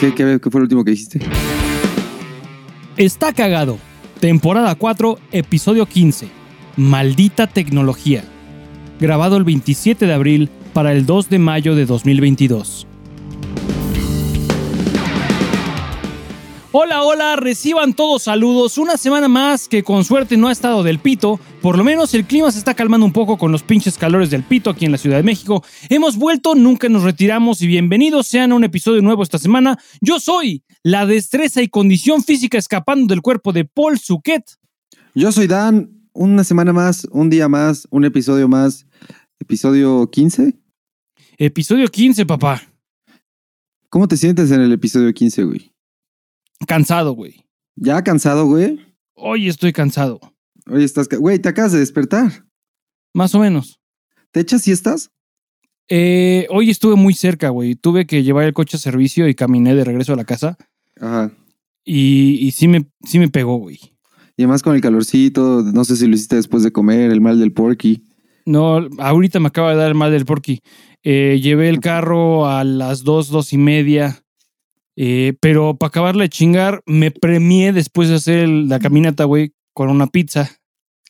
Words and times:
¿Qué, 0.00 0.14
qué, 0.14 0.40
qué 0.42 0.50
fue 0.50 0.60
lo 0.60 0.62
último 0.62 0.82
que 0.82 0.92
dijiste? 0.92 1.20
Está 2.96 3.34
cagado. 3.34 3.78
Temporada 4.18 4.74
4, 4.74 5.18
episodio 5.30 5.84
15. 5.84 6.26
Maldita 6.78 7.46
tecnología. 7.46 8.24
Grabado 8.98 9.36
el 9.36 9.44
27 9.44 10.06
de 10.06 10.14
abril 10.14 10.48
para 10.72 10.92
el 10.92 11.04
2 11.04 11.28
de 11.28 11.38
mayo 11.38 11.74
de 11.74 11.84
2022. 11.84 12.86
Hola, 16.72 17.02
hola, 17.02 17.34
reciban 17.34 17.94
todos 17.94 18.22
saludos. 18.22 18.78
Una 18.78 18.96
semana 18.96 19.26
más 19.26 19.66
que 19.66 19.82
con 19.82 20.04
suerte 20.04 20.36
no 20.36 20.46
ha 20.46 20.52
estado 20.52 20.84
del 20.84 21.00
pito. 21.00 21.40
Por 21.60 21.76
lo 21.76 21.82
menos 21.82 22.14
el 22.14 22.26
clima 22.26 22.52
se 22.52 22.58
está 22.58 22.74
calmando 22.74 23.04
un 23.04 23.12
poco 23.12 23.38
con 23.38 23.50
los 23.50 23.64
pinches 23.64 23.98
calores 23.98 24.30
del 24.30 24.44
pito 24.44 24.70
aquí 24.70 24.84
en 24.84 24.92
la 24.92 24.98
Ciudad 24.98 25.16
de 25.16 25.24
México. 25.24 25.64
Hemos 25.88 26.16
vuelto, 26.16 26.54
nunca 26.54 26.88
nos 26.88 27.02
retiramos 27.02 27.60
y 27.60 27.66
bienvenidos 27.66 28.28
sean 28.28 28.52
a 28.52 28.54
un 28.54 28.62
episodio 28.62 29.02
nuevo 29.02 29.24
esta 29.24 29.40
semana. 29.40 29.80
Yo 30.00 30.20
soy 30.20 30.62
la 30.84 31.06
destreza 31.06 31.60
y 31.60 31.66
condición 31.66 32.22
física 32.22 32.56
escapando 32.56 33.08
del 33.08 33.20
cuerpo 33.20 33.52
de 33.52 33.64
Paul 33.64 33.98
Suquet. 33.98 34.44
Yo 35.16 35.32
soy 35.32 35.48
Dan. 35.48 35.90
Una 36.12 36.44
semana 36.44 36.72
más, 36.72 37.04
un 37.10 37.30
día 37.30 37.48
más, 37.48 37.88
un 37.90 38.04
episodio 38.04 38.46
más. 38.46 38.86
¿Episodio 39.40 40.08
15? 40.08 40.56
Episodio 41.36 41.88
15, 41.88 42.26
papá. 42.26 42.62
¿Cómo 43.88 44.06
te 44.06 44.16
sientes 44.16 44.52
en 44.52 44.60
el 44.60 44.72
episodio 44.72 45.12
15, 45.12 45.42
güey? 45.42 45.72
Cansado, 46.66 47.12
güey. 47.12 47.44
¿Ya 47.76 48.02
cansado, 48.02 48.46
güey? 48.46 48.80
Hoy 49.14 49.48
estoy 49.48 49.72
cansado. 49.72 50.20
Oye, 50.66 50.84
estás... 50.84 51.08
Güey, 51.08 51.38
te 51.38 51.48
acabas 51.48 51.72
de 51.72 51.78
despertar. 51.78 52.46
Más 53.14 53.34
o 53.34 53.40
menos. 53.40 53.80
¿Te 54.30 54.40
echas 54.40 54.62
siestas? 54.62 55.10
Eh, 55.88 56.46
hoy 56.50 56.70
estuve 56.70 56.94
muy 56.94 57.14
cerca, 57.14 57.48
güey. 57.48 57.74
Tuve 57.74 58.06
que 58.06 58.22
llevar 58.22 58.44
el 58.44 58.52
coche 58.52 58.76
a 58.76 58.80
servicio 58.80 59.28
y 59.28 59.34
caminé 59.34 59.74
de 59.74 59.84
regreso 59.84 60.12
a 60.12 60.16
la 60.16 60.24
casa. 60.24 60.56
Ajá. 61.00 61.32
Y, 61.84 62.38
y 62.40 62.52
sí, 62.52 62.68
me, 62.68 62.86
sí 63.04 63.18
me 63.18 63.28
pegó, 63.28 63.56
güey. 63.56 63.80
Y 64.36 64.42
además 64.42 64.62
con 64.62 64.74
el 64.74 64.80
calorcito, 64.80 65.62
no 65.62 65.84
sé 65.84 65.96
si 65.96 66.06
lo 66.06 66.14
hiciste 66.14 66.36
después 66.36 66.62
de 66.62 66.72
comer, 66.72 67.10
el 67.10 67.20
mal 67.20 67.40
del 67.40 67.52
porky. 67.52 68.04
No, 68.46 68.88
ahorita 68.98 69.40
me 69.40 69.48
acaba 69.48 69.72
de 69.72 69.76
dar 69.76 69.88
el 69.88 69.94
mal 69.94 70.12
del 70.12 70.24
porky. 70.24 70.60
Eh, 71.02 71.40
llevé 71.42 71.68
el 71.68 71.80
carro 71.80 72.46
a 72.46 72.64
las 72.64 73.02
dos, 73.02 73.28
dos 73.28 73.52
y 73.52 73.58
media. 73.58 74.22
Eh, 74.96 75.34
pero 75.40 75.76
para 75.76 75.88
acabarla 75.88 76.22
de 76.24 76.28
chingar, 76.28 76.82
me 76.86 77.10
premié 77.10 77.72
después 77.72 78.08
de 78.08 78.16
hacer 78.16 78.38
el- 78.40 78.68
la 78.68 78.78
caminata, 78.78 79.24
güey, 79.24 79.52
con 79.72 79.88
una 79.88 80.06
pizza. 80.06 80.50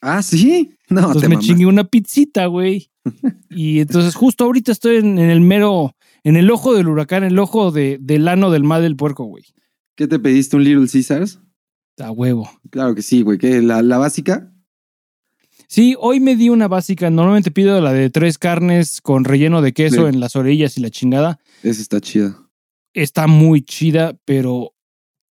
Ah, 0.03 0.23
¿sí? 0.23 0.77
No, 0.91 1.01
Entonces 1.03 1.23
te 1.23 1.29
me 1.29 1.39
chingué 1.39 1.67
una 1.67 1.85
pizzita, 1.85 2.47
güey. 2.47 2.91
Y 3.51 3.81
entonces 3.81 4.15
justo 4.15 4.45
ahorita 4.45 4.73
estoy 4.73 4.97
en, 4.97 5.19
en 5.19 5.31
el 5.31 5.41
mero, 5.41 5.95
en 6.25 6.37
el 6.37 6.51
ojo 6.51 6.75
del 6.75 6.89
huracán, 6.89 7.23
el 7.25 7.39
ojo 7.39 7.71
de, 7.71 7.99
del 8.01 8.27
ano 8.29 8.51
del 8.51 8.65
mal 8.65 8.83
del 8.83 8.97
puerco, 8.97 9.25
güey. 9.25 9.45
¿Qué 9.97 10.07
te 10.09 10.19
pediste? 10.19 10.57
¿Un 10.57 10.65
Little 10.65 10.87
Caesars? 10.91 11.41
A 11.99 12.11
huevo. 12.11 12.49
Claro 12.71 12.95
que 12.95 13.03
sí, 13.03 13.23
güey. 13.23 13.39
¿Qué? 13.39 13.61
¿La, 13.63 13.83
la 13.83 13.99
básica? 13.99 14.53
Sí, 15.69 15.95
hoy 16.01 16.19
me 16.21 16.35
di 16.37 16.49
una 16.49 16.67
básica. 16.69 17.11
Normalmente 17.11 17.51
pido 17.51 17.81
la 17.81 17.93
de 17.93 18.11
tres 18.11 18.39
carnes 18.39 19.01
con 19.01 19.25
relleno 19.25 19.63
de 19.63 19.73
queso 19.73 20.03
Sí. 20.09 20.15
en 20.15 20.19
las 20.21 20.35
orillas 20.37 20.77
y 20.77 20.81
la 20.81 20.91
chingada. 20.91 21.39
Esa 21.63 21.81
está 21.83 22.01
chida. 22.01 22.37
Está 22.95 23.27
muy 23.27 23.63
chida, 23.63 24.19
pero 24.25 24.75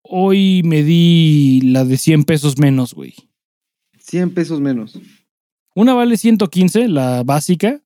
hoy 0.02 0.62
me 0.64 0.84
di 0.84 1.62
la 1.62 1.86
de 1.86 1.98
100 1.98 2.24
pesos 2.24 2.58
menos, 2.58 2.94
güey. 2.94 3.14
100 4.00 4.34
pesos 4.34 4.62
menos. 4.62 5.00
Una 5.76 5.94
vale 5.94 6.18
115, 6.18 6.88
la 6.88 7.24
básica, 7.24 7.82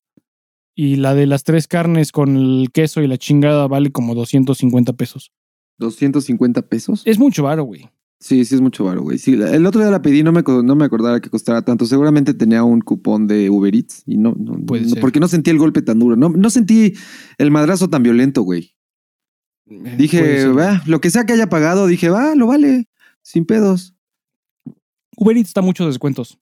y 0.76 0.96
la 0.96 1.14
de 1.14 1.28
las 1.28 1.44
tres 1.44 1.68
carnes 1.68 2.12
con 2.12 2.36
el 2.36 2.72
queso 2.72 3.02
y 3.02 3.08
la 3.08 3.18
chingada 3.18 3.68
vale 3.68 3.92
como 3.92 4.16
250 4.16 4.94
pesos. 4.94 5.32
250 5.80 6.62
pesos. 6.64 7.04
Es 7.06 7.20
mucho 7.20 7.44
varo, 7.44 7.64
güey. 7.64 7.90
Sí, 8.20 8.46
sí 8.46 8.56
es 8.56 8.62
mucho 8.62 8.86
varo, 8.86 9.02
güey. 9.02 9.18
Sí, 9.18 9.34
el 9.34 9.66
otro 9.66 9.82
día 9.82 9.92
la 9.92 10.02
pedí, 10.02 10.24
no 10.24 10.32
me, 10.32 10.42
no 10.42 10.76
me 10.76 10.86
acordaba 10.86 11.20
que 11.20 11.30
costara 11.30 11.62
tanto. 11.64 11.86
Seguramente 11.86 12.34
tenía 12.34 12.64
un 12.64 12.80
cupón 12.80 13.28
de 13.28 13.50
Uber 13.50 13.76
Eats 13.76 14.04
y 14.06 14.18
no, 14.18 14.34
no, 14.38 14.66
Puede 14.66 14.84
no, 14.84 14.90
ser. 14.90 15.02
porque 15.02 15.20
no 15.20 15.28
sentí 15.28 15.50
el 15.50 15.58
golpe 15.58 15.82
tan 15.82 16.00
duro. 16.00 16.16
No, 16.16 16.30
no 16.30 16.50
sentí 16.50 16.94
el 17.38 17.52
madrazo 17.52 17.90
tan 17.90 18.02
violento, 18.02 18.42
güey. 18.44 18.76
Eh, 19.86 19.96
Dije, 19.98 20.48
va, 20.48 20.82
lo 20.86 21.02
que 21.02 21.10
sea 21.10 21.26
que 21.26 21.34
haya 21.34 21.48
pagado, 21.50 21.88
dije, 21.88 22.10
va, 22.10 22.36
lo 22.36 22.48
vale, 22.48 22.88
sin 23.22 23.46
pedos. 23.46 23.96
Uber 25.18 25.38
Eats 25.38 25.50
está 25.50 25.62
muchos 25.62 25.88
descuentos. 25.88 26.40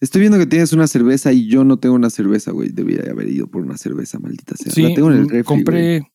Estoy 0.00 0.20
viendo 0.20 0.38
que 0.38 0.46
tienes 0.46 0.72
una 0.72 0.86
cerveza 0.86 1.32
y 1.32 1.46
yo 1.46 1.64
no 1.64 1.78
tengo 1.78 1.94
una 1.94 2.10
cerveza, 2.10 2.50
güey. 2.50 2.70
Debía 2.70 3.10
haber 3.10 3.28
ido 3.28 3.46
por 3.46 3.62
una 3.62 3.76
cerveza, 3.78 4.18
maldita 4.18 4.56
sea. 4.56 4.72
Sí, 4.72 4.82
la 4.82 4.94
tengo 4.94 5.10
en 5.10 5.18
el 5.18 5.24
mm, 5.24 5.28
refri, 5.28 5.42
güey. 5.42 5.44
compré, 5.44 6.12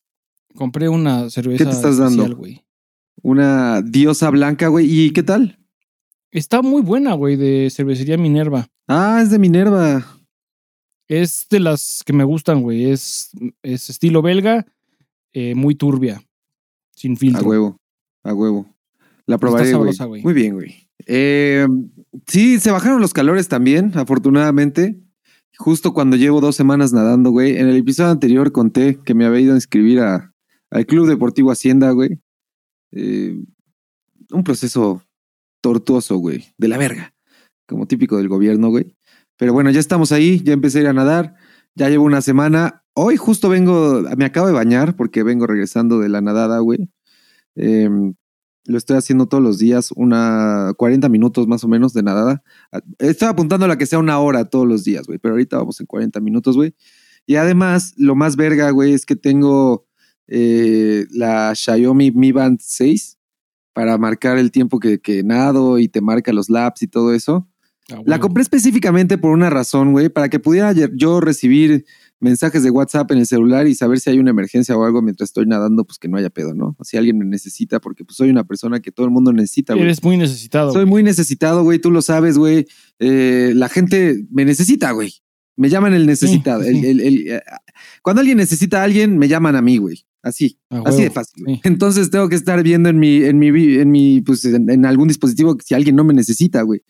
compré 0.56 0.90
una 0.90 1.30
cerveza 1.30 1.64
¿Qué 1.64 1.70
te 1.70 1.76
estás 1.76 1.98
dando? 1.98 2.36
güey. 2.36 2.64
Una 3.22 3.82
diosa 3.82 4.30
blanca, 4.30 4.68
güey. 4.68 4.86
¿Y 4.88 5.12
qué 5.12 5.24
tal? 5.24 5.60
Está 6.32 6.62
muy 6.62 6.82
buena, 6.82 7.14
güey, 7.14 7.36
de 7.36 7.70
cervecería 7.72 8.18
Minerva. 8.18 8.68
Ah, 8.88 9.20
es 9.24 9.32
de 9.32 9.40
Minerva. 9.40 10.06
Es 11.08 11.48
de 11.50 11.60
las 11.60 12.04
que 12.06 12.14
me 12.14 12.24
gustan, 12.24 12.62
güey. 12.62 12.92
Es, 12.92 13.32
es 13.64 13.90
estilo 13.90 14.22
belga, 14.22 14.68
eh, 15.34 15.56
muy 15.56 15.76
turbia, 15.76 16.22
sin 16.96 17.14
A 17.14 17.18
filtro. 17.18 17.48
huevo, 17.48 17.78
a 18.24 18.34
huevo. 18.34 18.68
La 19.26 19.38
probaré, 19.38 19.66
güey. 19.66 19.74
sabrosa, 19.74 20.06
güey. 20.06 20.24
Muy 20.24 20.34
bien, 20.34 20.56
güey. 20.56 20.90
Eh, 21.06 21.68
sí, 22.28 22.60
se 22.60 22.72
bajaron 22.72 23.00
los 23.02 23.14
calores 23.14 23.48
también, 23.48 23.92
afortunadamente. 23.96 25.00
Justo 25.58 25.94
cuando 25.94 26.16
llevo 26.16 26.42
dos 26.42 26.56
semanas 26.56 26.94
nadando, 26.94 27.30
güey. 27.32 27.58
En 27.58 27.68
el 27.68 27.76
episodio 27.78 28.10
anterior 28.12 28.52
conté 28.52 29.00
que 29.06 29.14
me 29.14 29.26
había 29.26 29.42
ido 29.42 29.54
a 29.54 29.58
inscribir 29.58 30.00
a, 30.00 30.34
al 30.72 30.86
Club 30.86 31.08
Deportivo 31.08 31.52
Hacienda, 31.52 31.92
güey. 31.92 32.20
Eh, 32.92 33.38
un 34.32 34.44
proceso 34.44 35.04
tortuoso, 35.62 36.18
güey. 36.18 36.46
De 36.58 36.68
la 36.68 36.78
verga. 36.78 37.14
Como 37.68 37.88
típico 37.88 38.18
del 38.18 38.30
gobierno, 38.30 38.70
güey. 38.70 38.96
Pero 39.38 39.54
bueno, 39.54 39.70
ya 39.70 39.80
estamos 39.80 40.12
ahí. 40.12 40.42
Ya 40.44 40.54
empecé 40.54 40.80
a 40.80 40.82
ir 40.82 40.88
a 40.88 40.94
nadar. 40.94 41.36
Ya 41.76 41.90
llevo 41.90 42.06
una 42.06 42.22
semana. 42.22 42.79
Hoy 42.94 43.18
justo 43.18 43.50
vengo, 43.50 44.04
me 44.18 44.26
acabo 44.26 44.48
de 44.48 44.54
bañar 44.54 44.96
porque 44.96 45.24
vengo 45.24 45.48
regresando 45.48 46.00
de 46.00 46.10
la 46.10 46.22
nadada, 46.22 46.60
güey. 46.60 46.90
Eh, 47.56 47.90
lo 48.66 48.78
estoy 48.78 48.98
haciendo 48.98 49.28
todos 49.28 49.44
los 49.44 49.58
días, 49.58 49.92
una 49.96 50.74
40 50.78 51.10
minutos 51.10 51.48
más 51.48 51.64
o 51.64 51.68
menos 51.68 51.94
de 51.94 52.04
nadada. 52.04 52.44
Estaba 53.00 53.32
apuntando 53.32 53.66
a 53.66 53.68
la 53.68 53.78
que 53.78 53.86
sea 53.86 54.00
una 54.00 54.20
hora 54.20 54.46
todos 54.46 54.68
los 54.68 54.84
días, 54.84 55.08
güey, 55.08 55.18
pero 55.18 55.34
ahorita 55.34 55.58
vamos 55.58 55.80
en 55.80 55.88
40 55.88 56.20
minutos, 56.20 56.56
güey. 56.56 56.76
Y 57.26 57.36
además, 57.36 57.94
lo 57.98 58.16
más 58.16 58.36
verga, 58.36 58.70
güey, 58.72 58.94
es 58.94 59.06
que 59.06 59.16
tengo 59.16 59.88
eh, 60.28 61.06
la 61.12 61.54
Xiaomi 61.56 62.12
Mi 62.12 62.32
Band 62.32 62.60
6 62.62 63.18
para 63.74 63.98
marcar 63.98 64.38
el 64.38 64.52
tiempo 64.52 64.80
que, 64.80 65.00
que 65.00 65.24
nado 65.24 65.80
y 65.80 65.88
te 65.88 66.02
marca 66.02 66.34
los 66.34 66.50
laps 66.50 66.84
y 66.84 66.88
todo 66.88 67.14
eso. 67.14 67.48
Ah, 67.92 68.02
La 68.06 68.20
compré 68.20 68.44
específicamente 68.44 69.18
por 69.18 69.32
una 69.32 69.50
razón, 69.50 69.94
güey, 69.94 70.10
para 70.10 70.30
que 70.30 70.40
pudiera 70.40 70.74
yo 70.74 71.22
recibir 71.22 71.86
mensajes 72.20 72.64
de 72.64 72.70
WhatsApp 72.70 73.12
en 73.12 73.20
el 73.20 73.26
celular 73.26 73.68
y 73.68 73.76
saber 73.76 74.00
si 74.00 74.10
hay 74.10 74.20
una 74.20 74.32
emergencia 74.32 74.76
o 74.78 74.84
algo 74.84 75.02
mientras 75.02 75.30
estoy 75.30 75.46
nadando, 75.46 75.86
pues 75.86 75.98
que 76.00 76.08
no 76.08 76.18
haya 76.18 76.30
pedo, 76.30 76.54
¿no? 76.54 76.76
Si 76.84 76.98
alguien 76.98 77.18
me 77.18 77.26
necesita, 77.26 77.80
porque 77.80 78.04
pues 78.04 78.18
soy 78.18 78.30
una 78.30 78.44
persona 78.46 78.80
que 78.82 78.92
todo 78.92 79.06
el 79.06 79.12
mundo 79.12 79.32
necesita, 79.34 79.74
güey. 79.74 79.86
Eres 79.86 80.04
muy 80.04 80.18
necesitado. 80.18 80.72
Soy 80.72 80.82
güey. 80.84 80.90
muy 80.90 81.04
necesitado, 81.04 81.64
güey, 81.64 81.80
tú 81.80 81.92
lo 81.92 82.02
sabes, 82.02 82.38
güey. 82.38 82.66
Eh, 83.00 83.54
la 83.56 83.70
gente 83.70 84.26
me 84.32 84.44
necesita, 84.46 84.92
güey. 84.92 85.14
Me 85.56 85.70
llaman 85.70 85.94
el 85.94 86.06
necesitado. 86.06 86.64
Sí, 86.64 86.70
El- 86.70 86.76
sí. 86.82 86.88
el- 86.88 87.00
el- 87.02 87.28
eh, 87.28 87.42
cuando 88.02 88.22
alguien 88.22 88.38
necesita 88.38 88.82
a 88.82 88.84
alguien, 88.84 89.18
me 89.18 89.28
llaman 89.28 89.56
a 89.56 89.62
mí, 89.62 89.78
güey. 89.78 90.06
Así, 90.22 90.60
así 90.70 91.04
de 91.04 91.12
fácil. 91.12 91.44
sí. 91.48 91.62
Entonces 91.64 92.10
tengo 92.10 92.28
que 92.28 92.36
estar 92.36 92.62
viendo 92.62 92.90
en 92.90 93.00
mi, 93.00 93.24
en 93.24 93.40
mi, 93.40 93.48
en 93.76 93.90
mi, 93.90 94.20
pues 94.22 94.44
en, 94.44 94.70
en 94.70 94.86
algún 94.86 95.08
dispositivo 95.08 95.58
si 95.64 95.74
alguien 95.76 95.96
no 95.96 96.04
me 96.04 96.14
necesita, 96.14 96.62
güey. 96.64 96.82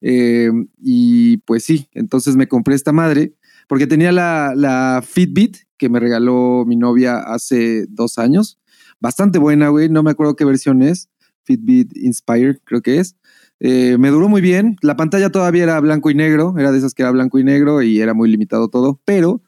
Eh, 0.00 0.50
y 0.82 1.38
pues 1.38 1.64
sí, 1.64 1.88
entonces 1.92 2.36
me 2.36 2.46
compré 2.48 2.74
esta 2.76 2.92
madre 2.92 3.34
porque 3.66 3.86
tenía 3.86 4.12
la, 4.12 4.52
la 4.54 5.02
Fitbit 5.06 5.56
que 5.76 5.88
me 5.88 6.00
regaló 6.00 6.64
mi 6.66 6.76
novia 6.76 7.18
hace 7.18 7.86
dos 7.88 8.18
años. 8.18 8.58
Bastante 9.00 9.38
buena, 9.38 9.68
güey. 9.68 9.88
No 9.88 10.02
me 10.02 10.10
acuerdo 10.10 10.36
qué 10.36 10.44
versión 10.44 10.82
es. 10.82 11.10
Fitbit 11.44 11.96
Inspire, 11.96 12.58
creo 12.64 12.82
que 12.82 12.98
es. 12.98 13.16
Eh, 13.60 13.96
me 13.98 14.10
duró 14.10 14.28
muy 14.28 14.40
bien. 14.40 14.76
La 14.82 14.96
pantalla 14.96 15.30
todavía 15.30 15.64
era 15.64 15.80
blanco 15.80 16.10
y 16.10 16.14
negro. 16.14 16.54
Era 16.58 16.72
de 16.72 16.78
esas 16.78 16.94
que 16.94 17.02
era 17.02 17.10
blanco 17.10 17.38
y 17.38 17.44
negro 17.44 17.82
y 17.82 18.00
era 18.00 18.14
muy 18.14 18.30
limitado 18.30 18.68
todo. 18.68 19.00
Pero 19.04 19.42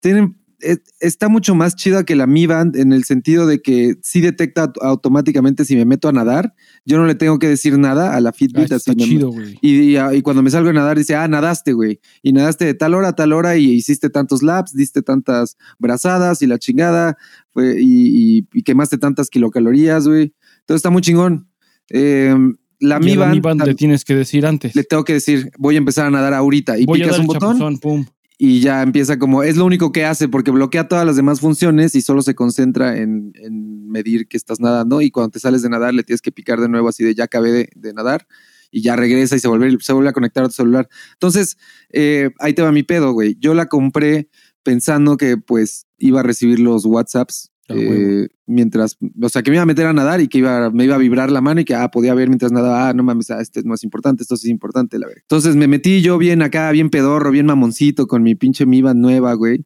tienen, 0.00 0.36
es- 0.64 0.80
está 1.00 1.28
mucho 1.28 1.54
más 1.54 1.76
chida 1.76 2.04
que 2.04 2.16
la 2.16 2.26
Mi 2.26 2.46
Band 2.46 2.76
en 2.76 2.92
el 2.92 3.04
sentido 3.04 3.46
de 3.46 3.60
que 3.62 3.96
sí 4.02 4.20
detecta 4.20 4.64
aut- 4.72 4.78
automáticamente 4.82 5.64
si 5.64 5.76
me 5.76 5.84
meto 5.84 6.08
a 6.08 6.12
nadar. 6.12 6.54
Yo 6.84 6.96
no 6.98 7.06
le 7.06 7.14
tengo 7.14 7.38
que 7.38 7.48
decir 7.48 7.78
nada 7.78 8.14
a 8.16 8.20
la 8.20 8.30
Ah, 8.30 8.32
Fitbit. 8.32 8.64
está 8.64 8.76
así 8.76 8.90
me- 8.90 9.04
chido, 9.04 9.30
güey. 9.30 9.56
y, 9.60 9.96
y- 9.96 9.98
y 10.16 10.22
cuando 10.22 10.42
me 10.42 10.50
salgo 10.50 10.70
a 10.70 10.72
nadar, 10.72 10.96
dice, 10.98 11.14
ah, 11.14 11.28
nadaste, 11.28 11.72
güey. 11.72 12.00
Y 12.22 12.32
nadaste 12.32 12.64
de 12.64 12.74
tal 12.74 12.94
hora 12.94 13.08
a 13.08 13.14
tal 13.14 13.32
hora 13.32 13.56
y 13.56 13.70
hiciste 13.70 14.10
tantos 14.10 14.42
laps, 14.42 14.72
diste 14.74 15.02
tantas 15.02 15.56
brazadas 15.78 16.42
y 16.42 16.46
la 16.46 16.58
chingada, 16.58 17.16
fue, 17.52 17.76
y, 17.80 18.38
y- 18.40 18.48
y 18.52 18.62
quemaste 18.62 18.98
tantas 18.98 19.30
kilocalorías, 19.30 20.08
güey. 20.08 20.34
Entonces 20.60 20.76
está 20.80 20.90
muy 20.90 21.02
chingón. 21.02 21.48
Eh, 21.90 22.34
la 22.80 22.98
Mi 22.98 23.14
la 23.14 23.20
Band, 23.26 23.34
Mi 23.34 23.40
Band 23.40 23.62
le 23.66 23.74
tienes 23.74 24.04
que 24.04 24.14
decir 24.14 24.44
antes. 24.44 24.74
le 24.74 24.82
tengo 24.84 25.04
que 25.04 25.14
decir, 25.14 25.50
voy 25.58 25.76
a 25.76 25.78
empezar 25.78 26.06
a 26.06 26.10
nadar 26.10 26.34
ahorita. 26.34 26.78
Y 26.78 26.84
Voy 26.86 27.00
a 27.00 27.04
picas 27.04 27.12
dar 27.12 27.20
un 27.20 27.26
botón 27.26 27.40
chapuzón, 27.58 27.78
pum. 27.78 28.04
Y 28.36 28.60
ya 28.60 28.82
empieza 28.82 29.18
como, 29.18 29.42
es 29.42 29.56
lo 29.56 29.64
único 29.64 29.92
que 29.92 30.04
hace 30.04 30.28
porque 30.28 30.50
bloquea 30.50 30.88
todas 30.88 31.06
las 31.06 31.16
demás 31.16 31.40
funciones 31.40 31.94
y 31.94 32.02
solo 32.02 32.22
se 32.22 32.34
concentra 32.34 32.96
en, 32.96 33.32
en 33.34 33.88
medir 33.88 34.26
que 34.26 34.36
estás 34.36 34.60
nadando 34.60 35.00
y 35.00 35.10
cuando 35.10 35.30
te 35.30 35.40
sales 35.40 35.62
de 35.62 35.68
nadar 35.68 35.94
le 35.94 36.02
tienes 36.02 36.20
que 36.20 36.32
picar 36.32 36.60
de 36.60 36.68
nuevo 36.68 36.88
así 36.88 37.04
de 37.04 37.14
ya 37.14 37.24
acabé 37.24 37.52
de, 37.52 37.70
de 37.76 37.92
nadar 37.92 38.26
y 38.74 38.82
ya 38.82 38.96
regresa 38.96 39.36
y 39.36 39.38
se 39.38 39.46
vuelve, 39.46 39.76
se 39.80 39.92
vuelve 39.92 40.10
a 40.10 40.12
conectar 40.12 40.42
a 40.42 40.48
tu 40.48 40.54
celular. 40.54 40.88
Entonces, 41.12 41.56
eh, 41.90 42.30
ahí 42.40 42.54
te 42.54 42.62
va 42.62 42.72
mi 42.72 42.82
pedo, 42.82 43.12
güey. 43.12 43.36
Yo 43.38 43.54
la 43.54 43.66
compré 43.66 44.28
pensando 44.64 45.16
que 45.16 45.36
pues 45.36 45.86
iba 45.96 46.18
a 46.18 46.22
recibir 46.24 46.58
los 46.58 46.84
WhatsApps 46.84 47.52
eh, 47.68 48.28
mientras, 48.46 48.98
o 49.20 49.28
sea, 49.28 49.42
que 49.42 49.50
me 49.50 49.56
iba 49.56 49.62
a 49.62 49.66
meter 49.66 49.86
a 49.86 49.92
nadar 49.92 50.20
y 50.20 50.28
que 50.28 50.38
iba, 50.38 50.70
me 50.70 50.84
iba 50.84 50.96
a 50.96 50.98
vibrar 50.98 51.30
la 51.30 51.40
mano 51.40 51.60
y 51.60 51.64
que 51.64 51.74
ah, 51.74 51.90
podía 51.90 52.14
ver 52.14 52.28
mientras 52.28 52.52
nadaba, 52.52 52.88
ah, 52.88 52.92
no 52.92 53.02
mames, 53.02 53.30
ah, 53.30 53.40
este 53.40 53.60
es 53.60 53.66
más 53.66 53.84
importante, 53.84 54.22
esto 54.22 54.36
sí 54.36 54.48
es 54.48 54.50
importante, 54.50 54.98
la 54.98 55.06
verdad. 55.06 55.22
Entonces 55.22 55.56
me 55.56 55.66
metí 55.66 56.02
yo 56.02 56.18
bien 56.18 56.42
acá, 56.42 56.70
bien 56.72 56.90
pedorro, 56.90 57.30
bien 57.30 57.46
mamoncito 57.46 58.06
con 58.06 58.22
mi 58.22 58.34
pinche 58.34 58.66
Miva 58.66 58.94
nueva, 58.94 59.34
güey. 59.34 59.64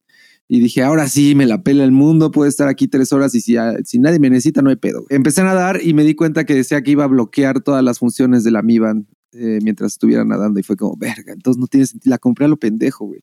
Y 0.50 0.60
dije, 0.60 0.82
ahora 0.82 1.08
sí, 1.08 1.34
me 1.34 1.44
la 1.44 1.62
pela 1.62 1.84
el 1.84 1.92
mundo, 1.92 2.30
puedo 2.30 2.48
estar 2.48 2.68
aquí 2.68 2.88
tres 2.88 3.12
horas 3.12 3.34
y 3.34 3.40
si, 3.40 3.56
ah, 3.56 3.76
si 3.84 3.98
nadie 3.98 4.18
me 4.18 4.30
necesita, 4.30 4.62
no 4.62 4.70
hay 4.70 4.76
pedo. 4.76 5.04
Empecé 5.10 5.42
a 5.42 5.44
nadar 5.44 5.80
y 5.82 5.92
me 5.92 6.04
di 6.04 6.14
cuenta 6.14 6.46
que 6.46 6.54
decía 6.54 6.82
que 6.82 6.92
iba 6.92 7.04
a 7.04 7.08
bloquear 7.08 7.60
todas 7.60 7.84
las 7.84 7.98
funciones 7.98 8.44
de 8.44 8.52
la 8.52 8.62
Mivan 8.62 9.08
eh, 9.32 9.58
mientras 9.62 9.92
estuviera 9.92 10.24
nadando 10.24 10.58
y 10.58 10.62
fue 10.62 10.76
como, 10.76 10.96
verga, 10.96 11.34
entonces 11.34 11.60
no 11.60 11.66
tiene 11.66 11.86
sentido, 11.86 12.10
la 12.10 12.18
compré 12.18 12.46
a 12.46 12.48
lo 12.48 12.56
pendejo, 12.56 13.06
güey. 13.06 13.20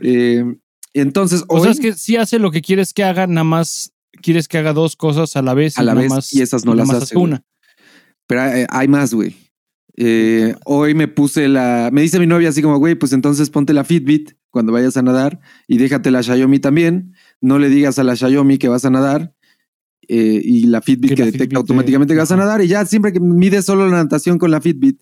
Eh, 0.00 0.44
entonces, 0.94 1.44
O 1.46 1.56
hoy, 1.56 1.62
sea, 1.62 1.70
es 1.70 1.80
que 1.80 1.92
sí 1.92 2.16
hace 2.16 2.40
lo 2.40 2.50
que 2.50 2.60
quieres 2.60 2.92
que 2.92 3.04
haga, 3.04 3.26
nada 3.28 3.44
más 3.44 3.92
quieres 4.22 4.48
que 4.48 4.58
haga 4.58 4.72
dos 4.72 4.96
cosas 4.96 5.36
a 5.36 5.42
la 5.42 5.54
vez. 5.54 5.78
A 5.78 5.82
la 5.82 5.94
vez, 5.94 6.10
más- 6.10 6.32
y 6.34 6.42
esas 6.42 6.64
no 6.64 6.74
las 6.74 6.90
hace, 6.90 7.16
una. 7.16 7.44
Pero 8.26 8.42
hay, 8.42 8.66
hay 8.68 8.88
más, 8.88 9.14
güey. 9.14 9.36
Eh, 9.96 10.54
hoy 10.64 10.94
me 10.94 11.08
puse 11.08 11.48
la. 11.48 11.90
Me 11.92 12.02
dice 12.02 12.18
mi 12.20 12.26
novia 12.26 12.50
así 12.50 12.62
como, 12.62 12.78
güey, 12.78 12.94
pues 12.94 13.12
entonces 13.12 13.50
ponte 13.50 13.72
la 13.72 13.84
Fitbit 13.84 14.32
cuando 14.50 14.72
vayas 14.72 14.96
a 14.96 15.02
nadar 15.02 15.40
y 15.66 15.78
déjate 15.78 16.10
la 16.10 16.22
Xiaomi 16.22 16.60
también. 16.60 17.14
No 17.40 17.58
le 17.58 17.68
digas 17.68 17.98
a 17.98 18.04
la 18.04 18.14
Xiaomi 18.14 18.58
que 18.58 18.68
vas 18.68 18.84
a 18.84 18.90
nadar 18.90 19.34
eh, 20.06 20.40
y 20.42 20.66
la 20.66 20.82
Fitbit 20.82 21.10
Que 21.10 21.14
que, 21.16 21.22
la 21.22 21.26
detecta 21.26 21.44
Fitbit, 21.46 21.56
automáticamente 21.56 22.14
que 22.14 22.20
vas 22.20 22.30
a 22.30 22.36
nadar 22.36 22.62
y 22.62 22.68
ya 22.68 22.86
siempre 22.86 23.12
que 23.12 23.20
mides 23.20 23.64
solo 23.64 23.88
la 23.88 23.96
natación 23.96 24.38
con 24.38 24.50
la 24.50 24.60
Fitbit. 24.60 25.00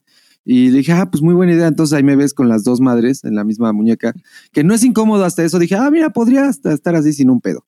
Y 0.49 0.71
dije, 0.71 0.93
ah, 0.93 1.11
pues 1.11 1.23
muy 1.23 1.35
buena 1.35 1.53
idea. 1.53 1.67
Entonces 1.67 1.93
ahí 1.95 2.05
me 2.05 2.15
ves 2.15 2.33
con 2.33 2.49
las 2.49 2.63
dos 2.63 2.81
madres 2.81 3.25
en 3.25 3.35
la 3.35 3.43
misma 3.43 3.73
muñeca, 3.73 4.15
que 4.53 4.63
no 4.63 4.75
es 4.75 4.85
incómodo 4.85 5.25
hasta 5.25 5.45
eso. 5.45 5.59
Dije, 5.59 5.75
ah, 5.75 5.91
mira, 5.91 6.11
podría 6.11 6.49
hasta 6.49 6.73
estar 6.73 6.95
así 6.95 7.13
sin 7.13 7.31
un 7.31 7.41
pedo. 7.41 7.67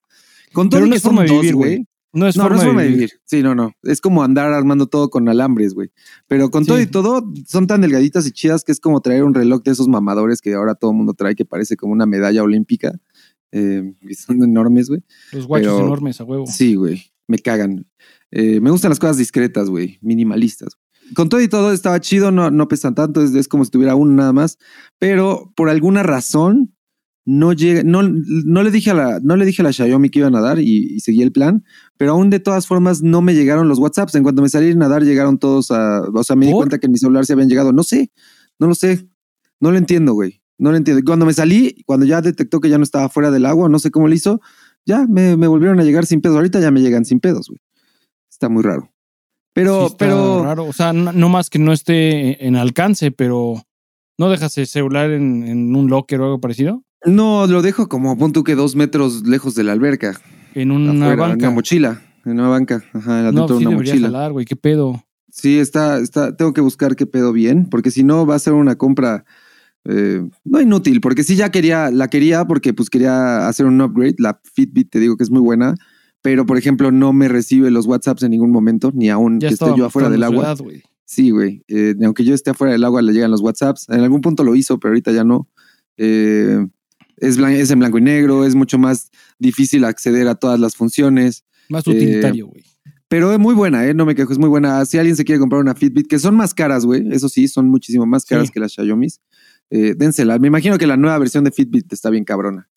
Con 0.53 0.69
todo 0.69 0.79
Pero 0.81 0.89
no 0.91 0.95
es 0.97 1.03
forma 1.03 1.23
de 1.25 1.31
vivir, 1.33 1.55
güey. 1.55 1.85
No 2.13 2.27
es 2.27 2.37
no, 2.37 2.45
forma, 2.45 2.57
no 2.57 2.63
es 2.63 2.67
forma 2.69 2.83
de 2.83 2.89
vivir. 2.89 3.11
Sí, 3.25 3.43
no, 3.43 3.55
no. 3.55 3.73
Es 3.83 4.01
como 4.01 4.23
andar 4.23 4.53
armando 4.53 4.87
todo 4.87 5.11
con 5.11 5.29
alambres, 5.29 5.75
güey. 5.75 5.91
Pero 6.27 6.51
con 6.51 6.65
Sí. 6.65 6.69
todo 6.69 6.81
y 6.81 6.87
todo, 6.87 7.31
son 7.47 7.67
tan 7.67 7.83
delgaditas 7.83 8.27
y 8.27 8.33
chidas 8.33 8.65
que 8.65 8.73
es 8.73 8.81
como 8.81 9.01
traer 9.01 9.25
un 9.25 9.35
reloj 9.35 9.63
de 9.63 9.73
esos 9.73 9.89
mamadores 9.89 10.41
que 10.41 10.55
ahora 10.55 10.75
todo 10.75 10.91
el 10.93 10.97
mundo 10.97 11.13
trae, 11.15 11.35
que 11.35 11.45
parece 11.45 11.77
como 11.77 11.93
una 11.93 12.07
medalla 12.07 12.43
olímpica. 12.43 12.93
Eh, 13.53 13.95
y 14.03 14.15
son 14.15 14.43
enormes, 14.43 14.89
güey. 14.89 15.03
Los 15.33 15.47
guachos 15.47 15.73
Pero- 15.75 15.87
enormes 15.87 16.21
a 16.21 16.25
huevo. 16.25 16.47
Sí, 16.47 16.75
güey. 16.77 17.03
Me 17.27 17.39
cagan. 17.39 17.87
Eh, 18.31 18.61
me 18.61 18.71
gustan 18.71 18.89
las 18.91 18.99
cosas 18.99 19.19
discretas, 19.19 19.69
güey. 19.69 19.99
Minimalistas. 20.01 20.79
Con 21.15 21.29
todo 21.29 21.41
y 21.41 21.49
todo 21.49 21.73
estaba 21.73 22.01
chido, 22.01 22.31
no, 22.31 22.51
no 22.51 22.69
pesan 22.69 22.95
tanto, 22.95 23.23
es, 23.23 23.35
es 23.35 23.49
como 23.49 23.65
si 23.65 23.71
tuviera 23.71 23.95
uno 23.95 24.13
nada 24.15 24.33
más. 24.33 24.59
Pero 24.99 25.53
por 25.57 25.69
alguna 25.71 26.03
razón, 26.03 26.75
no 27.31 27.53
llega, 27.53 27.83
no, 27.85 28.01
no 28.03 28.63
le 28.63 28.71
dije 28.71 28.91
a 28.91 28.95
la, 28.95 29.21
no 29.23 29.37
le 29.37 29.45
dije 29.45 29.61
a 29.61 29.65
la 29.65 29.73
Xiaomi 29.73 30.09
que 30.09 30.21
iba 30.21 30.29
a 30.29 30.31
nadar 30.31 30.61
y, 30.61 30.95
y 30.95 31.01
seguí 31.01 31.21
el 31.21 31.31
plan, 31.31 31.63
pero 31.99 32.13
aún 32.13 32.31
de 32.31 32.41
todas 32.41 32.67
formas 32.67 33.03
no 33.03 33.21
me 33.21 33.35
llegaron 33.35 33.69
los 33.69 33.79
WhatsApps. 33.79 34.15
En 34.15 34.23
cuanto 34.23 34.41
me 34.41 34.49
salí 34.49 34.71
a 34.71 34.75
nadar, 34.75 35.03
llegaron 35.03 35.39
todos 35.39 35.71
a, 35.71 36.01
o 36.01 36.25
sea, 36.25 36.37
me 36.37 36.47
di 36.47 36.53
cuenta 36.53 36.79
que 36.79 36.87
en 36.87 36.93
mi 36.93 36.99
celular 36.99 37.27
se 37.27 37.35
habían 37.35 37.51
llegado. 37.51 37.71
No 37.75 37.83
sé, 37.83 38.11
no 38.59 38.67
lo 38.67 38.75
sé. 38.75 39.11
No 39.61 39.71
lo 39.71 39.77
entiendo, 39.77 40.15
güey. 40.15 40.41
No 40.57 40.71
lo 40.71 40.79
entiendo. 40.79 41.03
Cuando 41.05 41.27
me 41.27 41.35
salí, 41.35 41.83
cuando 41.85 42.07
ya 42.07 42.23
detectó 42.23 42.61
que 42.61 42.71
ya 42.71 42.79
no 42.79 42.85
estaba 42.85 43.11
fuera 43.11 43.31
del 43.31 43.45
agua, 43.45 43.69
no 43.69 43.79
sé 43.79 43.91
cómo 43.91 44.09
lo 44.09 44.15
hizo, 44.15 44.41
ya 44.87 45.07
me, 45.07 45.37
me 45.37 45.49
volvieron 45.49 45.79
a 45.81 45.85
llegar 45.85 46.07
sin 46.07 46.23
pedos. 46.23 46.37
Ahorita 46.37 46.61
ya 46.61 46.71
me 46.71 46.81
llegan 46.81 47.05
sin 47.05 47.21
pedos, 47.21 47.49
güey. 47.49 47.61
Está 48.31 48.49
muy 48.49 48.63
raro. 48.63 48.91
Pero, 49.53 49.81
Sí 49.81 49.87
está 49.89 49.97
pero, 49.99 50.45
raro. 50.45 50.65
O 50.65 50.73
sea, 50.73 50.95
no, 50.95 51.13
no 51.13 51.29
más 51.29 51.51
que 51.51 51.59
no 51.59 51.75
esté 51.75 52.47
en 52.47 52.57
alcance, 52.57 53.11
pero 53.11 53.63
¿no 54.17 54.31
dejas 54.31 54.57
el 54.57 54.67
celular 54.67 55.11
en, 55.11 55.47
en 55.47 55.77
un 55.77 55.91
locker 55.91 56.23
o 56.23 56.25
algo 56.25 56.41
parecido? 56.41 56.85
No, 57.07 57.47
lo 57.47 57.63
dejo 57.63 57.89
como 57.89 58.17
punto 58.19 58.45
que 58.45 58.55
dos 58.55 58.77
metros 58.77 59.27
lejos 59.27 59.55
de 59.55 59.65
la 59.65 59.73
alberca. 59.73 60.21
En 60.55 60.71
una 60.71 60.91
afuera, 60.93 61.13
en 61.13 61.19
banca. 61.19 61.47
una 61.47 61.55
mochila. 61.55 62.03
En 62.25 62.33
una 62.33 62.49
banca. 62.49 62.83
Ajá, 62.93 63.23
no, 63.23 63.29
adentro 63.29 63.59
sí 63.59 63.65
de 63.65 63.69
una 63.69 63.77
mochila. 63.77 64.09
jalar, 64.09 64.33
güey. 64.33 64.45
¿Qué 64.45 64.57
pedo? 64.57 65.05
Sí, 65.31 65.59
está, 65.59 65.99
está, 65.99 66.37
tengo 66.37 66.53
que 66.53 66.61
buscar 66.61 66.97
qué 66.97 67.07
pedo 67.07 67.33
bien, 67.33 67.69
porque 67.71 67.91
si 67.91 68.03
no 68.03 68.27
va 68.27 68.35
a 68.35 68.39
ser 68.39 68.55
una 68.55 68.77
compra 68.77 69.25
eh, 69.85 70.23
no 70.45 70.61
inútil, 70.61 71.01
porque 71.01 71.23
sí 71.23 71.37
ya 71.37 71.51
quería, 71.51 71.91
la 71.91 72.09
quería 72.09 72.45
porque 72.47 72.75
pues 72.75 72.91
quería 72.91 73.47
hacer 73.47 73.67
un 73.67 73.81
upgrade. 73.81 74.17
La 74.19 74.41
Fitbit 74.55 74.91
te 74.91 74.99
digo 75.01 75.17
que 75.17 75.23
es 75.23 75.31
muy 75.31 75.41
buena, 75.41 75.75
pero 76.23 76.45
por 76.45 76.59
ejemplo 76.59 76.91
no 76.91 77.13
me 77.13 77.29
recibe 77.29 77.71
los 77.71 77.87
WhatsApps 77.87 78.23
en 78.23 78.33
ningún 78.33 78.51
momento, 78.51 78.91
ni 78.95 79.09
aún 79.09 79.41
Ya 79.41 79.49
que 79.49 79.55
esté 79.55 79.67
yo 79.77 79.87
afuera 79.87 80.11
del 80.11 80.25
agua. 80.25 80.45
edad. 80.45 80.59
Sí, 81.05 81.31
güey. 81.31 81.63
Eh, 81.69 81.95
aunque 82.05 82.25
yo 82.25 82.35
esté 82.35 82.51
afuera 82.51 82.73
del 82.73 82.85
agua, 82.85 83.01
le 83.01 83.13
llegan 83.13 83.31
los 83.31 83.41
WhatsApps. 83.41 83.89
En 83.89 84.01
algún 84.01 84.21
punto 84.21 84.45
lo 84.45 84.55
hizo, 84.55 84.79
pero 84.79 84.91
ahorita 84.91 85.11
ya 85.13 85.25
no. 85.25 85.49
Eh, 85.97 86.67
es, 87.21 87.39
blan- 87.39 87.53
es 87.57 87.71
en 87.71 87.79
blanco 87.79 87.99
y 87.99 88.03
negro, 88.03 88.45
es 88.45 88.55
mucho 88.55 88.79
más 88.79 89.11
difícil 89.39 89.85
acceder 89.85 90.29
a 90.29 90.35
todas 90.35 90.59
las 90.61 90.77
funciones. 90.77 91.45
Más 91.69 91.87
Eh, 91.87 91.91
utilitario, 91.91 92.47
güey. 92.49 92.65
Pero 93.09 93.33
es 93.33 93.39
muy 93.39 93.55
buena, 93.55 93.87
¿eh? 93.87 93.95
No 93.95 94.05
me 94.05 94.15
quejo, 94.15 94.33
es 94.33 94.39
muy 94.39 94.49
buena. 94.51 94.85
Si 94.85 94.99
alguien 94.99 95.17
se 95.17 95.25
quiere 95.25 95.39
comprar 95.39 95.61
una 95.63 95.75
Fitbit, 95.75 96.07
que 96.09 96.19
son 96.19 96.37
más 96.37 96.53
caras, 96.53 96.85
güey. 96.85 97.09
Eso 97.11 97.29
sí, 97.31 97.49
son 97.49 97.69
muchísimo 97.71 98.05
más 98.05 98.25
caras 98.27 98.49
Sí. 98.49 98.53
que 98.53 98.61
las 98.61 98.73
Xiaomi's. 98.75 99.21
Eh, 99.71 99.95
dénsela. 99.97 100.39
Me 100.39 100.49
imagino 100.49 100.77
que 100.77 100.87
la 100.87 100.97
nueva 100.99 101.19
versión 101.19 101.45
de 101.45 101.51
Fitbit 101.51 101.91
está 101.93 102.11
bien 102.11 102.25
cabrona. 102.25 102.69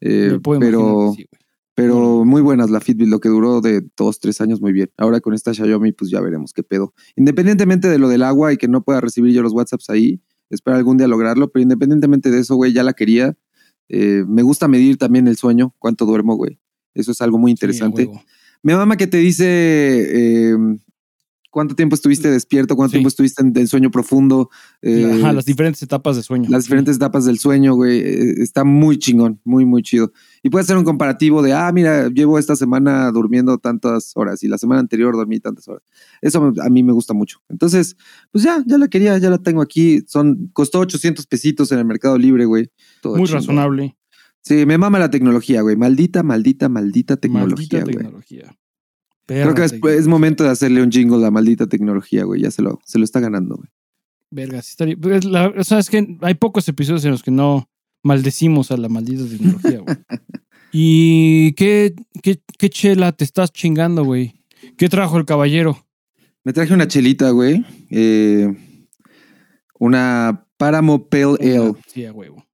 Eh, 0.00 0.38
pero, 0.60 1.12
sí, 1.16 1.24
güey. 1.24 1.28
pero 1.74 2.24
muy 2.24 2.42
buenas 2.42 2.68
la 2.70 2.80
Fitbit, 2.80 3.08
lo 3.08 3.20
que 3.20 3.28
duró 3.28 3.60
de 3.60 3.82
dos, 3.96 4.18
tres 4.18 4.40
años, 4.40 4.60
muy 4.60 4.72
bien. 4.72 4.90
Ahora 4.96 5.20
con 5.20 5.34
esta 5.34 5.54
Xiaomi, 5.54 5.92
pues 5.92 6.10
ya 6.10 6.20
veremos 6.20 6.52
qué 6.52 6.62
pedo. 6.64 6.92
Independientemente 7.16 7.88
de 7.88 7.98
lo 7.98 8.08
del 8.08 8.22
agua 8.24 8.52
y 8.52 8.56
que 8.56 8.66
no 8.68 8.82
pueda 8.82 9.00
recibir 9.00 9.32
yo 9.34 9.42
los 9.42 9.52
WhatsApps 9.52 9.88
ahí, 9.90 10.20
espero 10.50 10.76
algún 10.76 10.96
día 10.96 11.06
lograrlo, 11.08 11.50
pero 11.52 11.62
independientemente 11.62 12.30
de 12.30 12.40
eso, 12.40 12.56
güey, 12.56 12.72
ya 12.72 12.82
la 12.82 12.92
quería. 12.92 13.36
Eh, 13.88 14.24
me 14.26 14.42
gusta 14.42 14.68
medir 14.68 14.96
también 14.96 15.28
el 15.28 15.36
sueño, 15.36 15.74
cuánto 15.78 16.06
duermo, 16.06 16.34
güey. 16.36 16.58
Eso 16.94 17.12
es 17.12 17.20
algo 17.20 17.38
muy 17.38 17.50
Sí, 17.50 17.52
interesante. 17.52 18.04
huevo. 18.06 18.22
Mi 18.62 18.72
mamá 18.72 18.96
que 18.96 19.06
te 19.06 19.18
dice 19.18 19.44
eh, 19.46 20.56
cuánto 21.56 21.74
tiempo 21.74 21.94
estuviste 21.94 22.30
despierto, 22.30 22.76
cuánto 22.76 22.90
Sí. 22.90 22.96
tiempo 22.98 23.08
estuviste 23.08 23.40
en, 23.42 23.50
en 23.56 23.66
sueño 23.66 23.90
profundo, 23.90 24.50
eh, 24.82 25.20
Ajá, 25.22 25.32
las 25.32 25.46
diferentes 25.46 25.82
etapas 25.82 26.14
de 26.16 26.22
sueño. 26.22 26.50
las 26.50 26.64
diferentes 26.64 26.96
etapas 26.96 27.24
del 27.24 27.38
sueño, 27.38 27.74
güey. 27.74 27.98
eh, 28.00 28.34
está 28.42 28.62
muy 28.62 28.98
chingón, 28.98 29.40
muy, 29.42 29.64
muy 29.64 29.82
chido. 29.82 30.12
Y 30.42 30.50
puedes 30.50 30.66
hacer 30.66 30.76
un 30.76 30.84
comparativo 30.84 31.40
de, 31.40 31.54
ah, 31.54 31.72
mira, 31.72 32.08
llevo 32.10 32.38
esta 32.38 32.56
semana 32.56 33.10
durmiendo 33.10 33.56
tantas 33.56 34.12
horas 34.16 34.42
y 34.42 34.48
la 34.48 34.58
semana 34.58 34.80
anterior 34.80 35.14
dormí 35.16 35.40
tantas 35.40 35.66
horas. 35.66 35.82
Eso 36.20 36.52
a 36.62 36.68
mí 36.68 36.82
me 36.82 36.92
gusta 36.92 37.14
mucho. 37.14 37.38
Entonces, 37.48 37.96
pues 38.32 38.44
ya, 38.44 38.62
ya 38.66 38.76
la 38.76 38.88
quería, 38.88 39.16
ya 39.16 39.30
la 39.30 39.38
tengo 39.38 39.62
aquí. 39.62 40.02
Son, 40.06 40.50
costó 40.52 40.80
800 40.80 41.26
pesitos 41.26 41.72
en 41.72 41.78
el 41.78 41.86
Mercado 41.86 42.18
Libre, 42.18 42.44
güey. 42.44 42.70
Todo 43.00 43.16
Muy 43.16 43.26
chingón. 43.26 43.40
razonable. 43.40 43.96
Sí, 44.42 44.66
me 44.66 44.76
mama 44.76 44.98
la 44.98 45.10
tecnología, 45.10 45.62
güey. 45.62 45.74
Maldita, 45.74 46.22
maldita, 46.22 46.68
maldita 46.68 47.16
tecnología, 47.16 47.56
Maldita 47.56 47.80
güey. 47.80 47.96
tecnología. 47.96 48.56
Creo 49.26 49.54
que 49.54 49.64
es, 49.64 49.72
es 49.72 50.06
momento 50.06 50.44
de 50.44 50.50
hacerle 50.50 50.82
un 50.82 50.90
jingle 50.92 51.16
a 51.16 51.20
la 51.20 51.30
maldita 51.30 51.66
tecnología, 51.66 52.24
güey. 52.24 52.42
Ya 52.42 52.50
se 52.50 52.62
lo, 52.62 52.80
se 52.84 52.98
lo 52.98 53.04
está 53.04 53.20
ganando, 53.20 53.56
güey. 53.56 53.68
Verga, 54.30 54.62
sí 54.62 54.70
estaría. 54.70 54.96
pues, 54.96 55.24
la- 55.24 55.48
o 55.48 55.64
sea, 55.64 55.78
es 55.78 55.90
que 55.90 56.16
hay 56.22 56.34
pocos 56.34 56.68
episodios 56.68 57.04
en 57.04 57.10
los 57.12 57.22
que 57.22 57.30
no 57.30 57.68
maldecimos 58.02 58.70
a 58.70 58.76
la 58.76 58.88
maldita 58.88 59.24
tecnología, 59.28 59.80
güey. 59.80 59.96
¿Y 60.72 61.52
qué, 61.54 61.94
qué, 62.22 62.40
qué 62.58 62.70
chela 62.70 63.12
te 63.12 63.24
estás 63.24 63.52
chingando, 63.52 64.04
güey? 64.04 64.34
¿Qué 64.76 64.88
trajo 64.88 65.16
el 65.18 65.24
caballero? 65.24 65.86
Me 66.44 66.52
traje 66.52 66.74
una 66.74 66.86
chelita, 66.86 67.30
güey. 67.30 67.64
Eh, 67.90 68.54
una 69.78 70.46
Páramo 70.56 71.08
Pale 71.08 71.36
Ale 71.40 71.72
Sí, 71.86 72.04
a 72.04 72.12
huevo. 72.12 72.44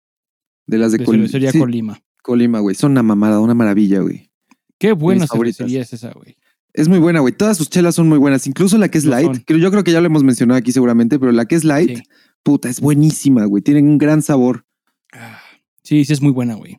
de 0.66 0.78
las 0.78 0.92
de, 0.92 0.98
De 0.98 1.04
Col- 1.04 1.16
cervecería 1.16 1.52
sí, 1.52 1.58
Colima. 1.58 2.00
Colima, 2.22 2.60
güey. 2.60 2.74
Son 2.74 2.92
una 2.92 3.02
mamada, 3.02 3.40
una 3.40 3.54
maravilla, 3.54 4.00
güey. 4.00 4.30
Qué 4.78 4.92
buena 4.92 5.26
cervecería 5.26 5.82
es 5.82 5.92
esa, 5.92 6.12
güey. 6.12 6.36
Es 6.74 6.88
muy 6.88 6.98
buena, 6.98 7.20
güey. 7.20 7.34
Todas 7.34 7.56
sus 7.58 7.68
chelas 7.68 7.94
son 7.94 8.08
muy 8.08 8.18
buenas. 8.18 8.46
Incluso 8.46 8.78
la 8.78 8.88
que 8.88 8.98
es 8.98 9.04
light. 9.04 9.44
que 9.44 9.58
yo 9.60 9.70
creo 9.70 9.84
que 9.84 9.92
ya 9.92 10.00
lo 10.00 10.06
hemos 10.06 10.24
mencionado 10.24 10.58
aquí 10.58 10.72
seguramente, 10.72 11.18
pero 11.18 11.30
la 11.32 11.44
que 11.44 11.54
es 11.54 11.64
light, 11.64 11.98
Sí. 11.98 12.02
puta, 12.42 12.68
es 12.68 12.80
buenísima, 12.80 13.44
güey. 13.44 13.62
Tienen 13.62 13.88
un 13.88 13.98
gran 13.98 14.22
sabor. 14.22 14.64
Ah, 15.12 15.38
Sí, 15.84 16.04
sí 16.04 16.12
es 16.12 16.22
muy 16.22 16.30
buena, 16.32 16.54
güey. 16.54 16.78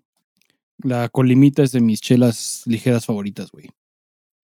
La 0.81 1.09
colimita 1.09 1.61
es 1.61 1.71
de 1.73 1.81
mis 1.81 1.99
chelas 2.01 2.63
ligeras 2.65 3.05
favoritas, 3.05 3.51
güey. 3.51 3.69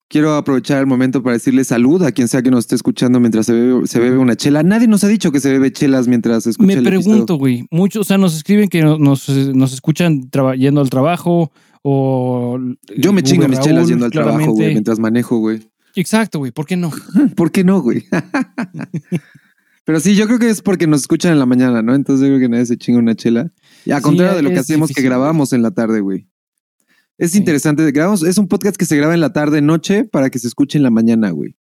Quiero 0.09 0.33
aprovechar 0.35 0.79
el 0.79 0.87
momento 0.87 1.21
para 1.21 1.33
decirle 1.33 1.63
salud 1.63 2.01
a 2.03 2.11
quien 2.11 2.27
sea 2.27 2.41
que 2.41 2.49
nos 2.51 2.61
esté 2.61 2.75
escuchando 2.75 3.19
mientras 3.19 3.45
se 3.45 3.53
bebe, 3.53 3.87
se 3.87 3.99
bebe 3.99 4.17
una 4.17 4.35
chela. 4.35 4.63
Nadie 4.63 4.87
nos 4.87 5.03
ha 5.03 5.07
dicho 5.07 5.31
que 5.31 5.39
se 5.39 5.51
bebe 5.51 5.71
chelas 5.71 6.07
mientras 6.07 6.45
escucha 6.47 6.67
Me 6.67 6.73
el 6.73 6.83
pregunto, 6.83 7.35
güey. 7.35 7.67
Muchos, 7.71 8.01
o 8.01 8.03
sea, 8.03 8.17
nos 8.17 8.35
escriben 8.35 8.69
que 8.69 8.81
no- 8.81 8.97
nos, 8.97 9.29
nos 9.29 9.71
escuchan 9.73 10.29
yendo 10.57 10.81
al 10.81 10.89
trabajo 10.89 11.51
o. 11.83 12.57
Yo 12.97 13.13
me 13.13 13.23
chingo 13.23 13.47
mis 13.47 13.59
chelas 13.59 13.87
yendo 13.87 14.05
al 14.05 14.11
trabajo, 14.11 14.51
güey, 14.53 14.71
mientras 14.71 14.99
manejo, 14.99 15.37
güey. 15.39 15.69
Exacto, 15.95 16.39
güey. 16.39 16.51
¿Por 16.51 16.65
qué 16.65 16.77
no? 16.77 16.91
¿Por 17.35 17.51
qué 17.51 17.63
no, 17.63 17.81
güey? 17.81 18.05
Pero 19.85 19.99
sí, 19.99 20.15
yo 20.15 20.27
creo 20.27 20.37
que 20.37 20.49
es 20.49 20.61
porque 20.61 20.85
nos 20.85 21.01
escuchan 21.01 21.31
en 21.31 21.39
la 21.39 21.45
mañana, 21.47 21.81
¿no? 21.81 21.95
Entonces 21.95 22.21
yo 22.27 22.35
creo 22.35 22.39
que 22.39 22.49
nadie 22.49 22.65
se 22.67 22.77
chinga 22.77 22.99
una 22.99 23.15
chela. 23.15 23.51
Y 23.85 23.91
a 23.91 23.97
Sí, 23.97 24.03
contrario 24.03 24.35
de 24.35 24.43
lo 24.43 24.49
que 24.51 24.59
hacemos 24.59 24.91
que 24.91 25.01
grabamos 25.01 25.51
en 25.51 25.63
la 25.63 25.71
tarde, 25.71 25.99
güey. 26.01 26.27
Es 27.17 27.31
Sí. 27.31 27.39
interesante. 27.39 27.89
Grabamos, 27.91 28.21
es 28.23 28.37
un 28.37 28.47
podcast 28.47 28.75
que 28.77 28.85
se 28.85 28.95
graba 28.95 29.15
en 29.15 29.19
la 29.21 29.33
tarde, 29.33 29.61
noche, 29.61 30.03
para 30.05 30.29
que 30.29 30.37
se 30.37 30.47
escuche 30.47 30.77
en 30.77 30.83
la 30.83 30.91
mañana, 30.91 31.31
güey. 31.31 31.55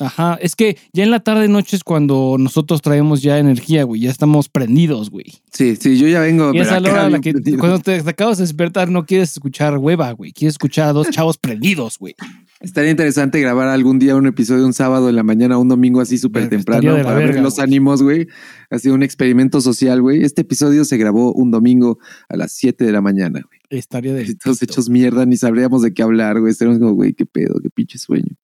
Ajá, 0.00 0.38
es 0.40 0.54
que 0.54 0.78
ya 0.92 1.02
en 1.02 1.10
la 1.10 1.20
tarde 1.20 1.48
noche 1.48 1.76
es 1.76 1.82
cuando 1.82 2.36
nosotros 2.38 2.82
traemos 2.82 3.20
ya 3.20 3.38
energía, 3.38 3.82
güey, 3.82 4.02
ya 4.02 4.10
estamos 4.10 4.48
prendidos, 4.48 5.10
güey. 5.10 5.26
Sí, 5.52 5.76
sí, 5.76 5.98
yo 5.98 6.06
ya 6.06 6.20
vengo. 6.20 6.50
Y 6.50 6.52
pero 6.52 6.64
esa 6.64 6.76
acá 6.76 6.90
hora 6.90 7.06
a 7.06 7.10
la 7.10 7.20
que 7.20 7.32
prendido. 7.32 7.58
cuando 7.58 7.80
te, 7.80 7.96
acabas 7.96 8.38
de 8.38 8.44
despertar 8.44 8.90
no 8.90 9.06
quieres 9.06 9.32
escuchar 9.32 9.76
hueva, 9.78 10.12
güey, 10.12 10.32
quieres 10.32 10.54
escuchar 10.54 10.88
a 10.88 10.92
dos 10.92 11.10
chavos 11.10 11.36
prendidos, 11.38 11.98
güey. 11.98 12.14
Estaría 12.60 12.90
interesante 12.90 13.40
grabar 13.40 13.68
algún 13.68 14.00
día 14.00 14.16
un 14.16 14.26
episodio 14.26 14.66
un 14.66 14.72
sábado 14.72 15.08
en 15.08 15.16
la 15.16 15.22
mañana, 15.22 15.58
un 15.58 15.68
domingo 15.68 16.00
así 16.00 16.18
súper 16.18 16.48
temprano 16.48 16.96
la 16.96 17.04
para 17.04 17.18
ver 17.18 17.40
los 17.40 17.54
güey. 17.54 17.64
ánimos, 17.64 18.02
güey. 18.02 18.26
Así 18.68 18.88
un 18.88 19.04
experimento 19.04 19.60
social, 19.60 20.02
güey. 20.02 20.24
Este 20.24 20.42
episodio 20.42 20.84
se 20.84 20.96
grabó 20.96 21.32
un 21.32 21.52
domingo 21.52 21.98
a 22.28 22.36
las 22.36 22.52
7 22.52 22.84
de 22.84 22.90
la 22.90 23.00
mañana, 23.00 23.42
güey. 23.46 23.60
Estaría 23.70 24.12
de 24.12 24.34
todos 24.34 24.60
hechos 24.62 24.88
mierda, 24.88 25.24
ni 25.24 25.36
sabríamos 25.36 25.82
de 25.82 25.94
qué 25.94 26.02
hablar, 26.02 26.40
güey. 26.40 26.50
Estaríamos 26.50 26.80
como, 26.80 26.94
güey, 26.94 27.14
qué 27.14 27.26
pedo, 27.26 27.60
qué 27.62 27.70
pinche 27.70 27.98
sueño. 27.98 28.36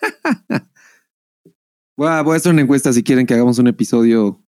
Voy 1.96 2.08
a 2.08 2.20
hacer 2.20 2.52
una 2.52 2.62
encuesta 2.62 2.92
si 2.92 3.02
quieren 3.02 3.26
que 3.26 3.34
hagamos 3.34 3.58
un 3.58 3.66
episodio 3.66 4.42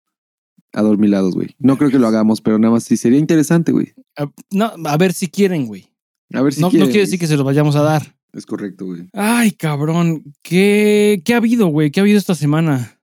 adormilados, 0.73 1.33
güey. 1.33 1.55
No 1.57 1.77
creo 1.77 1.89
que 1.89 1.99
lo 1.99 2.07
hagamos, 2.07 2.41
pero 2.41 2.59
nada 2.59 2.73
más 2.73 2.83
sí 2.83 2.95
sería 2.97 3.19
interesante, 3.19 3.71
güey. 3.71 3.93
A, 4.17 4.31
no, 4.51 4.71
a 4.85 4.97
ver 4.97 5.13
si 5.13 5.27
quieren, 5.27 5.65
güey. 5.65 5.89
A 6.33 6.41
ver 6.41 6.53
si 6.53 6.61
no, 6.61 6.67
no 6.67 6.71
quieren, 6.71 6.89
quiere 6.89 7.01
decir 7.01 7.19
que 7.19 7.27
se 7.27 7.35
los 7.35 7.45
vayamos 7.45 7.75
a 7.75 7.81
dar. 7.81 8.15
Es 8.33 8.45
correcto, 8.45 8.85
güey. 8.85 9.09
Ay, 9.13 9.51
cabrón. 9.51 10.35
¿Qué, 10.43 11.21
qué 11.25 11.33
ha 11.33 11.37
habido, 11.37 11.67
güey? 11.67 11.89
¿Qué 11.89 11.99
ha 11.99 12.03
habido 12.03 12.19
esta 12.19 12.35
semana? 12.35 12.99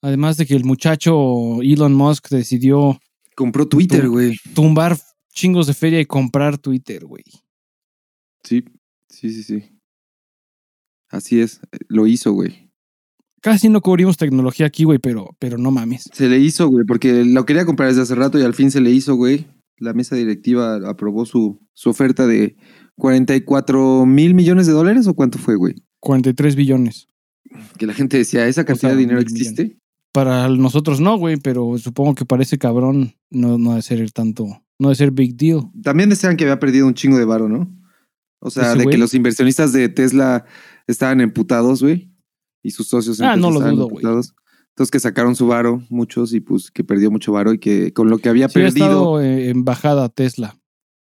Además 0.00 0.36
de 0.36 0.46
que 0.46 0.54
el 0.54 0.64
muchacho 0.64 1.60
Elon 1.62 1.94
Musk 1.94 2.28
decidió 2.30 2.98
Compró 3.34 3.68
Twitter, 3.68 4.08
güey. 4.08 4.34
tumbar 4.54 4.96
chingos 5.32 5.66
de 5.66 5.74
feria 5.74 6.00
y 6.00 6.06
comprar 6.06 6.56
Twitter, 6.56 7.04
güey. 7.04 7.24
Sí, 8.42 8.64
sí, 9.10 9.30
sí, 9.30 9.42
sí. 9.42 9.75
Así 11.10 11.40
es, 11.40 11.60
lo 11.88 12.06
hizo, 12.06 12.32
güey. 12.32 12.70
Casi 13.42 13.68
no 13.68 13.80
cubrimos 13.80 14.16
tecnología 14.16 14.66
aquí, 14.66 14.84
güey, 14.84 14.98
pero, 14.98 15.36
pero 15.38 15.58
no 15.58 15.70
mames. 15.70 16.10
Se 16.12 16.28
le 16.28 16.38
hizo, 16.38 16.68
güey, 16.68 16.84
porque 16.84 17.24
lo 17.24 17.44
quería 17.44 17.64
comprar 17.64 17.88
desde 17.88 18.02
hace 18.02 18.14
rato 18.14 18.38
y 18.38 18.42
al 18.42 18.54
fin 18.54 18.70
se 18.70 18.80
le 18.80 18.90
hizo, 18.90 19.14
güey. 19.14 19.46
La 19.78 19.92
mesa 19.92 20.16
directiva 20.16 20.76
aprobó 20.88 21.26
su, 21.26 21.60
su 21.74 21.90
oferta 21.90 22.26
de 22.26 22.56
44 22.96 24.06
mil 24.06 24.34
millones 24.34 24.66
de 24.66 24.72
dólares 24.72 25.06
o 25.06 25.14
cuánto 25.14 25.38
fue, 25.38 25.54
güey. 25.54 25.74
43 26.00 26.56
billones. 26.56 27.06
Que 27.78 27.86
la 27.86 27.94
gente 27.94 28.16
decía, 28.16 28.46
¿esa 28.48 28.64
cantidad 28.64 28.90
sea, 28.90 28.96
de 28.96 29.02
dinero 29.02 29.20
existe? 29.20 29.78
Para 30.12 30.48
nosotros 30.48 31.00
no, 31.00 31.18
güey, 31.18 31.36
pero 31.36 31.76
supongo 31.78 32.14
que 32.14 32.24
para 32.24 32.42
ese 32.42 32.58
cabrón 32.58 33.14
no, 33.30 33.58
no 33.58 33.70
debe 33.70 33.82
ser 33.82 34.10
tanto, 34.12 34.46
no 34.78 34.88
debe 34.88 34.94
ser 34.94 35.10
big 35.10 35.36
deal. 35.36 35.70
También 35.82 36.08
decían 36.08 36.36
que 36.36 36.44
había 36.44 36.58
perdido 36.58 36.86
un 36.86 36.94
chingo 36.94 37.18
de 37.18 37.24
varo, 37.24 37.48
¿no? 37.48 37.70
O 38.40 38.50
sea, 38.50 38.70
¿Ese 38.70 38.78
de 38.78 38.84
güey? 38.84 38.94
que 38.94 38.98
los 38.98 39.14
inversionistas 39.14 39.72
de 39.72 39.88
Tesla 39.88 40.46
estaban 40.86 41.20
emputados, 41.20 41.82
güey. 41.82 42.10
Y 42.62 42.70
sus 42.72 42.88
socios 42.88 43.20
Ah, 43.20 43.36
no 43.36 43.50
lo 43.50 43.56
estaban 43.56 43.76
dudo, 43.76 43.84
güey. 43.88 43.96
emputados. 44.04 44.34
Entonces 44.70 44.90
que 44.90 45.00
sacaron 45.00 45.34
su 45.36 45.46
varo, 45.46 45.82
muchos, 45.88 46.34
y 46.34 46.40
pues 46.40 46.70
que 46.70 46.84
perdió 46.84 47.10
mucho 47.10 47.32
varo 47.32 47.52
y 47.52 47.58
que 47.58 47.92
con 47.92 48.10
lo 48.10 48.18
que 48.18 48.28
había 48.28 48.48
Sí, 48.48 48.54
perdido... 48.54 49.20
eh, 49.22 49.48
en 49.50 49.64
bajada 49.64 50.08
Tesla. 50.08 50.58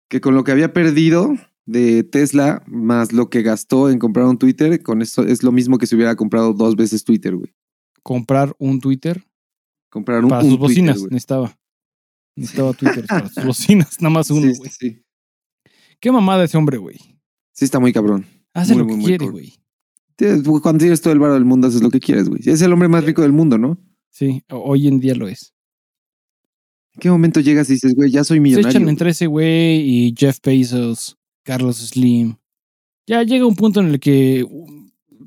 que 0.08 0.20
con 0.20 0.34
lo 0.34 0.44
que 0.44 0.52
había 0.52 0.72
perdido 0.74 1.34
de 1.64 2.02
Tesla 2.04 2.62
más 2.66 3.12
lo 3.14 3.30
que 3.30 3.40
gastó 3.42 3.88
en 3.88 3.98
comprar 3.98 4.26
un 4.26 4.36
Twitter, 4.38 4.82
con 4.82 5.00
eso 5.00 5.22
es 5.22 5.42
lo 5.42 5.50
mismo 5.50 5.78
que 5.78 5.86
si 5.86 5.96
hubiera 5.96 6.14
comprado 6.14 6.52
dos 6.52 6.76
veces 6.76 7.04
Twitter, 7.04 7.34
güey. 7.36 7.54
Comprar 8.02 8.54
un 8.58 8.80
Twitter 8.80 9.24
Comprar 9.88 10.22
un, 10.24 10.28
para 10.30 10.42
un 10.44 10.50
sus 10.50 10.58
Twitter, 10.58 10.68
bocinas. 10.74 10.98
güey. 10.98 11.10
necesitaba. 11.12 11.56
Necesitaba 12.36 12.72
Twitter 12.74 13.06
para 13.06 13.28
sus 13.30 13.44
bocinas, 13.46 14.00
nada 14.02 14.12
más 14.12 14.30
uno, 14.30 14.40
güey. 14.42 14.70
sí, 14.70 14.76
sí. 14.78 15.02
Qué 16.00 16.12
mamada 16.12 16.44
ese 16.44 16.58
hombre, 16.58 16.76
güey. 16.76 16.98
Sí, 17.52 17.64
está 17.64 17.78
muy 17.78 17.92
cabrón. 17.94 18.26
Hace 18.52 18.74
Muy, 18.74 18.82
lo 18.82 18.88
que 18.88 18.94
muy, 18.96 19.04
quiere, 19.06 19.28
güey. 19.30 19.54
Tienes- 20.16 20.42
Cuando 20.44 20.78
tienes 20.82 21.00
todo 21.00 21.12
el 21.12 21.18
varo 21.18 21.34
del 21.34 21.44
mundo, 21.44 21.66
haces 21.68 21.82
lo 21.82 21.90
que 21.90 22.00
quieres, 22.00 22.28
güey. 22.28 22.40
Es 22.46 22.62
el 22.62 22.72
hombre 22.72 22.88
más 22.88 23.04
rico 23.04 23.22
del 23.22 23.32
mundo, 23.32 23.58
¿no? 23.58 23.78
Sí, 24.10 24.42
hoy 24.50 24.86
en 24.88 25.00
día 25.00 25.14
lo 25.14 25.26
es. 25.28 25.52
¿En 26.94 27.00
qué 27.00 27.10
momento 27.10 27.40
llegas 27.40 27.68
y 27.70 27.74
dices, 27.74 27.94
güey, 27.94 28.10
ya 28.10 28.22
soy 28.22 28.36
Se 28.36 28.40
millonario? 28.40 28.70
echan 28.70 28.82
güey? 28.82 28.90
entre 28.92 29.10
ese 29.10 29.26
güey 29.26 29.80
y 29.80 30.14
Jeff 30.16 30.38
Bezos, 30.44 31.16
Carlos 31.42 31.78
Slim. 31.78 32.36
Ya 33.06 33.22
llega 33.24 33.46
un 33.46 33.56
punto 33.56 33.80
en 33.80 33.88
el 33.88 33.98
que, 34.00 34.46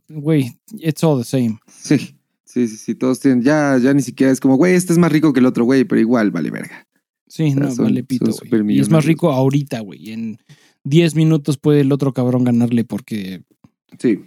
güey, 0.07 0.57
it's 0.79 1.03
all 1.03 1.19
the 1.21 1.25
same. 1.25 1.59
Sí, 1.67 1.97
sí, 2.45 2.67
sí, 2.67 2.77
sí, 2.77 2.95
todos 2.95 3.19
tienen, 3.19 3.41
ya, 3.43 3.77
ya 3.77 3.93
ni 3.93 4.01
siquiera 4.01 4.31
es 4.31 4.39
como, 4.39 4.55
güey, 4.55 4.75
este 4.75 4.93
es 4.93 4.99
más 4.99 5.11
rico 5.11 5.33
que 5.33 5.41
el 5.41 5.45
otro, 5.45 5.65
güey, 5.65 5.83
pero 5.83 5.99
igual, 5.99 6.31
vale 6.31 6.49
verga. 6.49 6.87
Sí, 7.27 7.51
sea, 7.51 7.59
no, 7.63 7.71
son- 7.75 7.85
vale 7.85 8.03
pito, 8.05 8.31
güey. 8.49 8.77
Y 8.77 8.79
es 8.79 8.89
más 8.89 9.03
rico 9.03 9.31
ahorita, 9.33 9.81
güey. 9.81 10.11
En 10.13 10.37
10 10.85 11.15
minutos 11.15 11.57
puede 11.57 11.81
el 11.81 11.91
otro 11.91 12.13
cabrón 12.13 12.45
ganarle 12.45 12.85
porque 12.85 13.43
Sí, 13.99 14.19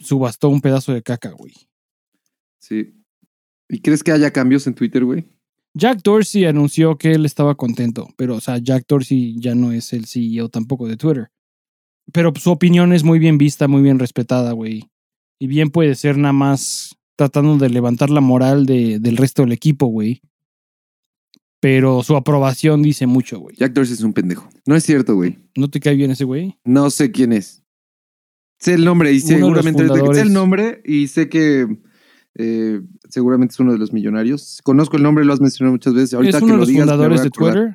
subastó 0.00 0.48
un 0.48 0.60
pedazo 0.60 0.92
de 0.92 1.02
caca, 1.02 1.30
güey. 1.30 1.54
sí. 2.58 2.94
¿Y 3.70 3.80
crees 3.80 4.02
que 4.02 4.12
haya 4.12 4.30
cambios 4.32 4.66
en 4.66 4.74
Twitter, 4.74 5.04
güey? 5.04 5.26
Jack 5.74 6.00
Dorsey 6.02 6.46
anunció 6.46 6.96
que 6.96 7.12
él 7.12 7.26
estaba 7.26 7.54
contento, 7.54 8.08
pero, 8.16 8.36
o 8.36 8.40
sea, 8.40 8.56
Jack 8.56 8.86
Dorsey 8.88 9.36
ya 9.38 9.54
no 9.54 9.72
es 9.72 9.92
el 9.92 10.06
CEO 10.06 10.48
tampoco 10.48 10.88
de 10.88 10.96
Twitter. 10.96 11.28
Pero 12.10 12.32
su 12.36 12.50
opinión 12.50 12.94
es 12.94 13.04
muy 13.04 13.18
bien 13.18 13.36
vista, 13.36 13.68
muy 13.68 13.82
bien 13.82 13.98
respetada, 13.98 14.52
güey. 14.52 14.88
Y 15.38 15.48
bien 15.48 15.68
puede 15.68 15.94
ser 15.96 16.16
nada 16.16 16.32
más 16.32 16.96
tratando 17.14 17.58
de 17.58 17.68
levantar 17.68 18.08
la 18.08 18.22
moral 18.22 18.64
de- 18.64 18.98
del 19.00 19.18
resto 19.18 19.42
del 19.42 19.52
equipo, 19.52 19.86
güey. 19.88 20.22
Pero 21.60 22.02
su 22.02 22.16
aprobación 22.16 22.82
dice 22.82 23.06
mucho, 23.06 23.38
güey. 23.40 23.54
Jack 23.56 23.72
Dorsey 23.72 23.94
es 23.94 24.02
un 24.02 24.12
pendejo. 24.14 24.48
No 24.64 24.76
es 24.76 24.84
cierto, 24.84 25.14
güey. 25.16 25.36
¿No 25.56 25.68
te 25.68 25.80
cae 25.80 25.94
bien 25.96 26.10
ese 26.12 26.24
güey? 26.24 26.56
No 26.64 26.88
sé 26.90 27.10
quién 27.10 27.32
es. 27.34 27.64
Sé 28.58 28.74
el 28.74 28.84
nombre 28.84 29.12
y 29.12 29.20
seguramente 29.20 29.82
sé 29.82 29.88
fundadores. 29.88 30.22
el 30.22 30.32
nombre 30.32 30.82
y 30.84 31.06
sé 31.06 31.28
que 31.28 31.78
eh, 32.34 32.80
seguramente 33.08 33.52
es 33.52 33.60
uno 33.60 33.72
de 33.72 33.78
los 33.78 33.92
millonarios. 33.92 34.60
Conozco 34.64 34.96
el 34.96 35.02
nombre, 35.02 35.24
lo 35.24 35.32
has 35.32 35.40
mencionado 35.40 35.72
muchas 35.72 35.94
veces. 35.94 36.14
Ahorita 36.14 36.38
es 36.38 36.40
que 36.40 36.44
uno 36.44 36.54
de 36.54 36.56
lo 36.56 36.60
los 36.60 36.68
digas, 36.68 36.82
fundadores 36.86 37.20
a 37.20 37.24
de. 37.24 37.30
Twitter 37.30 37.74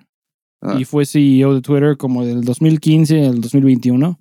Ah, 0.64 0.78
y 0.80 0.86
fue 0.86 1.06
CEO 1.06 1.56
de 1.56 1.62
Twitter 1.62 1.98
como 1.98 2.26
del 2.26 2.42
2015 2.42 3.28
al 3.28 3.42
2021. 3.42 4.18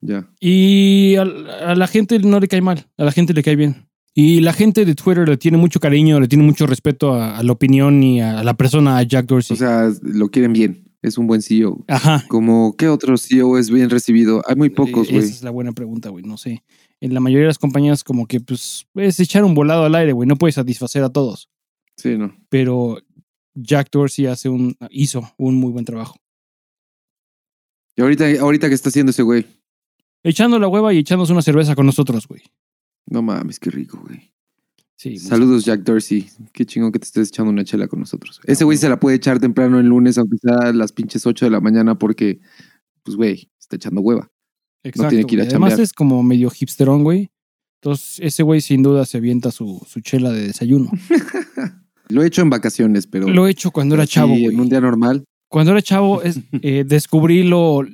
ya. 0.00 0.26
Y 0.40 1.16
a, 1.16 1.22
a 1.22 1.74
la 1.74 1.86
gente 1.86 2.18
no 2.18 2.40
le 2.40 2.48
cae 2.48 2.62
mal, 2.62 2.86
a 2.96 3.04
la 3.04 3.12
gente 3.12 3.34
le 3.34 3.42
cae 3.42 3.56
bien. 3.56 3.88
Y 4.14 4.40
la 4.40 4.54
gente 4.54 4.84
de 4.86 4.94
Twitter 4.94 5.28
le 5.28 5.36
tiene 5.36 5.58
mucho 5.58 5.80
cariño, 5.80 6.18
le 6.18 6.28
tiene 6.28 6.44
mucho 6.44 6.66
respeto 6.66 7.12
a, 7.14 7.38
a 7.38 7.42
la 7.42 7.52
opinión 7.52 8.02
y 8.02 8.22
a, 8.22 8.42
la 8.42 8.54
persona, 8.54 8.98
a 8.98 9.02
Jack 9.02 9.26
Dorsey. 9.26 9.54
O 9.54 9.58
sea, 9.58 9.90
lo 10.02 10.28
quieren 10.30 10.54
bien. 10.54 10.91
Es 11.02 11.18
un 11.18 11.26
buen 11.26 11.42
CEO. 11.42 11.84
Ajá. 11.88 12.24
Como, 12.28 12.76
¿qué 12.76 12.88
otro 12.88 13.18
CEO 13.18 13.58
es 13.58 13.70
bien 13.70 13.90
recibido? 13.90 14.42
Hay 14.46 14.54
muy 14.56 14.70
pocos, 14.70 15.08
Eh, 15.08 15.12
güey. 15.14 15.24
Esa 15.24 15.34
es 15.34 15.42
la 15.42 15.50
buena 15.50 15.72
pregunta, 15.72 16.10
güey. 16.10 16.24
No 16.24 16.36
sé. 16.36 16.62
En 17.00 17.12
la 17.12 17.18
mayoría 17.20 17.42
de 17.42 17.48
las 17.48 17.58
compañías, 17.58 18.04
como 18.04 18.26
que, 18.26 18.40
pues, 18.40 18.86
es 18.94 19.18
echar 19.18 19.42
un 19.44 19.54
volado 19.54 19.84
al 19.84 19.94
aire, 19.96 20.12
güey. 20.12 20.28
No 20.28 20.36
puedes 20.36 20.54
satisfacer 20.54 21.02
a 21.02 21.10
todos. 21.10 21.50
Sí, 21.96 22.16
no. 22.16 22.34
Pero 22.48 22.98
Jack 23.54 23.88
Dorsey 23.90 24.26
hace 24.26 24.48
un, 24.48 24.76
hizo 24.90 25.28
un 25.36 25.56
muy 25.56 25.72
buen 25.72 25.84
trabajo. 25.84 26.16
Y 27.96 28.02
ahorita, 28.02 28.24
ahorita 28.40 28.68
que 28.68 28.74
está 28.74 28.88
haciendo 28.88 29.10
ese 29.10 29.22
güey. 29.22 29.44
Echando 30.22 30.58
la 30.58 30.68
hueva 30.68 30.94
y 30.94 30.98
echándose 30.98 31.32
una 31.32 31.42
cerveza 31.42 31.74
con 31.74 31.84
nosotros, 31.84 32.26
güey. 32.28 32.42
No 33.06 33.22
mames, 33.22 33.58
qué 33.58 33.70
rico, 33.70 34.00
güey. 34.06 34.31
Sí. 35.02 35.16
Saludos, 35.16 35.64
Jack 35.64 35.80
Dorsey. 35.80 36.28
Qué 36.52 36.64
chingón 36.64 36.92
que 36.92 37.00
te 37.00 37.06
estés 37.06 37.30
echando 37.30 37.50
una 37.50 37.64
chela 37.64 37.88
con 37.88 37.98
nosotros. 37.98 38.40
Ese 38.44 38.62
güey 38.62 38.78
se 38.78 38.88
la 38.88 39.00
puede 39.00 39.16
echar 39.16 39.40
temprano 39.40 39.80
el 39.80 39.86
lunes, 39.86 40.16
aunque 40.16 40.36
sea 40.36 40.68
a 40.68 40.72
las 40.72 40.92
pinches 40.92 41.26
8 41.26 41.46
de 41.46 41.50
la 41.50 41.60
mañana, 41.60 41.98
porque, 41.98 42.38
pues, 43.02 43.16
güey, 43.16 43.50
está 43.58 43.74
echando 43.74 44.00
hueva. 44.00 44.30
Exacto. 44.84 45.08
tiene 45.08 45.24
que 45.24 45.34
ir 45.34 45.40
a. 45.40 45.44
Además 45.44 45.70
chambear. 45.70 45.80
es 45.80 45.92
como 45.92 46.22
medio 46.22 46.50
hipsterón, 46.50 47.02
güey. 47.02 47.32
Entonces, 47.80 48.20
ese 48.20 48.44
güey 48.44 48.60
sin 48.60 48.84
duda 48.84 49.04
se 49.04 49.18
avienta 49.18 49.50
su, 49.50 49.84
su 49.88 50.00
chela 50.02 50.30
de 50.30 50.46
desayuno. 50.46 50.88
Lo 52.08 52.22
he 52.22 52.28
hecho 52.28 52.42
en 52.42 52.50
vacaciones, 52.50 53.08
pero. 53.08 53.26
Lo 53.26 53.48
he 53.48 53.50
hecho 53.50 53.72
cuando 53.72 53.96
era 53.96 54.06
sí, 54.06 54.12
chavo, 54.12 54.34
En 54.34 54.60
un 54.60 54.68
día 54.68 54.80
normal. 54.80 55.24
Cuando 55.48 55.72
era 55.72 55.82
chavo, 55.82 56.22
es, 56.22 56.38
eh, 56.62 56.84
descubrí 56.86 57.42
lo, 57.42 57.84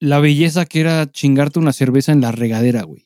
la 0.00 0.18
belleza 0.18 0.64
que 0.64 0.80
era 0.80 1.12
chingarte 1.12 1.58
una 1.58 1.74
cerveza 1.74 2.12
en 2.12 2.22
la 2.22 2.32
regadera, 2.32 2.84
güey. 2.84 3.04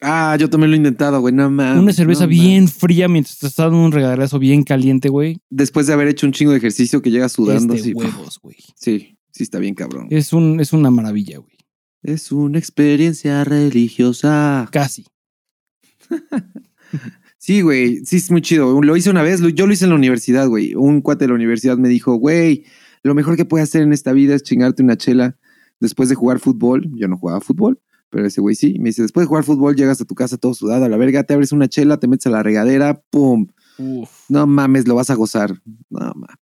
Ah, 0.00 0.36
yo 0.38 0.48
también 0.48 0.70
lo 0.70 0.74
he 0.74 0.78
intentado, 0.78 1.20
güey. 1.20 1.34
No 1.34 1.50
mames. 1.50 1.82
una 1.82 1.92
cerveza 1.92 2.24
no 2.24 2.28
bien 2.28 2.68
fría 2.68 3.08
mientras 3.08 3.38
te 3.38 3.46
estás 3.46 3.64
dando 3.64 3.84
un 3.84 3.92
regaderazo 3.92 4.38
bien 4.38 4.62
caliente, 4.62 5.08
güey. 5.08 5.38
Después 5.50 5.86
de 5.86 5.92
haber 5.92 6.08
hecho 6.08 6.26
un 6.26 6.32
chingo 6.32 6.52
de 6.52 6.58
ejercicio 6.58 7.02
que 7.02 7.10
llega 7.10 7.28
sudando. 7.28 7.74
Es 7.74 7.84
de 7.84 7.94
huevos, 7.94 8.38
güey. 8.40 8.56
Sí, 8.76 9.18
sí, 9.32 9.42
está 9.42 9.58
bien 9.58 9.74
cabrón. 9.74 10.06
Es, 10.10 10.32
un, 10.32 10.60
es 10.60 10.72
una 10.72 10.90
maravilla, 10.90 11.38
güey. 11.38 11.56
Es 12.02 12.30
una 12.30 12.58
experiencia 12.58 13.42
religiosa. 13.44 14.68
Casi. 14.70 15.04
Sí, 17.40 17.62
güey, 17.62 18.04
sí 18.04 18.16
es 18.16 18.30
muy 18.30 18.42
chido. 18.42 18.82
Lo 18.82 18.96
hice 18.96 19.10
una 19.10 19.22
vez, 19.22 19.40
yo 19.54 19.66
lo 19.66 19.72
hice 19.72 19.84
en 19.84 19.90
la 19.90 19.96
universidad, 19.96 20.48
güey. 20.48 20.74
Un 20.74 21.00
cuate 21.00 21.24
de 21.24 21.28
la 21.28 21.34
universidad 21.34 21.78
me 21.78 21.88
dijo, 21.88 22.14
güey, 22.16 22.64
lo 23.02 23.14
mejor 23.14 23.36
que 23.36 23.44
puedes 23.44 23.68
hacer 23.68 23.82
en 23.82 23.92
esta 23.92 24.12
vida 24.12 24.34
es 24.34 24.42
chingarte 24.42 24.82
una 24.82 24.96
chela 24.96 25.38
después 25.78 26.08
de 26.08 26.16
jugar 26.16 26.40
fútbol. 26.40 26.90
Yo 26.96 27.06
no 27.06 27.16
jugaba 27.16 27.40
fútbol, 27.40 27.80
pero 28.10 28.26
ese 28.26 28.40
güey 28.40 28.54
sí. 28.54 28.78
Me 28.78 28.90
dice, 28.90 29.02
después 29.02 29.24
de 29.24 29.28
jugar 29.28 29.44
fútbol 29.44 29.76
llegas 29.76 30.00
a 30.00 30.04
tu 30.04 30.14
casa 30.14 30.36
todo 30.36 30.54
sudado 30.54 30.84
a 30.84 30.88
la 30.88 30.96
verga, 30.96 31.24
te 31.24 31.34
abres 31.34 31.52
una 31.52 31.68
chela, 31.68 31.98
te 31.98 32.08
metes 32.08 32.26
a 32.26 32.30
la 32.30 32.42
regadera, 32.42 33.02
pum. 33.10 33.46
Uf. 33.78 34.10
No 34.28 34.46
mames, 34.46 34.86
lo 34.88 34.94
vas 34.94 35.10
a 35.10 35.14
gozar. 35.14 35.60
No 35.90 35.98
mames. 36.14 36.36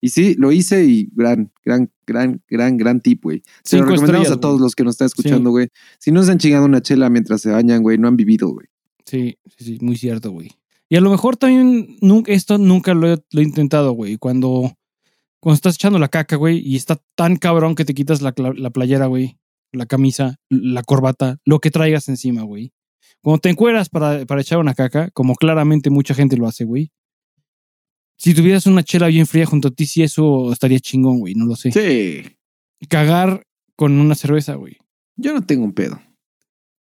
Y 0.00 0.10
sí, 0.10 0.34
lo 0.38 0.52
hice 0.52 0.84
y 0.84 1.08
gran, 1.12 1.50
gran, 1.64 1.90
gran, 2.06 2.40
gran, 2.48 2.76
gran 2.76 3.00
tip, 3.00 3.24
güey. 3.24 3.42
Se 3.64 3.78
lo 3.78 3.84
recomendamos 3.84 4.30
a 4.30 4.38
todos 4.38 4.60
los 4.60 4.76
que 4.76 4.84
nos 4.84 4.94
están 4.94 5.06
escuchando, 5.06 5.50
güey. 5.50 5.68
Si 5.98 6.12
no 6.12 6.22
se 6.22 6.30
han 6.30 6.38
chingado 6.38 6.66
una 6.66 6.80
chela 6.80 7.10
mientras 7.10 7.40
se 7.40 7.50
bañan, 7.50 7.82
güey, 7.82 7.98
no 7.98 8.06
han 8.06 8.16
vivido, 8.16 8.48
güey. 8.48 8.66
Sí, 9.04 9.38
sí, 9.56 9.64
sí, 9.64 9.78
muy 9.80 9.96
cierto, 9.96 10.30
güey. 10.30 10.52
Y 10.88 10.96
a 10.96 11.00
lo 11.00 11.10
mejor 11.10 11.36
también 11.36 11.96
nunca, 12.00 12.30
esto 12.32 12.58
nunca 12.58 12.94
lo 12.94 13.12
he, 13.12 13.16
lo 13.32 13.40
he 13.40 13.44
intentado, 13.44 13.90
güey. 13.92 14.18
Cuando, 14.18 14.72
cuando 15.40 15.54
estás 15.56 15.74
echando 15.74 15.98
la 15.98 16.08
caca, 16.08 16.36
güey, 16.36 16.58
y 16.58 16.76
está 16.76 17.00
tan 17.16 17.36
cabrón 17.36 17.74
que 17.74 17.84
te 17.84 17.92
quitas 17.94 18.22
la, 18.22 18.34
cla- 18.34 18.56
la 18.56 18.70
playera, 18.70 19.06
güey, 19.06 19.37
la 19.72 19.86
camisa, 19.86 20.36
la 20.50 20.82
corbata, 20.82 21.38
lo 21.44 21.58
que 21.60 21.70
traigas 21.70 22.08
encima, 22.08 22.42
güey. 22.42 22.72
Cuando 23.22 23.40
te 23.40 23.50
encueras 23.50 23.88
para, 23.88 24.24
para 24.26 24.40
echar 24.40 24.58
una 24.58 24.74
caca, 24.74 25.10
como 25.10 25.34
claramente 25.34 25.90
mucha 25.90 26.14
gente 26.14 26.36
lo 26.36 26.46
hace, 26.46 26.64
güey. 26.64 26.90
Si 28.16 28.34
tuvieras 28.34 28.66
una 28.66 28.82
chela 28.82 29.06
bien 29.08 29.26
fría 29.26 29.46
junto 29.46 29.68
a 29.68 29.70
ti, 29.70 29.86
sí, 29.86 30.02
eso 30.02 30.52
estaría 30.52 30.80
chingón, 30.80 31.20
güey, 31.20 31.34
no 31.34 31.46
lo 31.46 31.54
sé. 31.56 31.70
Sí. 31.70 32.36
Cagar 32.88 33.42
con 33.76 33.92
una 33.92 34.14
cerveza, 34.14 34.54
güey. 34.54 34.76
Yo 35.16 35.32
no 35.32 35.44
tengo 35.44 35.64
un 35.64 35.72
pedo. 35.72 36.00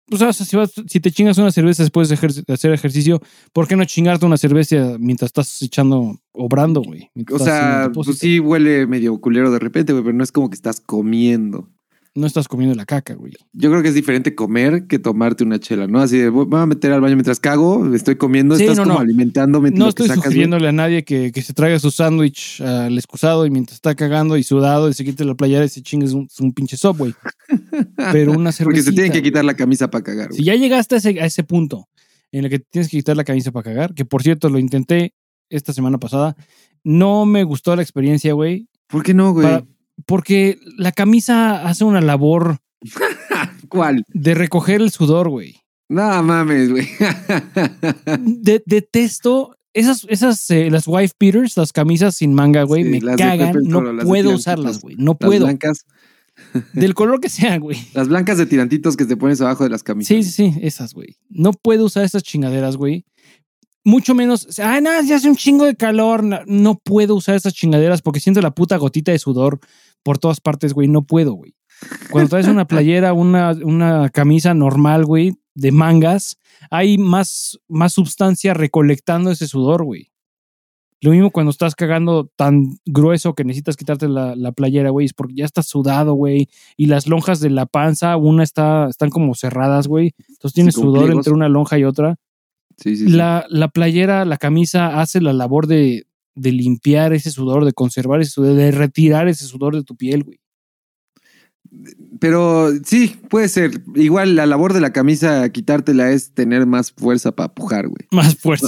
O 0.10 0.18
sea, 0.18 0.32
si, 0.32 0.56
vas- 0.56 0.72
si 0.88 1.00
te 1.00 1.12
chingas 1.12 1.38
una 1.38 1.52
cerveza 1.52 1.84
después 1.84 2.08
de, 2.10 2.16
ejer- 2.16 2.44
hacer 2.52 2.72
ejercicio, 2.72 3.22
¿por 3.52 3.68
qué 3.68 3.76
no 3.76 3.84
chingarte 3.86 4.26
una 4.26 4.38
cerveza 4.38 4.96
mientras 5.00 5.30
estás 5.30 5.62
echando, 5.62 6.18
obrando, 6.32 6.82
güey? 6.82 7.10
O 7.32 7.38
sea, 7.40 7.92
pues 7.94 8.18
sí 8.18 8.40
huele 8.40 8.88
medio 8.88 9.20
culero 9.20 9.52
de 9.52 9.60
repente, 9.60 9.92
güey, 9.92 10.06
pero 10.06 10.16
no 10.18 10.24
es 10.24 10.32
como 10.32 10.50
que 10.50 10.56
estás 10.56 10.80
comiendo. 10.80 11.70
No 12.18 12.26
estás 12.26 12.48
comiendo 12.48 12.74
la 12.76 12.86
caca, 12.86 13.14
güey. 13.14 13.34
Yo 13.54 13.70
creo 13.70 13.84
que 13.84 13.90
es 13.90 13.94
diferente 13.94 14.34
comer 14.34 14.88
que 14.88 14.98
tomarte 14.98 15.44
una 15.44 15.60
chela, 15.60 15.86
¿no? 15.88 16.00
Así 16.00 16.18
de, 16.18 16.30
voy 16.30 16.48
a 16.60 16.66
meter 16.66 16.92
al 16.92 17.00
baño 17.02 17.16
mientras 17.16 17.40
cago, 17.40 17.94
estoy 17.94 18.16
comiendo, 18.16 18.56
Sí, 18.56 18.64
estás 18.64 18.78
no, 18.78 18.84
como 18.86 18.96
no. 18.96 19.02
alimentándome 19.02 19.70
No 19.70 19.86
que 19.86 19.90
estoy 19.90 20.08
sacas, 20.08 20.18
güey. 20.24 20.26
sugiriéndole 20.30 20.68
a 20.68 20.72
nadie 20.72 21.04
que, 21.04 21.32
que 21.32 21.42
se 21.44 21.54
traiga 21.54 21.78
su 21.78 21.92
sándwich 21.92 22.60
al 22.62 22.98
excusado 22.98 23.46
y 23.46 23.52
mientras 23.52 23.76
está 23.76 23.94
cagando 23.94 24.36
y 24.36 24.44
sudado 24.44 24.90
y 24.90 24.94
se 24.94 25.06
quite 25.06 25.26
la 25.26 25.36
playera 25.36 25.66
y 25.66 25.70
se 25.70 25.82
chingue 25.84 26.12
un, 26.14 26.28
un 26.40 26.54
pinche 26.54 26.76
subway. 26.78 27.14
Pero 28.12 28.32
una 28.34 28.52
cerveza. 28.52 28.64
Porque 28.66 28.82
se 28.84 28.92
tienen 28.94 29.12
que 29.12 29.22
quitar 29.22 29.46
la 29.46 29.54
camisa 29.56 29.90
para 29.90 30.04
cagar, 30.04 30.30
Si 30.32 30.38
güey. 30.38 30.46
ya 30.46 30.56
llegaste 30.56 30.96
a 30.96 30.98
ese, 30.98 31.10
a 31.22 31.26
ese 31.26 31.44
punto 31.44 31.88
en 32.32 32.44
el 32.46 32.50
que 32.50 32.60
tienes 32.60 32.90
que 32.90 32.98
quitar 32.98 33.16
la 33.16 33.24
camisa 33.24 33.52
para 33.52 33.64
cagar, 33.64 33.94
que 33.94 34.06
por 34.06 34.24
cierto 34.24 34.50
lo 34.50 34.60
intenté 34.60 35.14
esta 35.50 35.72
semana 35.72 35.98
pasada, 35.98 36.36
no 36.84 37.26
me 37.26 37.44
gustó 37.44 37.76
la 37.76 37.82
experiencia, 37.82 38.34
güey. 38.34 38.68
¿Por 38.88 39.04
qué 39.04 39.14
no, 39.14 39.34
güey? 39.34 39.46
Para- 39.48 39.66
Porque 40.06 40.60
la 40.78 40.92
camisa 40.92 41.68
hace 41.68 41.84
una 41.84 42.02
labor 42.02 42.60
¿Cuál? 43.70 44.04
de 44.10 44.34
recoger 44.34 44.82
el 44.82 44.92
sudor, 44.92 45.30
güey. 45.30 45.58
No 45.90 46.22
mames, 46.24 46.70
güey. 46.70 46.88
De- 48.18 48.64
detesto 48.66 49.56
esas, 49.74 50.06
esas 50.10 50.50
eh, 50.50 50.70
las 50.72 50.88
wife 50.88 51.14
beaters, 51.20 51.56
las 51.56 51.72
camisas 51.72 52.16
sin 52.16 52.34
manga, 52.34 52.64
güey, 52.64 52.84
Sí, 52.84 52.90
me 52.90 53.02
las 53.02 53.18
cagan. 53.18 53.56
No 53.64 53.82
las 53.94 54.06
puedo 54.06 54.32
usarlas, 54.32 54.82
güey. 54.82 54.96
No 54.98 55.16
Las 55.20 55.28
puedo. 55.30 55.46
blancas, 55.46 55.86
Del 56.74 56.94
color 56.94 57.20
que 57.20 57.30
sea, 57.30 57.58
güey. 57.58 57.78
las 57.94 58.08
blancas 58.08 58.38
de 58.38 58.46
tirantitos 58.46 58.96
que 58.98 59.06
te 59.06 59.18
pones 59.18 59.40
abajo 59.42 59.64
de 59.64 59.70
las 59.70 59.84
camisas. 59.84 60.08
Sí, 60.08 60.24
sí, 60.24 60.32
sí, 60.52 60.60
esas, 60.62 60.94
güey. 60.94 61.18
No 61.30 61.52
puedo 61.54 61.86
usar 61.86 62.04
esas 62.06 62.24
chingaderas, 62.24 62.76
güey. 62.78 63.06
Mucho 63.84 64.14
menos, 64.16 64.60
ah, 64.60 64.82
no, 64.82 64.90
ya 65.04 65.16
hace 65.16 65.30
un 65.30 65.36
chingo 65.38 65.66
de 65.66 65.76
calor. 65.76 66.24
No, 66.24 66.40
no 66.46 66.76
puedo 66.84 67.16
usar 67.16 67.36
esas 67.36 67.54
chingaderas 67.54 68.02
porque 68.02 68.20
siento 68.20 68.42
la 68.42 68.52
puta 68.52 68.78
gotita 68.78 69.12
de 69.12 69.20
sudor 69.20 69.60
por 70.04 70.18
todas 70.18 70.40
partes, 70.40 70.74
güey. 70.74 70.88
No 70.88 71.04
puedo, 71.04 71.34
güey. 71.34 71.56
Cuando 72.12 72.30
traes 72.30 72.48
una 72.48 72.66
playera, 72.66 73.14
una, 73.14 73.52
una 73.52 74.10
camisa 74.10 74.54
normal, 74.54 75.06
güey, 75.06 75.34
de 75.54 75.72
mangas, 75.72 76.38
hay 76.72 76.98
más, 76.98 77.60
más 77.68 77.94
sustancia 77.94 78.54
recolectando 78.54 79.32
ese 79.32 79.48
sudor, 79.48 79.84
güey. 79.84 80.12
Lo 81.00 81.12
mismo 81.12 81.30
cuando 81.30 81.52
estás 81.52 81.76
cagando 81.76 82.32
tan 82.36 82.80
grueso 82.86 83.36
que 83.36 83.44
necesitas 83.44 83.78
quitarte 83.78 84.08
la, 84.08 84.36
la 84.36 84.52
playera, 84.52 84.90
güey, 84.90 85.06
es 85.06 85.14
porque 85.14 85.36
ya 85.36 85.46
estás 85.46 85.68
sudado, 85.68 86.16
güey. 86.16 86.50
Y 86.76 86.88
las 86.88 87.06
lonjas 87.06 87.40
de 87.40 87.52
la 87.52 87.68
panza, 87.68 88.18
una 88.18 88.44
está, 88.44 88.88
están 88.90 89.12
como 89.12 89.36
cerradas, 89.36 89.88
güey. 89.88 90.16
Entonces 90.28 90.54
tienes 90.54 90.74
sudor 90.74 91.04
pliegos. 91.04 91.18
entre 91.18 91.34
una 91.34 91.50
lonja 91.50 91.78
y 91.78 91.84
otra. 91.84 92.16
Sí, 92.78 92.96
sí, 92.96 93.06
sí. 93.06 93.12
La, 93.12 93.46
la 93.50 93.68
playera, 93.68 94.26
la 94.26 94.38
camisa 94.38 95.00
hace 95.00 95.22
la 95.22 95.34
labor 95.34 95.68
de, 95.68 96.07
de 96.38 96.52
limpiar 96.52 97.14
ese 97.14 97.32
sudor, 97.32 97.66
de 97.66 97.74
conservar 97.74 98.22
ese 98.22 98.32
sudor, 98.32 98.56
de 98.56 98.72
retirar 98.72 99.28
ese 99.28 99.46
sudor 99.46 99.76
de 99.76 99.84
tu 99.84 99.96
piel, 99.96 100.24
güey. 100.24 100.40
Pero 102.20 102.70
sí, 102.86 103.16
puede 103.30 103.50
ser. 103.50 103.82
Igual 103.96 104.36
la 104.36 104.46
labor 104.46 104.74
de 104.74 104.80
la 104.80 104.94
camisa, 104.94 105.48
quitártela 105.50 106.12
es 106.12 106.32
tener 106.34 106.66
más 106.66 106.92
fuerza 106.92 107.34
para 107.34 107.54
pujar, 107.54 107.88
güey. 107.88 108.08
Más 108.12 108.36
fuerte. 108.36 108.68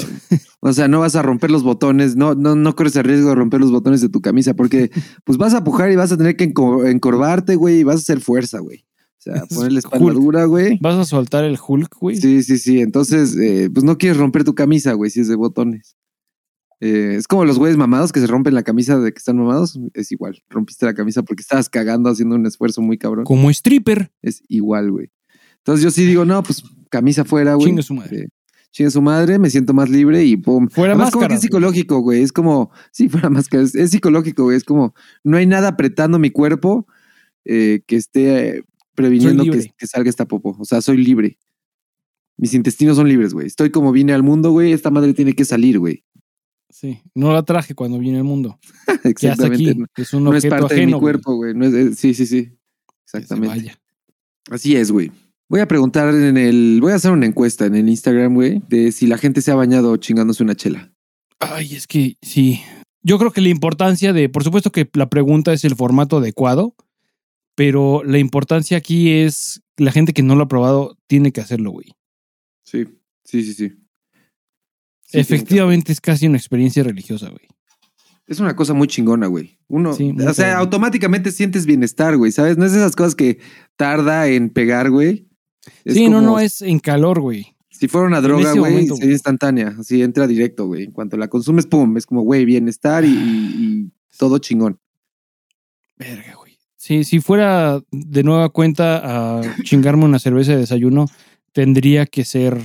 O 0.60 0.74
sea, 0.74 0.88
no 0.90 1.00
vas 1.00 1.16
a 1.16 1.22
romper 1.22 1.50
los 1.50 1.64
botones, 1.64 2.18
no, 2.18 2.36
no, 2.36 2.56
no 2.56 2.76
corres 2.76 2.96
el 2.98 3.06
riesgo 3.06 3.30
de 3.30 3.36
romper 3.36 3.62
los 3.62 3.72
botones 3.72 4.02
de 4.02 4.10
tu 4.10 4.22
camisa, 4.22 4.54
porque 4.54 4.92
pues 5.24 5.38
vas 5.38 5.54
a 5.54 5.64
pujar 5.64 5.92
y 5.92 5.96
vas 5.96 6.12
a 6.12 6.18
tener 6.18 6.36
que 6.36 6.54
enco- 6.54 6.86
encorvarte, 6.90 7.56
güey, 7.56 7.80
y 7.80 7.84
vas 7.84 7.96
a 7.96 8.00
hacer 8.00 8.20
fuerza, 8.20 8.60
güey. 8.60 8.80
O 9.18 9.22
sea, 9.22 9.44
ponerle 9.56 9.80
espalda 9.80 10.14
dura, 10.14 10.46
güey. 10.46 10.78
Vas 10.82 10.96
a 10.96 11.06
soltar 11.06 11.46
el 11.46 11.58
Hulk, 11.66 11.96
güey. 12.00 12.18
Sí, 12.18 12.44
sí, 12.44 12.58
sí. 12.58 12.82
Entonces, 12.82 13.36
eh, 13.38 13.70
pues 13.74 13.86
no 13.86 13.98
quieres 13.98 14.18
romper 14.18 14.44
tu 14.44 14.54
camisa, 14.56 14.92
güey, 14.94 15.10
si 15.10 15.22
es 15.22 15.30
de 15.30 15.36
botones. 15.36 15.96
Eh, 16.82 17.16
es 17.18 17.28
como 17.28 17.44
los 17.44 17.60
güeyes 17.60 17.78
mamados 17.78 18.12
que 18.12 18.22
se 18.22 18.28
rompen 18.28 18.54
la 18.54 18.64
camisa 18.64 18.98
de 18.98 19.12
que 19.12 19.18
están 19.18 19.38
mamados. 19.38 19.80
Es 19.94 20.12
igual. 20.12 20.42
Rompiste 20.50 20.86
la 20.86 20.94
camisa 20.94 21.24
porque 21.24 21.42
estabas 21.42 21.70
cagando 21.70 22.10
haciendo 22.10 22.36
un 22.36 22.46
esfuerzo 22.46 22.82
muy 22.82 22.98
cabrón. 22.98 23.26
Como 23.26 23.50
stripper. 23.50 24.12
Es 24.22 24.44
igual, 24.48 24.92
güey. 24.92 25.12
Entonces 25.58 25.84
yo 25.84 25.92
sí 25.92 26.06
digo, 26.06 26.26
no, 26.26 26.42
pues 26.42 26.64
camisa 26.90 27.26
fuera, 27.26 27.56
güey. 27.56 27.68
Chingue 27.68 27.84
su 27.84 27.94
madre. 27.94 28.18
Eh, 28.18 28.28
chingue 28.72 28.92
su 28.92 29.02
madre, 29.02 29.40
me 29.40 29.50
siento 29.50 29.74
más 29.74 29.90
libre 29.90 30.24
y 30.24 30.38
pum. 30.38 30.70
Fuera 30.70 30.94
Además, 30.94 31.12
como 31.12 31.28
que 31.28 31.34
es 31.34 31.42
psicológico, 31.42 32.00
güey. 32.00 32.22
Es 32.22 32.32
como, 32.32 32.72
sí, 32.92 33.10
fuera 33.10 33.30
máscara. 33.30 33.64
Es, 33.64 33.76
es 33.76 33.92
psicológico, 33.92 34.44
güey. 34.44 34.58
Es 34.58 34.64
como, 34.64 34.94
no 35.24 35.38
hay 35.38 35.46
nada 35.46 35.70
apretando 35.70 36.18
mi 36.18 36.30
cuerpo 36.30 36.88
eh, 37.46 37.82
que 37.88 37.98
esté 37.98 38.58
eh, 38.58 38.64
previniendo 38.96 39.44
que, 39.44 39.72
que 39.78 39.88
salga 39.88 40.10
esta 40.10 40.26
popo. 40.26 40.56
O 40.60 40.66
sea, 40.66 40.82
soy 40.82 40.98
libre. 40.98 41.38
Mis 42.38 42.54
intestinos 42.54 42.96
son 42.96 43.10
libres, 43.10 43.34
güey. 43.34 43.48
Estoy 43.48 43.70
como 43.70 43.92
vine 43.92 44.14
al 44.14 44.24
mundo, 44.24 44.52
güey. 44.52 44.72
Esta 44.72 44.92
madre 44.92 45.14
tiene 45.14 45.34
que 45.34 45.44
salir, 45.44 45.78
güey. 45.78 46.06
Sí. 46.70 47.02
No 47.16 47.34
la 47.34 47.44
traje 47.44 47.74
cuando 47.76 47.98
vine 48.00 48.18
al 48.18 48.24
mundo. 48.24 48.60
Exactamente. 49.04 49.72
aquí. 49.72 49.80
No, 49.80 49.86
Es 49.96 50.14
un 50.14 50.24
no 50.24 50.34
es 50.34 50.46
objeto 50.46 50.56
parte 50.62 50.76
de 50.76 50.82
ajeno. 50.82 50.98
mi 50.98 51.02
cuerpo, 51.02 51.36
güey. 51.36 51.54
No 51.54 51.66
es, 51.66 51.74
eh, 51.74 51.96
sí, 51.96 52.14
sí, 52.14 52.26
sí. 52.26 52.52
Exactamente. 53.06 53.48
vaya. 53.56 53.80
Así 54.52 54.76
es, 54.76 54.92
güey. 54.92 55.12
Voy 55.50 55.62
a 55.62 55.68
preguntar 55.68 56.14
en 56.14 56.38
el. 56.38 56.78
Voy 56.80 56.92
a 56.92 56.96
hacer 56.96 57.12
una 57.12 57.26
encuesta 57.26 57.66
en 57.66 57.76
el 57.76 57.90
Instagram, 57.90 58.36
güey, 58.36 58.62
de 58.70 58.92
si 58.92 59.08
la 59.08 59.18
gente 59.18 59.42
se 59.42 59.52
ha 59.52 59.56
bañado 59.56 59.98
chingándose 59.98 60.44
una 60.44 60.56
chela. 60.56 60.92
Ay, 61.40 61.76
es 61.76 61.88
que 61.88 62.18
sí. 62.22 62.62
Yo 63.02 63.18
creo 63.18 63.32
que 63.32 63.42
la 63.42 63.50
importancia 63.50 64.14
de, 64.14 64.30
por 64.30 64.44
supuesto 64.44 64.72
que 64.72 64.88
la 64.94 65.10
pregunta 65.10 65.54
es 65.54 65.64
el 65.66 65.76
formato 65.76 66.18
adecuado, 66.18 66.76
pero 67.56 68.04
la 68.04 68.20
importancia 68.20 68.78
aquí 68.78 69.10
es 69.12 69.62
la 69.78 69.92
gente 69.92 70.14
que 70.14 70.22
no 70.22 70.36
lo 70.36 70.44
ha 70.44 70.48
probado 70.48 70.98
tiene 71.08 71.32
que 71.32 71.42
hacerlo, 71.42 71.72
güey. 71.72 71.88
Sí, 72.64 72.86
sí, 73.24 73.44
sí, 73.44 73.54
sí. 73.54 73.74
Sí, 75.12 75.18
Efectivamente 75.20 75.92
es 75.92 76.00
casi 76.02 76.28
una 76.28 76.38
experiencia 76.38 76.84
religiosa, 76.84 77.30
güey. 77.30 77.48
Es 78.28 78.40
una 78.40 78.56
cosa 78.56 78.76
muy 78.76 78.88
chingona, 78.88 79.26
güey. 79.26 79.58
Uno, 79.68 79.94
Sí, 79.94 80.14
o 80.26 80.34
sea, 80.36 80.60
automáticamente 80.60 81.32
sientes 81.32 81.66
bienestar, 81.66 82.16
güey, 82.16 82.32
¿sabes? 82.32 82.58
No 82.58 82.66
es 82.66 82.74
de 82.74 82.78
esas 82.78 82.96
cosas 82.96 83.16
que 83.16 83.40
tarda 83.76 84.28
en 84.28 84.52
pegar, 84.52 84.92
güey. 84.92 85.28
Es 85.84 85.96
sí, 85.96 86.08
no, 86.10 86.18
como 86.18 86.28
no, 86.34 86.40
es 86.40 86.62
en 86.62 86.78
calor, 86.78 87.20
güey. 87.22 87.56
Si 87.72 87.88
fuera 87.88 88.06
una 88.06 88.22
droga, 88.22 88.52
güey, 88.54 88.72
momento, 88.74 88.96
sería 88.98 89.14
instantánea. 89.14 89.76
Así 89.80 90.04
entra 90.04 90.28
directo, 90.28 90.68
güey. 90.68 90.84
En 90.84 90.92
cuanto 90.92 91.18
la 91.18 91.28
consumes, 91.28 91.66
pum, 91.66 91.98
es 91.98 92.06
como, 92.06 92.22
güey, 92.22 92.46
bienestar 92.46 93.04
y, 93.04 93.08
y- 93.08 93.54
y 93.58 93.92
todo 94.18 94.38
chingón. 94.38 94.80
Verga, 95.98 96.36
güey. 96.36 96.58
Sí, 96.78 97.04
si 97.04 97.20
fuera 97.20 97.82
de 97.92 98.24
nueva 98.24 98.50
cuenta 98.50 99.40
a 99.40 99.42
chingarme 99.64 100.06
una 100.06 100.20
cerveza 100.20 100.52
de 100.54 100.60
desayuno, 100.60 101.08
tendría 101.52 102.06
que 102.06 102.24
ser 102.26 102.58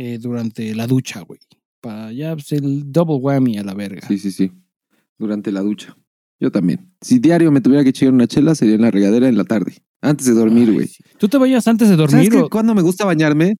eh, 0.00 0.18
durante 0.18 0.74
la 0.74 0.86
ducha, 0.86 1.20
güey. 1.22 1.40
Para 1.80 2.12
ya 2.12 2.34
pues, 2.34 2.52
el 2.52 2.90
double 2.92 3.16
whammy 3.16 3.58
a 3.58 3.64
la 3.64 3.74
verga. 3.74 4.06
Sí, 4.06 4.18
sí, 4.18 4.30
sí. 4.30 4.52
Durante 5.18 5.50
la 5.50 5.60
ducha. 5.60 5.96
Yo 6.40 6.52
también. 6.52 6.92
Si 7.00 7.18
diario 7.18 7.50
me 7.50 7.60
tuviera 7.60 7.82
que 7.82 7.92
chingar 7.92 8.14
una 8.14 8.26
chela, 8.28 8.54
sería 8.54 8.76
en 8.76 8.82
la 8.82 8.90
regadera 8.92 9.28
en 9.28 9.36
la 9.36 9.44
tarde. 9.44 9.74
Antes 10.00 10.26
de 10.26 10.34
dormir, 10.34 10.72
güey. 10.72 10.86
sí. 10.86 11.02
¿Tú 11.18 11.28
te 11.28 11.36
bañas 11.38 11.66
antes 11.66 11.88
de 11.88 11.96
¿Sabes 11.96 12.12
dormir? 12.12 12.30
qué? 12.30 12.38
o- 12.38 12.48
cuando 12.48 12.74
me 12.76 12.82
gusta 12.82 13.04
bañarme? 13.04 13.56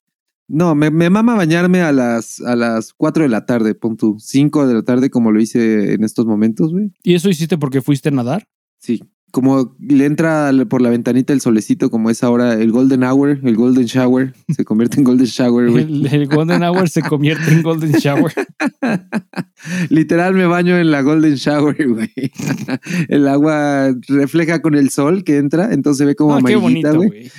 No, 0.47 0.75
me, 0.75 0.91
me 0.91 1.11
mama 1.11 1.35
bañarme 1.35 1.81
a 1.83 1.91
las, 1.93 2.41
a 2.41 2.55
las 2.57 2.93
4 2.95 3.25
de 3.25 3.29
la 3.29 3.45
tarde, 3.45 3.75
pon 3.75 3.97
tú. 3.97 4.17
5 4.21 4.67
de 4.69 4.75
la 4.75 4.83
tarde, 4.83 5.11
como 5.11 5.31
lo 5.33 5.41
hice 5.41 5.93
en 5.95 6.05
estos 6.05 6.25
momentos, 6.27 6.71
güey. 6.73 6.93
¿Y 7.03 7.15
eso 7.15 7.29
hiciste 7.29 7.59
porque 7.59 7.83
fuiste 7.83 8.09
a 8.09 8.13
nadar? 8.13 8.47
Sí. 8.79 9.03
Como 9.31 9.77
le 9.79 10.07
entra 10.07 10.51
por 10.71 10.81
la 10.81 10.89
ventanita 10.89 11.35
el 11.35 11.43
solecito, 11.43 11.91
como 11.91 12.09
es 12.09 12.23
ahora 12.25 12.55
el 12.55 12.73
Golden 12.73 13.05
Hour, 13.05 13.39
el 13.45 13.57
Golden 13.57 13.85
Shower, 13.85 14.33
se 14.49 14.65
convierte 14.65 14.97
en 14.99 15.05
Golden 15.05 15.27
Shower, 15.27 15.71
güey. 15.71 15.85
El, 15.85 16.07
el 16.07 16.27
Golden 16.29 16.63
Hour 16.63 16.89
se 16.89 17.03
convierte 17.03 17.51
en 17.53 17.63
Golden 17.63 17.93
Shower. 17.93 18.33
Literal 19.91 20.35
me 20.35 20.47
baño 20.47 20.79
en 20.79 20.91
la 20.91 21.03
Golden 21.03 21.35
Shower, 21.35 21.77
güey. 21.89 22.11
El 23.09 23.29
agua 23.29 23.91
refleja 24.09 24.63
con 24.63 24.75
el 24.75 24.91
sol 24.91 25.25
que 25.25 25.37
entra, 25.37 25.73
entonces 25.73 25.99
se 25.99 26.05
ve 26.07 26.15
como 26.15 26.35
Ah, 26.35 26.39
amarillita, 26.39 26.93
güey. 26.93 27.31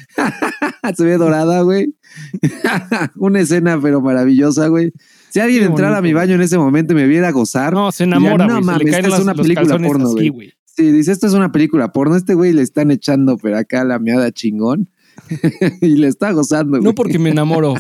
se 0.96 1.06
ve 1.06 1.18
dorada, 1.18 1.62
güey. 1.62 1.96
Una 3.16 3.40
escena, 3.40 3.80
pero 3.82 4.02
maravillosa, 4.02 4.68
güey. 4.68 4.92
Si 5.30 5.40
alguien 5.40 5.64
entrara 5.64 5.98
a 5.98 6.02
mi 6.02 6.14
baño 6.14 6.36
en 6.36 6.42
ese 6.42 6.58
momento 6.58 6.94
y 6.94 6.96
me 6.98 7.08
viera 7.08 7.32
gozar, 7.32 7.74
No, 7.74 7.92
se 7.92 8.04
enamora, 8.04 8.46
no 8.48 8.54
güey. 8.56 8.64
mames, 8.66 8.88
esta 8.96 9.08
es 9.08 9.20
una 9.20 9.34
película 9.36 9.78
porno, 9.78 10.10
güey. 10.12 10.54
Sí, 10.80 10.94
dice, 10.94 11.12
esto 11.12 11.28
es 11.28 11.34
una 11.34 11.52
película 11.52 11.92
porno. 11.92 12.16
Este 12.16 12.36
güey 12.36 12.54
le 12.54 12.62
están 12.62 12.90
echando 12.90 13.38
pero 13.38 13.58
acá 13.58 13.84
la 13.84 14.00
meada 14.00 14.32
chingón 14.32 14.90
y 15.82 15.98
le 15.98 16.08
está 16.08 16.32
gozando. 16.32 16.78
No 16.78 16.84
güey. 16.84 16.96
porque 16.96 17.20
me 17.20 17.32
enamoro. 17.32 17.74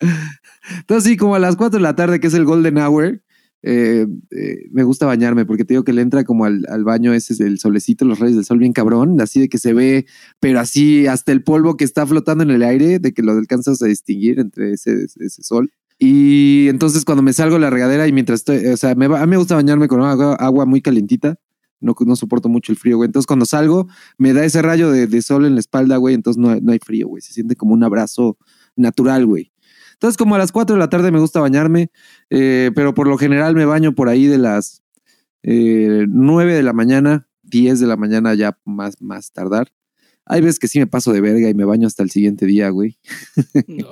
Entonces, 0.78 1.10
sí, 1.10 1.18
como 1.18 1.34
a 1.34 1.38
las 1.38 1.56
4 1.56 1.78
de 1.78 1.82
la 1.82 1.94
tarde, 1.94 2.18
que 2.18 2.28
es 2.28 2.32
el 2.32 2.46
Golden 2.46 2.78
Hour, 2.78 3.22
eh, 3.62 4.06
eh, 4.30 4.56
me 4.72 4.82
gusta 4.82 5.04
bañarme 5.04 5.44
porque 5.44 5.66
te 5.66 5.74
digo 5.74 5.84
que 5.84 5.92
le 5.92 6.00
entra 6.00 6.24
como 6.24 6.46
al, 6.46 6.64
al 6.70 6.84
baño 6.84 7.12
ese 7.12 7.34
es 7.34 7.40
el 7.40 7.58
solecito, 7.58 8.06
los 8.06 8.18
rayos 8.18 8.36
del 8.36 8.46
sol 8.46 8.58
bien 8.58 8.72
cabrón, 8.72 9.20
así 9.20 9.38
de 9.38 9.50
que 9.50 9.58
se 9.58 9.74
ve, 9.74 10.06
pero 10.40 10.58
así 10.58 11.06
hasta 11.06 11.32
el 11.32 11.42
polvo 11.42 11.76
que 11.76 11.84
está 11.84 12.06
flotando 12.06 12.44
en 12.44 12.50
el 12.50 12.62
aire, 12.62 12.98
de 12.98 13.12
que 13.12 13.22
lo 13.22 13.32
alcanzas 13.32 13.82
a 13.82 13.86
distinguir 13.86 14.40
entre 14.40 14.72
ese, 14.72 15.04
ese 15.04 15.42
sol. 15.42 15.70
Y 15.98 16.68
entonces 16.68 17.04
cuando 17.04 17.22
me 17.22 17.34
salgo 17.34 17.56
de 17.56 17.60
la 17.60 17.68
regadera 17.68 18.08
y 18.08 18.12
mientras 18.12 18.40
estoy, 18.40 18.64
o 18.68 18.76
sea, 18.78 18.94
me, 18.94 19.04
a 19.04 19.26
mí 19.26 19.26
me 19.26 19.36
gusta 19.36 19.54
bañarme 19.54 19.86
con 19.86 20.00
agua, 20.00 20.34
agua 20.36 20.64
muy 20.64 20.80
calientita. 20.80 21.36
No, 21.80 21.94
no 21.98 22.16
soporto 22.16 22.48
mucho 22.48 22.72
el 22.72 22.78
frío, 22.78 22.96
güey. 22.96 23.06
Entonces, 23.06 23.26
cuando 23.26 23.46
salgo, 23.46 23.88
me 24.18 24.32
da 24.32 24.44
ese 24.44 24.62
rayo 24.62 24.90
de, 24.90 25.06
de 25.06 25.22
sol 25.22 25.46
en 25.46 25.54
la 25.54 25.60
espalda, 25.60 25.96
güey. 25.96 26.14
Entonces, 26.14 26.40
no, 26.40 26.54
no 26.60 26.72
hay 26.72 26.78
frío, 26.78 27.08
güey. 27.08 27.22
Se 27.22 27.32
siente 27.32 27.56
como 27.56 27.74
un 27.74 27.82
abrazo 27.82 28.36
natural, 28.76 29.26
güey. 29.26 29.52
Entonces, 30.00 30.16
como 30.16 30.34
a 30.34 30.38
las 30.38 30.50
4 30.50 30.76
de 30.76 30.80
la 30.80 30.88
tarde 30.88 31.12
me 31.12 31.20
gusta 31.20 31.40
bañarme, 31.40 31.90
eh, 32.30 32.70
pero 32.74 32.94
por 32.94 33.06
lo 33.06 33.18
general 33.18 33.54
me 33.54 33.66
baño 33.66 33.94
por 33.94 34.08
ahí 34.08 34.26
de 34.26 34.38
las 34.38 34.82
eh, 35.42 36.06
9 36.08 36.54
de 36.54 36.62
la 36.62 36.72
mañana, 36.72 37.28
10 37.42 37.80
de 37.80 37.86
la 37.86 37.96
mañana 37.96 38.32
ya 38.32 38.58
más, 38.64 39.02
más 39.02 39.32
tardar. 39.32 39.72
Hay 40.24 40.40
veces 40.40 40.58
que 40.58 40.68
sí 40.68 40.78
me 40.78 40.86
paso 40.86 41.12
de 41.12 41.20
verga 41.20 41.50
y 41.50 41.54
me 41.54 41.66
baño 41.66 41.86
hasta 41.86 42.02
el 42.02 42.10
siguiente 42.10 42.46
día, 42.46 42.70
güey. 42.70 42.98
No. 43.66 43.88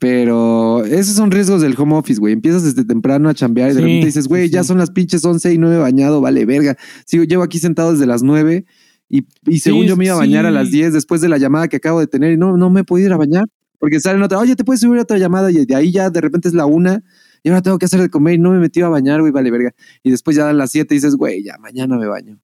Pero 0.00 0.82
esos 0.86 1.14
son 1.14 1.30
riesgos 1.30 1.60
del 1.60 1.74
home 1.78 1.94
office, 1.94 2.18
güey. 2.18 2.32
Empiezas 2.32 2.64
desde 2.64 2.84
temprano 2.86 3.28
a 3.28 3.34
chambear 3.34 3.70
y 3.70 3.74
de 3.74 3.80
Sí, 3.80 3.84
repente 3.84 4.06
dices, 4.06 4.28
güey, 4.28 4.48
sí, 4.48 4.54
ya 4.54 4.62
sí. 4.62 4.68
son 4.68 4.78
las 4.78 4.90
pinches 4.90 5.22
11 5.24 5.52
y 5.52 5.58
no 5.58 5.68
me 5.68 5.74
he 5.74 5.78
bañado, 5.78 6.22
vale, 6.22 6.46
verga. 6.46 6.76
Sigo, 7.04 7.24
llevo 7.24 7.42
aquí 7.42 7.58
sentado 7.58 7.92
desde 7.92 8.06
las 8.06 8.22
9 8.22 8.64
y, 9.10 9.26
y 9.46 9.60
según 9.60 9.84
yo 9.86 9.96
me 9.98 10.06
iba 10.06 10.14
a 10.14 10.18
bañar 10.18 10.46
a 10.46 10.50
las 10.50 10.70
10 10.70 10.94
después 10.94 11.20
de 11.20 11.28
la 11.28 11.36
llamada 11.36 11.68
que 11.68 11.76
acabo 11.76 12.00
de 12.00 12.06
tener 12.06 12.32
y 12.32 12.38
no, 12.38 12.56
no 12.56 12.70
me 12.70 12.80
he 12.80 12.84
podido 12.84 13.08
ir 13.08 13.12
a 13.12 13.18
bañar. 13.18 13.44
Porque 13.78 14.00
salen 14.00 14.22
otra, 14.22 14.38
oye, 14.38 14.56
te 14.56 14.64
puedes 14.64 14.80
subir 14.80 14.98
a 14.98 15.02
otra 15.02 15.18
llamada 15.18 15.50
y 15.50 15.64
de 15.66 15.74
ahí 15.74 15.92
ya 15.92 16.08
de 16.10 16.20
repente 16.22 16.48
es 16.48 16.54
la 16.54 16.64
una 16.66 17.02
y 17.42 17.48
ahora 17.50 17.62
tengo 17.62 17.78
que 17.78 17.86
hacer 17.86 18.00
de 18.00 18.10
comer 18.10 18.34
y 18.34 18.38
no 18.38 18.50
me 18.52 18.58
metí 18.58 18.80
a 18.82 18.88
bañar, 18.88 19.20
güey, 19.20 19.32
vale, 19.32 19.50
verga. 19.50 19.72
Y 20.02 20.10
después 20.10 20.36
ya 20.36 20.44
dan 20.46 20.56
las 20.58 20.70
7 20.70 20.94
y 20.94 20.96
dices, 20.98 21.14
güey, 21.16 21.42
ya 21.44 21.56
mañana 21.58 21.96
me 21.98 22.06
baño. 22.06 22.38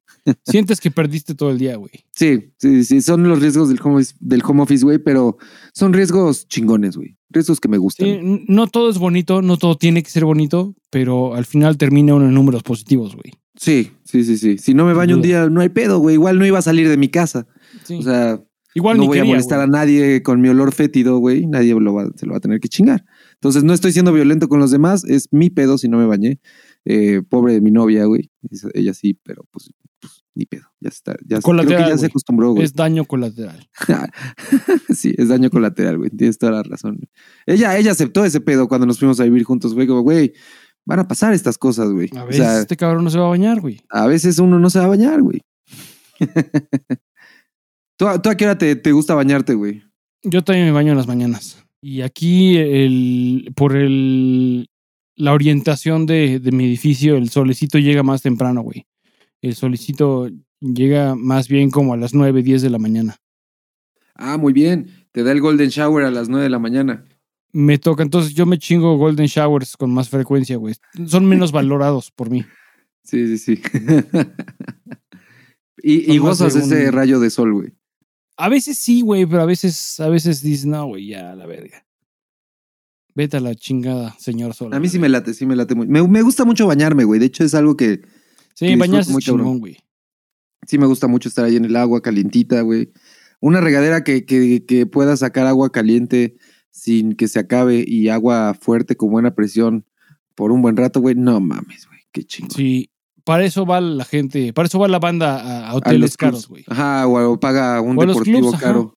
Sientes 0.45 0.81
que 0.81 0.91
perdiste 0.91 1.35
todo 1.35 1.51
el 1.51 1.59
día, 1.59 1.77
güey. 1.77 1.93
Sí, 2.13 2.53
sí, 2.59 2.85
sí, 2.85 3.01
son 3.01 3.29
los 3.29 3.41
riesgos 3.41 3.69
del 3.69 3.79
home, 3.83 3.97
office- 3.97 4.15
del 4.21 4.43
home 4.45 4.63
office, 4.63 4.85
güey, 4.85 4.99
pero 4.99 5.37
son 5.73 5.93
riesgos 5.93 6.49
chingones, 6.49 6.97
güey. 6.97 7.17
Riesgos 7.31 7.61
que 7.61 7.69
me 7.69 7.79
gustan. 7.79 8.07
Sí, 8.09 8.45
no 8.49 8.67
todo 8.67 8.89
es 8.91 8.99
bonito, 8.99 9.43
no 9.43 9.57
todo 9.57 9.77
tiene 9.77 10.03
que 10.03 10.11
ser 10.11 10.25
bonito, 10.25 10.75
pero 10.91 11.35
al 11.35 11.45
final 11.45 11.77
termina 11.77 12.15
uno 12.15 12.27
en 12.27 12.35
números 12.35 12.63
positivos, 12.63 13.15
güey. 13.15 13.33
Sí, 13.57 13.91
sí, 14.05 14.25
sí, 14.25 14.37
sí. 14.37 14.59
Si 14.59 14.75
no 14.75 14.85
me 14.85 14.93
baño 14.95 15.17
un 15.17 15.23
día, 15.23 15.49
no 15.49 15.61
hay 15.61 15.69
pedo, 15.71 15.99
güey. 15.99 16.15
Igual 16.15 16.39
no 16.39 16.45
iba 16.47 16.59
a 16.59 16.63
salir 16.63 16.89
de 16.89 16.97
mi 16.97 17.09
casa. 17.09 17.47
Sí. 17.85 17.95
O 17.95 18.03
sea, 18.03 18.43
Igual 18.75 18.99
no 18.99 19.05
ni 19.05 19.07
voy 19.07 19.17
quería, 19.17 19.31
a 19.31 19.35
molestar 19.35 19.59
güey. 19.59 19.69
a 19.69 19.71
nadie 19.71 20.23
con 20.23 20.41
mi 20.43 20.49
olor 20.51 20.73
fétido, 20.73 21.17
güey. 21.19 21.47
Nadie 21.47 21.75
lo 21.75 21.95
va- 21.95 22.11
se 22.17 22.27
lo 22.27 22.33
va 22.33 22.39
a 22.39 22.41
tener 22.41 22.61
que 22.61 22.69
chingar. 22.69 23.05
Entonces, 23.35 23.65
no 23.65 23.73
estoy 23.73 23.93
siendo 23.93 24.13
violento 24.13 24.49
con 24.49 24.61
los 24.61 24.71
demás. 24.71 25.05
Es 25.05 25.29
mi 25.33 25.49
pedo 25.49 25.79
si 25.79 25.89
no 25.89 25.97
me 25.97 26.05
bañé. 26.05 26.39
Eh, 26.85 27.23
pobre 27.29 27.55
de 27.55 27.61
mi 27.63 27.71
novia, 27.71 28.05
güey. 28.05 28.31
Ella 28.75 28.93
sí, 28.93 29.19
pero 29.25 29.45
pues, 29.51 29.71
pues, 30.01 30.25
ni 30.35 30.47
pedo. 30.47 30.65
Ya 30.81 30.89
está. 30.89 31.13
Ya, 31.13 31.19
creo 31.27 31.39
que 31.39 31.43
Colateral, 31.43 31.89
ya 31.91 31.99
se 31.99 32.07
acostumbró, 32.07 32.53
güey. 32.53 32.65
Es 32.65 32.75
daño 32.75 33.05
colateral. 33.05 33.69
sí, 34.95 35.15
es 35.17 35.29
daño 35.29 35.51
colateral, 35.51 35.99
güey. 35.99 36.11
Tienes 36.11 36.39
toda 36.39 36.53
la 36.53 36.63
razón. 36.63 36.99
Ella, 37.47 37.77
ella 37.79 37.93
aceptó 37.93 38.25
ese 38.25 38.41
pedo 38.41 38.69
cuando 38.69 38.87
nos 38.87 38.99
fuimos 38.99 39.19
a 39.21 39.25
vivir 39.25 39.45
juntos, 39.45 39.75
güey. 39.75 39.87
Como, 39.87 40.01
güey, 40.03 40.33
van 40.87 40.99
a 41.01 41.09
pasar 41.09 41.33
estas 41.33 41.59
cosas, 41.59 41.91
güey. 41.91 42.09
A 42.17 42.25
O 42.25 42.27
veces 42.27 42.43
sea, 42.45 42.61
este 42.61 42.77
cabrón 42.77 43.05
no 43.05 43.11
se 43.11 43.19
va 43.19 43.27
a 43.27 43.31
bañar, 43.31 43.61
güey. 43.61 43.81
a 43.91 44.07
veces 44.07 44.39
uno 44.39 44.59
no 44.59 44.71
se 44.71 44.79
va 44.79 44.85
a 44.85 44.89
bañar, 44.89 45.23
güey. 45.23 45.41
¿Tú, 47.99 48.07
a- 48.09 48.21
tú 48.21 48.29
a 48.29 48.35
qué 48.37 48.45
hora 48.45 48.59
te, 48.59 48.77
te 48.77 48.93
gusta 48.93 49.15
bañarte, 49.15 49.55
güey? 49.55 49.83
Yo 50.23 50.43
también 50.43 50.67
me 50.67 50.73
baño 50.73 50.93
en 50.93 50.99
las 50.99 51.07
mañanas. 51.07 51.65
Y 51.81 52.03
aquí, 52.03 52.57
el, 52.57 53.53
por 53.55 53.77
el, 53.77 54.69
la 55.17 55.33
orientación 55.33 56.05
de, 56.07 56.41
de 56.41 56.53
mi 56.53 56.65
edificio, 56.65 57.17
el 57.17 57.31
solecito 57.31 57.79
llega 57.79 58.03
más 58.03 58.23
temprano, 58.23 58.63
güey. 58.63 58.87
El 59.43 59.55
solecito 59.55 60.29
llega 60.61 61.15
más 61.15 61.49
bien 61.49 61.71
como 61.71 61.95
a 61.95 61.97
las 61.97 62.15
9, 62.15 62.43
10 62.43 62.63
de 62.63 62.71
la 62.71 62.79
mañana. 62.79 63.17
Ah, 64.15 64.39
muy 64.39 64.53
bien. 64.53 64.89
Te 65.13 65.23
da 65.23 65.33
el 65.33 65.41
golden 65.41 65.69
shower 65.69 66.05
a 66.05 66.11
las 66.11 66.29
9 66.29 66.45
de 66.45 66.51
la 66.51 66.59
mañana. 66.59 67.05
Me 67.53 67.79
toca, 67.79 68.03
entonces 68.03 68.35
yo 68.35 68.45
me 68.45 68.59
chingo 68.59 68.97
golden 68.97 69.27
showers 69.27 69.77
con 69.77 69.93
más 69.93 70.09
frecuencia, 70.09 70.57
güey. 70.57 70.75
Son 71.07 71.27
menos 71.27 71.53
valorados 71.53 72.11
por 72.11 72.31
mí. 72.31 72.45
Sí, 73.03 73.27
sí, 73.27 73.39
sí. 73.39 73.63
y, 75.83 76.13
y 76.13 76.19
gozas 76.19 76.55
de 76.55 76.61
ese 76.61 76.91
rayo 76.91 77.21
de 77.21 77.31
sol, 77.31 77.53
güey. 77.53 77.73
A 78.37 78.49
veces 78.49 78.79
sí, 78.79 79.01
güey, 79.01 79.25
pero 79.25 79.43
a 79.43 79.47
veces, 79.47 79.99
a 80.01 80.09
veces 80.09 80.43
dices, 80.43 80.67
no, 80.67 80.87
güey, 80.87 81.07
ya, 81.07 81.35
la 81.35 81.47
verga. 81.47 81.87
Vete 83.15 83.39
a 83.39 83.41
la 83.41 83.55
chingada, 83.55 84.15
señor 84.19 84.53
Sol. 84.53 84.75
A 84.75 84.79
mí 84.79 84.91
sí 84.91 84.99
me 84.99 85.09
late, 85.09 85.33
sí 85.33 85.47
me 85.47 85.57
late 85.57 85.75
muy. 85.75 85.87
Me, 85.87 86.07
me 86.07 86.21
gusta 86.21 86.45
mucho 86.45 86.67
bañarme, 86.67 87.05
güey. 87.05 87.19
De 87.19 87.25
hecho, 87.25 87.45
es 87.45 87.55
algo 87.55 87.75
que 87.75 88.03
Sí, 88.57 88.75
bañarse 88.77 89.13
es 89.13 89.19
chingón, 89.19 89.59
güey. 89.61 89.77
sí 90.67 90.79
me 90.79 90.87
gusta 90.87 91.07
mucho 91.07 91.29
estar 91.29 91.45
ahí 91.45 91.57
en 91.57 91.67
el 91.67 91.77
agua 91.77 92.01
calientita, 92.03 92.63
güey. 92.63 92.91
Una 93.41 93.61
regadera 93.61 94.03
que, 94.03 94.25
que, 94.25 94.65
que 94.67 94.87
pueda 94.87 95.17
sacar 95.17 95.47
agua 95.47 95.71
caliente 95.71 96.37
sin 96.71 97.13
que 97.15 97.29
se 97.29 97.39
acabe 97.39 97.85
y 97.87 98.09
agua 98.09 98.55
fuerte 98.59 98.97
con 98.97 99.11
buena 99.11 99.35
presión 99.35 99.85
por 100.35 100.53
un 100.53 100.63
buen 100.63 100.77
rato, 100.77 101.01
güey. 101.01 101.15
No 101.15 101.39
mames, 101.41 101.87
güey. 101.87 102.01
Qué 102.13 102.25
chingón. 102.25 102.51
Sí, 102.51 102.91
para 103.25 103.45
eso 103.45 103.67
va 103.67 103.81
la 103.81 104.05
gente, 104.07 104.53
para 104.55 104.67
eso 104.69 104.79
va 104.79 104.89
la 104.89 104.99
banda 104.99 105.69
a, 105.69 105.75
hoteles 105.75 106.17
caros, 106.17 106.49
güey. 106.49 106.65
Ajá, 106.67 107.07
o, 107.07 107.39
paga 107.39 107.81
un 107.83 107.99
O 107.99 108.07
deportivo 108.07 108.39
clubs, 108.39 108.55
ajá. 108.55 108.63
caro. 108.65 108.97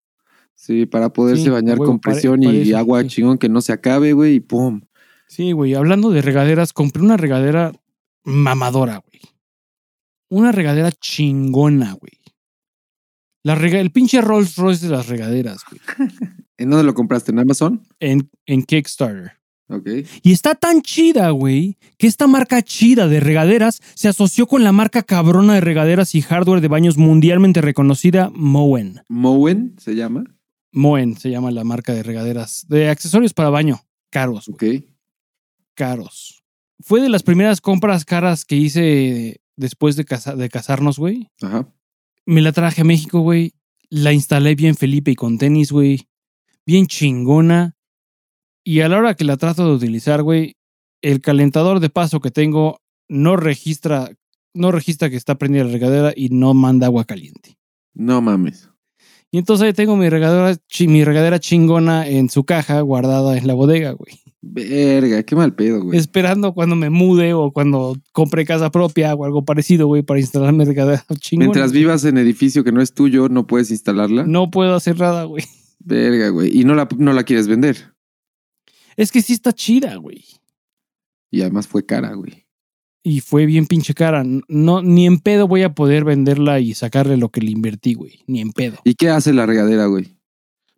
Sí, 0.55 0.85
para 0.85 1.11
poderse 1.11 1.43
Sí, 1.43 1.49
bañar 1.49 1.77
con 1.77 1.99
para- 1.99 2.13
presión 2.13 2.39
para 2.41 2.53
y 2.53 2.69
eso, 2.69 2.77
agua 2.77 3.01
sí. 3.03 3.07
chingón 3.09 3.37
que 3.37 3.49
no 3.49 3.59
se 3.61 3.73
acabe, 3.73 4.13
güey, 4.13 4.35
y 4.35 4.39
pum. 4.39 4.81
Sí, 5.27 5.51
güey, 5.51 5.73
hablando 5.73 6.09
de 6.11 6.21
regaderas, 6.21 6.73
compré 6.73 7.01
una 7.03 7.17
regadera 7.17 7.71
mamadora, 8.23 8.97
güey. 8.97 9.08
Una 10.29 10.51
regadera 10.51 10.91
chingona, 10.91 11.93
güey. 11.93 12.13
La 13.43 13.55
rega- 13.55 13.79
el 13.79 13.91
pinche 13.91 14.21
Rolls 14.21 14.55
Royce 14.57 14.85
de 14.87 14.91
las 14.91 15.07
regaderas, 15.07 15.63
güey. 15.69 15.81
¿En 16.57 16.69
dónde 16.69 16.83
lo 16.85 16.93
compraste? 16.93 17.31
¿En 17.31 17.39
Amazon? 17.39 17.87
En, 17.99 18.29
en 18.45 18.63
Kickstarter. 18.63 19.31
Ok. 19.69 19.87
Y 20.23 20.31
está 20.31 20.55
tan 20.55 20.81
chida, 20.81 21.29
güey, 21.29 21.77
que 21.97 22.07
esta 22.07 22.25
marca 22.27 22.61
chida 22.63 23.07
de 23.07 23.19
regaderas 23.19 23.81
se 23.93 24.07
asoció 24.07 24.47
con 24.47 24.63
la 24.63 24.71
marca 24.71 25.03
cabrona 25.03 25.53
de 25.53 25.61
regaderas 25.61 26.15
y 26.15 26.21
hardware 26.21 26.59
de 26.61 26.67
baños 26.67 26.97
mundialmente 26.97 27.61
reconocida 27.61 28.29
Moen. 28.33 29.01
Moen 29.07 29.75
se 29.79 29.95
llama. 29.95 30.23
Moen 30.71 31.15
se 31.17 31.29
llama 31.29 31.51
la 31.51 31.63
marca 31.63 31.93
de 31.93 32.03
regaderas, 32.03 32.65
de 32.67 32.89
accesorios 32.89 33.33
para 33.33 33.49
baño. 33.51 33.79
Caros, 34.09 34.47
güey, 34.47 34.77
Ok. 34.77 34.85
caros. 35.75 36.43
Fue 36.81 37.01
de 37.01 37.09
las 37.09 37.23
primeras 37.23 37.61
compras 37.61 38.05
caras 38.05 38.45
que 38.45 38.55
hice 38.55 39.39
después 39.59 39.95
de, 39.95 40.05
casa- 40.05 40.35
de 40.35 40.49
casarnos, 40.49 40.97
güey. 40.97 41.29
Ajá. 41.41 41.67
Me 42.25 42.41
la 42.41 42.51
traje 42.51 42.81
a 42.81 42.85
México, 42.85 43.19
güey. 43.21 43.53
La 43.89 44.13
instalé 44.13 44.55
bien 44.55 44.75
Felipe 44.75 45.11
y 45.11 45.15
con 45.15 45.37
tenis, 45.37 45.71
güey. 45.71 46.07
Bien 46.65 46.87
chingona. 46.87 47.75
Y 48.63 48.81
a 48.81 48.89
la 48.89 48.97
hora 48.97 49.15
que 49.15 49.23
la 49.23 49.37
trato 49.37 49.65
de 49.67 49.73
utilizar, 49.75 50.21
güey, 50.21 50.55
el 51.01 51.21
calentador 51.21 51.79
de 51.79 51.89
paso 51.89 52.19
que 52.19 52.29
tengo 52.31 52.81
no 53.07 53.35
registra, 53.35 54.11
no 54.53 54.71
registra 54.71 55.09
que 55.09 55.15
está 55.15 55.35
prendida 55.35 55.63
la 55.63 55.71
regadera 55.71 56.13
y 56.15 56.29
no 56.29 56.53
manda 56.53 56.87
agua 56.87 57.05
caliente. 57.05 57.57
No 57.93 58.21
mames. 58.21 58.69
Y 59.31 59.37
entonces 59.39 59.65
ahí 59.65 59.73
tengo 59.73 59.95
mi 59.95 60.09
regadera, 60.09 60.57
mi 60.87 61.03
regadera 61.03 61.39
chingona 61.39 62.07
en 62.07 62.29
su 62.29 62.43
caja 62.43 62.81
guardada 62.81 63.37
en 63.37 63.47
la 63.47 63.53
bodega, 63.55 63.91
güey. 63.91 64.19
Verga, 64.41 65.21
qué 65.23 65.35
mal 65.35 65.53
pedo, 65.53 65.83
güey. 65.83 65.99
Esperando 65.99 66.53
cuando 66.53 66.75
me 66.75 66.89
mude 66.89 67.33
o 67.33 67.51
cuando 67.51 67.97
compre 68.13 68.45
casa 68.45 68.71
propia 68.71 69.13
o 69.13 69.25
algo 69.25 69.43
parecido, 69.43 69.87
güey, 69.87 70.01
para 70.01 70.19
instalar 70.19 70.53
mi 70.53 70.63
regadera 70.63 71.03
chingona. 71.19 71.47
Mientras 71.47 71.71
vivas 71.73 72.05
en 72.05 72.17
edificio 72.17 72.63
que 72.63 72.71
no 72.71 72.81
es 72.81 72.93
tuyo, 72.93 73.27
no 73.27 73.47
puedes 73.47 73.69
instalarla. 73.71 74.23
No 74.25 74.49
puedo 74.49 74.75
hacer 74.75 74.97
nada, 74.97 75.25
güey. 75.25 75.43
Verga, 75.79 76.29
güey. 76.29 76.57
Y 76.57 76.63
no 76.63 76.73
la, 76.73 76.87
no 76.97 77.11
la 77.13 77.23
quieres 77.23 77.47
vender. 77.47 77.93
Es 78.95 79.11
que 79.11 79.21
sí 79.21 79.33
está 79.33 79.53
chida, 79.53 79.95
güey. 79.95 80.23
Y 81.31 81.41
además 81.41 81.67
fue 81.67 81.85
cara, 81.85 82.13
güey. 82.13 82.45
Y 83.03 83.21
fue 83.21 83.45
bien 83.45 83.65
pinche 83.65 83.93
cara. 83.93 84.23
No, 84.47 84.81
ni 84.81 85.05
en 85.05 85.19
pedo 85.19 85.47
voy 85.47 85.63
a 85.63 85.73
poder 85.73 86.03
venderla 86.03 86.59
y 86.59 86.73
sacarle 86.73 87.17
lo 87.17 87.29
que 87.29 87.41
le 87.41 87.51
invertí, 87.51 87.93
güey. 87.93 88.23
Ni 88.27 88.41
en 88.41 88.51
pedo. 88.51 88.77
¿Y 88.83 88.95
qué 88.95 89.09
hace 89.09 89.33
la 89.33 89.45
regadera, 89.45 89.85
güey? 89.85 90.17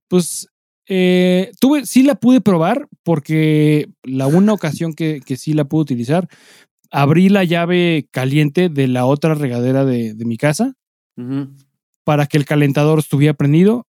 Pues 0.08 0.48
eh, 0.88 1.52
tuve, 1.60 1.86
sí 1.86 2.04
la 2.04 2.16
pude 2.16 2.42
probar 2.42 2.88
porque 3.04 3.90
la 4.04 4.28
una 4.28 4.54
ocasión 4.54 4.94
que, 4.94 5.22
que 5.26 5.38
sí 5.38 5.54
la 5.54 5.66
pude 5.66 5.82
utilizar, 5.82 6.28
abrí 6.92 7.30
la 7.30 7.44
llave 7.44 8.08
caliente 8.12 8.70
de 8.70 8.88
la 8.88 9.06
otra 9.06 9.34
regadera 9.34 9.86
de, 9.86 10.14
de 10.14 10.26
mi 10.26 10.38
casa 10.38 10.76
para 12.04 12.26
que 12.26 12.38
el 12.38 12.46
calentador 12.46 13.00
estuviera 13.00 13.34
prendido 13.34 13.86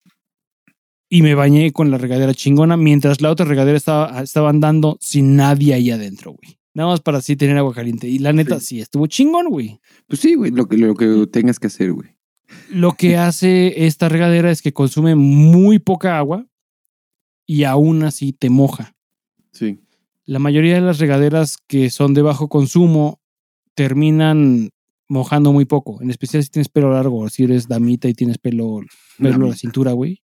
y 1.09 1.21
me 1.21 1.35
bañé 1.35 1.71
con 1.71 1.91
la 1.91 1.97
regadera 1.97 2.33
chingona 2.33 2.77
mientras 2.77 3.21
la 3.21 3.31
otra 3.31 3.45
regadera 3.45 3.77
estaba, 3.77 4.21
estaba 4.21 4.49
andando 4.49 4.97
sin 5.01 5.35
nadie 5.35 5.73
ahí 5.73 5.91
adentro, 5.91 6.31
güey. 6.31 6.57
Nada 6.73 6.89
más 6.89 7.01
para 7.01 7.17
así 7.17 7.35
tener 7.35 7.57
agua 7.57 7.73
caliente. 7.73 8.07
Y 8.07 8.19
la 8.19 8.31
neta, 8.31 8.59
sí, 8.59 8.79
estuvo 8.79 9.07
chingón, 9.07 9.49
güey. 9.49 9.79
Pues 10.07 10.21
sí, 10.21 10.35
güey, 10.35 10.51
lo 10.51 10.67
que, 10.67 10.77
lo 10.77 10.95
que 10.95 11.27
tengas 11.31 11.59
que 11.59 11.67
hacer, 11.67 11.91
güey. 11.91 12.15
Lo 12.69 12.93
que 12.93 13.17
hace 13.17 13.85
esta 13.85 14.07
regadera 14.07 14.51
es 14.51 14.61
que 14.61 14.71
consume 14.71 15.15
muy 15.15 15.79
poca 15.79 16.17
agua 16.17 16.47
y 17.47 17.63
aún 17.63 18.03
así 18.03 18.31
te 18.31 18.49
moja. 18.49 18.95
Sí. 19.59 19.79
La 20.25 20.39
mayoría 20.39 20.75
de 20.75 20.81
las 20.81 20.99
regaderas 20.99 21.57
que 21.67 21.89
son 21.89 22.13
de 22.13 22.21
bajo 22.21 22.47
consumo 22.49 23.19
terminan 23.73 24.69
mojando 25.07 25.51
muy 25.51 25.65
poco, 25.65 26.01
en 26.01 26.09
especial 26.11 26.43
si 26.43 26.49
tienes 26.49 26.69
pelo 26.69 26.91
largo, 26.93 27.27
si 27.29 27.43
eres 27.43 27.67
damita 27.67 28.07
y 28.07 28.13
tienes 28.13 28.37
pelo, 28.37 28.81
pelo 29.17 29.35
en 29.45 29.49
la 29.49 29.55
cintura, 29.55 29.91
güey. 29.93 30.21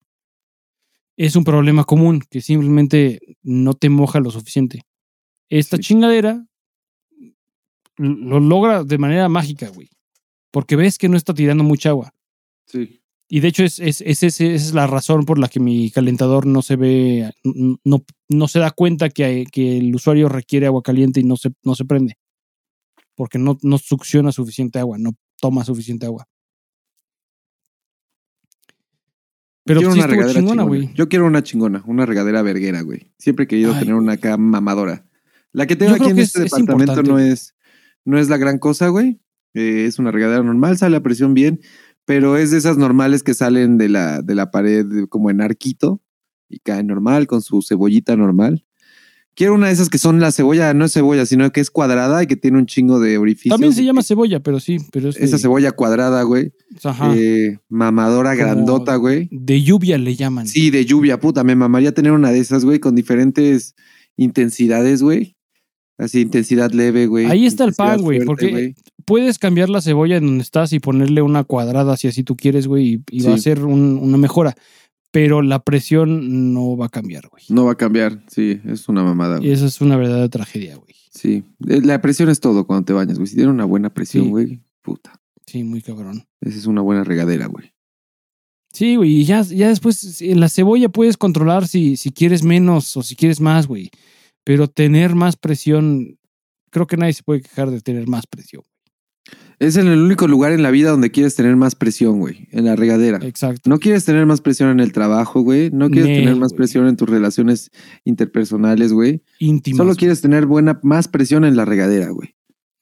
Es 1.17 1.37
un 1.37 1.45
problema 1.45 1.85
común 1.85 2.21
que 2.29 2.41
simplemente 2.41 3.21
no 3.43 3.75
te 3.75 3.89
moja 3.91 4.19
lo 4.21 4.31
suficiente. 4.31 4.83
Esta 5.49 5.77
Sí. 5.77 5.83
chingadera 5.85 6.45
lo 7.99 8.41
logra 8.41 8.85
de 8.85 8.99
manera 8.99 9.29
mágica, 9.29 9.69
güey. 9.69 9.89
Porque 10.51 10.77
ves 10.77 10.99
que 10.99 11.09
no 11.09 11.17
está 11.17 11.35
tirando 11.35 11.63
mucha 11.65 11.91
agua. 11.91 12.13
Sí. 12.67 13.01
Y 13.29 13.41
de 13.41 13.49
hecho, 13.49 13.65
es, 13.65 13.79
es, 13.79 14.01
es- 14.03 14.41
es 14.41 14.75
la 14.75 14.87
razón 14.87 15.25
por 15.25 15.39
la 15.39 15.49
que 15.49 15.61
mi 15.61 15.91
calentador 15.91 16.47
no 16.47 16.61
se 16.63 16.77
ve, 16.77 17.31
no, 17.85 18.05
no 18.33 18.49
se 18.49 18.59
da 18.59 18.71
cuenta 18.71 19.09
que, 19.11 19.45
que 19.51 19.79
el 19.79 19.95
usuario 19.95 20.29
requiere 20.29 20.67
agua 20.67 20.83
caliente 20.83 21.21
y 21.21 21.25
no 21.25 21.37
se, 21.37 21.51
no 21.63 21.75
se 21.75 21.85
prende. 21.85 22.19
Porque 23.15 23.39
no, 23.39 23.59
no 23.63 23.79
succiona 23.79 24.33
suficiente 24.33 24.79
agua, 24.79 24.97
no 24.99 25.13
toma 25.41 25.65
suficiente 25.65 26.07
agua. 26.07 26.27
Pero 29.65 29.81
quiero 29.81 29.93
sí 29.93 29.99
una 30.01 30.07
regadera 30.09 30.41
chingona, 30.41 30.63
güey. 30.65 30.93
Yo 30.95 31.09
quiero 31.09 31.27
una 31.27 31.43
chingona, 31.43 31.83
una 31.87 32.05
regadera 32.05 32.43
verguera, 32.43 32.81
güey. 32.83 33.13
Siempre 33.19 33.45
he 33.45 33.49
querido 33.49 33.73
Ay, 33.73 33.81
tener 33.81 33.95
una 33.95 34.13
acá 34.15 34.37
mamadora. 34.37 35.07
La 35.53 35.67
que 35.67 35.77
tengo 35.77 35.95
aquí 35.95 36.11
en 36.11 36.19
este 36.19 36.41
es- 36.41 36.53
es 36.53 36.59
departamento 36.59 37.03
no 37.03 37.19
es, 37.19 37.55
no 38.05 38.19
es 38.19 38.29
la 38.29 38.39
gran 38.39 38.59
cosa, 38.59 38.89
güey. 38.89 39.21
Eh, 39.55 39.85
es 39.87 39.99
una 39.99 40.11
regadera 40.11 40.43
normal, 40.43 40.79
sale 40.79 40.97
a 40.97 41.03
presión 41.03 41.35
bien, 41.35 41.61
pero 42.07 42.37
es 42.39 42.51
de 42.51 42.59
esas 42.59 42.77
normales 42.79 43.23
que 43.23 43.35
salen 43.35 43.79
de 43.79 43.89
la, 43.89 44.23
de 44.23 44.35
la 44.35 44.51
pared 44.51 44.87
como 45.09 45.31
en 45.31 45.41
arquito 45.43 46.01
y 46.53 46.59
caen 46.61 46.87
normal 46.87 47.27
con 47.27 47.43
su 47.43 47.63
cebollita 47.63 48.17
normal. 48.17 48.65
Quiero 49.35 49.55
una 49.55 49.69
de 49.69 49.73
esas 49.73 49.89
que 49.89 49.97
son 49.97 50.21
la 50.21 50.31
cebolla, 50.31 50.75
no 50.75 50.85
es 50.85 50.93
cebolla, 50.93 51.25
sino 51.25 51.51
que 51.53 51.63
es 51.63 51.71
cuadrada 51.71 52.23
y 52.23 52.27
que 52.27 52.37
tiene 52.37 52.59
un 52.59 52.67
chingo 52.67 53.01
de 53.01 53.17
orificios. 53.17 53.55
También 53.55 53.73
se 53.73 53.83
llama 53.83 54.03
cebolla, 54.03 54.41
pero 54.41 54.61
sí, 54.61 54.77
pero 54.93 55.09
es 55.09 55.15
de, 55.15 55.25
Esa 55.25 55.39
cebolla 55.39 55.73
cuadrada, 55.73 56.23
güey. 56.23 56.53
ajá, 56.85 57.15
eh, 57.17 57.59
mamadora 57.71 58.33
Como- 58.37 58.43
grandota, 58.45 58.97
güey. 58.97 59.29
de 59.33 59.63
lluvia 59.63 59.97
le 59.97 60.17
llaman. 60.17 60.47
Sí, 60.47 60.69
de 60.71 60.85
lluvia, 60.85 61.19
puta. 61.19 61.45
Me 61.45 61.57
mamaría 61.57 61.93
tener 61.93 62.13
una 62.13 62.31
de 62.31 62.41
esas, 62.41 62.67
güey, 62.67 62.79
con 62.79 62.95
diferentes 62.95 63.75
intensidades, 64.27 65.03
güey. 65.03 65.37
Así, 65.99 66.21
intensidad 66.21 66.73
leve, 66.73 67.07
güey. 67.07 67.27
Ahí 67.27 67.47
está 67.47 67.65
el 67.65 67.75
pan, 67.75 68.01
güey, 68.03 68.25
porque 68.25 68.75
puedes 69.05 69.39
cambiar 69.39 69.69
la 69.69 69.81
cebolla 69.81 70.17
en 70.17 70.27
donde 70.27 70.43
estás 70.43 70.73
y 70.73 70.81
ponerle 70.81 71.23
una 71.23 71.45
cuadrada 71.45 71.97
si 71.97 72.09
así 72.09 72.23
tú 72.23 72.35
quieres, 72.37 72.67
güey, 72.67 72.95
y, 73.11 73.19
y 73.19 73.23
va 73.23 73.35
a 73.35 73.39
ser 73.39 73.65
un- 73.65 73.99
una 74.03 74.17
mejora. 74.19 74.55
Pero 75.13 75.43
la 75.43 75.63
presión 75.63 76.53
no 76.53 76.77
va 76.77 76.87
a 76.87 76.89
cambiar, 76.89 77.29
güey. 77.29 77.45
No 77.51 77.67
va 77.67 77.73
a 77.73 77.77
cambiar, 77.77 78.25
sí, 78.29 78.61
es 78.67 78.89
una 78.89 79.05
mamada, 79.05 79.37
Y 79.37 79.41
güey. 79.41 79.53
esa 79.53 79.67
es 79.67 79.81
una 79.81 79.97
verdadera 79.97 80.29
tragedia, 80.29 80.77
güey. 80.77 80.95
Sí, 81.11 81.45
Eh, 81.69 81.81
la 81.83 82.01
presión 82.01 82.31
es 82.31 82.41
todo 82.41 82.67
cuando 82.67 82.87
te 82.87 82.93
bañas, 82.95 83.19
güey. 83.19 83.27
Si 83.29 83.37
tiene 83.37 83.51
una 83.51 83.67
buena 83.67 83.93
presión, 83.93 84.25
Sí. 84.25 84.31
güey, 84.31 84.61
puta. 84.81 85.21
Sí, 85.47 85.63
muy 85.65 85.83
cabrón. 85.83 86.25
Esa 86.41 86.57
es 86.59 86.67
una 86.67 86.81
buena 86.81 87.05
regadera, 87.05 87.47
güey. 87.47 87.73
Sí, 88.73 88.97
güey, 88.97 89.17
y 89.21 89.25
ya, 89.25 89.43
ya 89.43 89.69
después 89.69 90.23
en 90.23 90.41
la 90.41 90.49
cebolla 90.49 90.89
puedes 90.89 91.19
controlar 91.19 91.69
si, 91.69 91.99
si 91.99 92.11
quieres 92.11 92.43
menos 92.43 92.97
o 92.97 93.03
si 93.03 93.15
quieres 93.15 93.39
más, 93.41 93.67
güey. 93.67 93.91
Pero 94.45 94.67
tener 94.67 95.15
más 95.15 95.37
presión, 95.37 96.19
creo 96.71 96.87
que 96.87 96.97
nadie 96.97 97.13
se 97.13 97.23
puede 97.23 97.43
quejar 97.43 97.71
de 97.71 97.83
tener 97.83 98.09
más 98.09 98.27
presión. 98.27 98.63
Es 99.63 99.77
en 99.77 99.87
el 99.87 100.01
único 100.01 100.27
lugar 100.27 100.51
en 100.51 100.63
la 100.65 100.73
vida 100.73 100.91
donde 100.91 101.13
quieres 101.13 101.37
tener 101.37 101.55
más 101.55 101.77
presión, 101.77 102.19
güey. 102.19 102.49
En 102.51 102.65
la 102.65 102.75
regadera. 102.75 103.21
Exacto. 103.23 103.71
No 103.71 103.79
quieres 103.79 104.05
tener 104.05 104.27
más 104.27 104.41
presión 104.41 104.71
en 104.71 104.81
el 104.81 104.91
trabajo, 104.93 105.43
güey. 105.43 105.71
No 105.71 105.89
quieres 105.89 106.11
Nel, 106.11 106.21
tener 106.25 106.37
más 106.37 106.49
güey. 106.51 106.57
presión 106.57 106.89
en 106.89 106.97
tus 106.97 107.09
relaciones 107.09 107.71
interpersonales, 108.05 108.93
güey. 108.93 109.23
Íntimas. 109.39 109.77
Solo 109.77 109.91
güey, 109.91 109.99
quieres 109.99 110.21
tener 110.21 110.47
buena, 110.47 110.81
más 110.83 111.07
presión 111.07 111.45
en 111.45 111.55
la 111.57 111.65
regadera, 111.65 112.11
güey. 112.11 112.35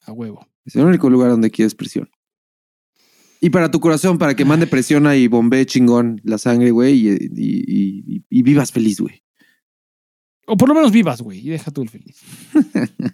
A 0.06 0.12
huevo. 0.12 0.48
Es 0.64 0.74
el 0.74 0.84
único 0.86 1.10
lugar 1.10 1.28
donde 1.30 1.50
quieres 1.50 1.74
presión. 1.74 2.08
Y 3.42 3.50
para 3.50 3.70
tu 3.70 3.78
corazón, 3.80 4.16
para 4.16 4.34
que 4.34 4.46
mande 4.46 4.66
presión 4.66 5.06
y 5.14 5.26
bombee 5.26 5.66
chingón 5.66 6.20
la 6.24 6.38
sangre, 6.38 6.70
güey, 6.70 6.94
y, 6.94 7.10
y- 7.10 7.14
y- 7.36 8.04
y- 8.16 8.24
y 8.30 8.42
vivas 8.42 8.72
feliz, 8.72 9.00
güey. 9.00 9.22
O 10.46 10.56
por 10.56 10.68
lo 10.68 10.74
menos 10.74 10.92
vivas, 10.92 11.20
güey, 11.20 11.46
y 11.46 11.50
deja 11.50 11.70
tú 11.70 11.82
el 11.82 11.90
feliz. 11.90 12.18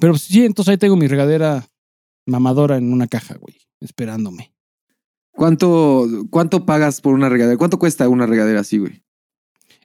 Pero 0.00 0.16
sí, 0.18 0.44
entonces 0.44 0.72
ahí 0.72 0.78
tengo 0.78 0.96
mi 0.96 1.06
regadera 1.06 1.66
mamadora 2.26 2.76
en 2.76 2.92
una 2.92 3.06
caja, 3.06 3.36
güey, 3.36 3.56
esperándome. 3.80 4.52
¿Cuánto, 5.32 6.06
¿Cuánto 6.30 6.64
pagas 6.64 7.00
por 7.00 7.14
una 7.14 7.28
regadera? 7.28 7.56
¿Cuánto 7.56 7.78
cuesta 7.78 8.08
una 8.08 8.26
regadera 8.26 8.60
así, 8.60 8.78
güey? 8.78 9.02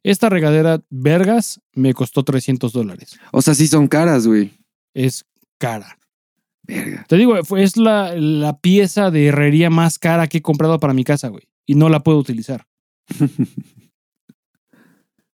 Esta 0.03 0.29
regadera, 0.29 0.81
vergas, 0.89 1.59
me 1.73 1.93
costó 1.93 2.23
300 2.23 2.71
dólares. 2.71 3.19
O 3.31 3.41
sea, 3.41 3.53
sí 3.55 3.67
son 3.67 3.87
caras, 3.87 4.27
güey. 4.27 4.53
Es 4.93 5.25
cara. 5.57 5.97
Verga. 6.63 7.03
Te 7.09 7.17
digo, 7.17 7.35
es 7.57 7.77
la, 7.77 8.15
la 8.15 8.59
pieza 8.59 9.09
de 9.11 9.27
herrería 9.27 9.69
más 9.69 9.97
cara 9.97 10.27
que 10.27 10.37
he 10.37 10.41
comprado 10.41 10.79
para 10.79 10.93
mi 10.93 11.03
casa, 11.03 11.27
güey. 11.29 11.43
Y 11.65 11.75
no 11.75 11.89
la 11.89 12.01
puedo 12.01 12.19
utilizar. 12.19 12.67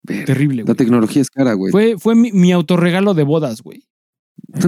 Verga. 0.04 0.26
Terrible, 0.26 0.58
La 0.58 0.66
güey. 0.66 0.76
tecnología 0.78 1.22
es 1.22 1.30
cara, 1.30 1.54
güey. 1.54 1.72
Fue, 1.72 1.96
fue 1.98 2.14
mi, 2.16 2.32
mi 2.32 2.52
autorregalo 2.52 3.14
de 3.14 3.24
bodas, 3.24 3.62
güey. 3.62 3.84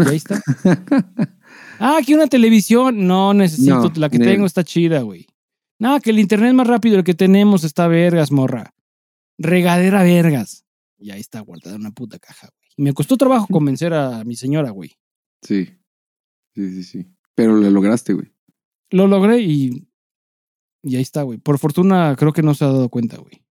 Ahí 0.08 0.16
está. 0.18 0.42
Ah, 1.80 2.00
que 2.06 2.16
una 2.16 2.28
televisión. 2.28 3.08
No 3.08 3.34
necesito. 3.34 3.90
No, 3.90 3.92
la 3.96 4.10
que 4.10 4.20
tengo 4.20 4.46
está 4.46 4.64
chida, 4.64 5.02
güey. 5.02 5.28
No, 5.80 6.00
que 6.00 6.12
el 6.12 6.20
internet 6.20 6.54
más 6.54 6.68
rápido, 6.68 6.98
el 6.98 7.04
que 7.04 7.14
tenemos 7.14 7.64
está 7.64 7.88
vergas, 7.88 8.32
morra. 8.32 8.74
Regadera 9.38 10.04
vergas. 10.04 10.66
Y 10.98 11.12
ahí 11.12 11.20
está 11.20 11.42
guardada 11.42 11.76
una 11.76 11.92
puta 11.92 12.18
caja, 12.20 12.48
güey. 12.48 12.70
Me 12.78 12.94
costó 12.94 13.18
trabajo 13.18 13.48
convencer 13.52 13.94
a 13.94 14.24
mi 14.24 14.36
señora, 14.36 14.72
güey. 14.72 14.92
Sí. 15.42 15.66
Sí, 16.56 16.72
sí, 16.72 16.84
sí. 16.84 17.06
Pero 17.36 17.56
lo 17.56 17.70
lograste, 17.70 18.14
güey. 18.14 18.32
Lo 18.92 19.08
logré 19.08 19.42
y. 19.42 19.88
Y 20.84 20.96
ahí 20.96 21.02
está, 21.02 21.24
güey. 21.24 21.40
Por 21.40 21.58
fortuna, 21.58 22.16
creo 22.18 22.32
que 22.32 22.44
no 22.44 22.54
se 22.54 22.64
ha 22.64 22.68
dado 22.68 22.90
cuenta, 22.90 23.18
güey. 23.18 23.44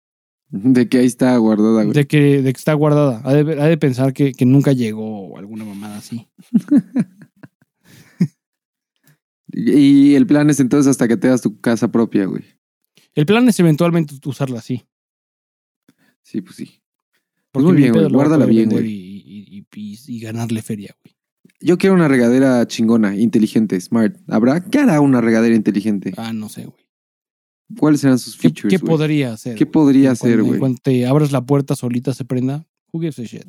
De 0.48 0.88
que 0.88 0.98
ahí 0.98 1.06
está 1.06 1.36
guardada, 1.36 1.82
güey. 1.82 1.92
De 1.92 2.06
que, 2.06 2.40
de 2.42 2.52
que 2.52 2.58
está 2.58 2.72
guardada. 2.74 3.20
Ha 3.24 3.34
de, 3.34 3.60
ha 3.60 3.66
de 3.66 3.76
pensar 3.76 4.12
que, 4.12 4.32
que 4.32 4.46
nunca 4.46 4.72
llegó 4.72 5.36
alguna 5.36 5.64
mamada 5.64 5.96
así. 5.96 6.28
Y 9.56 10.14
el 10.16 10.26
plan 10.26 10.50
es 10.50 10.58
entonces 10.60 10.90
hasta 10.90 11.06
que 11.06 11.16
tengas 11.16 11.40
tu 11.42 11.60
casa 11.60 11.90
propia, 11.92 12.24
güey. 12.26 12.42
El 13.14 13.24
plan 13.26 13.48
es 13.48 13.60
eventualmente 13.60 14.14
usarla 14.26 14.58
así. 14.58 14.84
Sí, 16.22 16.40
pues 16.40 16.56
sí. 16.56 16.82
Porque 17.52 17.68
muy 17.68 17.76
bien, 17.76 17.92
güey. 17.92 18.08
Guárdala 18.10 18.46
bien, 18.46 18.70
güey. 18.70 18.86
Y, 18.86 19.22
y- 19.24 19.66
y- 19.72 19.98
y 20.06 20.20
ganarle 20.20 20.60
feria, 20.62 20.96
güey. 21.04 21.14
Yo 21.60 21.78
quiero 21.78 21.94
una 21.94 22.08
regadera 22.08 22.66
chingona, 22.66 23.16
inteligente, 23.16 23.80
smart. 23.80 24.16
¿Habrá? 24.28 24.64
¿Qué 24.64 24.78
hará 24.80 25.00
una 25.00 25.20
regadera 25.20 25.54
inteligente? 25.54 26.12
Ah, 26.16 26.32
no 26.32 26.48
sé, 26.48 26.64
güey. 26.66 26.84
¿Cuáles 27.78 28.00
serán 28.00 28.18
sus 28.18 28.36
¿Qué, 28.36 28.48
features? 28.48 28.70
qué 28.74 28.78
podría 28.84 29.32
hacer? 29.32 29.56
¿Qué 29.56 29.66
podría 29.66 30.10
hacer, 30.10 30.42
güey? 30.42 30.58
Cuando 30.58 30.78
te 30.82 31.06
abras 31.06 31.32
la 31.32 31.44
puerta 31.46 31.76
solita 31.76 32.12
se 32.12 32.24
prenda. 32.24 32.66
Who 32.92 33.00
gives 33.00 33.18
a 33.18 33.22
shit? 33.22 33.46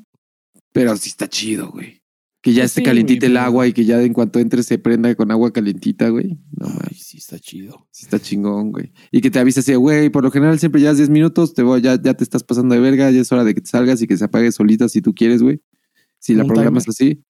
Pero 0.71 0.95
sí 0.97 1.09
está 1.09 1.27
chido, 1.27 1.71
güey. 1.71 2.01
Que 2.45 2.53
ya 2.53 2.61
Pues 2.61 2.71
esté 2.73 2.81
sí, 2.81 2.85
calientita 2.85 3.25
el 3.25 3.37
agua 3.37 3.65
y 3.65 3.73
que 3.73 3.85
ya 3.85 3.99
en 4.03 4.13
cuanto 4.13 4.37
entres 4.37 4.67
se 4.67 4.77
prenda 4.77 5.15
con 5.15 5.31
agua 5.31 5.51
calientita, 5.51 6.09
güey. 6.09 6.37
No 6.51 6.67
Ay, 6.67 6.95
sí, 6.95 7.17
está 7.17 7.39
chido. 7.39 7.87
Sí 7.89 8.05
está 8.05 8.19
chingón, 8.19 8.71
güey. 8.71 8.93
Y 9.09 9.21
que 9.21 9.31
te 9.31 9.39
avise 9.39 9.61
así, 9.61 9.73
güey, 9.73 10.11
por 10.11 10.23
lo 10.23 10.29
general 10.29 10.59
siempre 10.59 10.79
ya 10.79 10.91
es 10.91 10.97
10 10.97 11.09
minutos, 11.09 11.55
te 11.55 11.63
voy, 11.63 11.81
ya, 11.81 11.99
ya 11.99 12.13
te 12.13 12.23
estás 12.23 12.43
pasando 12.43 12.75
de 12.75 12.81
verga, 12.81 13.09
ya 13.09 13.19
es 13.19 13.31
hora 13.31 13.43
de 13.43 13.55
que 13.55 13.61
te 13.61 13.67
salgas 13.71 13.99
y 14.03 14.05
que 14.05 14.15
se 14.15 14.25
apague 14.25 14.51
solita 14.51 14.87
si 14.89 15.01
tú 15.01 15.15
quieres, 15.15 15.41
güey. 15.41 15.59
Si 16.19 16.35
la 16.35 16.43
Un 16.43 16.49
programas 16.49 16.87
así. 16.87 17.23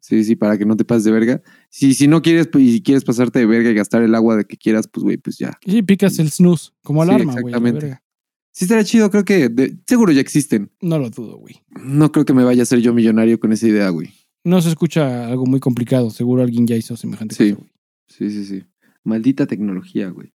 Sí, 0.00 0.24
sí, 0.24 0.34
para 0.34 0.56
que 0.56 0.64
no 0.64 0.76
te 0.78 0.86
pases 0.86 1.04
de 1.04 1.12
verga. 1.12 1.42
Si, 1.68 1.92
si 1.92 2.08
no 2.08 2.22
quieres 2.22 2.46
pues, 2.46 2.64
y 2.64 2.82
quieres 2.82 3.04
pasarte 3.04 3.40
de 3.40 3.46
verga 3.46 3.68
y 3.70 3.74
gastar 3.74 4.02
el 4.02 4.14
agua 4.14 4.36
de 4.36 4.44
que 4.46 4.56
quieras, 4.56 4.88
pues, 4.90 5.04
güey, 5.04 5.18
pues 5.18 5.36
ya. 5.36 5.58
Y 5.66 5.72
sí, 5.72 5.82
picas 5.82 6.18
el 6.18 6.30
snooze, 6.30 6.70
como 6.82 7.04
Sí, 7.04 7.10
alarma, 7.10 7.32
güey. 7.32 7.44
la 7.44 7.48
exactamente. 7.58 7.80
verga. 7.86 8.02
Sí 8.50 8.64
estaría 8.64 8.84
chido, 8.84 9.10
creo 9.10 9.26
que 9.26 9.50
de- 9.50 9.76
seguro 9.86 10.10
ya 10.12 10.22
existen. 10.22 10.70
No 10.80 10.98
lo 10.98 11.10
dudo, 11.10 11.36
güey. 11.36 11.56
No 11.84 12.12
creo 12.12 12.24
que 12.24 12.32
me 12.32 12.44
vaya 12.44 12.62
a 12.62 12.66
ser 12.66 12.78
yo 12.80 12.94
millonario 12.94 13.38
con 13.38 13.52
esa 13.52 13.66
idea, 13.68 13.90
güey. 13.90 14.10
No 14.44 14.60
se 14.60 14.68
escucha 14.68 15.26
algo 15.28 15.46
muy 15.46 15.58
complicado. 15.60 16.10
Seguro 16.10 16.42
alguien 16.42 16.66
ya 16.66 16.76
hizo 16.76 16.96
semejante 16.96 17.34
Sí. 17.34 17.54
cosa. 17.54 17.66
Sí, 18.08 18.30
sí, 18.30 18.44
sí. 18.44 18.64
Maldita 19.02 19.46
tecnología, 19.46 20.08
güey. 20.10 20.32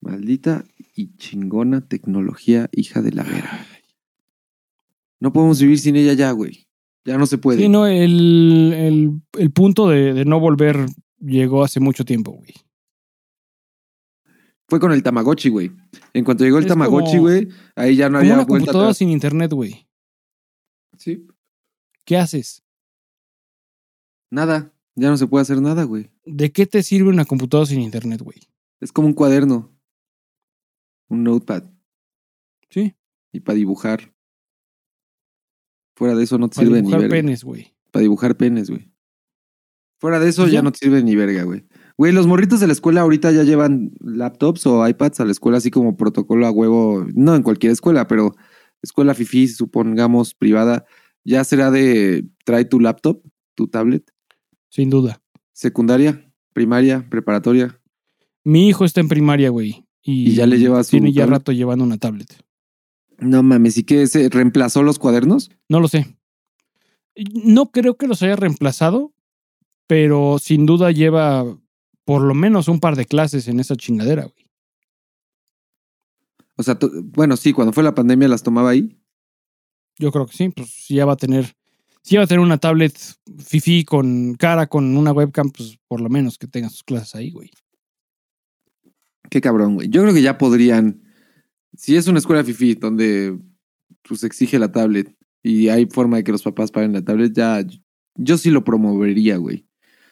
Maldita 0.00 0.64
y 0.94 1.16
chingona 1.16 1.80
tecnología, 1.86 2.68
hija 2.72 3.02
de 3.02 3.12
la 3.12 3.22
vera. 3.24 3.66
No 5.20 5.32
podemos 5.32 5.60
vivir 5.60 5.78
sin 5.78 5.96
ella 5.96 6.12
ya, 6.12 6.30
güey. 6.32 6.66
Ya 7.04 7.18
no 7.18 7.26
se 7.26 7.38
puede. 7.38 7.58
Sí, 7.60 7.68
no, 7.68 7.86
el, 7.86 8.72
el, 8.74 9.20
el 9.38 9.50
punto 9.50 9.88
de, 9.88 10.12
de 10.14 10.24
no 10.24 10.40
volver 10.40 10.86
llegó 11.20 11.64
hace 11.64 11.80
mucho 11.80 12.04
tiempo, 12.04 12.32
güey. 12.32 12.54
Fue 14.68 14.80
con 14.80 14.92
el 14.92 15.02
Tamagotchi, 15.02 15.50
güey. 15.50 15.70
En 16.14 16.24
cuanto 16.24 16.44
llegó 16.44 16.58
el 16.58 16.64
Es 16.64 16.68
Tamagotchi, 16.68 17.10
como- 17.18 17.22
güey, 17.22 17.48
ahí 17.76 17.96
ya 17.96 18.08
no 18.08 18.14
Como 18.14 18.18
había 18.20 18.34
una 18.34 18.44
vuelta 18.44 18.46
computadora 18.66 18.86
atrás. 18.88 18.96
sin 18.98 19.10
internet, 19.10 19.52
güey. 19.52 19.86
Sí. 20.98 21.26
¿Qué 22.04 22.16
haces? 22.16 22.62
Nada. 24.34 24.72
Ya 24.96 25.10
no 25.10 25.16
se 25.16 25.26
puede 25.28 25.42
hacer 25.42 25.60
nada, 25.60 25.84
güey. 25.84 26.10
¿De 26.26 26.50
qué 26.50 26.66
te 26.66 26.82
sirve 26.82 27.08
una 27.10 27.24
computadora 27.24 27.66
sin 27.66 27.80
internet, 27.80 28.20
güey? 28.20 28.38
Es 28.80 28.90
como 28.92 29.06
un 29.06 29.14
cuaderno. 29.14 29.72
Un 31.08 31.22
notepad. 31.22 31.64
Sí. 32.70 32.94
Y 33.32 33.40
para 33.40 33.56
dibujar. 33.56 34.12
Fuera 35.96 36.14
de 36.16 36.24
eso 36.24 36.38
no 36.38 36.48
te 36.48 36.56
Para 36.56 36.66
sirve 36.66 36.78
dibujar 36.78 36.98
ni 37.00 37.02
verga. 37.08 37.16
penes, 37.16 37.44
güey. 37.44 37.74
Para 37.92 38.02
dibujar 38.02 38.36
penes, 38.36 38.70
güey. 38.70 38.90
Fuera 40.00 40.18
de 40.18 40.28
eso 40.28 40.42
Pues 40.42 40.52
ya 40.52 40.58
ya. 40.58 40.62
no 40.62 40.72
te 40.72 40.78
sirve 40.78 41.02
ni 41.02 41.14
verga, 41.14 41.44
güey. 41.44 41.64
Güey, 41.96 42.12
los 42.12 42.26
morritos 42.26 42.58
de 42.58 42.66
la 42.66 42.72
escuela 42.72 43.02
ahorita 43.02 43.30
ya 43.30 43.44
llevan 43.44 43.92
laptops 44.00 44.66
o 44.66 44.86
iPads 44.86 45.20
a 45.20 45.24
la 45.24 45.30
escuela 45.30 45.58
así 45.58 45.70
como 45.70 45.96
protocolo 45.96 46.46
a 46.46 46.50
huevo. 46.50 47.06
No 47.14 47.36
en 47.36 47.42
cualquier 47.44 47.70
escuela, 47.72 48.08
pero 48.08 48.34
escuela 48.82 49.14
fifi, 49.14 49.46
supongamos 49.46 50.34
privada. 50.34 50.84
Ya 51.24 51.44
será 51.44 51.70
de 51.70 52.26
trae 52.44 52.64
tu 52.64 52.80
laptop, 52.80 53.22
tu 53.54 53.68
tablet. 53.68 54.10
Sin 54.74 54.90
duda. 54.90 55.22
Secundaria, 55.52 56.34
primaria, 56.52 57.08
preparatoria. 57.08 57.80
Mi 58.42 58.66
hijo 58.68 58.84
está 58.84 59.00
en 59.00 59.06
primaria, 59.06 59.50
güey. 59.50 59.86
Y, 60.02 60.30
Y 60.30 60.34
ya 60.34 60.48
le 60.48 60.58
lleva 60.58 60.82
su 60.82 60.90
Tiene 60.90 61.12
ya 61.12 61.22
tablet. 61.22 61.38
rato 61.38 61.52
llevando 61.52 61.84
una 61.84 61.96
tablet. 61.96 62.42
No 63.18 63.44
mames, 63.44 63.78
¿y 63.78 63.84
qué? 63.84 64.04
¿Se 64.08 64.28
reemplazó 64.28 64.82
los 64.82 64.98
cuadernos? 64.98 65.52
No 65.68 65.78
lo 65.78 65.86
sé. 65.86 66.18
No 67.44 67.70
creo 67.70 67.96
que 67.96 68.08
los 68.08 68.20
haya 68.24 68.34
reemplazado, 68.34 69.14
pero 69.86 70.40
sin 70.40 70.66
duda 70.66 70.90
lleva 70.90 71.44
por 72.04 72.22
lo 72.22 72.34
menos 72.34 72.66
un 72.66 72.80
par 72.80 72.96
de 72.96 73.04
clases 73.06 73.46
en 73.46 73.60
esa 73.60 73.76
chingadera, 73.76 74.24
güey. 74.24 74.44
O 76.56 76.64
sea, 76.64 76.76
bueno, 77.04 77.36
sí, 77.36 77.52
cuando 77.52 77.72
fue 77.72 77.84
la 77.84 77.94
pandemia 77.94 78.26
las 78.26 78.42
tomaba 78.42 78.70
ahí. 78.70 78.98
Yo 80.00 80.10
creo 80.10 80.26
que 80.26 80.36
sí, 80.36 80.48
pues 80.48 80.88
ya 80.88 81.06
va 81.06 81.12
a 81.12 81.16
tener, 81.16 81.54
si 82.04 82.14
ya 82.14 82.20
va 82.20 82.24
a 82.24 82.28
tener 82.28 82.40
una 82.40 82.58
tablet 82.58 82.94
fifi 83.38 83.84
con 83.84 84.34
cara, 84.34 84.66
con 84.66 84.96
una 84.96 85.10
webcam, 85.12 85.50
pues 85.50 85.78
por 85.88 86.00
lo 86.02 86.08
menos 86.10 86.36
que 86.38 86.46
tenga 86.46 86.68
sus 86.68 86.82
clases 86.84 87.14
ahí, 87.14 87.30
güey. 87.30 87.50
Qué 89.30 89.40
cabrón, 89.40 89.74
güey. 89.74 89.88
Yo 89.88 90.02
creo 90.02 90.14
que 90.14 90.22
ya 90.22 90.38
podrían. 90.38 91.02
Si 91.76 91.96
es 91.96 92.06
una 92.06 92.18
escuela 92.18 92.44
fifi 92.44 92.74
donde 92.74 93.36
pues 94.06 94.22
exige 94.22 94.58
la 94.58 94.70
tablet 94.70 95.14
y 95.42 95.68
hay 95.68 95.86
forma 95.86 96.18
de 96.18 96.24
que 96.24 96.32
los 96.32 96.42
papás 96.42 96.70
paguen 96.70 96.92
la 96.92 97.02
tablet, 97.02 97.32
ya 97.34 97.64
yo 98.16 98.38
sí 98.38 98.50
lo 98.50 98.62
promovería, 98.64 99.38
güey. 99.38 99.66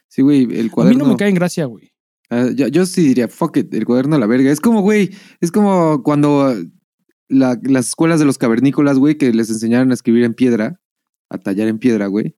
Sí, 0.08 0.22
güey, 0.22 0.44
el 0.44 0.60
A 0.60 0.62
mí 0.62 0.68
cuaderno. 0.70 1.04
no 1.04 1.10
me 1.12 1.16
cae 1.16 1.28
en 1.28 1.34
gracia, 1.34 1.66
güey. 1.66 1.92
Ah, 2.30 2.48
yo, 2.54 2.68
yo 2.68 2.86
sí 2.86 3.02
diría, 3.02 3.28
fuck 3.28 3.58
it, 3.58 3.72
el 3.74 3.84
cuaderno 3.84 4.16
a 4.16 4.18
la 4.18 4.26
verga. 4.26 4.50
Es 4.50 4.60
como, 4.60 4.80
güey, 4.80 5.10
es 5.40 5.52
como 5.52 6.02
cuando 6.02 6.54
la- 7.28 7.58
las 7.62 7.88
escuelas 7.88 8.18
de 8.18 8.24
los 8.26 8.38
cavernícolas, 8.38 8.98
güey, 8.98 9.16
que 9.16 9.32
les 9.32 9.50
enseñaron 9.50 9.90
a 9.90 9.94
escribir 9.94 10.24
en 10.24 10.34
piedra, 10.34 10.80
a 11.32 11.38
tallar 11.38 11.68
en 11.68 11.78
piedra, 11.78 12.06
güey. 12.06 12.36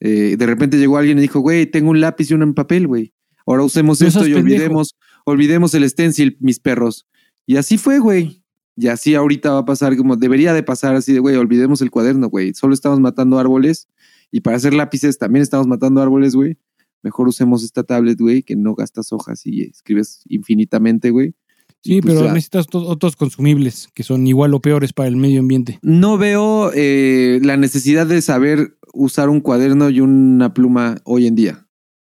Eh, 0.00 0.36
de 0.36 0.46
repente 0.46 0.78
llegó 0.78 0.98
alguien 0.98 1.18
y 1.18 1.22
dijo, 1.22 1.40
güey, 1.40 1.66
tengo 1.66 1.90
un 1.90 2.00
lápiz 2.00 2.30
y 2.30 2.34
uno 2.34 2.44
en 2.44 2.54
papel, 2.54 2.86
güey. 2.86 3.14
Ahora 3.46 3.62
usemos 3.62 4.00
esto 4.00 4.26
y 4.26 4.34
pendejo. 4.34 4.40
olvidemos, 4.40 4.96
olvidemos 5.24 5.74
el 5.74 5.88
stencil, 5.88 6.36
mis 6.40 6.58
perros. 6.58 7.06
Y 7.46 7.56
así 7.56 7.78
fue, 7.78 7.98
güey. 7.98 8.42
Y 8.76 8.88
así 8.88 9.14
ahorita 9.14 9.52
va 9.52 9.58
a 9.58 9.64
pasar 9.64 9.96
como 9.96 10.16
debería 10.16 10.54
de 10.54 10.62
pasar 10.62 10.94
así 10.94 11.12
de, 11.12 11.18
güey, 11.18 11.36
olvidemos 11.36 11.82
el 11.82 11.90
cuaderno, 11.90 12.28
güey. 12.28 12.54
Solo 12.54 12.74
estamos 12.74 13.00
matando 13.00 13.38
árboles 13.38 13.88
y 14.30 14.40
para 14.40 14.56
hacer 14.56 14.74
lápices 14.74 15.18
también 15.18 15.42
estamos 15.42 15.66
matando 15.66 16.00
árboles, 16.00 16.34
güey. 16.34 16.58
Mejor 17.02 17.28
usemos 17.28 17.64
esta 17.64 17.82
tablet, 17.82 18.18
güey, 18.18 18.42
que 18.42 18.56
no 18.56 18.74
gastas 18.74 19.12
hojas 19.12 19.44
y 19.44 19.62
escribes 19.62 20.22
infinitamente, 20.28 21.10
güey. 21.10 21.34
Sí, 21.82 22.00
pues, 22.00 22.14
pero 22.14 22.28
necesitas 22.28 22.66
otros 22.72 23.16
consumibles 23.16 23.88
que 23.92 24.04
son 24.04 24.26
igual 24.26 24.54
o 24.54 24.60
peores 24.60 24.92
para 24.92 25.08
el 25.08 25.16
medio 25.16 25.40
ambiente. 25.40 25.80
No 25.82 26.16
veo 26.16 26.70
eh, 26.74 27.40
la 27.42 27.56
necesidad 27.56 28.06
de 28.06 28.22
saber 28.22 28.78
usar 28.92 29.28
un 29.28 29.40
cuaderno 29.40 29.90
y 29.90 30.00
una 30.00 30.54
pluma 30.54 30.98
hoy 31.04 31.26
en 31.26 31.34
día. 31.34 31.66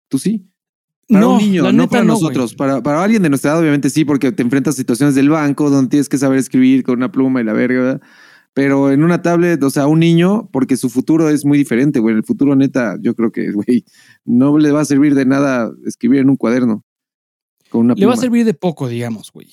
¿Tú 0.08 0.18
sí? 0.18 0.50
Para 1.06 1.20
no, 1.20 1.34
un 1.34 1.38
niño, 1.38 1.62
no 1.64 1.72
neta 1.72 1.88
para 1.88 2.04
no, 2.04 2.14
nosotros. 2.14 2.54
Para, 2.54 2.82
para 2.82 3.02
alguien 3.02 3.22
de 3.22 3.28
nuestra 3.28 3.50
edad, 3.50 3.60
obviamente 3.60 3.90
sí, 3.90 4.06
porque 4.06 4.32
te 4.32 4.42
enfrentas 4.42 4.74
a 4.74 4.76
situaciones 4.78 5.14
del 5.14 5.28
banco 5.28 5.68
donde 5.68 5.90
tienes 5.90 6.08
que 6.08 6.18
saber 6.18 6.38
escribir 6.38 6.82
con 6.82 6.96
una 6.96 7.12
pluma 7.12 7.42
y 7.42 7.44
la 7.44 7.52
verga, 7.52 7.80
¿verdad? 7.80 8.00
Pero 8.54 8.90
en 8.90 9.04
una 9.04 9.20
tablet, 9.20 9.62
o 9.62 9.70
sea, 9.70 9.86
un 9.86 10.00
niño, 10.00 10.48
porque 10.50 10.78
su 10.78 10.88
futuro 10.88 11.28
es 11.28 11.44
muy 11.44 11.58
diferente, 11.58 12.00
güey. 12.00 12.14
El 12.14 12.24
futuro, 12.24 12.56
neta, 12.56 12.96
yo 13.00 13.14
creo 13.14 13.32
que, 13.32 13.52
güey, 13.52 13.84
no 14.24 14.56
le 14.56 14.72
va 14.72 14.80
a 14.80 14.86
servir 14.86 15.14
de 15.14 15.26
nada 15.26 15.70
escribir 15.84 16.20
en 16.20 16.30
un 16.30 16.36
cuaderno 16.36 16.84
con 17.68 17.82
una 17.82 17.94
Le 17.94 18.06
va 18.06 18.14
a 18.14 18.16
servir 18.16 18.44
de 18.44 18.54
poco, 18.54 18.88
digamos, 18.88 19.32
güey. 19.32 19.48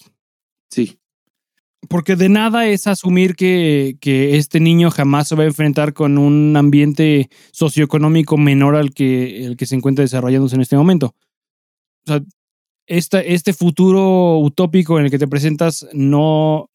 Sí. 0.70 1.00
Porque 1.88 2.16
de 2.16 2.30
nada 2.30 2.68
es 2.68 2.88
asumir 2.88 3.36
que, 3.36 3.98
que 4.02 4.38
este 4.38 4.60
niño 4.60 4.90
jamás 4.90 5.28
se 5.28 5.36
va 5.36 5.44
a 5.44 5.48
enfrentar 5.48 5.94
con 5.94 6.18
un 6.18 6.56
ambiente 6.58 7.30
socioeconómico 7.52 8.38
menor 8.38 8.76
al 8.76 8.92
que, 8.94 9.46
el 9.46 9.56
que 9.56 9.66
se 9.66 9.76
encuentra 9.76 10.04
desarrollándose 10.04 10.56
en 10.56 10.62
este 10.62 10.78
momento. 10.78 11.16
O 12.08 12.12
sea, 12.12 12.22
esta, 12.88 13.20
este 13.22 13.54
futuro 13.54 14.40
utópico 14.40 15.00
en 15.00 15.06
el 15.06 15.12
que 15.12 15.20
te 15.20 15.28
presentas 15.28 15.88
no, 15.94 16.70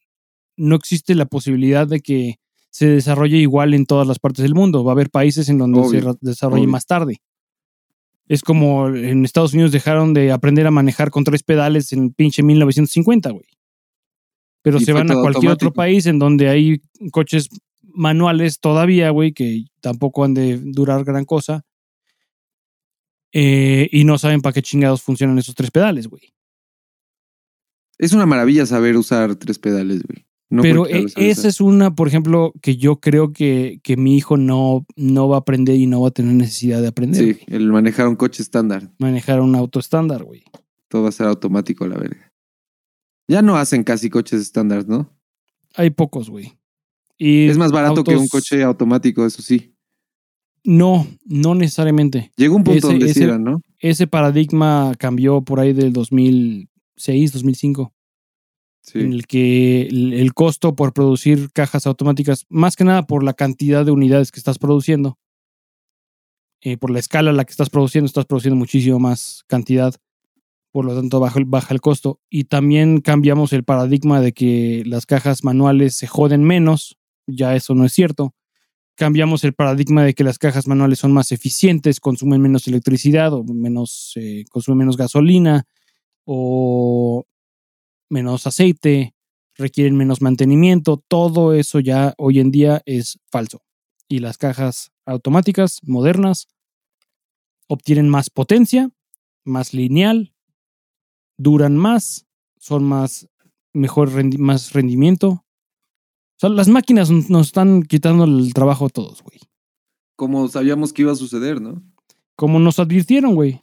no 0.57 0.77
existe 0.77 1.15
la 1.15 1.27
posibilidad 1.27 1.87
de 1.87 2.01
que 2.01 2.37
se 2.71 2.87
desarrolle 2.87 3.37
igual 3.39 3.75
en 3.75 3.87
todas 3.87 4.07
las 4.07 4.19
partes 4.19 4.43
del 4.43 4.55
mundo. 4.55 4.85
Va 4.85 4.93
a 4.93 4.95
haber 4.95 5.11
países 5.11 5.49
en 5.49 5.59
donde 5.59 5.81
Obvio, 5.81 6.13
se 6.13 6.19
desarrolle 6.21 6.63
obvio. 6.63 6.73
más 6.73 6.87
tarde. 6.87 7.21
Es 8.27 8.43
como 8.43 8.89
en 8.89 9.25
Estados 9.25 9.55
Unidos 9.55 9.73
dejaron 9.73 10.15
de 10.15 10.31
aprender 10.31 10.67
a 10.67 10.71
manejar 10.71 11.11
con 11.11 11.25
tres 11.25 11.43
pedales 11.43 11.93
en 11.93 12.13
pinche 12.13 12.43
1950, 12.43 13.31
güey. 13.31 13.47
Pero 14.63 14.79
Y 14.79 14.85
se 14.85 14.93
van 14.93 15.11
a 15.11 15.15
cualquier 15.15 15.53
otro 15.53 15.73
país 15.73 16.07
en 16.07 16.19
donde 16.19 16.49
hay 16.49 16.83
coches 17.13 17.49
manuales 17.83 18.61
todavía, 18.61 19.11
güey, 19.11 19.33
que 19.33 19.65
tampoco 19.81 20.25
han 20.25 20.35
de 20.35 20.59
durar 20.59 21.05
gran 21.05 21.25
cosa. 21.25 21.65
Eh, 23.33 23.89
y 23.93 24.05
no 24.05 24.19
saben 24.19 24.41
para 24.41 24.53
qué 24.53 24.63
chingados 24.63 25.03
funcionan 25.03 25.39
esos 25.39 25.55
tres 25.55 25.71
pedales, 25.71 26.09
güey. 26.09 26.35
Es 27.99 28.13
una 28.13 28.27
maravilla 28.27 28.67
saber 28.67 28.97
usar 28.97 29.37
tres 29.37 29.59
pedales, 29.59 30.03
güey. 30.03 30.27
No 30.51 30.63
Pero 30.63 30.89
e- 30.89 31.07
esa 31.17 31.47
es 31.47 31.61
una, 31.61 31.95
por 31.95 32.09
ejemplo, 32.09 32.53
que 32.61 32.77
yo 32.77 32.99
creo 32.99 33.33
que, 33.33 33.79
que 33.85 33.97
mi 33.97 34.17
hijo 34.17 34.37
no, 34.37 34.85
no 34.97 35.29
va 35.29 35.37
a 35.37 35.41
aprender 35.41 35.77
y 35.77 35.87
no 35.87 36.01
va 36.01 36.09
a 36.09 36.11
tener 36.11 36.35
necesidad 36.35 36.83
de 36.83 36.89
aprender. 36.89 37.23
Sí, 37.25 37.33
güey. 37.33 37.45
el 37.49 37.71
manejar 37.71 38.09
un 38.09 38.17
coche 38.17 38.43
estándar. 38.43 38.91
Manejar 38.99 39.41
un 39.41 39.55
auto 39.55 39.79
estándar, 39.79 40.25
güey. 40.25 40.43
Todo 40.89 41.05
va 41.05 41.11
a 41.11 41.13
ser 41.13 41.29
automático, 41.29 41.87
la 41.87 41.97
verga. 41.97 42.33
Ya 43.29 43.43
no 43.43 43.57
hacen 43.57 43.85
casi 43.85 44.11
coches 44.11 44.41
estándar, 44.41 44.89
¿no? 44.89 45.09
Hay 45.77 45.91
pocos, 45.91 46.29
güey. 46.29 46.59
Y 47.17 47.47
Es 47.47 47.57
más 47.57 47.71
barato 47.71 48.03
que 48.03 48.17
un 48.17 48.27
coche 48.27 48.65
automático, 48.65 49.25
eso 49.25 49.43
sí. 49.43 49.77
No, 50.65 51.07
no 51.25 51.55
necesariamente. 51.55 52.33
Llegó 52.37 52.57
un 52.57 52.65
punto 52.65 52.79
Ese- 52.79 52.87
donde 52.89 53.15
sí 53.15 53.23
ese- 53.23 53.39
¿no? 53.39 53.63
Ese 53.79 54.07
paradigma 54.09 54.95
cambió 54.99 55.43
por 55.43 55.61
ahí 55.61 55.73
del 55.73 55.93
2006, 55.93 57.33
2005. 57.33 57.93
En 58.95 59.13
el 59.13 59.27
que 59.27 59.83
el, 59.83 60.33
costo 60.35 60.75
por 60.75 60.93
producir 60.93 61.51
cajas 61.53 61.87
automáticas, 61.87 62.47
más 62.49 62.77
que 62.77 62.85
nada 62.85 63.07
por 63.07 63.23
la 63.23 63.35
cantidad 63.35 63.85
de 63.85 63.93
unidades 63.93 64.33
que 64.33 64.41
estás 64.41 64.59
produciendo, 64.59 65.19
eh, 66.63 66.77
por 66.77 66.91
la 66.91 66.99
escala 66.99 67.31
a 67.31 67.35
la 67.35 67.45
que 67.45 67.53
estás 67.53 67.71
produciendo, 67.71 68.07
estás 68.07 68.27
produciendo 68.27 68.57
muchísimo 68.57 68.99
más 68.99 69.45
cantidad, 69.47 69.95
por 70.73 70.85
lo 70.85 70.95
tanto 70.95 71.21
baja, 71.21 71.39
el- 71.39 71.45
baja 71.47 71.75
el 71.75 71.81
costo. 71.81 72.21
Y 72.31 72.45
también 72.45 73.01
cambiamos 73.01 73.53
el 73.53 73.65
paradigma 73.65 74.21
de 74.21 74.33
que 74.33 74.83
las 74.87 75.07
cajas 75.07 75.45
manuales 75.45 75.95
se 75.97 76.07
joden 76.07 76.45
menos, 76.45 76.97
ya 77.27 77.55
eso 77.57 77.75
no 77.75 77.85
es 77.85 77.93
cierto. 77.93 78.35
Cambiamos 78.97 79.45
el 79.45 79.55
paradigma 79.55 80.05
de 80.05 80.15
que 80.15 80.25
las 80.25 80.39
cajas 80.39 80.67
manuales 80.69 80.99
son 80.99 81.13
más 81.13 81.33
eficientes, 81.33 82.01
consumen 82.01 82.41
menos 82.43 82.69
electricidad 82.69 83.33
o 83.33 83.45
menos, 83.45 84.13
eh, 84.17 84.45
consumen 84.51 84.79
menos 84.79 84.97
gasolina 84.97 85.65
o 86.25 87.25
menos 88.11 88.47
aceite, 88.47 89.15
requieren 89.55 89.97
menos 89.97 90.21
mantenimiento, 90.21 91.03
todo 91.09 91.55
eso 91.55 91.81
ya 91.81 92.15
hoy 92.19 92.41
en 92.41 92.51
día 92.51 92.83
es 92.85 93.19
falso. 93.31 93.63
Y 94.09 94.19
las 94.19 94.37
cajas 94.37 94.91
automáticas 95.07 95.79
modernas 95.83 96.49
obtienen 97.69 98.09
más 98.09 98.29
potencia, 98.31 98.91
más 99.45 99.73
lineal, 99.73 100.35
duran 101.39 101.77
más, 101.77 102.27
son 102.59 102.85
más 102.85 103.29
mejor 103.73 104.11
rendi- 104.11 104.39
más 104.39 104.73
rendimiento. 104.73 105.29
O 105.29 105.45
sea, 106.41 106.49
las 106.51 106.69
máquinas 106.69 107.11
nos 107.11 107.47
están 107.47 107.83
quitando 107.83 108.25
el 108.25 108.53
trabajo 108.55 108.87
a 108.87 108.89
todos, 108.91 109.23
güey. 109.23 109.39
Como 110.17 110.49
sabíamos 110.49 110.93
que 110.93 111.03
iba 111.03 111.13
a 111.13 111.17
suceder, 111.17 111.61
¿no? 111.61 111.83
Como 112.35 112.59
nos 112.59 112.79
advirtieron, 112.79 113.35
güey. 113.35 113.61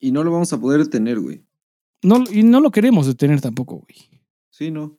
Y 0.00 0.10
no 0.12 0.24
lo 0.24 0.32
vamos 0.32 0.52
a 0.52 0.60
poder 0.60 0.82
detener, 0.82 1.20
güey. 1.20 1.44
No, 2.04 2.22
y 2.30 2.42
no 2.44 2.60
lo 2.60 2.70
queremos 2.70 3.06
detener 3.06 3.40
tampoco, 3.40 3.76
güey. 3.78 3.96
Sí, 4.50 4.70
no. 4.70 4.98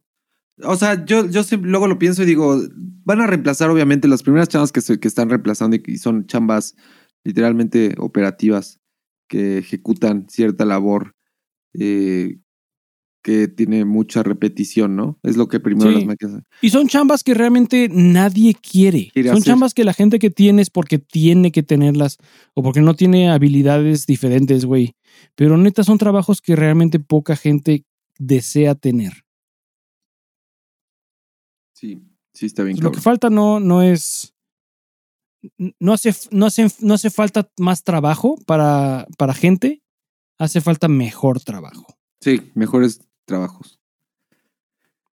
O 0.63 0.75
sea, 0.75 1.05
yo, 1.05 1.29
yo 1.29 1.43
siempre- 1.43 1.69
luego 1.69 1.87
lo 1.87 1.99
pienso 1.99 2.23
y 2.23 2.25
digo, 2.25 2.59
van 3.03 3.21
a 3.21 3.27
reemplazar 3.27 3.69
obviamente 3.69 4.07
las 4.07 4.23
primeras 4.23 4.49
chambas 4.49 4.71
que, 4.71 4.81
se- 4.81 4.99
que 4.99 5.07
están 5.07 5.29
reemplazando 5.29 5.77
y 5.85 5.97
son 5.97 6.25
chambas 6.27 6.75
literalmente 7.23 7.95
operativas 7.97 8.79
que 9.27 9.57
ejecutan 9.59 10.27
cierta 10.29 10.65
labor 10.65 11.15
eh, 11.73 12.37
que 13.25 13.47
tiene 13.47 13.85
mucha 13.85 14.21
repetición, 14.21 14.95
¿no? 14.95 15.17
Es 15.23 15.35
lo 15.35 15.47
que 15.47 15.59
primero 15.59 15.89
Sí. 15.89 15.95
las 15.95 16.05
máquinas. 16.05 16.43
Y 16.61 16.69
son 16.69 16.87
chambas 16.87 17.23
que 17.23 17.33
realmente 17.33 17.89
nadie 17.91 18.53
quiere. 18.53 19.09
Quiere 19.11 19.29
son 19.29 19.39
hacer. 19.39 19.47
chambas 19.51 19.73
que 19.73 19.83
la 19.83 19.93
gente 19.93 20.19
que 20.19 20.29
tiene 20.29 20.61
es 20.61 20.69
porque 20.69 20.99
tiene 20.99 21.51
que 21.51 21.63
tenerlas 21.63 22.19
o 22.53 22.61
porque 22.61 22.81
no 22.81 22.93
tiene 22.93 23.31
habilidades 23.31 24.05
diferentes, 24.05 24.65
güey. 24.65 24.93
Pero 25.33 25.57
neta 25.57 25.83
son 25.83 25.97
trabajos 25.97 26.39
que 26.39 26.55
realmente 26.55 26.99
poca 26.99 27.35
gente 27.35 27.83
desea 28.19 28.75
tener. 28.75 29.23
Sí, 31.73 32.03
sí 32.31 32.45
está 32.45 32.61
bien. 32.61 32.77
Lo 32.79 32.91
que 32.91 33.01
falta 33.01 33.31
no, 33.31 33.59
no 33.59 33.81
es. 33.81 34.35
No 35.79 35.93
hace, 35.93 36.13
no, 36.29 36.45
hace, 36.45 36.67
no 36.81 36.93
hace 36.93 37.09
falta 37.09 37.49
más 37.57 37.83
trabajo 37.83 38.35
para, 38.45 39.07
para 39.17 39.33
gente, 39.33 39.81
hace 40.37 40.61
falta 40.61 40.87
mejor 40.87 41.39
trabajo. 41.41 41.87
Sí, 42.21 42.51
mejores 42.53 43.01
trabajos. 43.25 43.79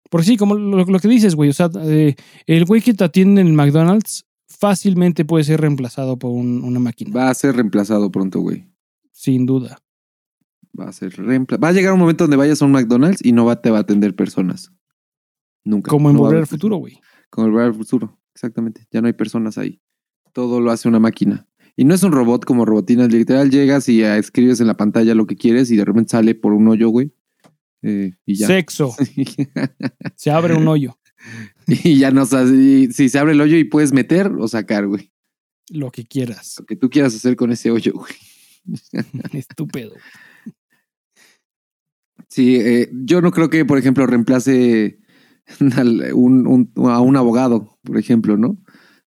Porque 0.10 0.26
sí, 0.28 0.38
como 0.38 0.56
lo, 0.56 0.86
lo 0.86 1.00
que 1.00 1.08
dices, 1.08 1.36
güey, 1.36 1.50
o 1.50 1.54
sea, 1.54 1.70
eh, 1.82 2.16
el 2.46 2.66
güey 2.66 2.82
que 2.82 2.94
te 2.94 3.04
atiende 3.04 3.42
en 3.42 3.48
el 3.48 3.54
McDonald's 3.54 4.26
fácilmente 4.48 5.26
puede 5.26 5.44
ser 5.44 5.60
reemplazado 5.62 6.18
por 6.18 6.32
un- 6.32 6.64
una 6.64 6.80
máquina, 6.80 7.12
Va 7.14 7.30
a 7.30 7.34
ser 7.34 7.56
reemplazado 7.56 8.10
pronto, 8.12 8.40
güey. 8.40 8.66
sin 9.12 9.46
duda. 9.46 9.80
Va 10.80 10.90
a 10.90 10.94
ser 10.94 11.12
reemplazado. 11.18 11.62
Va 11.62 11.70
a 11.70 11.74
llegar 11.74 11.92
un 11.94 12.00
momento 12.00 12.24
donde 12.24 12.38
vayas 12.38 12.62
a 12.62 12.66
un 12.66 12.72
McDonald's 12.72 13.24
y 13.26 13.32
no 13.34 13.46
va, 13.46 13.62
te 13.62 13.70
va 13.72 13.80
a 13.80 13.82
atender 13.82 14.16
personas. 14.16 14.72
Nunca. 15.66 15.90
Como 15.90 16.10
en 16.10 16.16
No 16.16 16.22
Volver 16.22 16.40
al 16.40 16.48
Futuro, 16.48 16.78
güey. 16.78 17.00
Como 17.30 17.48
en 17.48 17.54
Volver 17.54 17.68
al 17.70 17.76
Futuro. 17.76 18.18
Exactamente. 18.34 18.88
Ya 18.92 19.02
no 19.02 19.08
hay 19.08 19.14
personas 19.14 19.58
ahí. 19.58 19.82
Todo 20.34 20.62
lo 20.62 20.72
hace 20.72 20.88
una 20.88 21.00
máquina. 21.00 21.48
Y 21.76 21.84
no 21.84 21.94
es 21.96 22.04
un 22.04 22.12
robot 22.12 22.46
como 22.46 22.64
robotina. 22.64 23.08
Literal, 23.08 23.50
llegas 23.50 23.90
y 23.90 24.04
escribes 24.04 24.62
en 24.62 24.68
la 24.68 24.78
pantalla 24.78 25.16
lo 25.16 25.26
que 25.26 25.36
quieres 25.36 25.72
y 25.72 25.76
de 25.76 25.84
repente 25.84 26.12
sale 26.12 26.36
por 26.36 26.54
un 26.54 26.68
hoyo, 26.68 26.90
güey. 26.90 27.12
Eh, 27.84 28.14
y 28.26 28.36
ya. 28.36 28.48
Sexo, 28.48 28.96
se 30.16 30.32
abre 30.32 30.56
un 30.56 30.68
hoyo, 30.68 30.98
y 31.68 31.98
ya 32.00 32.12
no 32.12 32.26
sabes 32.26 32.52
si, 32.52 32.92
si 32.94 33.10
se 33.10 33.20
abre 33.20 33.34
el 33.34 33.42
hoyo 33.42 33.58
y 33.58 33.64
puedes 33.66 33.94
meter 33.94 34.28
o 34.40 34.48
sacar, 34.48 34.88
güey. 34.88 35.12
lo 35.70 35.92
que 35.92 36.06
quieras. 36.06 36.56
Lo 36.60 36.66
que 36.66 36.76
tú 36.76 36.90
quieras 36.90 37.14
hacer 37.16 37.36
con 37.36 37.52
ese 37.52 37.70
hoyo, 37.72 37.94
güey. 37.94 38.14
Estúpido. 39.34 39.94
Sí, 42.30 42.58
eh, 42.58 42.90
yo 42.94 43.22
no 43.22 43.32
creo 43.32 43.50
que, 43.50 43.64
por 43.66 43.78
ejemplo, 43.78 44.06
reemplace 44.06 45.00
al- 45.78 46.14
un- 46.14 46.46
un- 46.48 46.72
a 46.90 47.00
un 47.02 47.16
abogado, 47.16 47.78
por 47.84 47.98
ejemplo, 47.98 48.38
¿no? 48.38 48.58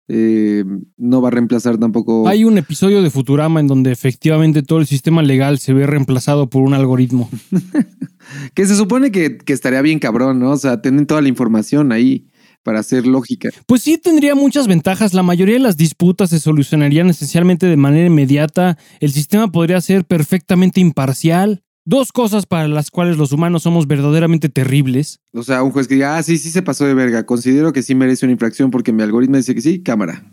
Eh, 0.09 0.65
no 0.97 1.23
va 1.23 1.29
a 1.29 1.31
reemplazar 1.31 1.79
tampoco. 1.79 2.29
Hay 2.29 2.45
un 2.45 2.59
episodio 2.59 3.03
de 3.03 3.11
Futurama 3.11 3.61
en 3.61 3.69
donde 3.69 3.93
efectivamente 3.93 4.63
todo 4.63 4.81
el 4.81 4.87
sistema 4.87 5.23
legal 5.23 5.59
se 5.59 5.73
ve 5.73 5.87
reemplazado 5.87 6.51
por 6.51 6.63
un 6.63 6.75
algoritmo. 6.75 7.31
Que 8.55 8.67
se 8.67 8.77
supone 8.77 9.11
que, 9.11 9.37
que 9.37 9.53
estaría 9.53 9.83
bien 9.83 9.99
cabrón, 9.99 10.39
¿no? 10.39 10.53
O 10.53 10.57
sea, 10.57 10.81
tienen 10.81 11.07
toda 11.07 11.21
la 11.21 11.29
información 11.29 11.91
ahí 11.91 12.29
para 12.63 12.81
hacer 12.81 13.07
lógica. 13.07 13.51
Pues 13.67 13.83
sí 13.83 13.99
tendría 13.99 14.35
muchas 14.35 14.67
ventajas. 14.69 15.15
La 15.15 15.23
mayoría 15.23 15.55
de 15.55 15.61
las 15.61 15.77
disputas 15.77 16.31
se 16.31 16.39
solucionarían 16.39 17.11
esencialmente 17.11 17.67
de 17.67 17.77
manera 17.77 18.07
inmediata. 18.07 18.79
El 19.01 19.13
sistema 19.13 19.51
podría 19.51 19.81
ser 19.81 20.05
perfectamente 20.05 20.81
imparcial. 20.81 21.63
Dos 21.85 22.13
cosas 22.13 22.47
para 22.47 22.69
las 22.69 22.91
cuales 22.91 23.17
los 23.17 23.33
humanos 23.33 23.65
somos 23.65 23.87
verdaderamente 23.89 24.49
terribles. 24.49 25.19
O 25.33 25.43
sea, 25.43 25.63
un 25.63 25.73
juez 25.73 25.89
que 25.89 25.95
diga, 25.95 26.17
ah, 26.17 26.23
sí, 26.23 26.39
sí 26.39 26.51
se 26.51 26.63
pasó 26.63 26.85
de 26.87 26.95
verga. 26.95 27.27
Considero 27.27 27.73
que 27.73 27.83
sí 27.83 27.95
merece 27.95 28.25
una 28.27 28.33
infracción 28.33 28.71
porque 28.71 28.93
mi 28.93 29.03
algoritmo 29.03 29.37
dice 29.37 29.55
que 29.55 29.61
sí, 29.63 29.83
cámara. 29.83 30.25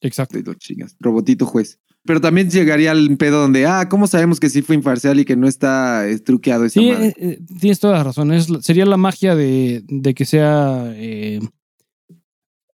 Exacto. 0.00 0.38
Lo 0.44 0.54
chingas. 0.54 0.96
Robotito 1.00 1.46
juez. 1.46 1.78
Pero 2.04 2.20
también 2.20 2.48
llegaría 2.50 2.90
al 2.92 3.16
pedo 3.16 3.40
donde, 3.40 3.66
ah, 3.66 3.88
¿cómo 3.88 4.06
sabemos 4.06 4.38
que 4.38 4.48
sí 4.50 4.62
fue 4.62 4.74
imparcial 4.76 5.18
y 5.18 5.24
que 5.24 5.36
no 5.36 5.48
está 5.48 6.06
eh, 6.08 6.18
truqueado 6.18 6.64
esa 6.64 6.78
Sí, 6.80 6.90
madre? 6.90 7.06
eh, 7.08 7.14
eh, 7.18 7.38
tienes 7.60 7.80
toda 7.80 7.94
la 7.98 8.04
razón. 8.04 8.32
Es, 8.32 8.46
sería 8.60 8.86
la 8.86 8.96
magia 8.96 9.34
de, 9.34 9.82
de 9.88 10.14
que 10.14 10.24
sea 10.24 10.92
eh, 10.94 11.40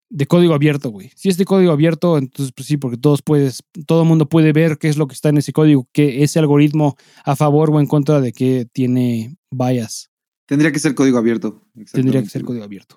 de 0.09 0.25
código 0.25 0.53
abierto, 0.53 0.89
güey. 0.89 1.11
Si 1.15 1.29
es 1.29 1.37
de 1.37 1.45
código 1.45 1.71
abierto, 1.71 2.17
entonces 2.17 2.51
pues 2.55 2.67
sí, 2.67 2.77
porque 2.77 2.97
todos 2.97 3.21
puedes, 3.21 3.63
todo 3.85 4.01
el 4.03 4.07
mundo 4.07 4.27
puede 4.27 4.51
ver 4.53 4.77
qué 4.77 4.87
es 4.89 4.97
lo 4.97 5.07
que 5.07 5.13
está 5.13 5.29
en 5.29 5.37
ese 5.37 5.53
código, 5.53 5.87
que 5.93 6.23
ese 6.23 6.39
algoritmo 6.39 6.95
a 7.23 7.35
favor 7.35 7.69
o 7.71 7.79
en 7.79 7.85
contra 7.87 8.19
de 8.21 8.31
que 8.33 8.67
tiene 8.71 9.37
bias. 9.51 10.09
Tendría 10.47 10.71
que 10.71 10.79
ser 10.79 10.95
código 10.95 11.17
abierto. 11.19 11.63
Tendría 11.91 12.23
que 12.23 12.29
ser 12.29 12.43
código 12.43 12.63
abierto. 12.63 12.95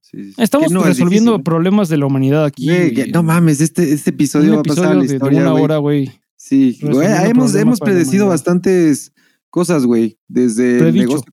Sí, 0.00 0.24
sí, 0.24 0.32
sí. 0.34 0.42
Estamos 0.42 0.70
es 0.70 0.82
resolviendo 0.82 1.32
difícil, 1.32 1.44
problemas 1.44 1.88
de 1.88 1.96
la 1.96 2.06
humanidad 2.06 2.44
aquí. 2.44 2.66
¿no? 2.66 2.74
Güey, 2.74 2.94
güey. 2.94 3.06
ya- 3.06 3.12
no 3.12 3.22
mames, 3.24 3.60
este, 3.60 3.92
este 3.92 4.10
episodio 4.10 4.50
Un 4.50 4.56
va 4.58 4.60
a 4.60 4.62
pasar 4.62 4.84
a 4.84 4.92
episodio 4.92 4.94
la 4.98 5.02
de, 5.02 5.08
de 5.08 5.14
historia, 5.14 5.40
una 5.40 5.50
güey. 5.52 5.62
hora, 5.64 5.76
güey. 5.78 6.12
Sí, 6.36 6.78
güey, 6.82 7.08
hemos, 7.28 7.54
hemos 7.54 7.80
predecido 7.80 8.26
bastantes 8.28 9.12
cosas, 9.50 9.84
güey. 9.86 10.18
Desde 10.28 10.78
el 10.88 10.94
negocio. 10.94 11.32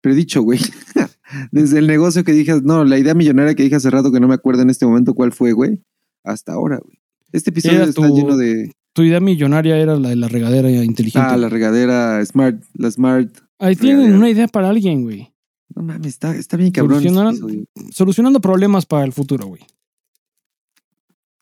Predicho, 0.00 0.42
güey. 0.42 0.60
Desde 1.50 1.78
el 1.78 1.86
negocio 1.86 2.24
que 2.24 2.32
dije, 2.32 2.60
no, 2.62 2.84
la 2.84 2.98
idea 2.98 3.14
millonaria 3.14 3.54
que 3.54 3.62
dije 3.62 3.76
hace 3.76 3.90
rato 3.90 4.12
que 4.12 4.20
no 4.20 4.28
me 4.28 4.34
acuerdo 4.34 4.62
en 4.62 4.70
este 4.70 4.86
momento 4.86 5.14
cuál 5.14 5.32
fue, 5.32 5.52
güey. 5.52 5.82
Hasta 6.24 6.52
ahora, 6.52 6.78
güey. 6.78 6.98
Este 7.32 7.50
episodio 7.50 7.84
está 7.84 8.08
lleno 8.08 8.36
de. 8.36 8.72
Tu 8.94 9.02
idea 9.02 9.20
millonaria 9.20 9.76
era 9.76 9.96
la 9.96 10.08
de 10.08 10.16
la 10.16 10.28
regadera 10.28 10.70
inteligente. 10.70 11.26
Ah, 11.30 11.36
la 11.36 11.48
regadera 11.48 12.24
Smart, 12.24 12.62
la 12.74 12.90
Smart. 12.90 13.30
Ahí 13.58 13.76
tienen 13.76 14.14
una 14.14 14.30
idea 14.30 14.48
para 14.48 14.70
alguien, 14.70 15.02
güey. 15.02 15.32
No 15.74 15.82
mames, 15.82 16.14
está, 16.14 16.34
está 16.34 16.56
bien 16.56 16.70
cabrón. 16.70 17.04
este. 17.04 17.64
Solucionando 17.90 18.40
problemas 18.40 18.86
para 18.86 19.04
el 19.04 19.12
futuro, 19.12 19.46
güey. 19.46 19.62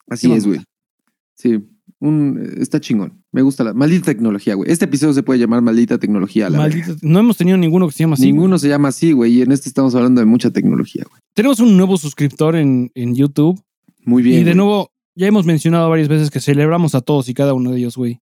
Así 0.08 0.30
es, 0.32 0.46
güey. 0.46 0.60
Sí, 1.34 1.62
un, 2.00 2.54
está 2.58 2.80
chingón. 2.80 3.24
Me 3.32 3.42
gusta 3.42 3.64
la 3.64 3.72
maldita 3.72 4.06
tecnología, 4.06 4.54
güey. 4.54 4.70
Este 4.70 4.84
episodio 4.84 5.14
se 5.14 5.22
puede 5.22 5.38
llamar 5.40 5.62
maldita 5.62 5.98
tecnología. 5.98 6.50
La. 6.50 6.58
Maldita- 6.58 6.96
no 7.02 7.18
hemos 7.18 7.36
tenido 7.36 7.56
ninguno 7.56 7.86
que 7.86 7.92
se 7.94 8.00
llama 8.00 8.14
así. 8.14 8.26
Ninguno 8.26 8.58
se 8.58 8.68
llama 8.68 8.88
así, 8.88 9.12
güey. 9.12 9.32
Y 9.38 9.42
en 9.42 9.52
este 9.52 9.68
estamos 9.68 9.94
hablando 9.94 10.20
de 10.20 10.26
mucha 10.26 10.50
tecnología, 10.50 11.04
güey. 11.08 11.20
Tenemos 11.34 11.60
un 11.60 11.76
nuevo 11.76 11.96
suscriptor 11.96 12.56
en, 12.56 12.90
en 12.94 13.14
YouTube. 13.14 13.62
Muy 14.04 14.22
bien. 14.22 14.36
y 14.36 14.44
de 14.44 14.50
güey. 14.52 14.56
nuevo, 14.56 14.92
ya 15.14 15.26
hemos 15.26 15.46
mencionado 15.46 15.88
varias 15.90 16.08
veces 16.08 16.30
que 16.30 16.40
celebramos 16.40 16.94
a 16.94 17.00
todos 17.00 17.28
y 17.28 17.34
cada 17.34 17.54
uno 17.54 17.70
de 17.72 17.78
ellos, 17.78 17.96
güey. 17.96 18.20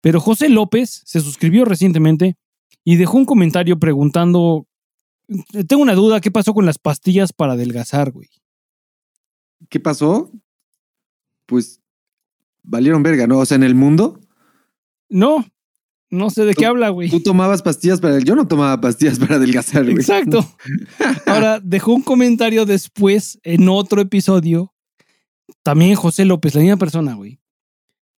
Pero 0.00 0.20
José 0.20 0.50
López 0.50 1.02
se 1.06 1.20
suscribió 1.20 1.64
recientemente 1.64 2.36
y 2.84 2.96
dejó 2.96 3.16
un 3.16 3.24
comentario 3.24 3.78
preguntando. 3.78 4.66
Tengo 5.66 5.82
una 5.82 5.94
duda, 5.94 6.20
¿qué 6.20 6.30
pasó 6.30 6.52
con 6.52 6.66
las 6.66 6.78
pastillas 6.78 7.32
para 7.32 7.54
adelgazar, 7.54 8.12
güey? 8.12 8.28
¿Qué 9.70 9.80
pasó? 9.80 10.30
Pues 11.46 11.80
valieron 12.64 13.02
verga, 13.02 13.26
¿no? 13.26 13.38
O 13.38 13.46
sea, 13.46 13.54
en 13.56 13.62
el 13.62 13.74
mundo, 13.74 14.20
No, 15.08 15.44
no 16.10 16.30
sé 16.30 16.44
de 16.44 16.54
qué 16.54 16.66
habla, 16.66 16.88
güey. 16.90 17.08
tú 17.10 17.20
tomabas 17.20 17.62
pastillas 17.62 18.00
para. 18.00 18.18
Yo 18.20 18.34
no 18.34 18.46
tomaba 18.48 18.80
pastillas 18.80 19.18
para 19.18 19.36
adelgazar, 19.36 19.84
güey. 19.84 19.96
Exacto. 19.96 20.44
Ahora 21.26 21.60
dejó 21.62 21.92
un 21.94 22.02
comentario 22.02 22.64
después 22.66 23.38
en 23.42 23.68
otro 23.68 24.00
episodio. 24.00 24.72
También 25.62 25.94
José 25.94 26.24
López, 26.24 26.54
la 26.54 26.60
misma 26.62 26.76
persona, 26.78 27.14
güey. 27.14 27.40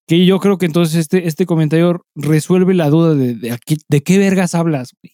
Que 0.07 0.25
yo 0.25 0.39
creo 0.39 0.57
que 0.59 0.67
entonces 0.67 0.95
este, 0.95 1.27
este 1.27 1.45
comentario 1.47 2.05
resuelve 2.15 2.73
la 2.75 2.89
duda 2.89 3.15
de, 3.15 3.33
de, 3.33 3.51
a 3.51 3.57
qué- 3.57 3.77
de 3.89 4.03
qué 4.03 4.19
vergas 4.19 4.53
hablas, 4.53 4.93
güey. 5.01 5.13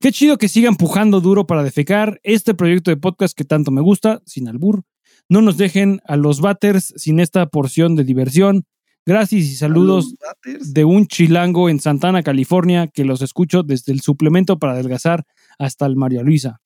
Qué 0.00 0.12
chido 0.12 0.36
que 0.36 0.48
siga 0.48 0.68
empujando 0.68 1.20
duro 1.20 1.46
para 1.46 1.62
defecar 1.64 2.20
este 2.22 2.54
proyecto 2.54 2.90
de 2.90 2.96
podcast 2.98 3.36
que 3.36 3.44
tanto 3.44 3.70
me 3.70 3.80
gusta, 3.80 4.20
sin 4.26 4.46
albur. 4.48 4.82
No 5.28 5.40
nos 5.40 5.56
dejen 5.56 6.00
a 6.06 6.16
los 6.16 6.40
batters 6.40 6.92
sin 6.96 7.20
esta 7.20 7.46
porción 7.46 7.96
de 7.96 8.04
diversión. 8.04 8.64
Gracias 9.06 9.42
y 9.42 9.54
saludos 9.56 10.14
de 10.44 10.84
un 10.84 11.06
chilango 11.06 11.68
en 11.68 11.78
Santana, 11.80 12.22
California, 12.22 12.86
que 12.86 13.04
los 13.04 13.20
escucho 13.20 13.62
desde 13.62 13.92
el 13.92 14.00
suplemento 14.00 14.58
para 14.58 14.72
adelgazar 14.72 15.24
hasta 15.58 15.86
el 15.86 15.96
María 15.96 16.22
Luisa. 16.22 16.60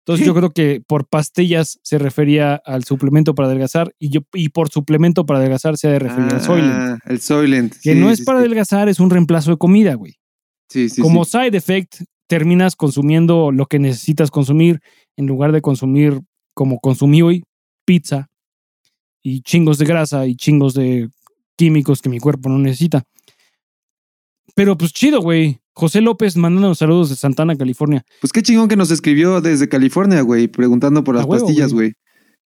Entonces 0.00 0.26
yo 0.26 0.34
creo 0.34 0.50
que 0.50 0.82
por 0.86 1.06
pastillas 1.08 1.78
se 1.82 1.98
refería 1.98 2.54
al 2.54 2.84
suplemento 2.84 3.34
para 3.34 3.48
adelgazar 3.48 3.94
y, 3.98 4.10
yo, 4.10 4.20
y 4.34 4.50
por 4.50 4.68
suplemento 4.68 5.24
para 5.24 5.38
adelgazar 5.38 5.78
se 5.78 5.88
ha 5.88 5.92
de 5.92 5.98
referir 6.00 6.32
al 6.34 6.42
Soylent. 6.42 6.72
Ah, 6.74 6.98
el 7.06 7.20
Soylent. 7.20 7.74
Que 7.82 7.94
Sí, 7.94 8.00
no 8.00 8.10
es 8.10 8.18
sí, 8.18 8.24
para 8.24 8.40
sí. 8.40 8.44
adelgazar, 8.44 8.88
es 8.88 9.00
un 9.00 9.10
reemplazo 9.10 9.50
de 9.50 9.56
comida, 9.56 9.94
güey. 9.94 10.16
Sí, 10.68 10.88
sí, 10.88 11.00
Como 11.00 11.24
side 11.24 11.56
effect, 11.56 12.02
terminas 12.28 12.76
consumiendo 12.76 13.50
lo 13.52 13.66
que 13.66 13.78
necesitas 13.78 14.30
consumir 14.30 14.80
en 15.16 15.26
lugar 15.26 15.52
de 15.52 15.60
consumir 15.60 16.20
como 16.54 16.78
consumí 16.78 17.22
hoy, 17.22 17.42
pizza 17.90 18.28
y 19.20 19.42
chingos 19.42 19.78
de 19.78 19.84
grasa 19.84 20.24
y 20.24 20.36
chingos 20.36 20.74
de 20.74 21.10
químicos 21.56 22.00
que 22.00 22.08
mi 22.08 22.20
cuerpo 22.20 22.48
no 22.48 22.56
necesita. 22.56 23.02
Pero 24.54 24.78
pues 24.78 24.92
chido, 24.92 25.20
güey. 25.20 25.58
José 25.72 26.00
López 26.00 26.36
mandándonos 26.36 26.78
saludos 26.78 27.10
de 27.10 27.16
Santana, 27.16 27.56
California. 27.56 28.04
Pues 28.20 28.32
qué 28.32 28.42
chingón 28.42 28.68
que 28.68 28.76
nos 28.76 28.92
escribió 28.92 29.40
desde 29.40 29.68
California, 29.68 30.20
güey, 30.20 30.46
preguntando 30.46 31.02
por 31.02 31.16
las 31.16 31.24
huevo, 31.24 31.44
pastillas, 31.44 31.72
güey. 31.72 31.94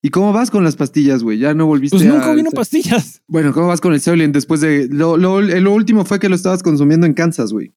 ¿Y 0.02 0.10
cómo 0.10 0.34
vas 0.34 0.52
con 0.52 0.66
las 0.66 0.76
pastillas, 0.76 1.24
güey? 1.24 1.38
Ya 1.38 1.54
no 1.54 1.68
volviste 1.68 1.96
Pues 1.96 2.10
a... 2.10 2.12
nunca 2.12 2.34
vino 2.34 2.52
pastillas. 2.52 3.22
Bueno, 3.30 3.54
¿cómo 3.54 3.68
vas 3.68 3.80
con 3.80 3.94
el 3.94 4.02
Soylent 4.02 4.34
después 4.34 4.60
de... 4.60 4.90
Lo, 4.90 5.16
lo, 5.16 5.40
lo 5.40 5.74
último 5.74 6.04
fue 6.04 6.20
que 6.20 6.28
lo 6.28 6.36
estabas 6.36 6.64
consumiendo 6.64 7.06
en 7.06 7.14
Kansas, 7.14 7.54
güey. 7.54 7.72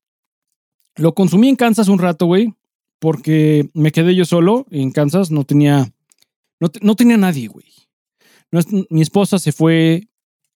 Lo 0.97 1.15
consumí 1.15 1.49
en 1.49 1.55
Kansas 1.55 1.87
un 1.87 2.01
rato, 2.01 2.27
güey, 2.27 2.55
porque 2.99 3.71
me 3.73 3.93
quedé 3.93 4.17
yo 4.17 4.25
solo 4.25 4.67
en 4.71 4.91
Kansas. 4.91 5.31
No 5.31 5.45
tenía, 5.45 5.93
no, 6.63 6.71
no 6.81 6.95
tenía 6.95 7.17
nadie, 7.17 7.49
güey. 7.49 7.67
No 8.53 8.61
mi 8.89 9.03
esposa 9.03 9.41
se 9.41 9.51
fue, 9.51 10.09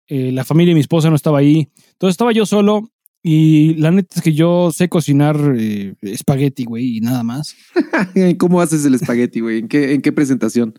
eh, 0.06 0.30
la 0.30 0.44
familia 0.44 0.70
de 0.70 0.76
mi 0.76 0.80
esposa 0.80 1.10
no 1.10 1.16
estaba 1.16 1.38
ahí. 1.38 1.68
Entonces 1.92 2.12
estaba 2.12 2.32
yo 2.32 2.46
solo 2.46 2.92
Y 3.24 3.74
la 3.74 3.90
neta 3.90 4.14
es 4.14 4.22
que 4.22 4.32
yo 4.32 4.70
sé 4.70 4.88
cocinar 4.88 5.36
eh, 5.58 5.94
espagueti, 6.02 6.64
güey, 6.64 6.98
y 6.98 7.00
nada 7.00 7.24
más. 7.24 7.56
¿Cómo 8.38 8.60
haces 8.60 8.84
el 8.84 8.94
espagueti, 8.94 9.40
güey? 9.40 9.58
¿En 9.58 9.68
qué, 9.68 9.94
¿En 9.94 10.00
qué 10.00 10.12
presentación? 10.12 10.78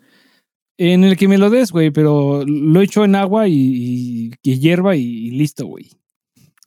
En 0.77 1.03
el 1.03 1.17
que 1.17 1.27
me 1.27 1.37
lo 1.37 1.49
des, 1.49 1.73
güey, 1.73 1.91
pero 1.91 2.45
lo 2.45 2.81
echo 2.81 3.03
en 3.03 3.15
agua 3.15 3.49
y, 3.49 4.31
y 4.41 4.59
hierba 4.59 4.95
y, 4.95 5.31
listo, 5.31 5.65
güey. 5.65 5.89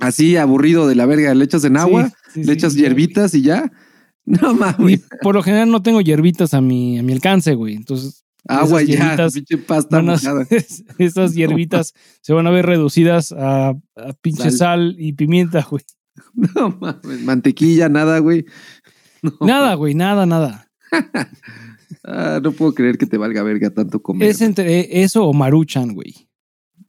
Así, 0.00 0.36
aburrido 0.36 0.86
de 0.86 0.96
la 0.96 1.06
verga, 1.06 1.34
le 1.34 1.46
echas 1.46 1.64
en 1.64 1.78
agua, 1.78 2.12
le 2.34 2.52
echas 2.52 2.74
hierbitas 2.74 3.34
y 3.34 3.40
ya. 3.42 3.72
No 4.26 4.54
mames. 4.54 5.08
por 5.22 5.34
lo 5.34 5.42
general 5.42 5.70
no 5.70 5.82
tengo 5.82 6.02
hierbitas 6.02 6.52
a 6.52 6.61
mi, 6.61 6.98
a 6.98 7.02
mi 7.02 7.14
alcance, 7.14 7.54
güey. 7.54 7.74
Entonces. 7.74 8.26
Agua 8.51 8.82
ya, 8.82 9.16
pinche 9.32 9.59
pasta. 9.59 10.03
esas 10.98 11.34
hierbitas 11.34 11.94
se 12.20 12.32
van 12.32 12.46
a 12.46 12.51
ver 12.51 12.66
reducidas 12.66 13.32
a, 13.36 13.74
pinche 14.20 14.51
sal. 14.51 14.96
y 14.98 15.12
pimienta, 15.12 15.66
güey. 15.68 15.84
No 16.34 16.76
mames, 16.80 17.22
mantequilla, 17.22 17.88
nada, 17.88 18.18
güey. 18.18 18.44
nada, 19.40 19.74
güey, 19.74 19.94
nada, 19.94 20.26
nada. 20.26 20.68
ah, 22.05 22.40
no 22.42 22.53
puedo 22.53 22.74
creer 22.74 22.98
que 22.98 23.07
te 23.07 23.16
valga 23.16 23.42
verga 23.42 23.70
tanto 23.70 24.03
comer. 24.03 24.28
Es 24.28 24.40
entre 24.40 25.03
eso 25.03 25.24
o 25.24 25.32
maruchan, 25.32 25.94
güey. 25.94 26.28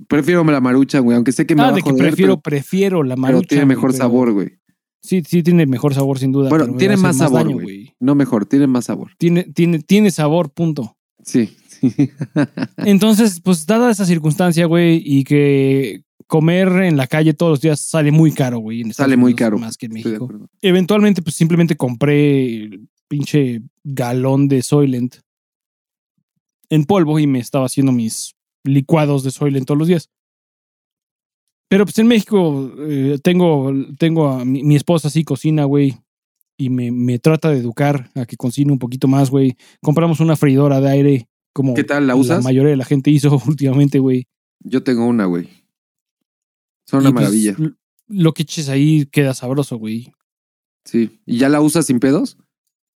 Prefiero 0.08 0.44
la 0.44 0.60
maruchan, 0.60 1.04
güey, 1.04 1.16
aunque 1.16 1.32
sé 1.32 1.46
que 1.46 1.56
me 1.56 1.62
ah, 1.62 1.72
va 1.72 1.78
a 1.78 1.82
que 1.82 1.94
prefiero, 1.94 2.42
prefiero 2.42 3.04
la 3.04 3.16
maruchan. 3.16 3.42
Pero 3.42 3.48
tiene 3.48 3.66
mejor 3.66 3.94
sabor, 3.94 4.34
güey. 4.34 4.60
Sí, 5.02 5.24
sí 5.26 5.44
tiene 5.44 5.66
mejor 5.66 5.94
sabor 5.94 6.20
sin 6.20 6.32
duda. 6.32 6.50
Bueno, 6.50 6.76
tiene 6.76 6.98
más 6.98 7.18
sabor, 7.18 7.52
güey. 7.54 7.96
No 8.00 8.16
mejor, 8.16 8.46
tiene 8.46 8.68
más 8.68 8.86
sabor. 8.86 9.12
Tiene, 9.18 9.44
tiene, 9.44 9.80
tiene 9.80 10.12
sabor, 10.12 10.52
punto. 10.52 10.98
Sí. 11.24 11.56
Entonces, 12.78 13.42
pues 13.42 13.66
dada 13.66 13.92
esa 13.92 14.06
circunstancia, 14.06 14.66
güey, 14.66 15.02
y 15.04 15.24
que 15.24 16.04
comer 16.28 16.70
en 16.84 16.98
la 16.98 17.08
calle 17.08 17.34
todos 17.34 17.52
los 17.52 17.62
días 17.62 17.82
sale 17.82 18.12
muy 18.12 18.32
caro, 18.32 18.60
güey. 18.60 18.84
Sale 18.94 19.18
muy 19.18 19.36
caro. 19.36 19.58
Más 19.58 19.78
que 19.78 19.88
en 19.88 19.94
México. 19.94 20.30
Eventualmente, 20.62 21.22
pues 21.22 21.36
simplemente 21.36 21.76
compré 21.76 22.64
el 22.64 22.88
pinche 23.08 23.62
galón 23.84 24.48
de 24.48 24.62
Soylent 24.62 25.18
en 26.70 26.86
polvo 26.86 27.20
y 27.20 27.28
me 27.28 27.40
estaba 27.40 27.66
haciendo 27.66 27.92
mis 27.92 28.34
licuados 28.64 29.24
de 29.24 29.32
Soylent 29.32 29.68
todos 29.68 29.78
los 29.78 29.88
días. 29.88 30.10
Pero 31.68 31.86
pues 31.86 31.98
en 32.00 32.08
México 32.08 32.72
eh, 32.80 33.18
tengo, 33.24 33.72
tengo 33.98 34.30
a 34.30 34.46
mi, 34.46 34.76
esposa 34.76 35.08
así 35.08 35.24
cocina, 35.24 35.66
güey, 35.66 35.98
y 36.62 36.70
me, 36.70 36.92
me, 36.92 37.18
trata 37.18 37.50
de 37.50 37.58
educar 37.58 38.12
a 38.14 38.26
que 38.26 38.38
cocine 38.38 38.72
un 38.72 38.78
poquito 38.78 39.08
más, 39.08 39.32
güey. 39.32 39.58
Compramos 39.82 40.20
una 40.20 40.36
freidora 40.36 40.80
de 40.80 40.90
aire 40.90 41.28
como 41.54 41.74
¿Qué 41.74 41.84
tal? 41.84 42.06
¿La 42.06 42.16
usas? 42.16 42.38
La 42.38 42.44
mayoría 42.44 42.70
de 42.70 42.78
la 42.78 42.86
gente 42.86 43.10
hizo 43.10 43.42
últimamente, 43.48 44.00
güey. 44.00 44.28
Yo 44.60 44.84
tengo 44.84 45.06
una, 45.06 45.26
güey. 45.26 45.50
Son 46.86 47.02
una 47.02 47.12
pues, 47.12 47.24
maravilla. 47.24 47.56
Lo 48.08 48.34
que 48.34 48.44
eches 48.44 48.70
ahí 48.70 49.08
queda 49.08 49.34
sabroso, 49.34 49.78
güey. 49.78 50.14
Sí. 50.86 51.20
¿Y 51.26 51.38
ya 51.38 51.50
la 51.50 51.62
usas 51.62 51.88
sin 51.88 52.00
pedos? 52.00 52.38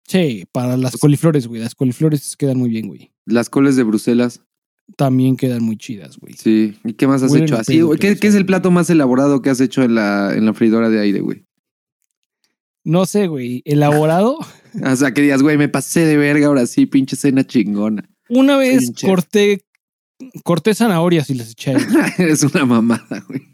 Sí, 0.08 0.46
para 0.52 0.78
las 0.78 0.92
pues 0.92 1.02
coliflores, 1.02 1.48
güey. 1.48 1.62
Las 1.62 1.74
coliflores 1.74 2.38
quedan 2.38 2.58
muy 2.58 2.70
bien, 2.70 2.88
güey. 2.88 3.12
Las 3.26 3.50
coles 3.50 3.76
de 3.76 3.84
Bruselas 3.84 4.42
también 4.96 5.36
quedan 5.36 5.64
muy 5.64 5.78
chidas, 5.78 6.18
güey. 6.18 6.36
Sí. 6.36 6.76
¿Y 6.84 6.94
qué 6.94 7.08
más 7.08 7.24
has 7.24 7.34
hecho 7.34 7.58
así? 7.58 7.82
¿Qué, 8.00 8.18
es 8.22 8.36
el 8.36 8.46
plato 8.46 8.70
más 8.70 8.90
elaborado 8.92 9.42
que 9.42 9.50
has 9.50 9.60
hecho 9.60 9.82
en 9.82 9.96
la, 9.96 10.36
en 10.36 10.46
la 10.46 10.54
freidora 10.54 10.92
de 10.92 11.00
aire, 11.00 11.22
güey? 11.22 11.44
No 12.86 13.06
sé, 13.08 13.28
güey. 13.28 13.64
¿Elaborado? 13.66 14.38
o 14.84 14.96
sea, 14.96 15.12
que 15.12 15.22
digas, 15.22 15.42
güey, 15.42 15.58
me 15.58 15.68
pasé 15.68 16.06
de 16.06 16.16
verga 16.18 16.48
ahora 16.48 16.66
sí, 16.68 16.86
pinche 16.86 17.18
cena 17.18 17.44
chingona. 17.44 18.08
Una 18.30 18.58
vez 18.58 18.92
corté, 19.02 19.66
corté 20.44 20.76
zanahorias 20.76 21.32
y 21.32 21.34
las 21.34 21.50
eché 21.52 21.76
ahí. 21.76 21.84
Eres 22.18 22.44
una 22.44 22.66
mamada, 22.66 23.26
güey. 23.28 23.42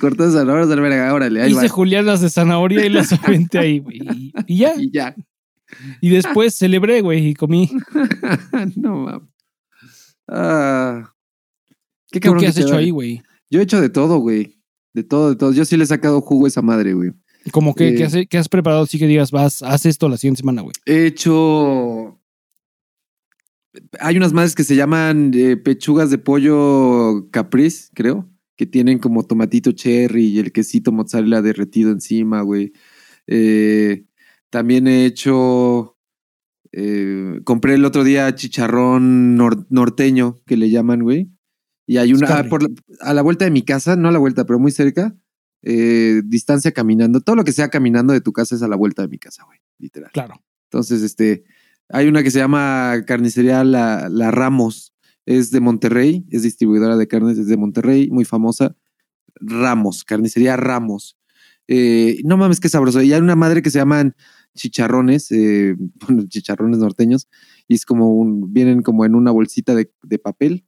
Corté 0.00 0.30
zanahorias 0.30 0.70
de 0.70 0.76
verga, 0.76 1.12
órale. 1.12 1.46
Hice 1.46 1.68
julianas 1.68 2.22
de 2.22 2.30
zanahoria 2.30 2.86
y 2.86 2.88
las 2.88 3.12
aventé 3.12 3.58
ahí, 3.58 3.80
güey. 3.80 4.00
Y 4.46 4.58
ya. 4.58 4.74
Y 4.74 4.90
ya. 4.90 5.14
Y 6.00 6.08
después 6.08 6.54
celebré, 6.54 7.02
güey, 7.02 7.28
y 7.28 7.34
comí. 7.34 7.70
no 8.76 8.96
mames. 8.96 9.28
Ah. 10.28 11.12
¿Qué, 12.10 12.20
¿Qué 12.20 12.46
has 12.46 12.56
hecho 12.56 12.76
ahí, 12.76 12.88
güey? 12.90 13.22
Yo 13.52 13.60
he 13.60 13.64
hecho 13.64 13.82
de 13.82 13.90
todo, 13.90 14.16
güey. 14.16 14.58
De 14.94 15.04
todo, 15.04 15.28
de 15.28 15.36
todo. 15.36 15.52
Yo 15.52 15.66
sí 15.66 15.76
le 15.76 15.84
he 15.84 15.86
sacado 15.86 16.22
jugo 16.22 16.46
a 16.46 16.48
esa 16.48 16.62
madre, 16.62 16.94
güey. 16.94 17.12
Como 17.50 17.74
que, 17.74 17.88
eh, 17.88 18.26
¿qué, 18.26 18.38
has, 18.38 18.48
preparado? 18.48 18.86
Sí 18.86 18.98
que 18.98 19.06
digas, 19.06 19.30
vas, 19.30 19.62
haz 19.62 19.84
esto 19.84 20.08
la 20.08 20.16
siguiente 20.16 20.38
semana, 20.38 20.62
güey. 20.62 20.72
He 20.86 21.04
hecho. 21.04 22.18
Hay 24.00 24.16
unas 24.16 24.32
madres 24.32 24.54
que 24.54 24.64
se 24.64 24.74
llaman 24.74 25.32
eh, 25.34 25.58
pechugas 25.58 26.10
de 26.10 26.16
pollo 26.16 27.28
capriz, 27.30 27.90
creo, 27.92 28.30
que 28.56 28.64
tienen 28.64 28.98
como 28.98 29.22
tomatito 29.22 29.72
cherry 29.72 30.28
y 30.28 30.38
el 30.38 30.52
quesito 30.52 30.90
mozzarella 30.90 31.42
derretido 31.42 31.90
encima, 31.90 32.40
güey. 32.40 32.72
Eh, 33.26 34.06
también 34.48 34.88
he 34.88 35.04
hecho. 35.04 35.98
Compré 37.44 37.74
el 37.74 37.84
otro 37.84 38.02
día 38.02 38.34
chicharrón 38.34 39.36
norteño, 39.36 40.40
que 40.46 40.56
le 40.56 40.70
llaman, 40.70 41.02
güey. 41.02 41.28
Y 41.92 41.98
hay 41.98 42.14
una. 42.14 42.26
Ah, 42.26 42.48
a 43.02 43.12
la 43.12 43.20
vuelta 43.20 43.44
de 43.44 43.50
mi 43.50 43.62
casa, 43.62 43.96
no 43.96 44.08
a 44.08 44.12
la 44.12 44.18
vuelta, 44.18 44.46
pero 44.46 44.58
muy 44.58 44.72
cerca. 44.72 45.14
Eh, 45.60 46.22
distancia 46.24 46.72
caminando. 46.72 47.20
Todo 47.20 47.36
lo 47.36 47.44
que 47.44 47.52
sea 47.52 47.68
caminando 47.68 48.14
de 48.14 48.22
tu 48.22 48.32
casa 48.32 48.54
es 48.54 48.62
a 48.62 48.68
la 48.68 48.76
vuelta 48.76 49.02
de 49.02 49.08
mi 49.08 49.18
casa, 49.18 49.44
güey. 49.44 49.58
Literal. 49.78 50.10
Claro. 50.10 50.42
Entonces, 50.70 51.02
este. 51.02 51.44
Hay 51.90 52.08
una 52.08 52.22
que 52.22 52.30
se 52.30 52.38
llama 52.38 53.02
Carnicería 53.06 53.62
La, 53.62 54.08
la 54.08 54.30
Ramos. 54.30 54.94
Es 55.26 55.50
de 55.50 55.60
Monterrey. 55.60 56.24
Es 56.30 56.44
distribuidora 56.44 56.96
de 56.96 57.06
carnes. 57.06 57.36
Es 57.36 57.48
de 57.48 57.58
Monterrey. 57.58 58.08
Muy 58.10 58.24
famosa. 58.24 58.74
Ramos. 59.34 60.04
Carnicería 60.04 60.56
Ramos. 60.56 61.18
Eh, 61.68 62.22
no 62.24 62.38
mames, 62.38 62.58
qué 62.58 62.70
sabroso. 62.70 63.02
Y 63.02 63.12
hay 63.12 63.20
una 63.20 63.36
madre 63.36 63.60
que 63.60 63.70
se 63.70 63.78
llaman 63.78 64.14
chicharrones, 64.54 65.30
eh, 65.32 65.76
bueno, 66.06 66.24
chicharrones 66.28 66.78
norteños, 66.78 67.28
y 67.68 67.74
es 67.74 67.86
como 67.86 68.14
un, 68.14 68.52
vienen 68.52 68.82
como 68.82 69.04
en 69.04 69.14
una 69.14 69.30
bolsita 69.30 69.74
de, 69.74 70.18
papel, 70.18 70.64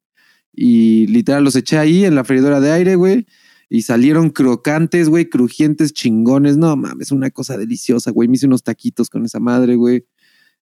y 0.55 1.07
literal 1.07 1.45
los 1.45 1.57
eché 1.57 1.79
ahí 1.79 2.05
en 2.05 2.15
la 2.15 2.25
freidora 2.25 2.61
de 2.61 2.73
aire, 2.73 2.97
güey, 2.97 3.27
y 3.69 3.83
salieron 3.83 4.31
crocantes, 4.31 5.09
güey, 5.09 5.29
crujientes, 5.29 5.93
chingones, 5.93 6.57
no 6.57 6.77
mames, 6.77 7.13
una 7.13 7.31
cosa 7.31 7.57
deliciosa, 7.57 8.11
güey, 8.11 8.29
me 8.29 8.37
hice 8.37 8.47
unos 8.47 8.63
taquitos 8.63 9.11
con 9.11 9.25
esa 9.25 9.41
madre, 9.41 9.77
güey. 9.77 10.07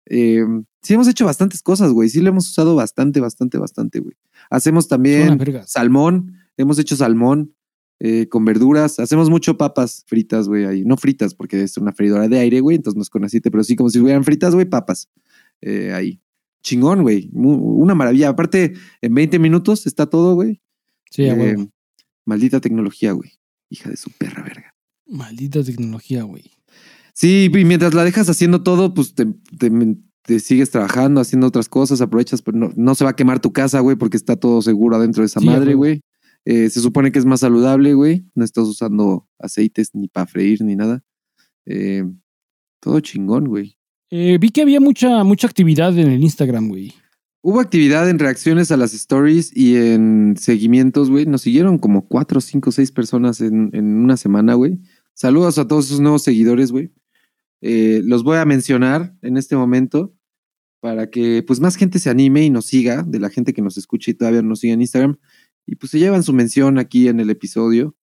Eh, 0.07 0.45
sí, 0.83 0.95
hemos 0.95 1.09
hecho 1.09 1.27
bastantes 1.27 1.63
cosas, 1.63 1.93
güey, 1.93 2.09
sí 2.09 2.21
le 2.21 2.31
hemos 2.31 2.49
usado 2.49 2.75
bastante, 2.75 3.21
bastante, 3.21 3.59
bastante, 3.59 4.01
güey. 4.01 4.15
Hacemos 4.51 4.89
también 4.89 5.39
salmón, 5.67 6.35
hemos 6.57 6.79
hecho 6.79 6.97
salmón, 6.97 7.55
eh, 8.05 8.29
con 8.29 8.45
verduras. 8.45 8.99
Hacemos 8.99 9.31
mucho 9.31 9.57
papas 9.57 10.03
fritas, 10.09 10.49
güey, 10.49 10.65
ahí. 10.65 10.85
No 10.85 10.97
fritas, 10.97 11.37
porque 11.37 11.63
es 11.63 11.77
una 11.77 11.93
freidora 11.93 12.27
de 12.27 12.37
aire, 12.37 12.59
güey, 12.59 12.75
entonces 12.75 12.97
no 12.97 13.03
es 13.03 13.11
con 13.11 13.23
aceite, 13.23 13.49
pero 13.49 13.63
sí 13.63 13.77
como 13.77 13.91
si 13.91 14.01
fueran 14.01 14.25
fritas, 14.25 14.57
güey, 14.57 14.67
papas. 14.67 15.09
Eh, 15.61 15.93
ahí. 15.93 16.21
Chingón, 16.63 17.03
güey. 17.03 17.31
Una 17.33 17.95
maravilla. 17.95 18.29
Aparte, 18.29 18.75
en 19.01 19.15
20 19.15 19.39
minutos 19.39 19.87
está 19.87 20.07
todo, 20.07 20.35
güey. 20.35 20.61
Sí, 21.11 21.29
güey. 21.29 21.51
Eh, 21.51 21.69
maldita 22.25 22.61
tecnología, 22.61 23.13
güey. 23.13 23.33
Hija 23.69 23.91
de 23.91 23.97
su 23.97 24.11
perra 24.11 24.43
verga. 24.43 24.75
Maldita 25.07 25.63
tecnología, 25.63 26.23
güey. 26.23 26.53
Sí, 27.15 27.51
y 27.53 27.65
mientras 27.65 27.95
la 27.95 28.05
dejas 28.05 28.29
haciendo 28.29 28.63
todo, 28.63 28.95
pues 28.95 29.15
te, 29.15 30.41
sigues 30.41 30.71
trabajando, 30.71 31.21
haciendo 31.21 31.47
otras 31.47 31.69
cosas, 31.69 32.01
aprovechas, 32.01 32.41
pero 32.41 32.57
no, 32.57 32.71
no, 32.75 32.95
se 32.95 33.05
va 33.05 33.11
a 33.11 33.17
quemar 33.17 33.41
tu 33.41 33.53
casa, 33.53 33.81
güey, 33.81 33.97
porque 33.97 34.17
está 34.17 34.37
todo 34.37 34.63
seguro 34.63 34.97
adentro 34.97 35.23
de 35.23 35.27
esa 35.27 35.41
madre, 35.41 35.75
güey. 35.75 36.03
Eh, 36.45 36.71
se 36.71 36.81
supone 36.81 37.13
que 37.13 37.19
es 37.19 37.25
más 37.25 37.41
saludable, 37.41 37.95
güey. 37.95 38.27
No 38.35 38.45
estás 38.45 38.65
usando 38.65 39.29
aceites 39.39 39.91
ni 39.95 40.09
para 40.09 40.27
freír 40.27 40.63
ni 40.63 40.75
nada. 40.75 41.05
Eh, 41.67 42.05
todo 42.81 43.01
chingón, 43.01 43.47
güey. 43.47 43.79
Eh, 44.15 44.37
vi 44.39 44.51
que 44.51 44.61
había 44.61 44.79
mucha, 44.79 45.25
mucha 45.25 45.47
actividad 45.47 45.99
en 45.99 46.11
el 46.11 46.23
Instagram, 46.23 46.69
güey. 46.69 46.93
Hubo 47.41 47.61
actividad 47.61 48.11
en 48.11 48.19
reacciones 48.19 48.71
a 48.71 48.77
las 48.77 48.93
stories 48.93 49.57
y 49.57 49.75
en 49.77 50.37
seguimientos, 50.39 51.09
güey. 51.09 51.25
Nos 51.25 51.41
siguieron 51.41 51.79
como 51.79 52.07
cuatro, 52.07 52.43
cinco, 52.43 52.73
seis 52.73 52.93
personas 52.93 53.41
en, 53.41 53.75
una 53.75 54.19
semana, 54.19 54.53
güey. 54.53 54.79
Saludos 55.15 55.57
a 55.57 55.67
todos 55.67 55.87
esos 55.87 56.01
nuevos 56.01 56.23
seguidores, 56.23 56.73
güey. 56.73 56.93
los 57.63 58.23
voy 58.23 58.37
a 58.37 58.45
mencionar 58.45 59.17
en 59.23 59.39
este 59.39 59.57
momento 59.57 60.15
para 60.81 61.09
que 61.09 61.43
pues 61.47 61.59
más 61.59 61.77
gente 61.77 61.99
se 61.99 62.11
anime 62.11 62.45
y 62.45 62.51
nos 62.51 62.67
siga, 62.67 63.05
de 63.05 63.19
la 63.19 63.31
gente 63.31 63.55
que 63.55 63.63
nos 63.63 63.79
escucha 63.79 64.11
y 64.11 64.15
todavía 64.15 64.43
nos 64.43 64.61
sigue 64.61 64.75
en 64.75 64.83
Instagram. 64.83 65.17
Y 65.67 65.77
pues 65.77 65.91
se 65.91 65.99
llevan 65.99 66.23
su 66.23 66.35
mención 66.35 66.79
aquí 66.79 67.09
en 67.09 67.19
el 67.19 67.31
episodio. 67.31 67.97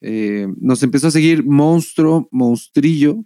Eh, 0.00 0.46
nos 0.58 0.82
empezó 0.82 1.08
a 1.08 1.10
seguir 1.10 1.44
Monstruo, 1.44 2.26
Monstrillo. 2.32 3.22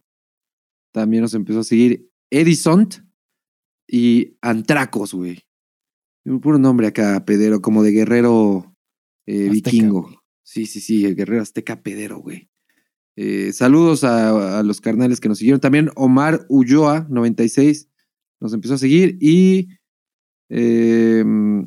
También 0.92 1.22
nos 1.22 1.34
empezó 1.34 1.60
a 1.60 1.64
seguir 1.64 2.10
Edison 2.30 2.88
y 3.86 4.36
Antracos, 4.40 5.14
güey. 5.14 5.38
Un 6.24 6.40
puro 6.40 6.58
nombre 6.58 6.86
acá, 6.86 7.24
pedero, 7.24 7.60
como 7.60 7.82
de 7.82 7.92
guerrero 7.92 8.76
eh, 9.26 9.48
vikingo. 9.50 10.22
Sí, 10.42 10.66
sí, 10.66 10.80
sí, 10.80 11.04
el 11.04 11.16
guerrero 11.16 11.42
azteca 11.42 11.82
pedero, 11.82 12.18
güey. 12.18 12.48
Eh, 13.16 13.52
saludos 13.52 14.04
a, 14.04 14.62
los 14.62 14.80
carnales 14.80 15.20
que 15.20 15.28
nos 15.28 15.38
siguieron. 15.38 15.60
También 15.60 15.90
Omar 15.96 16.46
Ulloa, 16.48 17.06
96, 17.08 17.88
nos 18.40 18.52
empezó 18.52 18.74
a 18.74 18.78
seguir. 18.78 19.16
Y 19.20 19.68
mm, 20.50 21.62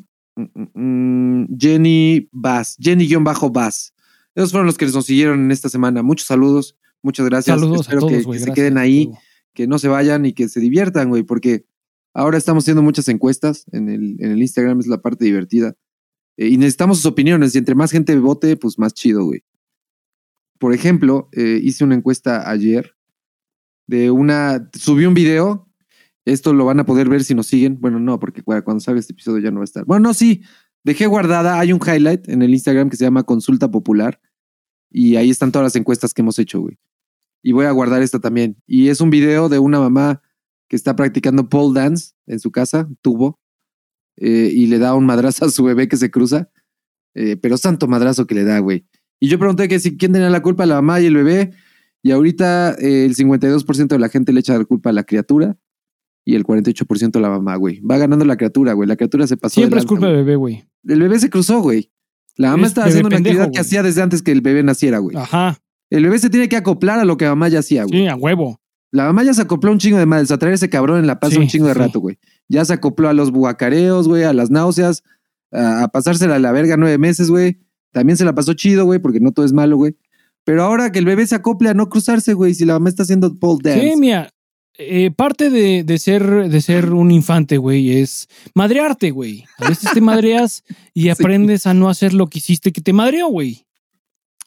mm, 0.74 1.46
Jenny 1.58 2.28
Bass, 2.32 2.76
Jenny-Bass. 2.78 3.94
Esos 4.34 4.50
fueron 4.50 4.66
los 4.66 4.76
que 4.76 4.86
nos 4.86 5.06
siguieron 5.06 5.44
en 5.44 5.50
esta 5.50 5.68
semana. 5.68 6.02
Muchos 6.02 6.26
saludos, 6.26 6.76
muchas 7.04 7.26
gracias. 7.26 7.60
Saludos 7.60 7.82
Espero 7.82 7.98
a 7.98 8.00
todos, 8.00 8.26
que, 8.26 8.32
que 8.32 8.38
se 8.40 8.52
queden 8.52 8.78
ahí, 8.78 9.10
que 9.52 9.66
no 9.68 9.78
se 9.78 9.86
vayan 9.88 10.26
y 10.26 10.32
que 10.32 10.48
se 10.48 10.58
diviertan, 10.58 11.08
güey, 11.08 11.22
porque 11.22 11.66
ahora 12.12 12.36
estamos 12.38 12.64
haciendo 12.64 12.82
muchas 12.82 13.08
encuestas 13.08 13.66
en 13.70 13.88
el, 13.88 14.16
en 14.18 14.32
el 14.32 14.42
Instagram, 14.42 14.80
es 14.80 14.86
la 14.88 15.00
parte 15.00 15.24
divertida. 15.24 15.76
Eh, 16.36 16.48
y 16.48 16.56
necesitamos 16.56 16.96
sus 16.98 17.06
opiniones, 17.06 17.54
y 17.54 17.58
entre 17.58 17.76
más 17.76 17.92
gente 17.92 18.16
vote, 18.18 18.56
pues 18.56 18.78
más 18.78 18.92
chido, 18.92 19.24
güey. 19.24 19.44
Por 20.58 20.72
ejemplo, 20.72 21.28
eh, 21.32 21.60
hice 21.62 21.84
una 21.84 21.94
encuesta 21.94 22.48
ayer 22.50 22.96
de 23.86 24.10
una. 24.10 24.70
Subí 24.72 25.04
un 25.04 25.14
video. 25.14 25.68
Esto 26.24 26.54
lo 26.54 26.64
van 26.64 26.80
a 26.80 26.86
poder 26.86 27.08
ver 27.08 27.22
si 27.22 27.34
nos 27.34 27.48
siguen. 27.48 27.78
Bueno, 27.80 28.00
no, 28.00 28.18
porque 28.18 28.42
cu- 28.42 28.54
cuando 28.64 28.80
salga 28.80 28.98
este 29.00 29.12
episodio 29.12 29.42
ya 29.42 29.50
no 29.50 29.58
va 29.58 29.64
a 29.64 29.64
estar. 29.64 29.84
Bueno, 29.84 30.08
no, 30.08 30.14
sí. 30.14 30.42
Dejé 30.82 31.06
guardada. 31.06 31.58
Hay 31.60 31.72
un 31.72 31.80
highlight 31.84 32.28
en 32.28 32.40
el 32.40 32.50
Instagram 32.54 32.88
que 32.88 32.96
se 32.96 33.04
llama 33.04 33.24
Consulta 33.24 33.70
Popular. 33.70 34.20
Y 34.90 35.16
ahí 35.16 35.28
están 35.28 35.52
todas 35.52 35.66
las 35.66 35.76
encuestas 35.76 36.14
que 36.14 36.22
hemos 36.22 36.38
hecho, 36.38 36.60
güey. 36.60 36.78
Y 37.44 37.52
voy 37.52 37.66
a 37.66 37.70
guardar 37.72 38.02
esta 38.02 38.18
también. 38.20 38.56
Y 38.66 38.88
es 38.88 39.02
un 39.02 39.10
video 39.10 39.50
de 39.50 39.58
una 39.58 39.78
mamá 39.78 40.22
que 40.66 40.76
está 40.76 40.96
practicando 40.96 41.50
pole 41.50 41.78
dance 41.78 42.14
en 42.26 42.40
su 42.40 42.50
casa, 42.50 42.88
tubo, 43.02 43.38
eh, 44.16 44.50
y 44.50 44.66
le 44.66 44.78
da 44.78 44.94
un 44.94 45.04
madrazo 45.04 45.44
a 45.44 45.50
su 45.50 45.62
bebé 45.62 45.86
que 45.86 45.98
se 45.98 46.10
cruza. 46.10 46.48
Eh, 47.14 47.36
pero 47.36 47.58
santo 47.58 47.86
madrazo 47.86 48.26
que 48.26 48.34
le 48.34 48.44
da, 48.44 48.58
güey. 48.60 48.86
Y 49.20 49.28
yo 49.28 49.38
pregunté 49.38 49.68
que 49.68 49.78
si 49.78 49.98
quién 49.98 50.12
tenía 50.12 50.30
la 50.30 50.40
culpa, 50.40 50.64
la 50.64 50.76
mamá 50.76 51.02
y 51.02 51.06
el 51.06 51.14
bebé. 51.14 51.52
Y 52.02 52.12
ahorita 52.12 52.76
eh, 52.78 53.04
el 53.04 53.14
52% 53.14 53.88
de 53.88 53.98
la 53.98 54.08
gente 54.08 54.32
le 54.32 54.40
echa 54.40 54.56
la 54.56 54.64
culpa 54.64 54.88
a 54.88 54.92
la 54.94 55.04
criatura 55.04 55.56
y 56.24 56.36
el 56.36 56.44
48% 56.44 57.16
a 57.16 57.20
la 57.20 57.28
mamá, 57.28 57.56
güey. 57.56 57.80
Va 57.80 57.98
ganando 57.98 58.24
la 58.24 58.38
criatura, 58.38 58.72
güey. 58.72 58.88
La 58.88 58.96
criatura 58.96 59.26
se 59.26 59.36
pasó. 59.36 59.60
Siempre 59.60 59.80
es 59.80 59.86
culpa 59.86 60.06
del 60.06 60.16
bebé, 60.16 60.36
güey. 60.36 60.64
El 60.84 61.00
bebé 61.00 61.18
se 61.18 61.28
cruzó, 61.28 61.60
güey. 61.60 61.90
La 62.36 62.52
mamá 62.52 62.62
Es 62.62 62.68
estaba 62.68 62.86
haciendo 62.86 63.08
una 63.08 63.16
pendejo, 63.16 63.42
actividad 63.42 63.52
que 63.52 63.60
hacía 63.60 63.82
desde 63.82 64.00
antes 64.00 64.22
que 64.22 64.32
el 64.32 64.40
bebé 64.40 64.62
naciera, 64.62 64.98
güey. 64.98 65.16
Ajá. 65.16 65.58
El 65.94 66.04
bebé 66.04 66.18
se 66.18 66.28
tiene 66.30 66.48
que 66.48 66.56
acoplar 66.56 66.98
a 66.98 67.04
lo 67.04 67.16
que 67.16 67.26
mamá 67.26 67.48
ya 67.48 67.60
hacía, 67.60 67.84
güey. 67.84 68.00
Sí, 68.00 68.06
a 68.08 68.16
huevo. 68.16 68.60
La 68.90 69.04
mamá 69.04 69.22
ya 69.22 69.32
se 69.34 69.42
acopló 69.42 69.70
un 69.72 69.78
chingo 69.78 69.98
de 69.98 70.06
madres, 70.06 70.30
a 70.30 70.38
traer 70.38 70.54
ese 70.54 70.68
cabrón 70.68 70.98
en 70.98 71.06
la 71.06 71.18
Sí, 71.28 71.36
un 71.36 71.46
chingo 71.48 71.66
de 71.66 71.72
sí. 71.74 71.78
rato, 71.78 72.00
güey. 72.00 72.18
Ya 72.48 72.64
se 72.64 72.72
acopló 72.72 73.08
a 73.08 73.12
los 73.12 73.30
buacareos, 73.30 74.08
güey, 74.08 74.24
a 74.24 74.32
las 74.32 74.50
náuseas, 74.50 75.02
a, 75.52 75.84
a 75.84 75.88
pasársela 75.88 76.36
a 76.36 76.38
la 76.38 76.52
verga 76.52 76.76
nueve 76.76 76.98
meses, 76.98 77.30
güey. 77.30 77.58
También 77.92 78.16
se 78.16 78.24
la 78.24 78.34
pasó 78.34 78.54
chido, 78.54 78.84
güey, 78.84 78.98
porque 78.98 79.20
no 79.20 79.30
todo 79.32 79.46
es 79.46 79.52
malo, 79.52 79.76
güey. 79.76 79.96
Pero 80.44 80.62
ahora 80.64 80.90
que 80.92 80.98
el 80.98 81.04
bebé 81.06 81.26
se 81.26 81.36
acople 81.36 81.68
a 81.68 81.74
no 81.74 81.88
cruzarse, 81.88 82.34
güey, 82.34 82.54
si 82.54 82.64
la 82.64 82.74
mamá 82.74 82.88
está 82.88 83.04
haciendo 83.04 83.34
pole 83.34 83.60
dance. 83.62 83.88
Sí, 83.90 83.96
mira. 83.96 84.30
eh, 84.78 85.10
parte 85.12 85.48
de, 85.50 85.84
de 85.84 85.98
ser, 85.98 86.48
de 86.48 86.60
ser 86.60 86.92
un 86.92 87.10
infante, 87.12 87.56
güey, 87.56 87.92
es 88.00 88.28
madrearte, 88.54 89.10
güey. 89.12 89.44
A 89.58 89.68
veces 89.68 89.90
te 89.92 90.00
madreas 90.00 90.64
y 90.92 91.08
aprendes 91.10 91.66
a 91.66 91.74
no 91.74 91.88
hacer 91.88 92.12
lo 92.12 92.26
que 92.26 92.38
hiciste 92.38 92.72
que 92.72 92.80
te 92.80 92.92
madreó, 92.92 93.28
güey. 93.28 93.63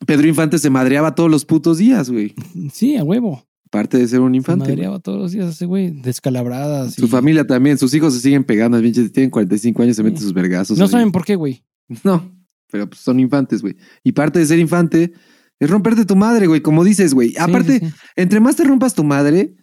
Pedro 0.06 0.28
Infante 0.28 0.60
se 0.60 0.70
madreaba 0.70 1.16
todos 1.16 1.30
los 1.32 1.44
putos 1.46 1.78
días, 1.80 2.10
güey. 2.10 2.36
Sí, 2.72 2.96
a 2.98 3.04
huevo. 3.04 3.44
Parte 3.72 3.98
de 3.98 4.08
ser 4.08 4.22
un 4.22 4.32
Se 4.32 4.38
infante. 4.38 4.66
güey. 4.66 4.76
madreaba 4.76 5.00
todos 5.00 5.20
los 5.20 5.32
días 5.32 5.50
ese 5.50 5.66
güey, 5.66 5.90
descalabradas. 5.92 6.94
Su 6.94 7.06
y- 7.06 7.10
familia 7.10 7.46
también, 7.46 7.78
sus 7.78 7.94
hijos 7.94 8.14
se 8.14 8.20
siguen 8.22 8.44
pegando, 8.44 8.80
pinches, 8.82 9.12
tienen 9.12 9.30
45 9.30 9.82
años, 9.82 9.96
se 9.96 10.04
meten 10.04 10.22
sus 10.22 10.34
vergazos. 10.34 10.78
No 10.78 10.86
ahí. 10.86 10.92
saben 10.92 11.12
por 11.12 11.26
qué, 11.26 11.36
güey. 11.36 11.64
No, 12.04 12.32
pero 12.72 12.88
pues 12.90 13.02
son 13.02 13.20
infantes, 13.20 13.62
güey. 13.62 13.76
Y 14.04 14.12
parte 14.14 14.40
de 14.40 14.46
ser 14.46 14.60
infante 14.60 15.12
es 15.60 15.70
romperte 15.70 16.06
tu 16.06 16.16
madre, 16.16 16.48
güey, 16.48 16.62
como 16.62 16.84
dices, 16.84 17.14
güey. 17.14 17.30
Sí, 17.32 17.36
Aparte, 17.40 17.80
sí. 17.80 17.86
entre 18.16 18.40
más 18.40 18.56
te 18.56 18.64
rompas 18.64 18.94
tu 18.94 19.04
madre, 19.04 19.56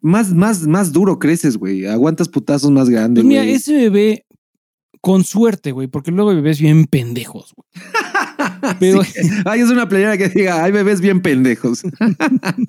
más, 0.00 0.32
más, 0.34 0.66
más 0.66 0.92
duro 0.92 1.18
creces, 1.18 1.56
güey. 1.56 1.86
Aguantas 1.86 2.28
putazos 2.28 2.70
más 2.70 2.88
grandes, 2.90 3.22
Pues 3.22 3.28
mira, 3.28 3.42
güey. 3.42 3.54
ese 3.54 3.72
bebé, 3.74 4.26
con 5.00 5.24
suerte, 5.24 5.72
güey, 5.72 5.86
porque 5.88 6.10
luego 6.10 6.30
hay 6.30 6.36
bebés 6.36 6.60
bien 6.60 6.84
pendejos, 6.86 7.54
güey. 7.56 7.66
Pero 8.78 9.02
Sí. 9.04 9.20
Ay, 9.44 9.60
es 9.60 9.70
una 9.70 9.88
playera 9.88 10.16
que 10.16 10.28
diga, 10.28 10.62
hay 10.62 10.72
bebés 10.72 11.00
bien 11.00 11.20
pendejos. 11.20 11.82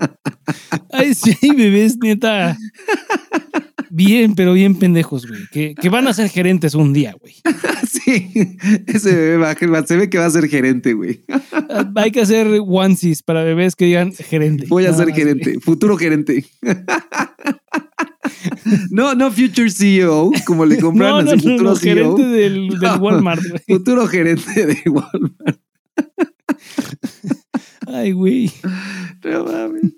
ay, 0.91 1.13
sí 1.13 1.35
hay 1.41 1.51
bebés, 1.51 1.97
neta. 1.97 2.57
Bien, 3.89 4.35
pero 4.35 4.53
bien 4.53 4.75
pendejos, 4.75 5.27
güey. 5.27 5.41
Que, 5.51 5.75
que 5.75 5.89
van 5.89 6.07
a 6.07 6.13
ser 6.13 6.29
gerentes 6.29 6.75
un 6.75 6.93
día, 6.93 7.15
güey. 7.19 7.35
sí, 7.89 8.57
ese 8.85 9.15
bebé 9.15 9.37
va, 9.37 9.85
se 9.85 9.95
ve 9.97 10.09
que 10.09 10.17
va 10.17 10.25
a 10.25 10.29
ser 10.29 10.47
gerente, 10.47 10.93
güey. 10.93 11.21
Hay 11.95 12.11
que 12.11 12.21
hacer 12.21 12.47
onesies 12.65 13.23
para 13.23 13.43
bebés 13.43 13.75
que 13.75 13.85
digan 13.85 14.13
gerente. 14.13 14.65
Voy 14.67 14.85
a 14.85 14.91
Nada 14.91 14.97
ser 14.97 15.07
más, 15.07 15.17
gerente, 15.17 15.59
futuro 15.61 15.97
gerente. 15.97 16.45
no, 18.91 19.15
no 19.15 19.31
future 19.31 19.69
CEO, 19.69 20.31
como 20.45 20.65
le 20.65 20.77
compraron 20.81 21.25
No, 21.25 21.31
a 21.31 21.37
su 21.39 21.47
no, 21.47 21.51
futuro 21.53 21.69
no, 21.71 21.75
CEO. 21.75 21.93
gerente 22.17 22.23
del. 22.27 22.69
Walmart, 22.99 23.41
güey. 23.47 23.61
Futuro 23.67 24.07
gerente 24.07 24.65
de 24.65 24.77
Walmart. 24.89 25.59
Ay, 27.87 28.11
güey. 28.11 28.51
No 29.23 29.45
mames. 29.45 29.93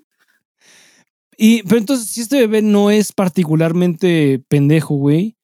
Y, 1.36 1.62
pero 1.62 1.78
entonces, 1.78 2.08
si 2.08 2.20
este 2.20 2.38
bebé 2.40 2.62
no 2.62 2.90
es 2.90 3.12
particularmente 3.12 4.42
pendejo, 4.48 4.96
güey, 4.96 5.36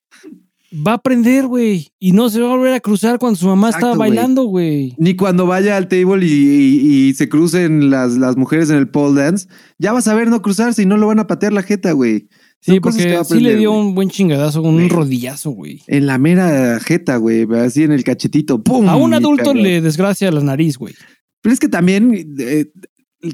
va 0.86 0.92
a 0.92 0.96
aprender, 0.96 1.46
güey. 1.46 1.88
Y 1.98 2.12
no 2.12 2.28
se 2.28 2.40
va 2.40 2.48
a 2.52 2.56
volver 2.56 2.74
a 2.74 2.80
cruzar 2.80 3.18
cuando 3.18 3.38
su 3.38 3.46
mamá 3.46 3.68
Exacto, 3.68 3.86
estaba 3.88 3.98
bailando, 3.98 4.44
güey. 4.44 4.94
Ni 4.98 5.16
cuando 5.16 5.46
vaya 5.46 5.76
al 5.76 5.88
table 5.88 6.24
y, 6.26 6.28
y- 6.30 7.08
y 7.08 7.14
se 7.14 7.28
crucen 7.30 7.88
las, 7.90 8.12
las 8.18 8.36
mujeres 8.36 8.68
en 8.70 8.76
el 8.76 8.88
pole 8.88 9.22
dance, 9.22 9.48
ya 9.78 9.92
vas 9.92 10.06
a 10.06 10.14
ver 10.14 10.28
no 10.28 10.42
cruzarse 10.42 10.82
y 10.82 10.86
no 10.86 10.98
lo 10.98 11.06
van 11.06 11.18
a 11.18 11.26
patear 11.26 11.52
la 11.54 11.62
jeta, 11.62 11.92
güey. 11.92 12.28
Sí, 12.66 12.80
porque 12.80 13.18
sí 13.24 13.40
le 13.40 13.56
dio 13.56 13.72
un 13.72 13.94
buen 13.94 14.10
chingadazo, 14.10 14.60
un 14.62 14.74
Güey. 14.74 14.88
rodillazo, 14.88 15.50
güey. 15.50 15.82
En 15.86 16.06
la 16.06 16.18
mera 16.18 16.80
jeta, 16.80 17.16
güey, 17.16 17.46
así 17.54 17.84
en 17.84 17.92
el 17.92 18.02
cachetito, 18.04 18.62
¡pum! 18.62 18.88
A 18.88 18.96
un 18.96 19.14
adulto 19.14 19.54
le 19.54 19.80
desgracia 19.80 20.30
la 20.32 20.40
nariz, 20.40 20.76
güey. 20.76 20.94
Pero 21.42 21.52
es 21.52 21.60
que 21.60 21.68
también, 21.68 22.34
eh, 22.40 22.66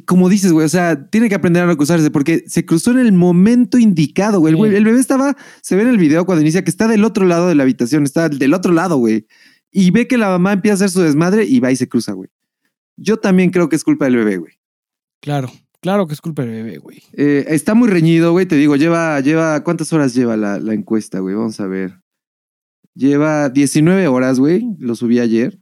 como 0.06 0.28
dices, 0.28 0.52
güey, 0.52 0.66
o 0.66 0.68
sea, 0.68 1.08
tiene 1.08 1.28
que 1.30 1.34
aprender 1.34 1.62
a 1.62 1.66
no 1.66 1.76
cruzarse 1.76 2.10
porque 2.10 2.44
se 2.46 2.64
cruzó 2.66 2.90
en 2.90 2.98
el 2.98 3.12
momento 3.12 3.78
indicado, 3.78 4.38
güey. 4.40 4.52
El, 4.52 4.56
Sí. 4.58 4.60
güey- 4.62 4.74
el 4.76 4.84
bebé 4.84 5.00
estaba, 5.00 5.36
se 5.62 5.76
ve 5.76 5.82
en 5.82 5.88
el 5.88 5.98
video 5.98 6.26
cuando 6.26 6.42
inicia 6.42 6.62
que 6.62 6.70
está 6.70 6.86
del 6.86 7.04
otro 7.04 7.24
lado 7.24 7.48
de 7.48 7.54
la 7.54 7.62
habitación, 7.62 8.04
está 8.04 8.28
del 8.28 8.52
otro 8.54 8.72
lado, 8.72 8.98
güey. 8.98 9.26
Y 9.70 9.90
ve 9.92 10.06
que 10.06 10.18
la 10.18 10.28
mamá 10.28 10.52
empieza 10.52 10.74
a 10.74 10.76
hacer 10.76 10.90
su 10.90 11.00
desmadre 11.00 11.44
y 11.46 11.58
va 11.60 11.72
y 11.72 11.76
se 11.76 11.88
cruza, 11.88 12.12
güey. 12.12 12.28
Yo 12.98 13.16
también 13.16 13.48
creo 13.50 13.70
que 13.70 13.76
es 13.76 13.84
culpa 13.84 14.04
del 14.04 14.16
bebé, 14.16 14.36
güey. 14.36 14.52
Claro, 15.22 15.50
claro 15.82 16.06
que 16.06 16.14
es 16.14 16.20
culpa 16.20 16.42
del 16.42 16.52
bebé, 16.52 16.78
güey. 16.78 17.02
Eh, 17.12 17.44
está 17.48 17.74
muy 17.74 17.88
reñido, 17.88 18.32
güey. 18.32 18.46
Te 18.46 18.56
digo, 18.56 18.76
lleva, 18.76 19.20
lleva, 19.20 19.62
¿cuántas 19.62 19.92
horas 19.92 20.14
lleva 20.14 20.36
la, 20.36 20.56
encuesta, 20.72 21.18
güey? 21.18 21.34
Vamos 21.34 21.60
a 21.60 21.66
ver. 21.66 22.00
Lleva 22.94 23.50
19 23.50 24.08
horas, 24.08 24.38
güey. 24.38 24.64
Lo 24.78 24.94
subí 24.94 25.18
ayer. 25.18 25.58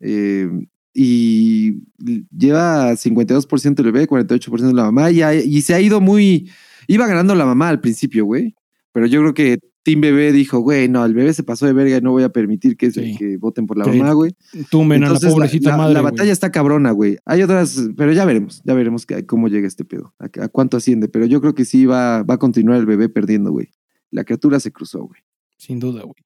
Eh, 0.00 0.50
y 0.92 1.82
lleva 2.30 2.92
52% 2.92 3.78
el 3.80 3.92
bebé, 3.92 4.06
48% 4.06 4.72
la 4.72 4.84
mamá. 4.84 5.10
Y, 5.10 5.22
y 5.22 5.62
se 5.62 5.74
ha 5.74 5.80
ido 5.80 6.00
muy. 6.00 6.50
Iba 6.86 7.06
ganando 7.06 7.34
la 7.34 7.46
mamá 7.46 7.70
al 7.70 7.80
principio, 7.80 8.26
güey. 8.26 8.54
Pero 8.92 9.06
yo 9.06 9.20
creo 9.20 9.34
que 9.34 9.58
Team 9.84 10.00
Bebé 10.00 10.32
dijo, 10.32 10.60
güey, 10.60 10.88
no, 10.88 11.04
el 11.04 11.12
bebé 11.14 11.32
se 11.34 11.42
pasó 11.42 11.66
de 11.66 11.72
verga 11.74 11.98
y 11.98 12.00
no 12.00 12.10
voy 12.10 12.22
a 12.24 12.30
permitir 12.30 12.76
que, 12.76 12.90
Sí. 12.90 13.16
que 13.18 13.36
voten 13.36 13.66
por 13.66 13.76
la 13.78 13.84
Sí. 13.84 13.90
mamá, 13.98 14.12
güey. 14.14 14.34
Tumben 14.70 15.04
a 15.04 15.10
la 15.12 15.20
pobrecita 15.20 15.70
la, 15.70 15.76
madre. 15.76 15.94
la 15.94 16.00
güey. 16.00 16.12
batalla 16.12 16.32
está 16.32 16.50
cabrona, 16.50 16.90
güey. 16.90 17.18
Hay 17.26 17.42
otras, 17.42 17.78
pero 17.96 18.12
ya 18.12 18.24
veremos, 18.24 18.62
ya 18.64 18.72
veremos 18.74 19.04
que- 19.06 19.26
cómo 19.26 19.48
llega 19.48 19.66
este 19.68 19.84
pedo, 19.84 20.14
a, 20.18 20.24
a 20.44 20.48
cuánto 20.48 20.78
asciende. 20.78 21.08
Pero 21.08 21.26
yo 21.26 21.40
creo 21.42 21.54
que 21.54 21.64
sí 21.66 21.84
va, 21.86 22.22
va 22.22 22.34
a 22.34 22.38
continuar 22.38 22.78
el 22.80 22.86
bebé 22.86 23.08
perdiendo, 23.10 23.52
güey. 23.52 23.68
La 24.10 24.24
criatura 24.24 24.58
se 24.58 24.72
cruzó, 24.72 25.00
güey. 25.04 25.20
Sin 25.58 25.78
duda, 25.80 26.02
güey. 26.02 26.16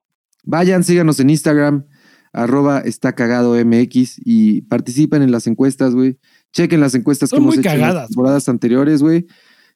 Vayan, 0.44 0.84
síganos 0.84 1.18
en 1.20 1.30
Instagram, 1.30 1.84
arroba 2.32 2.78
está 2.80 3.14
cagado 3.14 3.54
MX 3.56 4.20
y 4.24 4.60
participen 4.62 5.22
en 5.22 5.32
las 5.32 5.46
encuestas, 5.46 5.94
güey. 5.94 6.18
Chequen 6.52 6.80
las 6.80 6.94
encuestas 6.94 7.30
Son 7.30 7.38
que 7.38 7.42
hemos 7.42 7.58
hecho 7.58 7.68
en 7.70 7.80
las 7.80 7.88
cagadas, 7.88 8.08
temporadas 8.10 8.48
anteriores, 8.48 9.02
güey. 9.02 9.26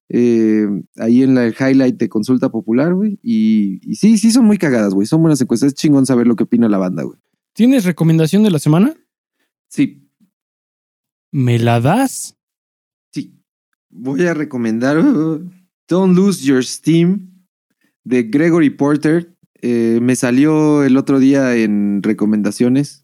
Eh, 0.09 0.67
ahí 0.97 1.23
en 1.23 1.35
la, 1.35 1.47
el 1.47 1.55
highlight 1.59 1.97
de 1.97 2.09
consulta 2.09 2.51
popular, 2.51 2.95
güey. 2.95 3.19
Y, 3.23 3.81
y 3.83 3.95
sí, 3.97 4.19
sí 4.19 4.31
son 4.31 4.45
muy 4.45 4.59
cagadas, 4.59 4.95
güey. 4.95 5.07
Son 5.07 5.21
buenas 5.21 5.41
encuestas. 5.41 5.69
Es 5.69 5.75
chingón 5.75 6.07
saber 6.07 6.27
lo 6.27 6.37
que 6.37 6.45
opina 6.45 6.69
la 6.69 6.79
banda, 6.79 7.03
güey. 7.03 7.19
¿Tienes 7.55 7.85
recomendación 7.85 8.43
de 8.43 8.51
la 8.51 8.59
semana? 8.59 8.95
Sí, 9.69 10.03
¿Me 11.33 11.59
la 11.59 11.81
das? 11.81 12.37
Sí. 13.11 13.35
Voy 13.89 14.27
a 14.27 14.35
recomendar 14.35 14.99
uh, 14.99 15.51
Don't 15.89 16.15
Lose 16.15 16.45
Your 16.45 16.63
Steam 16.63 17.47
de 18.05 18.25
Gregory 18.25 18.69
Porter. 18.69 19.35
Eh, 19.63 19.99
me 20.03 20.15
salió 20.15 20.85
el 20.85 20.99
otro 20.99 21.19
día 21.19 21.57
en 21.57 22.03
recomendaciones. 22.03 23.02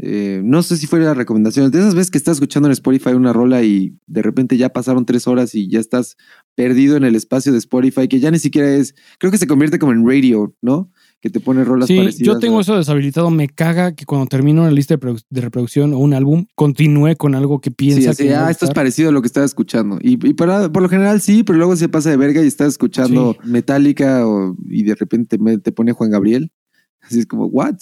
Eh, 0.00 0.40
no 0.44 0.62
sé 0.62 0.76
si 0.76 0.86
fuera 0.86 1.12
recomendaciones. 1.12 1.72
De 1.72 1.80
esas 1.80 1.94
veces 1.96 2.10
que 2.12 2.18
estás 2.18 2.36
escuchando 2.36 2.68
en 2.68 2.72
Spotify 2.72 3.10
una 3.14 3.32
rola 3.32 3.64
y 3.64 3.96
de 4.06 4.22
repente 4.22 4.56
ya 4.56 4.68
pasaron 4.68 5.04
tres 5.04 5.26
horas 5.26 5.56
y 5.56 5.68
ya 5.68 5.80
estás 5.80 6.16
perdido 6.54 6.96
en 6.96 7.02
el 7.02 7.16
espacio 7.16 7.50
de 7.50 7.58
Spotify, 7.58 8.06
que 8.06 8.20
ya 8.20 8.30
ni 8.30 8.38
siquiera 8.38 8.72
es. 8.74 8.94
Creo 9.18 9.32
que 9.32 9.38
se 9.38 9.48
convierte 9.48 9.78
como 9.80 9.90
en 9.92 10.06
radio, 10.06 10.54
¿no? 10.62 10.92
Que 11.20 11.30
te 11.30 11.40
pone 11.40 11.64
rolas 11.64 11.88
Sí, 11.88 11.96
parecidas. 11.96 12.24
yo 12.24 12.38
tengo 12.38 12.58
a- 12.58 12.60
eso 12.60 12.76
deshabilitado. 12.76 13.28
Me 13.30 13.48
caga 13.48 13.92
que 13.96 14.04
cuando 14.04 14.26
termino 14.28 14.62
una 14.62 14.70
lista 14.70 14.94
de, 14.94 15.00
produ- 15.00 15.24
de 15.28 15.40
reproducción 15.40 15.92
o 15.92 15.98
un 15.98 16.14
álbum, 16.14 16.46
continúe 16.54 17.16
con 17.16 17.34
algo 17.34 17.60
que 17.60 17.70
Sí, 17.70 17.74
piensa 17.76 18.10
así, 18.10 18.22
que. 18.22 18.34
a 18.36 18.46
ah, 18.46 18.50
esto 18.52 18.66
es 18.66 18.70
parecido 18.70 19.08
a 19.08 19.12
lo 19.12 19.20
que 19.20 19.26
estaba 19.26 19.46
escuchando. 19.46 19.98
Y, 20.00 20.12
y 20.28 20.34
para- 20.34 20.70
por 20.70 20.82
lo 20.82 20.88
general 20.88 21.20
sí, 21.20 21.42
pero 21.42 21.58
luego 21.58 21.74
se 21.74 21.88
pasa 21.88 22.08
de 22.10 22.16
verga 22.16 22.40
y 22.40 22.46
estás 22.46 22.68
escuchando 22.68 23.36
Metallica 23.42 24.24
o- 24.28 24.56
y 24.70 24.84
de 24.84 24.94
repente 24.94 25.38
me- 25.38 25.58
te 25.58 25.72
pone 25.72 25.90
Juan 25.90 26.10
Gabriel. 26.10 26.52
Así 27.00 27.18
es 27.18 27.26
como, 27.26 27.46
¿what? 27.46 27.74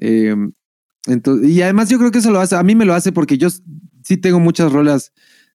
Eh, 0.00 0.34
entonces, 1.08 1.50
y 1.50 1.62
además 1.62 1.88
yo 1.88 1.98
creo 1.98 2.10
que 2.10 2.18
eso 2.18 2.30
lo 2.30 2.40
hace, 2.40 2.56
a 2.56 2.62
mí 2.62 2.74
me 2.74 2.84
lo 2.84 2.94
hace 2.94 3.12
porque 3.12 3.38
yo 3.38 3.48
sí 4.04 4.16
tengo 4.16 4.40
muchas 4.40 4.72
rolas 4.72 5.12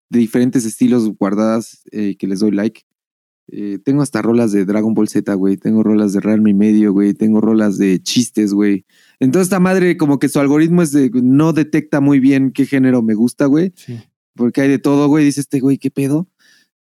de 0.10 0.20
diferentes 0.20 0.66
estilos 0.66 1.10
guardadas 1.18 1.84
eh, 1.92 2.16
que 2.18 2.28
les 2.28 2.40
doy 2.40 2.52
like. 2.52 2.82
Eh, 3.48 3.80
tengo 3.84 4.02
hasta 4.02 4.22
rolas 4.22 4.52
de 4.52 4.66
Dragon 4.66 4.94
Ball 4.94 5.10
Z, 5.10 5.34
güey. 5.34 5.58
Tengo 5.58 5.84
rolas 5.84 6.14
de 6.14 6.22
Realme 6.22 6.52
y 6.52 6.54
medio, 6.54 6.94
güey. 6.94 7.14
Tengo 7.14 7.42
rolas 7.42 7.78
de 7.78 8.02
chistes, 8.02 8.54
güey. 8.54 8.86
Entonces 9.20 9.48
esta 9.48 9.60
madre 9.60 9.98
como 9.98 10.18
que 10.20 10.30
su 10.30 10.40
algoritmo 10.40 10.82
es 10.82 10.92
de, 10.92 11.12
no 11.14 11.54
detecta 11.54 12.00
muy 12.00 12.20
bien 12.20 12.52
qué 12.52 12.66
género 12.66 13.02
me 13.02 13.16
gusta, 13.16 13.46
güey. 13.46 13.74
Sí. 13.76 14.00
Porque 14.36 14.62
hay 14.62 14.70
de 14.70 14.80
todo, 14.80 15.08
güey. 15.08 15.26
Dice 15.26 15.42
este 15.42 15.60
güey, 15.60 15.78
¿qué 15.78 15.92
pedo? 15.92 16.30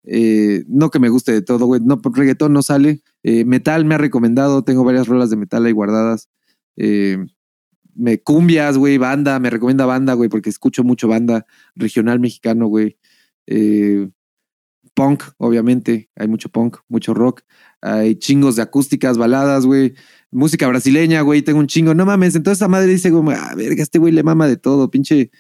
Eh, 0.05 0.63
no 0.67 0.89
que 0.89 0.99
me 0.99 1.09
guste 1.09 1.31
de 1.31 1.41
todo, 1.41 1.65
güey. 1.65 1.81
No, 1.81 1.99
reggaetón 2.03 2.53
no 2.53 2.61
sale. 2.61 3.01
Eh, 3.23 3.45
metal 3.45 3.85
me 3.85 3.95
ha 3.95 3.97
recomendado. 3.97 4.63
Tengo 4.63 4.83
varias 4.83 5.07
rolas 5.07 5.29
de 5.29 5.37
metal 5.37 5.65
ahí 5.65 5.71
guardadas. 5.71 6.29
Eh, 6.75 7.17
me 7.95 8.21
cumbias, 8.21 8.77
güey, 8.77 8.97
banda. 8.97 9.39
Me 9.39 9.49
recomienda 9.49 9.85
banda, 9.85 10.13
güey, 10.13 10.29
porque 10.29 10.49
escucho 10.49 10.83
mucho 10.83 11.07
banda 11.07 11.45
regional 11.75 12.19
mexicano, 12.19 12.67
güey. 12.67 12.97
Eh, 13.47 14.09
punk, 14.93 15.23
obviamente. 15.37 16.09
Hay 16.15 16.27
mucho 16.27 16.49
punk, 16.49 16.77
mucho 16.87 17.13
rock. 17.13 17.41
Hay 17.81 18.15
chingos 18.15 18.55
de 18.55 18.61
acústicas, 18.61 19.17
baladas, 19.17 19.65
güey. 19.65 19.93
Música 20.31 20.67
brasileña, 20.67 21.21
güey. 21.21 21.41
Tengo 21.41 21.59
un 21.59 21.67
chingo. 21.67 21.93
No 21.93 22.05
mames. 22.05 22.35
Entonces 22.35 22.59
esa 22.59 22.67
madre 22.67 22.87
dice, 22.87 23.11
como, 23.11 23.31
ah, 23.31 23.53
verga, 23.55 23.83
este 23.83 23.99
güey 23.99 24.13
le 24.13 24.23
mama 24.23 24.47
de 24.47 24.57
todo, 24.57 24.89
pinche 24.89 25.31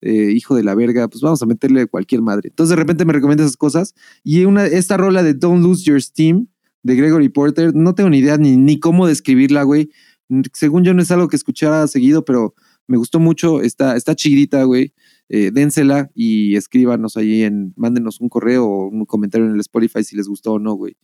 eh, 0.00 0.32
hijo 0.32 0.54
de 0.54 0.64
la 0.64 0.74
verga. 0.74 1.08
Pues 1.08 1.22
vamos 1.22 1.42
a 1.42 1.46
meterle 1.46 1.86
cualquier 1.86 2.22
madre. 2.22 2.48
Entonces 2.48 2.70
de 2.70 2.76
repente 2.76 3.04
me 3.04 3.12
recomienda 3.12 3.44
esas 3.44 3.56
cosas. 3.56 3.94
Y 4.24 4.44
una, 4.44 4.66
esta 4.66 4.96
rola 4.96 5.22
de 5.22 5.34
Don't 5.34 5.62
Lose 5.62 5.84
Your 5.84 6.02
Steam 6.02 6.48
de 6.82 6.96
Gregory 6.96 7.28
Porter, 7.28 7.74
no 7.74 7.94
tengo 7.94 8.10
ni 8.10 8.18
idea 8.18 8.36
ni, 8.36 8.56
ni 8.56 8.80
cómo 8.80 9.06
describirla, 9.06 9.62
güey. 9.62 9.90
Según 10.52 10.84
yo 10.84 10.94
no 10.94 11.02
es 11.02 11.10
algo 11.10 11.28
que 11.28 11.36
escuchara 11.36 11.86
seguido, 11.86 12.24
pero 12.24 12.54
me 12.86 12.96
gustó 12.96 13.20
mucho. 13.20 13.60
Está, 13.60 13.96
está 13.96 14.14
chidita, 14.14 14.64
güey. 14.64 14.92
Eh, 15.28 15.50
dénsela 15.52 16.10
y 16.14 16.56
escríbanos 16.56 17.16
ahí 17.16 17.42
en, 17.42 17.72
mándenos 17.76 18.20
un 18.20 18.28
correo 18.28 18.66
o 18.66 18.88
un 18.88 19.04
comentario 19.06 19.46
en 19.46 19.54
el 19.54 19.60
Spotify 19.60 20.04
si 20.04 20.16
les 20.16 20.28
gustó 20.28 20.52
o 20.52 20.58
no, 20.58 20.74
güey. 20.74 20.96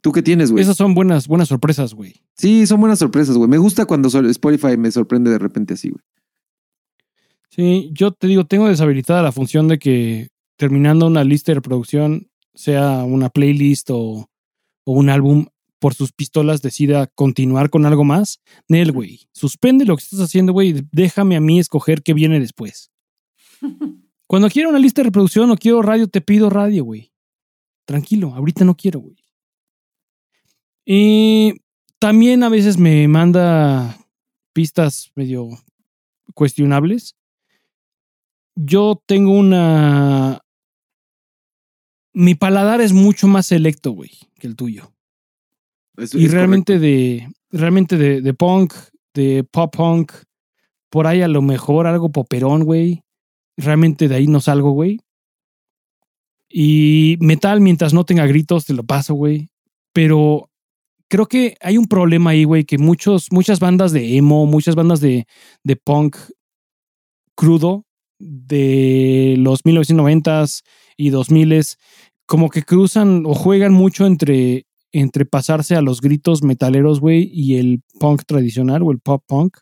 ¿Tú 0.00 0.12
qué 0.12 0.22
tienes, 0.22 0.50
güey? 0.50 0.62
Esas 0.62 0.76
son 0.76 0.94
buenas, 0.94 1.28
buenas 1.28 1.48
sorpresas, 1.48 1.94
güey. 1.94 2.14
Sí, 2.34 2.66
son 2.66 2.80
buenas 2.80 2.98
sorpresas, 2.98 3.36
güey. 3.36 3.48
Me 3.48 3.58
gusta 3.58 3.84
cuando 3.84 4.08
Spotify 4.08 4.76
me 4.76 4.90
sorprende 4.90 5.30
de 5.30 5.38
repente 5.38 5.74
así, 5.74 5.90
güey. 5.90 6.02
Sí, 7.50 7.90
yo 7.92 8.12
te 8.12 8.26
digo, 8.26 8.46
tengo 8.46 8.68
deshabilitada 8.68 9.22
la 9.22 9.32
función 9.32 9.68
de 9.68 9.78
que 9.78 10.28
terminando 10.56 11.06
una 11.06 11.24
lista 11.24 11.50
de 11.50 11.56
reproducción, 11.56 12.28
sea 12.54 13.04
una 13.04 13.28
playlist 13.28 13.90
o, 13.90 14.30
o 14.84 14.92
un 14.92 15.10
álbum, 15.10 15.46
por 15.80 15.94
sus 15.94 16.12
pistolas 16.12 16.62
decida 16.62 17.08
continuar 17.08 17.70
con 17.70 17.86
algo 17.86 18.04
más. 18.04 18.40
Nel, 18.68 18.92
güey, 18.92 19.28
suspende 19.32 19.84
lo 19.84 19.96
que 19.96 20.04
estás 20.04 20.20
haciendo, 20.20 20.52
güey, 20.52 20.86
déjame 20.92 21.34
a 21.36 21.40
mí 21.40 21.58
escoger 21.58 22.02
qué 22.02 22.14
viene 22.14 22.38
después. 22.38 22.92
Cuando 24.28 24.48
quiero 24.48 24.68
una 24.68 24.78
lista 24.78 25.00
de 25.00 25.06
reproducción 25.06 25.50
o 25.50 25.56
quiero 25.56 25.82
radio, 25.82 26.06
te 26.06 26.20
pido 26.20 26.50
radio, 26.50 26.84
güey. 26.84 27.12
Tranquilo, 27.84 28.32
ahorita 28.34 28.64
no 28.64 28.76
quiero, 28.76 29.00
güey. 29.00 29.16
Y 30.84 31.54
también 31.98 32.44
a 32.44 32.48
veces 32.48 32.78
me 32.78 33.08
manda 33.08 33.98
pistas 34.52 35.10
medio 35.16 35.48
cuestionables. 36.34 37.16
Yo 38.54 39.02
tengo 39.06 39.32
una... 39.32 40.40
Mi 42.12 42.34
paladar 42.34 42.80
es 42.80 42.92
mucho 42.92 43.28
más 43.28 43.46
selecto, 43.46 43.92
güey, 43.92 44.10
que 44.38 44.46
el 44.46 44.56
tuyo. 44.56 44.92
Es- 45.96 46.14
Y 46.14 46.26
es 46.26 46.32
realmente 46.32 46.78
de, 46.78 47.28
realmente 47.50 47.96
de, 47.96 48.20
de 48.20 48.34
punk, 48.34 48.74
de 49.14 49.44
pop 49.44 49.74
punk, 49.74 50.12
por 50.90 51.06
ahí 51.06 51.22
a 51.22 51.28
lo 51.28 51.42
mejor 51.42 51.86
algo 51.86 52.10
poperón, 52.10 52.64
güey. 52.64 53.02
Realmente 53.56 54.08
de 54.08 54.14
ahí 54.16 54.26
no 54.26 54.40
salgo, 54.40 54.70
güey. 54.70 54.98
Y 56.48 57.16
metal, 57.20 57.60
mientras 57.60 57.94
no 57.94 58.04
tenga 58.04 58.26
gritos, 58.26 58.64
te 58.66 58.74
lo 58.74 58.82
paso, 58.84 59.14
güey. 59.14 59.48
Pero 59.92 60.50
creo 61.08 61.26
que 61.26 61.56
hay 61.60 61.76
un 61.78 61.86
problema 61.86 62.30
ahí, 62.30 62.44
güey, 62.44 62.64
que 62.64 62.78
muchos, 62.78 63.28
muchas 63.30 63.60
bandas 63.60 63.92
de 63.92 64.16
emo, 64.16 64.46
muchas 64.46 64.74
bandas 64.74 65.00
de, 65.00 65.26
de 65.64 65.76
punk 65.76 66.16
crudo 67.36 67.84
de 68.18 69.36
los 69.38 69.64
1990s 69.64 70.62
y 70.96 71.10
2000s, 71.10 71.78
como 72.26 72.50
que 72.50 72.62
cruzan 72.62 73.24
o 73.26 73.34
juegan 73.34 73.72
mucho 73.72 74.06
entre, 74.06 74.66
entre 74.92 75.24
pasarse 75.24 75.76
a 75.76 75.82
los 75.82 76.00
gritos 76.00 76.42
metaleros, 76.42 77.00
güey, 77.00 77.30
y 77.32 77.56
el 77.56 77.82
punk 77.98 78.22
tradicional 78.26 78.82
o 78.82 78.90
el 78.90 78.98
pop 78.98 79.24
punk. 79.26 79.58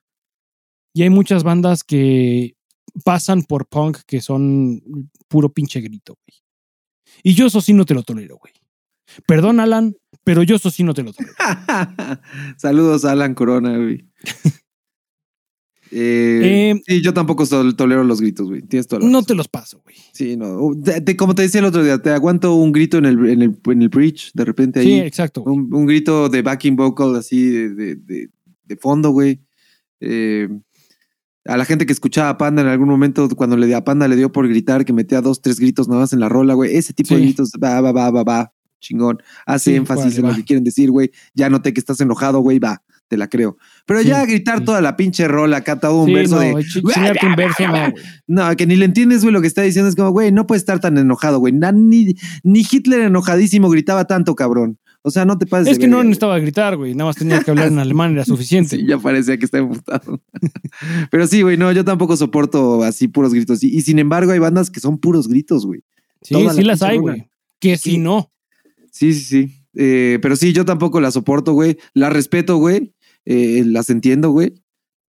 Y 0.95 1.03
hay 1.03 1.11
muchas 1.11 1.45
bandas 1.45 1.85
que 1.85 2.57
pasan 3.05 3.43
por 3.43 3.67
punk 3.67 3.99
que 4.07 4.21
son 4.21 4.81
puro 5.29 5.53
pinche 5.53 5.81
grito, 5.81 6.15
güey. 6.15 6.39
Y 7.23 7.35
yo 7.35 7.47
eso 7.47 7.61
sí 7.61 7.73
no 7.73 7.85
te 7.85 7.95
lo 7.95 8.03
tolero, 8.03 8.37
güey. 8.37 8.53
Perdón, 9.27 9.61
Alan, 9.61 9.97
pero 10.25 10.43
yo 10.43 10.57
eso 10.57 10.71
sí 10.71 10.83
no 10.85 10.95
te 10.95 11.03
lo 11.03 11.13
tolero. 11.13 11.35
Saludos 12.57 13.05
Alan 13.05 13.35
Corona, 13.35 13.77
güey. 13.77 14.09
Eh, 15.91 16.71
Eh, 16.75 16.83
sí, 16.87 17.01
yo 17.03 17.15
tampoco 17.15 17.45
tolero 17.75 18.05
los 18.05 18.21
gritos, 18.21 18.49
güey. 18.49 18.63
Tienes 18.63 18.87
toda 18.87 19.01
la 19.01 19.07
No 19.07 19.13
razón. 19.19 19.27
te 19.27 19.35
los 19.35 19.49
paso, 19.49 19.81
güey. 19.85 19.97
Sí, 20.13 20.37
no. 20.37 20.71
Te- 20.85 21.01
te- 21.01 21.17
como 21.17 21.35
te 21.35 21.43
decía 21.43 21.61
el 21.61 21.67
otro 21.67 21.83
día, 21.83 21.99
te 22.03 22.11
aguanto 22.11 22.55
un 22.55 22.73
grito 22.73 22.99
en 22.99 23.07
el, 23.07 23.29
en 23.29 23.43
el, 23.43 23.57
en 23.67 23.83
el 23.83 23.89
bridge, 23.89 24.31
de 24.35 24.45
repente 24.45 24.83
Sí, 24.83 24.93
ahí. 24.93 25.01
exacto. 25.01 25.43
güey. 25.43 25.57
un, 25.57 25.73
un 25.75 25.87
grito 25.87 26.29
de 26.29 26.43
backing 26.43 26.77
vocal 26.77 27.17
así 27.17 27.47
de, 27.47 27.75
de, 27.75 27.95
de- 27.97 28.29
de 28.65 28.77
fondo, 28.77 29.11
güey. 29.11 29.41
Eh, 30.01 30.49
a 31.47 31.57
la 31.57 31.65
gente 31.65 31.87
que 31.87 31.93
escuchaba 31.95 32.29
a 32.29 32.37
Panda 32.37 32.61
en 32.61 32.69
algún 32.69 32.89
momento, 32.89 33.27
cuando 33.31 33.57
le 33.57 33.67
dio 33.67 33.79
a 33.79 33.85
Panda, 33.85 34.07
le 34.07 34.17
dio 34.17 34.31
por 34.31 34.47
gritar, 34.49 34.85
que 34.85 34.93
metía 34.93 35.23
dos, 35.23 35.41
tres 35.41 35.59
gritos 35.59 35.89
nada 35.89 36.03
más 36.03 36.13
en 36.13 36.21
la 36.21 36.29
rola, 36.29 36.53
güey. 36.55 36.77
Ese 36.77 36.93
tipo 36.93 37.15
de 37.15 37.21
Sí. 37.21 37.27
gritos, 37.27 37.53
va, 37.63 37.81
va, 37.81 37.91
va, 37.93 38.11
va, 38.11 38.23
va, 38.23 38.53
chingón. 38.81 39.19
Hace 39.47 39.71
Sí, 39.71 39.77
énfasis 39.77 40.19
en 40.19 40.27
lo 40.27 40.35
que 40.35 40.45
quieren 40.45 40.63
decir, 40.65 40.91
güey. 40.91 41.11
Ya 41.35 41.49
noté 41.49 41.73
que 41.73 41.81
estás 41.81 41.99
enojado, 42.03 42.41
güey, 42.41 42.59
va, 42.59 42.83
te 43.09 43.17
la 43.17 43.29
creo. 43.29 43.57
Pero 43.87 44.01
Sí, 44.03 44.09
ya 44.09 44.25
gritar 44.27 44.59
sí. 44.59 44.65
toda 44.65 44.81
la 44.81 44.97
pinche 44.97 45.27
rola, 45.27 45.59
acá 45.59 45.81
todo 45.81 46.03
un 46.03 46.07
Sí, 46.09 46.15
verso 46.15 46.35
no, 46.37 46.41
de. 46.43 46.55
un 46.55 47.37
verso, 47.37 47.65
no, 48.27 48.57
que 48.57 48.67
ni 48.67 48.77
le 48.77 48.85
entiendes, 48.85 49.23
güey, 49.23 49.33
lo 49.33 49.41
que 49.41 49.47
está 49.47 49.63
diciendo 49.63 49.89
es 49.89 49.97
como, 49.97 50.11
güey, 50.11 50.31
no 50.31 50.47
puedes 50.47 50.63
estar 50.63 50.79
tan 50.81 50.97
enojado, 50.99 51.39
güey. 51.39 51.53
Ni, 51.53 52.15
ni 52.43 52.67
Hitler 52.71 53.01
enojadísimo 53.01 53.69
gritaba 53.71 54.05
tanto, 54.07 54.35
cabrón. 54.35 54.79
O 55.03 55.11
sea, 55.11 55.25
no 55.25 55.39
te 55.39 55.47
pases. 55.47 55.69
Es 55.69 55.79
que 55.79 55.87
no 55.89 56.03
necesitaba 56.03 56.39
gritar, 56.39 56.77
güey. 56.77 56.93
Nada 56.95 57.09
más 57.11 57.17
tenía 57.17 57.41
que 57.41 57.51
hablar 57.51 57.69
en 57.69 57.79
alemán, 57.79 58.13
era 58.13 58.25
suficiente. 58.25 58.77
Sí, 58.77 58.85
ya 58.87 58.99
parecía 58.99 59.39
que 59.39 59.45
está 59.45 59.59
emputado. 59.59 60.21
Pero 61.11 61.27
sí, 61.27 61.43
güey, 61.43 61.57
no, 61.57 61.71
yo 61.73 61.85
tampoco 61.85 62.17
soporto 62.17 62.83
así 62.83 63.09
puros 63.09 63.33
gritos. 63.33 63.63
Y, 63.63 63.69
y 63.77 63.83
sin 63.83 63.99
embargo, 63.99 64.33
hay 64.33 64.39
bandas 64.39 64.71
que 64.71 64.81
son 64.81 64.99
puros 64.99 65.29
gritos, 65.29 65.65
güey. 65.67 65.81
Sí, 66.23 66.35
toda 66.35 66.53
sí 66.53 66.63
la 66.63 66.73
las 66.73 66.83
hay, 66.83 66.99
güey. 66.99 67.31
Que 67.61 67.77
Sí. 67.77 67.93
si 67.93 67.99
no. 67.99 68.33
Sí, 68.91 69.15
sí, 69.15 69.21
sí. 69.25 69.55
Eh, 69.75 70.19
pero 70.21 70.35
sí, 70.35 70.53
yo 70.53 70.65
tampoco 70.65 71.01
las 71.01 71.15
soporto, 71.15 71.53
güey. 71.53 71.79
Las 71.95 72.13
respeto, 72.13 72.57
güey. 72.57 72.93
Eh, 73.31 73.63
las 73.67 73.91
entiendo, 73.91 74.31
güey. 74.31 74.55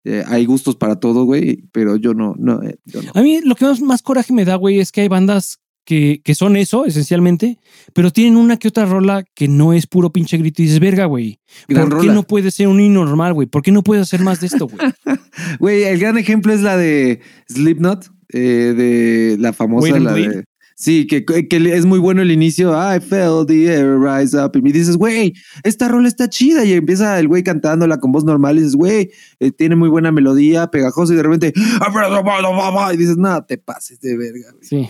Eh, 0.04 0.24
hay 0.26 0.44
gustos 0.44 0.74
para 0.74 0.96
todo, 0.96 1.24
güey. 1.24 1.68
Pero 1.70 1.94
yo 1.94 2.14
no, 2.14 2.34
no, 2.36 2.60
eh, 2.64 2.76
yo 2.84 3.00
no. 3.00 3.12
A 3.14 3.22
mí 3.22 3.40
lo 3.44 3.54
que 3.54 3.64
más, 3.64 3.80
más 3.80 4.02
coraje 4.02 4.32
me 4.32 4.44
da, 4.44 4.56
güey, 4.56 4.80
es 4.80 4.90
que 4.90 5.02
hay 5.02 5.08
bandas 5.08 5.60
que, 5.84 6.20
que 6.24 6.34
son 6.34 6.56
eso, 6.56 6.84
esencialmente, 6.84 7.58
pero 7.94 8.10
tienen 8.10 8.36
una 8.36 8.58
que 8.58 8.68
otra 8.68 8.86
rola 8.86 9.24
que 9.34 9.46
no 9.46 9.72
es 9.72 9.86
puro 9.86 10.10
pinche 10.10 10.36
grito 10.36 10.60
y 10.60 10.66
dices, 10.66 10.80
verga, 10.80 11.04
güey. 11.06 11.38
Gran 11.68 11.88
¿Por 11.88 12.00
qué 12.00 12.06
rola. 12.08 12.14
no 12.14 12.22
puede 12.24 12.50
ser 12.50 12.66
un 12.66 12.80
himno 12.80 13.04
normal, 13.04 13.34
güey? 13.34 13.46
¿Por 13.46 13.62
qué 13.62 13.70
no 13.70 13.82
puedes 13.84 14.02
hacer 14.02 14.20
más 14.20 14.40
de 14.40 14.48
esto, 14.48 14.66
güey? 14.66 14.78
Güey, 15.60 15.84
el 15.84 16.00
gran 16.00 16.18
ejemplo 16.18 16.52
es 16.52 16.60
la 16.60 16.76
de 16.76 17.20
Slipknot, 17.48 18.10
eh, 18.32 18.74
de 18.76 19.36
la 19.38 19.52
famosa, 19.52 19.98
la 20.00 20.12
de. 20.12 20.44
Sí, 20.80 21.08
que, 21.08 21.24
que 21.24 21.56
es 21.74 21.86
muy 21.86 21.98
bueno 21.98 22.22
el 22.22 22.30
inicio. 22.30 22.70
I 22.72 23.00
felt 23.00 23.48
the 23.48 23.64
air 23.66 23.98
rise 23.98 24.38
up. 24.40 24.52
Y 24.54 24.62
me 24.62 24.70
dices, 24.70 24.96
güey, 24.96 25.34
esta 25.64 25.88
rola 25.88 26.06
está 26.06 26.28
chida. 26.30 26.64
Y 26.64 26.72
empieza 26.72 27.18
el 27.18 27.26
güey 27.26 27.42
cantándola 27.42 27.98
con 27.98 28.12
voz 28.12 28.22
normal. 28.22 28.56
Y 28.56 28.60
dices, 28.60 28.76
güey, 28.76 29.10
eh, 29.40 29.50
tiene 29.50 29.74
muy 29.74 29.88
buena 29.88 30.12
melodía, 30.12 30.68
pegajosa. 30.70 31.14
Y 31.14 31.16
de 31.16 31.22
repente, 31.24 31.52
y 31.52 32.96
dices, 32.96 33.16
no, 33.16 33.44
te 33.44 33.58
pases 33.58 33.98
de 34.00 34.16
verga. 34.16 34.52
güey". 34.52 34.62
Sí, 34.62 34.88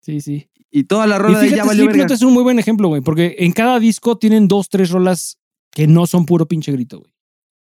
sí, 0.00 0.20
sí. 0.20 0.48
Y 0.72 0.84
toda 0.84 1.06
la 1.06 1.14
Y 1.14 1.18
rola 1.20 1.38
de 1.38 1.44
ya 1.44 1.52
fíjate, 1.52 1.68
valió 1.68 1.86
verga. 1.86 2.14
es 2.14 2.22
un 2.22 2.32
muy 2.32 2.42
buen 2.42 2.58
ejemplo, 2.58 2.88
güey, 2.88 3.00
porque 3.00 3.36
en 3.38 3.52
cada 3.52 3.78
disco 3.78 4.18
tienen 4.18 4.48
dos, 4.48 4.68
tres 4.68 4.90
rolas 4.90 5.38
que 5.70 5.86
no 5.86 6.08
son 6.08 6.26
puro 6.26 6.48
pinche 6.48 6.72
grito, 6.72 6.98
güey. 6.98 7.12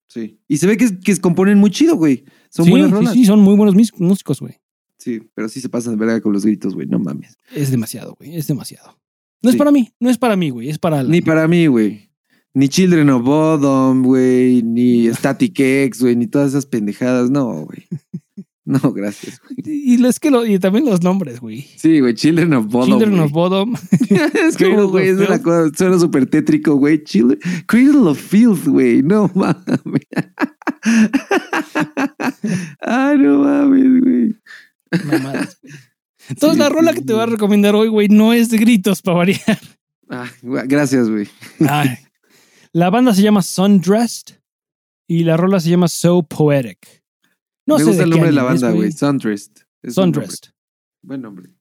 Sí. 0.10 0.42
Y 0.50 0.58
se 0.58 0.68
ve 0.68 0.76
que, 0.76 1.00
que 1.00 1.16
componen 1.22 1.58
muy 1.58 1.72
chido, 1.72 1.96
güey. 1.96 2.26
Son 2.50 2.66
sí, 2.66 2.72
buenas 2.72 2.90
sí, 2.90 2.94
rolas. 2.96 3.14
sí, 3.14 3.24
son 3.26 3.40
muy 3.40 3.56
buenos 3.56 3.76
músicos, 3.98 4.42
güey. 4.42 4.60
Sí, 5.06 5.22
pero 5.36 5.48
sí 5.48 5.62
se 5.62 5.70
pasan 5.70 5.94
de 5.94 6.04
verga 6.04 6.20
con 6.20 6.34
los 6.34 6.44
gritos, 6.44 6.74
güey. 6.74 6.88
No 6.88 6.98
mames. 6.98 7.38
Es 7.54 7.70
demasiado, 7.70 8.16
güey, 8.20 8.36
es 8.36 8.48
demasiado. 8.48 8.98
No 9.44 9.52
es 9.52 9.56
para 9.56 9.72
mí, 9.72 9.94
no 10.00 10.10
es 10.10 10.18
para 10.18 10.36
mí, 10.36 10.50
güey, 10.50 10.70
es 10.70 10.80
para... 10.80 11.04
Ni 11.04 11.22
para 11.22 11.48
mí, 11.48 11.68
güey. 11.68 12.10
Ni 12.56 12.70
Children 12.70 13.12
of 13.12 13.24
Bodom, 13.24 14.02
güey. 14.02 14.64
Ni 14.64 15.08
Static 15.14 15.60
X, 15.60 16.02
güey. 16.02 16.16
Ni 16.16 16.26
todas 16.26 16.50
esas 16.50 16.66
pendejadas. 16.66 17.30
No, 17.30 17.66
güey. 17.66 17.86
No, 18.68 18.80
gracias. 18.94 19.40
güey. 19.42 19.58
Y, 19.64 19.94
y 20.02 20.06
es 20.08 20.20
que 20.20 20.32
lo- 20.32 20.44
y 20.44 20.58
también 20.58 20.86
los 20.86 21.04
nombres, 21.04 21.40
güey. 21.40 21.62
Sí, 21.78 22.00
güey, 22.00 22.16
Children 22.16 22.52
of 22.56 22.66
Bodom. 22.66 22.90
Children 22.90 23.12
güey. 23.12 23.24
of 23.26 23.32
Bodom. 23.32 23.76
es 24.10 24.56
of 24.60 24.92
güey, 24.92 25.10
es 25.10 25.20
una 25.20 25.40
cosa, 25.40 25.70
suena 25.78 26.00
súper 26.00 26.26
tétrico, 26.26 26.74
güey. 26.74 27.04
Children, 27.04 27.40
Cradle 27.68 28.10
of 28.10 28.20
Filth, 28.20 28.66
güey. 28.66 29.04
No 29.04 29.30
mames. 29.36 30.08
Ay, 32.82 33.20
no 33.20 33.44
mames, 33.44 34.02
güey. 34.04 34.36
Mamadas. 35.04 35.60
Entonces 36.30 36.58
Sí, 36.58 36.60
la 36.60 36.70
rola 36.70 36.94
que 36.94 37.02
te 37.02 37.14
voy 37.14 37.22
a 37.22 37.28
recomendar 37.28 37.76
hoy, 37.76 37.88
güey, 37.88 38.08
no 38.08 38.34
es 38.34 38.50
de 38.50 38.58
gritos 38.58 39.02
para 39.02 39.18
variar. 39.18 39.60
Ah, 40.10 40.30
gracias, 40.42 41.10
güey. 41.10 41.28
La 42.74 42.90
banda 42.90 43.14
se 43.14 43.22
llama 43.22 43.42
Sundressed 43.42 44.36
y 45.08 45.24
la 45.24 45.38
rola 45.38 45.62
se 45.62 45.70
llama 45.70 45.88
So 45.88 46.24
Poetic. 46.24 47.04
No 47.66 47.76
Me 47.76 47.80
sé 47.80 47.88
gusta 47.88 48.04
el 48.04 48.10
nombre 48.10 48.30
de 48.30 48.36
la 48.36 48.44
banda, 48.44 48.72
güey. 48.72 48.92
Sundressed. 48.92 49.66
Es. 49.82 49.94
Sundressed. 49.94 50.52
Buen 51.02 51.22
nombre. 51.22 51.52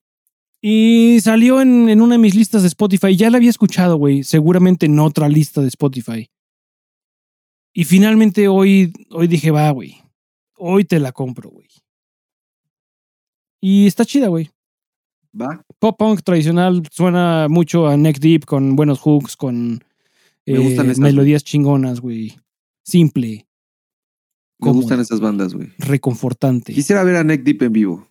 Y 0.61 1.21
salió 1.23 1.61
en, 1.61 1.89
en 1.89 2.01
una 2.01 2.17
de 2.17 2.19
mis 2.19 2.35
listas 2.35 2.63
de 2.63 2.69
Spotify. 2.69 3.15
Ya 3.15 3.31
la 3.31 3.37
había 3.37 3.51
escuchado, 3.51 3.97
güey. 3.97 4.25
Seguramente 4.25 4.87
en 4.87 4.99
otra 4.99 5.29
lista 5.29 5.61
de 5.61 5.69
Spotify. 5.69 6.29
Y 7.73 7.85
finalmente 7.85 8.49
hoy, 8.49 8.93
hoy 9.11 9.29
dije, 9.29 9.51
va, 9.51 9.71
güey. 9.71 10.03
Hoy 10.57 10.85
te 10.85 10.99
la 10.99 11.13
compro, 11.13 11.51
güey. 11.51 11.69
Y 13.67 13.87
está 13.87 14.05
chida, 14.05 14.29
güey. 14.29 14.51
Va. 15.41 15.65
Pop 15.79 15.97
punk 15.99 16.21
tradicional 16.23 16.83
suena 16.91 17.47
mucho 17.49 17.87
a 17.87 17.97
neck 17.97 18.19
deep 18.19 18.45
con 18.45 18.77
buenos 18.77 19.01
hooks, 19.01 19.39
con 19.39 19.83
Me 20.45 20.59
gustan 20.59 20.89
eh, 20.89 20.91
esas, 20.91 20.99
melodías 20.99 21.45
chingonas, 21.45 22.03
güey. 22.03 22.39
Simple, 22.85 23.47
Me 24.59 24.71
gustan 24.71 25.01
esas 25.01 25.19
bandas, 25.21 25.55
güey. 25.55 25.73
reconfortante. 25.79 26.75
Quisiera 26.75 27.03
ver 27.05 27.17
a 27.17 27.25
Neck 27.25 27.43
Deep 27.43 27.63
en 27.63 27.73
vivo. 27.73 28.09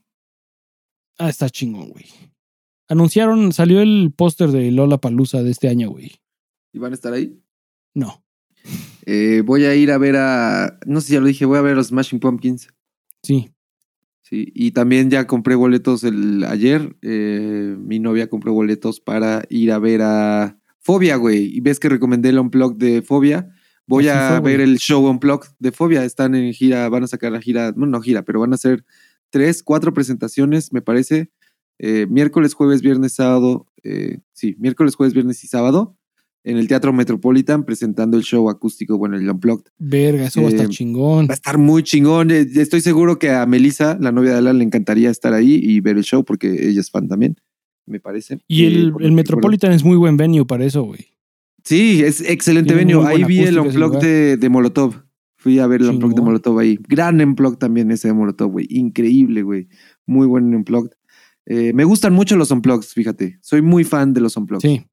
Ah, 1.20 1.30
está 1.30 1.47
chingón, 1.51 1.91
güey. 1.91 2.06
Anunciaron, 2.89 3.54
salió 3.54 3.80
el 3.80 4.12
póster 4.12 4.49
de 4.49 4.72
Lola 4.72 4.97
Palusa 4.97 5.43
de 5.43 5.51
este 5.51 5.68
año, 5.68 5.91
güey. 5.91 6.14
¿Y 6.74 6.80
van 6.80 6.93
a 6.93 6.95
estar 6.95 7.14
ahí? 7.14 7.39
No. 7.93 8.24
Eh, 9.06 9.43
voy 9.45 9.66
a 9.66 9.76
ir 9.76 9.91
a 9.91 9.99
ver 9.99 10.16
a. 10.16 10.80
No 10.88 10.99
sé 10.99 11.10
si 11.10 11.14
ya 11.14 11.20
lo 11.20 11.28
dije, 11.28 11.45
voy 11.45 11.60
a 11.60 11.62
ver 11.62 11.74
a 11.74 11.76
los 11.76 11.89
Smashing 11.89 12.20
Pumpkins. 12.20 12.70
Sí. 13.22 13.51
Sí, 14.34 14.51
y 14.55 14.71
también 14.71 15.11
ya 15.11 15.27
compré 15.27 15.53
boletos 15.53 16.03
el 16.03 16.43
ayer. 16.45 16.95
eh, 17.03 17.75
mi 17.77 17.99
novia 17.99 18.29
compró 18.29 18.51
boletos 18.51 18.99
para 18.99 19.43
ir 19.47 19.71
a 19.71 19.77
ver 19.77 20.01
a 20.01 20.57
Fobia, 20.79 21.17
güey. 21.17 21.55
Y 21.55 21.61
ves 21.61 21.79
que 21.79 21.88
recomendé 21.88 22.29
el 22.29 22.39
Unplugged 22.39 22.77
de 22.77 23.03
Fobia. 23.03 23.47
Voy 23.86 24.07
a 24.07 24.39
ver 24.39 24.59
el 24.59 24.77
show 24.79 25.05
Unplugged 25.07 25.49
de 25.59 25.71
Fobia. 25.71 26.03
Están 26.03 26.34
en 26.34 26.51
gira, 26.51 26.89
van 26.89 27.03
a 27.03 27.07
sacar 27.07 27.31
la 27.31 27.41
gira, 27.41 27.73
bueno, 27.73 27.91
no 27.91 28.01
gira, 28.01 28.23
pero 28.23 28.39
van 28.39 28.53
a 28.53 28.55
hacer 28.55 28.84
tres, 29.29 29.61
cuatro 29.61 29.93
presentaciones, 29.93 30.73
me 30.73 30.81
parece. 30.81 31.29
eh, 31.77 32.07
miércoles, 32.09 32.55
jueves, 32.55 32.81
viernes, 32.81 33.13
sábado. 33.13 33.67
eh, 33.84 34.17
sí, 34.31 34.55
miércoles, 34.57 34.95
jueves, 34.95 35.13
viernes 35.13 35.43
y 35.43 35.47
sábado. 35.47 35.95
En 36.46 36.58
el 36.58 36.68
Teatro 36.68 36.91
Metropolitan 36.91 37.64
presentando 37.64 38.18
el 38.18 38.24
show 38.24 38.50
acústico, 38.50 38.98
bueno, 38.98 39.16
el 39.18 39.30
Unplugged. 39.30 39.66
Verga, 39.78 40.26
eso 40.26 40.41
va 40.41 40.48
a 40.48 40.52
estar 40.52 40.66
Eh, 40.66 40.70
chingón. 40.70 41.28
Va 41.28 41.32
a 41.32 41.36
estar 41.36 41.58
muy 41.58 41.84
chingón. 41.84 42.32
Eh, 42.32 42.46
Estoy 42.56 42.82
seguro 42.82 43.18
que 43.18 43.30
a 43.32 43.46
Melissa, 43.46 43.98
la 44.02 44.12
novia 44.12 44.32
de 44.34 44.38
Alan, 44.39 44.58
le 44.58 44.66
encantaría 44.66 45.10
estar 45.10 45.34
ahí 45.34 45.60
y 45.64 45.80
ver 45.80 45.96
el 45.98 46.04
show 46.04 46.26
porque 46.26 46.68
ella 46.70 46.82
es 46.82 46.91
fan 46.91 47.08
también, 47.08 47.38
me 47.86 48.00
parece. 48.02 48.39
Y 48.48 48.64
Eh, 48.64 48.68
el, 48.68 48.88
lo 48.89 49.00
el 49.00 49.12
Metropolitan 49.14 49.72
es 49.72 49.84
muy 49.86 49.96
buen 49.96 50.18
venue 50.18 50.46
para 50.46 50.66
eso, 50.66 50.84
güey. 50.84 51.08
Sí, 51.64 52.04
es 52.04 52.20
excelente 52.20 52.74
Tiene 52.74 52.94
venue. 52.94 53.08
Ahí 53.08 53.24
vi 53.24 53.39
el 53.39 53.58
acústica 53.58 53.62
ese 53.62 53.70
unplug 53.70 53.88
lugar. 53.94 54.04
de, 54.04 54.38
de 54.38 54.50
Molotov. 54.50 54.94
Fui 55.38 55.60
a 55.60 55.68
ver 55.68 55.82
el 55.82 55.89
unplug 55.91 56.14
de. 56.16 56.22
Molotov 56.22 56.60
ahí. 56.60 56.78
Gran 56.89 57.22
unplug 57.22 57.58
también 57.58 57.89
ese 57.91 58.10
de 58.10 58.14
Molotov, 58.14 58.52
güey. 58.52 58.68
Increíble, 58.70 59.44
güey. 59.44 59.70
Muy 60.06 60.28
buen 60.28 60.54
unplug. 60.54 60.89
Eh, 61.46 61.72
me 61.74 61.86
gustan 61.86 62.14
mucho 62.14 62.36
los 62.36 62.52
unplugs, 62.52 62.94
fíjate. 62.94 63.38
Soy 63.41 63.62
muy 63.62 63.84
fan 63.86 64.14
de 64.14 64.20
los 64.22 64.36
unplugs. 64.36 64.62
Sí. 64.62 64.86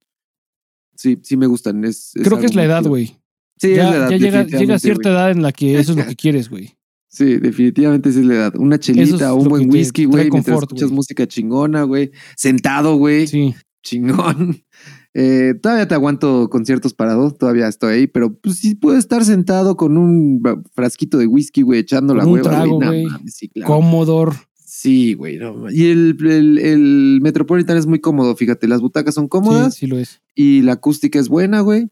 Sí, 1.01 1.19
sí 1.23 1.39
me 1.39 1.47
gustan. 1.47 1.83
Es, 1.87 2.13
Creo 2.13 2.39
que 2.39 2.45
es 2.45 2.55
la 2.55 2.63
edad, 2.63 2.85
güey. 2.85 3.17
Sí, 3.57 3.75
ya 3.75 3.85
es 3.85 3.91
la 3.91 3.97
edad. 3.97 4.11
ya 4.47 4.59
llega, 4.59 4.79
cierta 4.79 5.09
edad 5.09 5.31
en 5.31 5.41
la 5.41 5.51
que 5.51 5.79
eso 5.79 5.93
es 5.93 5.99
lo 5.99 6.05
que 6.07 6.15
quieres, 6.17 6.51
güey. 6.51 6.77
Sí, 7.09 7.39
definitivamente 7.39 8.11
esa 8.11 8.21
es 8.21 8.27
la 8.27 8.35
edad. 8.35 8.57
Una 8.57 8.79
chelita, 8.79 9.29
es 9.29 9.33
un 9.33 9.49
buen 9.49 9.71
whisky, 9.71 10.05
güey, 10.05 10.31
mientras 10.31 10.59
escuchas 10.59 10.91
música 10.91 11.27
chingona, 11.27 11.85
güey. 11.85 12.11
Sentado, 12.37 12.97
güey. 12.97 13.27
Sí. 13.27 13.55
Chingón. 13.83 14.63
Eh, 15.13 15.55
todavía 15.61 15.89
te 15.89 15.95
aguanto 15.95 16.49
conciertos 16.51 16.95
parados, 16.95 17.37
todavía 17.37 17.67
estoy 17.67 17.95
ahí, 17.95 18.07
pero 18.07 18.33
pues 18.33 18.59
sí 18.59 18.77
puedo 18.77 18.97
estar 18.97 19.25
sentado 19.25 19.77
con 19.77 19.97
un 19.97 20.41
frasquito 20.73 21.19
de 21.19 21.27
whisky, 21.27 21.63
güey, 21.63 21.81
echando 21.81 22.15
Con 22.15 22.19
la 22.19 22.27
un 22.27 22.33
hueva, 22.35 22.49
trago, 22.49 22.79
sí, 23.27 23.49
claro. 23.49 23.67
Commodore. 23.67 24.37
Sí, 24.73 25.15
güey. 25.15 25.37
no 25.37 25.69
y 25.69 25.87
el, 25.91 26.17
el, 26.25 26.59
el 26.59 27.19
Metropolitan 27.23 27.77
es 27.77 27.87
muy 27.87 27.99
cómodo, 27.99 28.37
fíjate. 28.37 28.69
Las 28.69 28.81
butacas 28.81 29.15
son 29.15 29.25
Sí, 29.25 29.29
cómodas 29.29 29.75
sí 29.75 29.87
lo 29.89 29.99
es. 29.99 30.23
y 30.37 30.63
la 30.63 30.75
acústica 30.75 31.19
es 31.19 31.29
buena, 31.29 31.61
güey. 31.61 31.89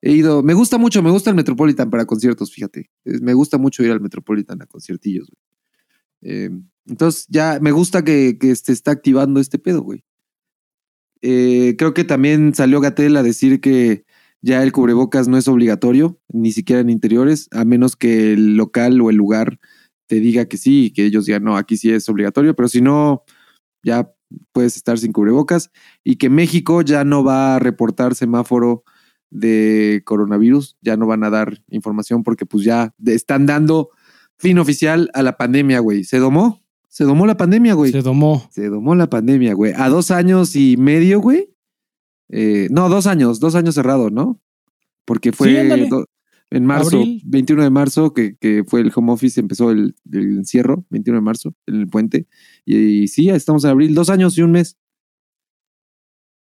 He 0.00 0.12
ido, 0.12 0.42
me 0.42 0.54
gusta 0.54 0.78
mucho, 0.78 1.02
me 1.02 1.10
gusta 1.10 1.28
el 1.28 1.36
Metropolitan 1.36 1.90
para 1.90 2.06
conciertos, 2.06 2.50
fíjate. 2.50 2.90
Me 3.04 3.34
gusta 3.34 3.58
mucho 3.58 3.84
ir 3.84 3.90
al 3.92 4.00
Metropolitan 4.00 4.62
a 4.62 4.66
conciertillos, 4.66 5.28
güey. 5.30 5.42
Eh, 6.22 6.50
entonces 6.86 7.26
ya 7.28 7.58
me 7.60 7.70
gusta 7.70 8.02
que, 8.02 8.38
que 8.40 8.56
se 8.56 8.72
está 8.72 8.92
activando 8.92 9.38
este 9.38 9.58
pedo, 9.58 9.82
güey. 9.82 10.02
Eh, 11.20 11.76
creo 11.78 11.94
que 11.94 12.04
también 12.04 12.54
salió 12.54 12.80
Gatel 12.80 13.16
a 13.16 13.22
decir 13.22 13.60
que 13.60 14.04
ya 14.40 14.62
el 14.62 14.72
cubrebocas 14.72 15.28
no 15.28 15.36
es 15.38 15.46
obligatorio, 15.48 16.18
ni 16.32 16.50
siquiera 16.50 16.80
en 16.80 16.90
interiores, 16.90 17.48
a 17.52 17.64
menos 17.64 17.94
que 17.94 18.32
el 18.32 18.56
local 18.56 19.00
o 19.00 19.10
el 19.10 19.16
lugar 19.16 19.60
te 20.12 20.20
diga 20.20 20.44
que 20.44 20.58
sí 20.58 20.84
y 20.84 20.90
que 20.90 21.06
ellos 21.06 21.24
digan, 21.24 21.42
no, 21.42 21.56
aquí 21.56 21.78
sí 21.78 21.90
es 21.90 22.06
obligatorio, 22.06 22.54
pero 22.54 22.68
si 22.68 22.82
no, 22.82 23.24
ya 23.82 24.12
puedes 24.52 24.76
estar 24.76 24.98
sin 24.98 25.10
cubrebocas 25.10 25.70
y 26.04 26.16
que 26.16 26.28
México 26.28 26.82
ya 26.82 27.02
no 27.02 27.24
va 27.24 27.56
a 27.56 27.58
reportar 27.58 28.14
semáforo 28.14 28.84
de 29.30 30.02
coronavirus, 30.04 30.76
ya 30.82 30.98
no 30.98 31.06
van 31.06 31.24
a 31.24 31.30
dar 31.30 31.62
información 31.70 32.24
porque 32.24 32.44
pues 32.44 32.62
ya 32.62 32.94
están 33.06 33.46
dando 33.46 33.88
fin 34.38 34.58
oficial 34.58 35.10
a 35.14 35.22
la 35.22 35.38
pandemia, 35.38 35.80
güey. 35.80 36.04
¿Se 36.04 36.18
domó? 36.18 36.62
Se 36.88 37.04
domó 37.04 37.24
la 37.26 37.38
pandemia, 37.38 37.72
güey. 37.72 37.90
Se 37.90 38.02
domó. 38.02 38.46
Se 38.50 38.68
domó 38.68 38.94
la 38.94 39.08
pandemia, 39.08 39.54
güey. 39.54 39.72
A 39.74 39.88
dos 39.88 40.10
años 40.10 40.54
y 40.56 40.76
medio, 40.76 41.20
güey. 41.20 41.54
Eh, 42.28 42.68
no, 42.70 42.90
dos 42.90 43.06
años, 43.06 43.40
dos 43.40 43.54
años 43.54 43.76
cerrado, 43.76 44.10
¿no? 44.10 44.38
Porque 45.06 45.32
fue 45.32 45.88
do- 45.88 46.04
en 46.56 46.64
marzo, 46.66 46.98
Abril. 46.98 47.22
21 47.24 47.62
de 47.64 47.70
marzo, 47.70 48.12
que, 48.12 48.36
que 48.36 48.64
fue 48.66 48.80
el 48.80 48.92
home 48.94 49.12
office, 49.12 49.40
empezó 49.40 49.70
el, 49.70 49.94
el 50.10 50.38
encierro, 50.38 50.84
21 50.90 51.18
de 51.18 51.22
marzo, 51.22 51.54
en 51.66 51.76
el 51.80 51.86
puente. 51.88 52.26
Y, 52.64 53.08
sí, 53.08 53.24
ya 53.26 53.34
estamos 53.36 53.64
en 53.64 53.70
abril, 53.70 53.94
dos 53.94 54.10
años 54.10 54.36
y 54.38 54.42
un 54.42 54.52
mes. 54.52 54.76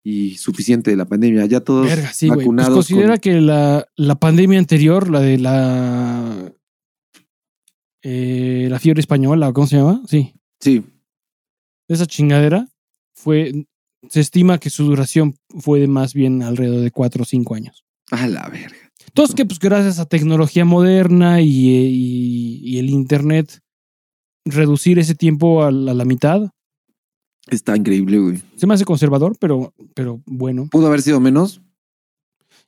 Y 0.02 0.36
suficiente 0.36 0.90
de 0.90 0.96
la 0.96 1.04
pandemia, 1.04 1.44
ya 1.46 1.60
todos 1.60 1.86
Verga, 1.86 2.12
sí. 2.12 2.28
Pues 2.28 2.38
vacunados. 2.38 2.74
considera 2.74 3.10
con- 3.14 3.18
que 3.20 3.40
la, 3.40 3.86
la 3.96 4.14
pandemia 4.18 4.58
anterior, 4.58 5.10
la 5.10 5.20
de 5.20 5.38
la. 5.38 6.52
eh, 8.02 8.66
la 8.70 8.78
fiebre 8.78 9.00
española, 9.00 9.52
¿cómo 9.52 9.66
se 9.66 9.76
llama? 9.76 10.02
Sí. 10.08 10.34
Sí, 10.60 10.84
Esa 11.88 12.06
chingadera 12.06 12.68
fue. 13.14 13.66
Se 14.08 14.20
estima 14.20 14.56
que 14.58 14.70
su 14.70 14.84
duración 14.84 15.34
fue 15.58 15.80
de 15.80 15.86
más 15.86 16.14
bien 16.14 16.42
alrededor 16.42 16.80
de 16.80 16.90
4 16.90 17.22
o 17.22 17.26
5 17.26 17.54
años. 17.54 17.84
a 18.10 18.26
la 18.26 18.48
verga. 18.48 18.89
Entonces, 19.10 19.34
que 19.34 19.44
pues 19.44 19.58
gracias 19.58 19.98
a 19.98 20.06
tecnología 20.06 20.64
moderna 20.64 21.40
y, 21.40 21.48
y- 21.48 22.60
y 22.64 22.78
el 22.78 22.90
internet, 22.90 23.60
reducir 24.44 24.98
ese 24.98 25.14
tiempo 25.14 25.62
a 25.64 25.70
la, 25.70 25.90
a 25.92 25.94
la 25.94 26.04
mitad. 26.04 26.50
Está 27.48 27.76
increíble, 27.76 28.18
güey. 28.18 28.42
Se 28.56 28.66
me 28.66 28.74
hace 28.74 28.84
conservador, 28.84 29.36
pero, 29.40 29.74
pero 29.94 30.20
bueno. 30.26 30.68
Pudo 30.70 30.86
haber 30.86 31.02
sido 31.02 31.18
menos, 31.20 31.60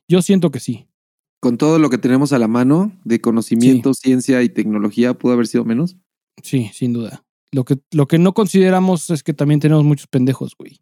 Yo 0.07 0.21
siento 0.21 0.51
que 0.51 0.59
sí. 0.59 0.85
con 1.39 1.57
todo 1.57 1.79
lo 1.79 1.89
que 1.89 1.97
tenemos 1.97 2.33
a 2.33 2.39
la 2.39 2.47
mano 2.47 2.91
de 3.05 3.21
conocimiento, 3.21 3.93
ciencia 3.93 4.41
y 4.43 4.49
tecnología, 4.49 5.13
pudo 5.13 5.33
haber 5.33 5.47
sido 5.47 5.63
menos. 5.65 5.95
Sí, 6.41 6.69
sin 6.73 6.91
duda. 6.93 7.23
Lo 7.51 7.63
que, 7.65 7.77
lo 7.91 8.07
que 8.07 8.17
no 8.17 8.33
consideramos 8.33 9.09
es 9.11 9.23
que 9.23 9.33
también 9.33 9.59
tenemos 9.59 9.83
muchos 9.85 10.07
pendejos, 10.07 10.55
güey. 10.57 10.79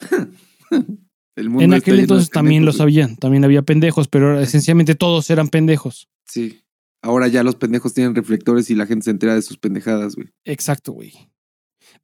El 1.36 1.48
mundo 1.48 1.64
En 1.64 1.74
aquel 1.74 2.00
entonces 2.00 2.30
también 2.30 2.64
lo 2.64 2.72
sabían, 2.72 3.16
también 3.16 3.44
había 3.44 3.62
pendejos, 3.62 4.08
pero 4.08 4.38
esencialmente 4.38 4.94
todos 4.94 5.30
eran 5.30 5.48
pendejos. 5.48 6.08
Sí. 6.26 6.60
Ahora 7.00 7.28
ya 7.28 7.42
los 7.42 7.56
pendejos 7.56 7.94
tienen 7.94 8.14
reflectores 8.14 8.70
y 8.70 8.74
la 8.74 8.86
gente 8.86 9.04
se 9.04 9.10
entera 9.10 9.34
de 9.34 9.42
sus 9.42 9.58
pendejadas, 9.58 10.14
güey. 10.14 10.28
Exacto, 10.44 10.92
güey. 10.92 11.12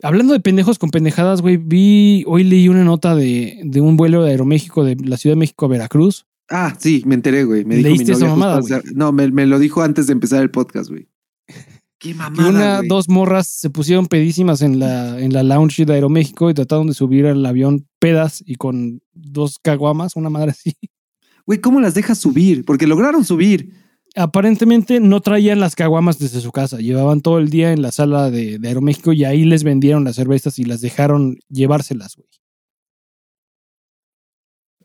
Hablando 0.02 0.32
de 0.32 0.40
pendejos 0.40 0.78
con 0.78 0.90
pendejadas, 0.90 1.40
güey, 1.42 1.56
vi, 1.56 2.24
hoy 2.26 2.44
leí 2.44 2.68
una 2.68 2.84
nota 2.84 3.14
de, 3.14 3.60
de 3.64 3.80
un 3.80 3.96
vuelo 3.96 4.24
de 4.24 4.30
Aeroméxico 4.30 4.84
de 4.84 4.96
la 4.96 5.16
Ciudad 5.16 5.34
de 5.34 5.40
México 5.40 5.66
a 5.66 5.68
Veracruz. 5.68 6.26
Ah, 6.50 6.74
sí, 6.78 7.02
me 7.04 7.14
enteré, 7.14 7.44
güey. 7.44 7.64
Me 7.64 7.76
dijo 7.76 7.90
mi 7.90 7.96
¿Leíste 7.96 8.12
esa 8.12 8.26
novia 8.26 8.56
justo 8.56 8.74
mamada, 8.74 8.92
No, 8.94 9.12
me, 9.12 9.30
me 9.30 9.46
lo 9.46 9.58
dijo 9.58 9.82
antes 9.82 10.06
de 10.06 10.14
empezar 10.14 10.42
el 10.42 10.50
podcast, 10.50 10.88
güey. 10.90 11.08
Qué 11.98 12.14
mamada, 12.14 12.48
una, 12.48 12.76
güey. 12.76 12.88
dos 12.88 13.08
morras 13.08 13.48
se 13.48 13.70
pusieron 13.70 14.06
pedísimas 14.06 14.62
en 14.62 14.78
la, 14.78 15.18
en 15.18 15.32
la 15.32 15.42
lounge 15.42 15.84
de 15.84 15.94
Aeroméxico 15.94 16.48
y 16.48 16.54
trataron 16.54 16.86
de 16.86 16.94
subir 16.94 17.26
al 17.26 17.44
avión 17.44 17.88
pedas 17.98 18.42
y 18.46 18.54
con 18.54 19.00
dos 19.12 19.58
caguamas, 19.60 20.14
una 20.14 20.30
madre 20.30 20.52
así. 20.52 20.74
Güey, 21.44 21.60
¿cómo 21.60 21.80
las 21.80 21.94
dejas 21.94 22.18
subir? 22.18 22.64
Porque 22.64 22.86
lograron 22.86 23.24
subir. 23.24 23.72
Aparentemente 24.14 25.00
no 25.00 25.20
traían 25.20 25.60
las 25.60 25.74
caguamas 25.76 26.18
desde 26.18 26.40
su 26.40 26.52
casa, 26.52 26.78
llevaban 26.78 27.20
todo 27.20 27.38
el 27.38 27.50
día 27.50 27.72
en 27.72 27.82
la 27.82 27.90
sala 27.90 28.30
de, 28.30 28.58
de 28.58 28.68
Aeroméxico 28.68 29.12
y 29.12 29.24
ahí 29.24 29.44
les 29.44 29.64
vendieron 29.64 30.04
las 30.04 30.16
cervezas 30.16 30.58
y 30.58 30.64
las 30.64 30.80
dejaron 30.80 31.38
llevárselas, 31.48 32.16
güey. 32.16 32.28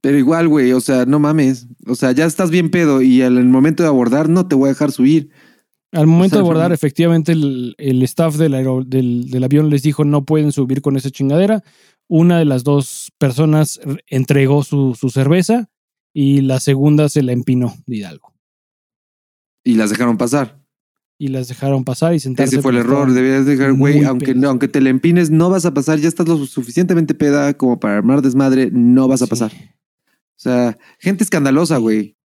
Pero 0.03 0.18
igual, 0.18 0.49
güey, 0.49 0.74
o 0.74 0.82
sea, 0.82 1.05
no 1.05 1.18
mames. 1.18 1.68
O 1.88 1.95
sea, 1.95 2.11
ya 2.11 2.26
estás 2.26 2.51
bien 2.51 2.70
pedo 2.70 3.01
y 3.01 3.22
al 3.22 3.45
momento 3.45 3.84
de 3.84 3.89
abordar 3.89 4.28
no 4.28 4.49
te 4.49 4.55
voy 4.55 4.68
a 4.68 4.74
dejar 4.74 4.91
subir. 4.91 5.30
Al 5.93 6.07
momento 6.07 6.35
de 6.35 6.41
abordar, 6.41 6.73
efectivamente, 6.73 7.31
el, 7.31 7.75
el 7.77 8.01
staff 8.03 8.35
del, 8.35 8.51
del, 8.87 9.29
del 9.29 9.43
avión 9.43 9.69
les 9.69 9.83
dijo 9.83 10.03
no 10.03 10.25
pueden 10.25 10.51
subir 10.51 10.81
con 10.81 10.97
esa 10.97 11.09
chingadera. 11.11 11.63
Una 12.07 12.37
de 12.39 12.45
las 12.45 12.63
dos 12.63 13.11
personas 13.17 13.79
entregó 14.07 14.63
su, 14.63 14.95
su 14.99 15.09
cerveza 15.09 15.69
y 16.13 16.41
la 16.41 16.59
segunda 16.59 17.09
se 17.09 17.23
la 17.23 17.31
empinó 17.31 17.73
de 17.85 17.97
Hidalgo. 17.97 18.33
Y 19.63 19.75
las 19.75 19.89
dejaron 19.89 20.17
pasar. 20.17 20.61
Y 21.17 21.27
las 21.29 21.47
dejaron 21.47 21.85
pasar 21.85 22.13
y 22.13 22.19
sentarse. 22.19 22.55
Ese 22.55 22.61
fue 22.61 22.71
el 22.71 22.79
error. 22.79 23.13
Deberías 23.13 23.45
dejar, 23.45 23.73
güey, 23.73 24.03
aunque, 24.03 24.35
no, 24.35 24.49
aunque 24.49 24.67
te 24.67 24.81
le 24.81 24.89
empines, 24.89 25.29
no 25.31 25.49
vas 25.49 25.65
a 25.65 25.73
pasar. 25.73 25.99
Ya 25.99 26.07
estás 26.09 26.27
lo 26.27 26.43
suficientemente 26.45 27.13
peda 27.13 27.53
como 27.53 27.79
para 27.79 27.95
armar 27.97 28.21
desmadre, 28.21 28.69
no 28.71 29.07
vas 29.07 29.21
a 29.21 29.25
Sí. 29.25 29.29
pasar. 29.29 29.51
O 29.53 30.39
sea, 30.43 30.77
gente 30.99 31.23
escandalosa, 31.23 31.77
güey. 31.77 32.17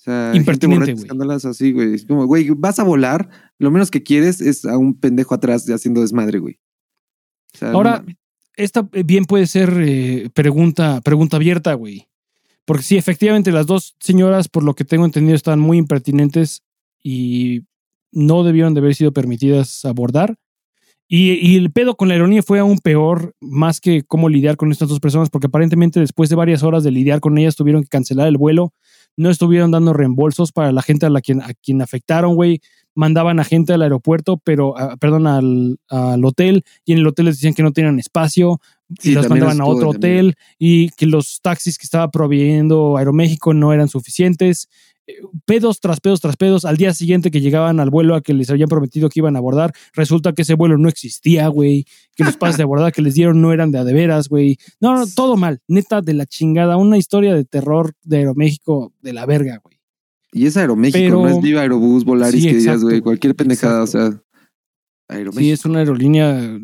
O 0.00 0.02
sea, 0.02 0.32
Impertinente, 0.34 0.94
güey. 0.94 1.36
así, 1.44 1.72
güey. 1.72 1.94
Es 1.94 2.06
como, 2.06 2.24
güey, 2.24 2.48
vas 2.56 2.78
a 2.78 2.84
volar, 2.84 3.28
lo 3.58 3.70
menos 3.70 3.90
que 3.90 4.02
quieres 4.02 4.40
es 4.40 4.64
a 4.64 4.78
un 4.78 4.98
pendejo 4.98 5.34
atrás 5.34 5.68
haciendo 5.68 6.00
desmadre, 6.00 6.38
güey. 6.38 6.58
O 7.54 7.58
sea, 7.58 7.68
no 7.68 7.76
Ahora, 7.76 8.02
esta 8.56 8.88
eh, 8.92 9.02
bien 9.02 9.26
puede 9.26 9.46
ser 9.46 9.70
eh, 9.78 10.30
pregunta, 10.32 11.02
pregunta 11.02 11.36
abierta, 11.36 11.74
güey. 11.74 12.08
Porque 12.64 12.82
sí, 12.82 12.96
efectivamente, 12.96 13.52
las 13.52 13.66
dos 13.66 13.94
señoras, 14.00 14.48
por 14.48 14.62
lo 14.62 14.74
que 14.74 14.86
tengo 14.86 15.04
entendido, 15.04 15.36
están 15.36 15.60
muy 15.60 15.76
impertinentes 15.76 16.62
y 17.02 17.66
no 18.10 18.42
debieron 18.42 18.72
de 18.72 18.80
haber 18.80 18.94
sido 18.94 19.12
permitidas 19.12 19.84
abordar. 19.84 20.36
Y, 21.08 21.32
y 21.46 21.56
el 21.56 21.72
pedo 21.72 21.94
con 21.96 22.08
la 22.08 22.14
ironía 22.14 22.42
fue 22.42 22.58
aún 22.58 22.78
peor, 22.78 23.34
más 23.40 23.80
que 23.80 24.02
cómo 24.02 24.30
lidiar 24.30 24.56
con 24.56 24.72
estas 24.72 24.88
dos 24.88 25.00
personas, 25.00 25.28
porque 25.28 25.48
aparentemente 25.48 26.00
después 26.00 26.30
de 26.30 26.36
varias 26.36 26.62
horas 26.62 26.84
de 26.84 26.90
lidiar 26.90 27.20
con 27.20 27.36
ellas 27.36 27.56
tuvieron 27.56 27.82
que 27.82 27.88
cancelar 27.88 28.28
el 28.28 28.38
vuelo, 28.38 28.72
no 29.16 29.30
estuvieron 29.30 29.70
dando 29.70 29.92
reembolsos 29.92 30.52
para 30.52 30.72
la 30.72 30.82
gente 30.82 31.06
a 31.06 31.10
la 31.10 31.20
quien, 31.20 31.42
a 31.42 31.52
quien 31.54 31.82
afectaron, 31.82 32.34
güey. 32.34 32.60
Mandaban 32.94 33.38
a 33.38 33.44
gente 33.44 33.72
al 33.72 33.82
aeropuerto, 33.82 34.38
pero, 34.42 34.76
ah, 34.76 34.96
perdón, 34.98 35.26
al, 35.26 35.78
al 35.88 36.24
hotel, 36.24 36.64
y 36.84 36.92
en 36.92 36.98
el 36.98 37.06
hotel 37.06 37.26
les 37.26 37.36
decían 37.36 37.54
que 37.54 37.62
no 37.62 37.72
tenían 37.72 37.98
espacio, 37.98 38.60
Sí, 38.98 39.12
y 39.12 39.14
también 39.14 39.30
mandaban 39.30 39.60
a 39.60 39.66
otro 39.66 39.90
hotel, 39.90 40.34
y 40.58 40.90
que 40.90 41.06
los 41.06 41.40
taxis 41.42 41.78
que 41.78 41.84
estaba 41.84 42.10
proveyendo 42.10 42.96
Aeroméxico 42.96 43.54
no 43.54 43.72
eran 43.72 43.88
suficientes. 43.88 44.68
Pedos 45.46 45.80
tras 45.80 46.00
pedos 46.00 46.20
tras 46.20 46.36
pedos. 46.36 46.64
Al 46.64 46.76
día 46.76 46.92
siguiente 46.94 47.30
que 47.30 47.40
llegaban 47.40 47.80
al 47.80 47.90
vuelo 47.90 48.14
a 48.14 48.20
que 48.22 48.34
les 48.34 48.50
habían 48.50 48.68
prometido 48.68 49.08
que 49.08 49.20
iban 49.20 49.36
a 49.36 49.38
abordar, 49.38 49.72
resulta 49.94 50.32
que 50.32 50.42
ese 50.42 50.54
vuelo 50.54 50.78
no 50.78 50.88
existía, 50.88 51.48
güey. 51.48 51.84
Que 52.16 52.24
los 52.24 52.36
pases 52.36 52.56
de 52.58 52.62
abordar 52.64 52.92
que 52.92 53.02
les 53.02 53.14
dieron 53.14 53.40
no 53.40 53.52
eran 53.52 53.70
de 53.72 53.78
a 53.78 53.84
de 53.84 53.92
veras, 53.94 54.28
güey. 54.28 54.56
No, 54.80 54.94
no, 54.94 55.06
todo 55.06 55.36
mal. 55.36 55.60
Neta 55.68 56.00
de 56.02 56.14
la 56.14 56.26
chingada. 56.26 56.76
Una 56.76 56.98
historia 56.98 57.34
de 57.34 57.44
terror 57.44 57.92
de 58.02 58.18
Aeroméxico 58.18 58.92
de 59.00 59.12
la 59.12 59.26
verga, 59.26 59.60
güey. 59.62 59.76
Y 60.32 60.46
es 60.46 60.56
Aeroméxico, 60.56 61.02
pero- 61.04 61.22
no 61.22 61.28
es 61.28 61.40
Viva 61.42 61.62
Aerobús, 61.62 62.04
Volaris, 62.04 62.40
Sí, 62.42 62.48
que 62.48 62.54
digas, 62.56 62.64
exacto, 62.66 62.84
güey, 62.84 62.92
güey, 62.94 63.02
cualquier 63.02 63.34
pendejada, 63.34 63.82
exacto. 63.84 64.06
o 64.08 64.10
sea, 64.10 64.22
Aeroméxico. 65.08 65.40
Sí, 65.44 65.50
es 65.50 65.64
una 65.64 65.80
aerolínea 65.80 66.58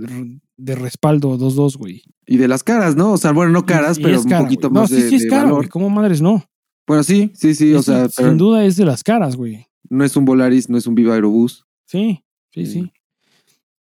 de 0.57 0.75
respaldo 0.77 1.37
2-2, 1.37 1.77
güey. 1.77 2.03
Y 2.29 2.37
de 2.39 2.49
las 2.49 2.63
caras, 2.63 2.95
¿no? 2.97 3.13
O 3.13 3.19
sea, 3.19 3.33
bueno, 3.33 3.51
no 3.53 3.67
caras, 3.67 3.99
Y 3.99 4.03
pero 4.03 4.21
un 4.21 4.29
poquito 4.29 4.71
güey. 4.71 4.83
más 4.83 4.91
no, 4.91 4.97
sí, 4.97 5.03
de, 5.03 5.09
sí 5.09 5.17
es 5.17 5.23
de 5.23 5.29
cara, 5.29 5.43
valor. 5.45 5.57
güey. 5.59 5.69
¿Cómo 5.69 5.91
madres 5.91 6.23
no? 6.23 6.45
Bueno, 6.87 7.03
sí, 7.03 7.31
sí, 7.35 7.55
sí, 7.55 7.75
o 7.75 7.83
sea, 7.83 8.09
pero 8.17 8.29
sin 8.31 8.39
duda 8.39 8.65
es 8.65 8.77
de 8.77 8.85
las 8.85 9.03
caras, 9.03 9.37
güey. 9.37 9.67
no 9.91 10.05
es 10.05 10.17
un 10.17 10.25
Volaris, 10.25 10.69
no 10.69 10.79
es 10.79 10.87
un 10.87 10.95
Viva 10.95 11.15
Aerobús. 11.15 11.65
Sí, 11.87 12.23
sí, 12.53 12.67
Sí. 12.67 12.73
sí. 12.73 12.93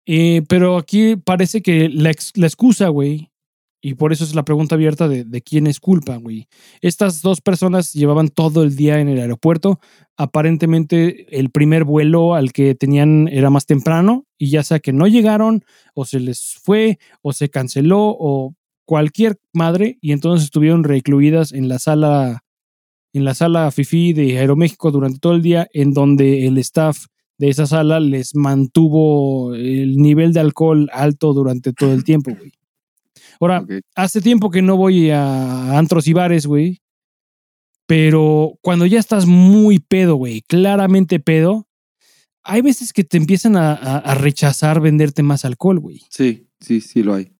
Eh, 0.08 0.44
pero 0.48 0.78
aquí 0.78 1.16
parece 1.16 1.62
que 1.62 1.90
la, 1.90 2.12
ex- 2.12 2.32
la 2.36 2.46
excusa, 2.46 2.90
güey, 2.90 3.32
y 3.82 3.96
por 3.96 4.12
eso 4.14 4.24
es 4.24 4.34
la 4.36 4.46
pregunta 4.46 4.76
abierta 4.76 5.08
de, 5.08 5.24
de 5.24 5.42
quién 5.42 5.66
es 5.68 5.80
culpa, 5.80 6.18
güey. 6.18 6.48
Estas 6.82 7.22
dos 7.22 7.42
personas 7.42 7.94
llevaban 7.94 8.30
todo 8.30 8.64
el 8.64 8.76
día 8.76 9.00
en 9.00 9.10
el 9.10 9.20
aeropuerto. 9.20 9.80
Aparentemente 10.40 11.38
el 11.40 11.50
primer 11.50 11.84
vuelo 11.86 12.36
al 12.36 12.52
que 12.52 12.76
tenían 12.76 13.28
era 13.30 13.50
más 13.50 13.66
temprano 13.66 14.26
y 14.38 14.50
ya 14.50 14.64
sea 14.64 14.80
que 14.80 14.92
no 14.94 15.08
llegaron 15.08 15.64
o 15.94 16.06
se 16.06 16.20
les 16.20 16.56
fue 16.62 17.00
o 17.22 17.32
se 17.34 17.50
canceló 17.50 18.16
o 18.20 18.54
cualquier 18.86 19.38
madre 19.54 19.98
y 20.02 20.12
entonces 20.12 20.46
estuvieron 20.46 20.84
recluidas 20.84 21.52
en 21.52 21.68
la 21.70 21.80
sala 21.80 22.44
en 23.16 23.26
la 23.26 23.34
sala 23.34 23.72
FIFI 23.72 24.14
de 24.14 24.38
Aeroméxico 24.40 24.92
durante 24.92 25.20
todo 25.20 25.34
el 25.34 25.42
día 25.42 25.68
en 25.74 25.94
donde 25.94 26.46
el 26.48 26.58
staff 26.60 27.06
de 27.38 27.50
esa 27.50 27.66
sala 27.66 28.00
les 28.00 28.36
mantuvo 28.36 29.54
el 29.56 29.98
nivel 29.98 30.32
de 30.34 30.40
alcohol 30.42 30.90
alto 30.94 31.34
durante 31.34 31.74
todo 31.74 31.94
el 31.94 32.04
tiempo, 32.04 32.32
güey. 32.38 32.52
Ahora, 33.40 33.66
hace 33.96 34.22
tiempo 34.22 34.50
que 34.50 34.62
no 34.62 34.78
voy 34.78 35.10
a 35.10 35.78
antros 35.78 36.08
y 36.08 36.14
bares, 36.14 36.46
güey. 36.46 36.80
Pero 37.88 38.58
cuando 38.62 38.86
ya 38.86 39.00
estás 39.00 39.26
muy 39.26 39.80
pedo, 39.80 40.16
güey, 40.16 40.42
claramente 40.42 41.20
pedo, 41.20 41.68
hay 42.44 42.62
veces 42.62 42.94
que 42.94 43.04
te 43.04 43.18
empiezan 43.18 43.56
a, 43.58 43.74
a- 43.74 43.98
a 43.98 44.16
rechazar 44.16 44.80
venderte 44.82 45.22
más 45.24 45.46
alcohol, 45.46 45.80
güey. 45.80 46.02
Sí, 46.10 46.48
sí, 46.60 46.82
sí 46.82 47.04
lo 47.04 47.14
hay. 47.14 47.32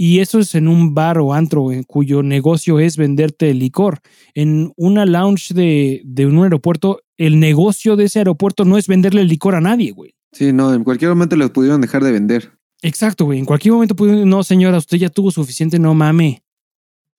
Y 0.00 0.20
eso 0.20 0.38
es 0.38 0.54
en 0.54 0.68
un 0.68 0.94
bar 0.94 1.18
o 1.18 1.34
antro 1.34 1.72
en 1.72 1.82
cuyo 1.82 2.22
negocio 2.22 2.78
es 2.78 2.96
venderte 2.96 3.52
licor. 3.52 3.98
En 4.32 4.72
una 4.76 5.04
lounge 5.04 5.52
de, 5.52 6.02
de 6.04 6.24
un 6.24 6.40
aeropuerto, 6.44 7.00
el 7.16 7.40
negocio 7.40 7.96
de 7.96 8.04
ese 8.04 8.20
aeropuerto 8.20 8.64
no 8.64 8.78
es 8.78 8.86
venderle 8.86 9.24
licor 9.24 9.56
a 9.56 9.60
nadie, 9.60 9.90
güey. 9.90 10.14
Sí, 10.30 10.52
no, 10.52 10.72
en 10.72 10.84
cualquier 10.84 11.10
momento 11.10 11.34
los 11.34 11.50
pudieron 11.50 11.80
dejar 11.80 12.04
de 12.04 12.12
vender. 12.12 12.52
Exacto, 12.80 13.24
güey. 13.24 13.40
En 13.40 13.44
cualquier 13.44 13.74
momento 13.74 13.96
puede, 13.96 14.24
no, 14.24 14.44
señora, 14.44 14.78
usted 14.78 14.98
ya 14.98 15.08
tuvo 15.08 15.32
suficiente, 15.32 15.80
no 15.80 15.94
mame. 15.94 16.44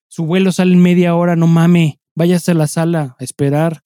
Su 0.08 0.26
vuelo 0.26 0.54
sale 0.54 0.72
en 0.72 0.82
media 0.82 1.16
hora, 1.16 1.36
no 1.36 1.48
mame. 1.48 2.00
Váyase 2.16 2.52
a 2.52 2.56
la 2.56 2.68
sala 2.68 3.18
a 3.20 3.24
esperar. 3.26 3.84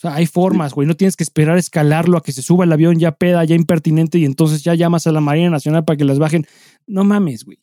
O 0.00 0.02
sea, 0.02 0.14
hay 0.14 0.24
formas, 0.26 0.72
güey. 0.72 0.88
No 0.88 0.94
tienes 0.96 1.14
que 1.14 1.22
esperar 1.24 1.56
a 1.56 1.60
escalarlo, 1.60 2.16
a 2.16 2.22
que 2.22 2.32
se 2.32 2.40
suba 2.40 2.64
el 2.64 2.72
avión 2.72 2.98
ya 2.98 3.12
peda, 3.12 3.44
ya 3.44 3.54
impertinente, 3.54 4.18
y 4.18 4.24
entonces 4.24 4.62
ya 4.64 4.74
llamas 4.74 5.06
a 5.06 5.12
la 5.12 5.20
Marina 5.20 5.50
Nacional 5.50 5.84
para 5.84 5.98
que 5.98 6.04
las 6.06 6.18
bajen. 6.18 6.46
No 6.86 7.04
mames, 7.04 7.44
güey. 7.44 7.58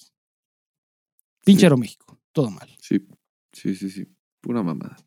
Pinche 1.43 1.61
Sí. 1.61 1.65
Aeroméxico. 1.65 2.19
Todo 2.31 2.51
mal. 2.51 2.69
Sí, 2.79 3.07
sí, 3.53 3.73
sí, 3.75 3.89
sí. 3.89 4.05
Pura 4.39 4.61
mamada. 4.61 4.97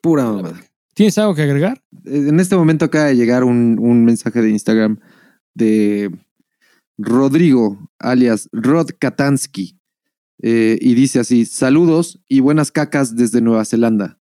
Pura 0.00 0.24
mamada. 0.24 0.58
¿Tienes 0.94 1.18
algo 1.18 1.34
que 1.34 1.42
agregar? 1.42 1.82
Eh, 2.06 2.28
En 2.28 2.40
este 2.40 2.56
momento 2.56 2.86
acaba 2.86 3.06
de 3.06 3.16
llegar 3.16 3.44
un, 3.44 3.78
un 3.78 4.04
mensaje 4.04 4.40
de 4.40 4.48
Instagram 4.50 4.98
de 5.54 6.10
Rodrigo, 6.98 7.90
alias 7.98 8.48
Rod 8.52 8.88
Katansky. 8.98 9.78
eh, 10.42 10.78
y 10.80 10.94
dice 10.94 11.20
así: 11.20 11.44
Saludos 11.44 12.22
y 12.26 12.40
buenas 12.40 12.72
cacas 12.72 13.16
desde 13.16 13.40
Nueva 13.42 13.64
Zelanda. 13.66 14.18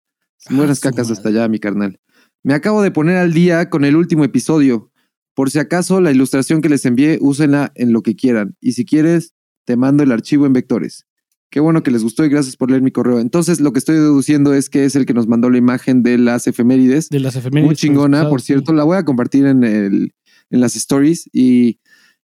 Buenas 0.50 0.78
Ah, 0.78 0.90
cacas 0.90 1.10
hasta 1.10 1.28
allá, 1.30 1.48
mi 1.48 1.58
carnal. 1.58 2.00
Me 2.42 2.54
acabo 2.54 2.82
de 2.82 2.90
poner 2.90 3.16
al 3.16 3.32
día 3.32 3.70
con 3.70 3.84
el 3.84 3.96
último 3.96 4.24
episodio. 4.24 4.90
Por 5.34 5.50
si 5.50 5.58
acaso, 5.58 6.00
la 6.00 6.12
ilustración 6.12 6.60
que 6.60 6.68
les 6.68 6.84
envié, 6.84 7.18
úsenla 7.20 7.72
en 7.74 7.92
lo 7.92 8.02
que 8.02 8.14
quieran. 8.14 8.56
Y 8.60 8.72
si 8.72 8.84
quieres, 8.84 9.34
te 9.64 9.76
mando 9.76 10.02
el 10.02 10.12
archivo 10.12 10.46
en 10.46 10.52
vectores. 10.52 11.06
Qué 11.50 11.60
bueno 11.60 11.82
que 11.82 11.90
les 11.90 12.02
gustó 12.02 12.24
y 12.24 12.28
gracias 12.28 12.56
por 12.56 12.70
leer 12.70 12.82
mi 12.82 12.90
correo. 12.90 13.20
Entonces, 13.20 13.60
lo 13.60 13.72
que 13.72 13.78
estoy 13.78 13.96
deduciendo 13.96 14.54
es 14.54 14.68
que 14.68 14.84
es 14.84 14.96
el 14.96 15.06
que 15.06 15.14
nos 15.14 15.26
mandó 15.26 15.50
la 15.50 15.58
imagen 15.58 16.02
de 16.02 16.18
las 16.18 16.46
efemérides. 16.46 17.08
De 17.08 17.20
las 17.20 17.36
efemérides. 17.36 17.66
Muy 17.66 17.76
chingona, 17.76 18.28
por 18.28 18.40
sí. 18.40 18.48
cierto. 18.48 18.72
La 18.72 18.84
voy 18.84 18.96
a 18.96 19.04
compartir 19.04 19.46
en, 19.46 19.64
el, 19.64 20.14
en 20.50 20.60
las 20.60 20.76
stories 20.76 21.28
y 21.32 21.78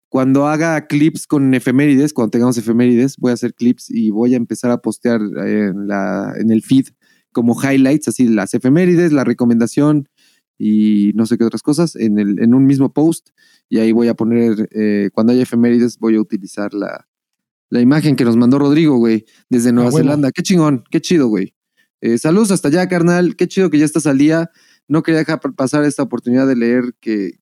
cuando 0.10 0.48
haga 0.48 0.88
clips 0.88 1.28
con 1.28 1.54
efemérides, 1.54 2.14
cuando 2.14 2.32
tengamos 2.32 2.58
efemérides, 2.58 3.16
voy 3.18 3.32
a 3.32 3.36
hacer 3.36 3.54
clips 3.54 3.92
y 3.92 4.10
voy 4.10 4.34
a 4.34 4.38
empezar 4.38 4.72
a 4.72 4.80
postear 4.80 5.22
en, 5.22 5.88
la, 5.88 6.34
en 6.38 6.50
el 6.52 6.64
feed 6.64 6.88
como 7.32 7.56
highlights, 7.62 8.08
así 8.08 8.28
las 8.28 8.54
efemérides, 8.54 9.12
la 9.12 9.24
recomendación 9.24 10.10
y 10.58 11.12
no 11.16 11.26
sé 11.26 11.38
qué 11.38 11.46
otras 11.46 11.62
cosas 11.62 11.96
en, 11.96 12.20
el, 12.20 12.42
en 12.42 12.54
un 12.54 12.66
mismo 12.66 12.92
post. 12.94 13.30
Y 13.70 13.78
ahí 13.80 13.92
voy 13.92 14.08
a 14.08 14.14
poner, 14.16 14.68
eh, 14.74 15.10
cuando 15.14 15.32
haya 15.34 15.44
efemérides, 15.44 15.98
voy 16.00 16.16
a 16.16 16.22
utilizar 16.22 16.74
la, 16.74 17.08
la 17.70 17.82
imagen 17.82 18.16
que 18.16 18.26
nos 18.26 18.36
mandó 18.36 18.60
Rodrigo, 18.60 18.98
güey, 18.98 19.26
desde 19.50 19.72
Nueva 19.72 19.90
Ah, 19.90 19.92
bueno. 19.92 20.06
Zelanda. 20.08 20.32
Qué 20.32 20.42
chingón, 20.44 20.84
qué 20.90 21.00
chido, 21.02 21.28
güey. 21.28 21.54
Eh, 22.02 22.18
saludos 22.18 22.52
hasta 22.52 22.70
allá, 22.70 22.88
carnal. 22.88 23.36
Qué 23.36 23.48
chido 23.48 23.70
que 23.70 23.78
ya 23.78 23.86
estás 23.86 24.08
al 24.08 24.18
día. 24.18 24.50
No 24.88 25.04
quería 25.04 25.20
dejar 25.20 25.40
pasar 25.56 25.84
esta 25.84 26.02
oportunidad 26.04 26.48
de 26.48 26.56
leer 26.56 26.96
que, 27.00 27.40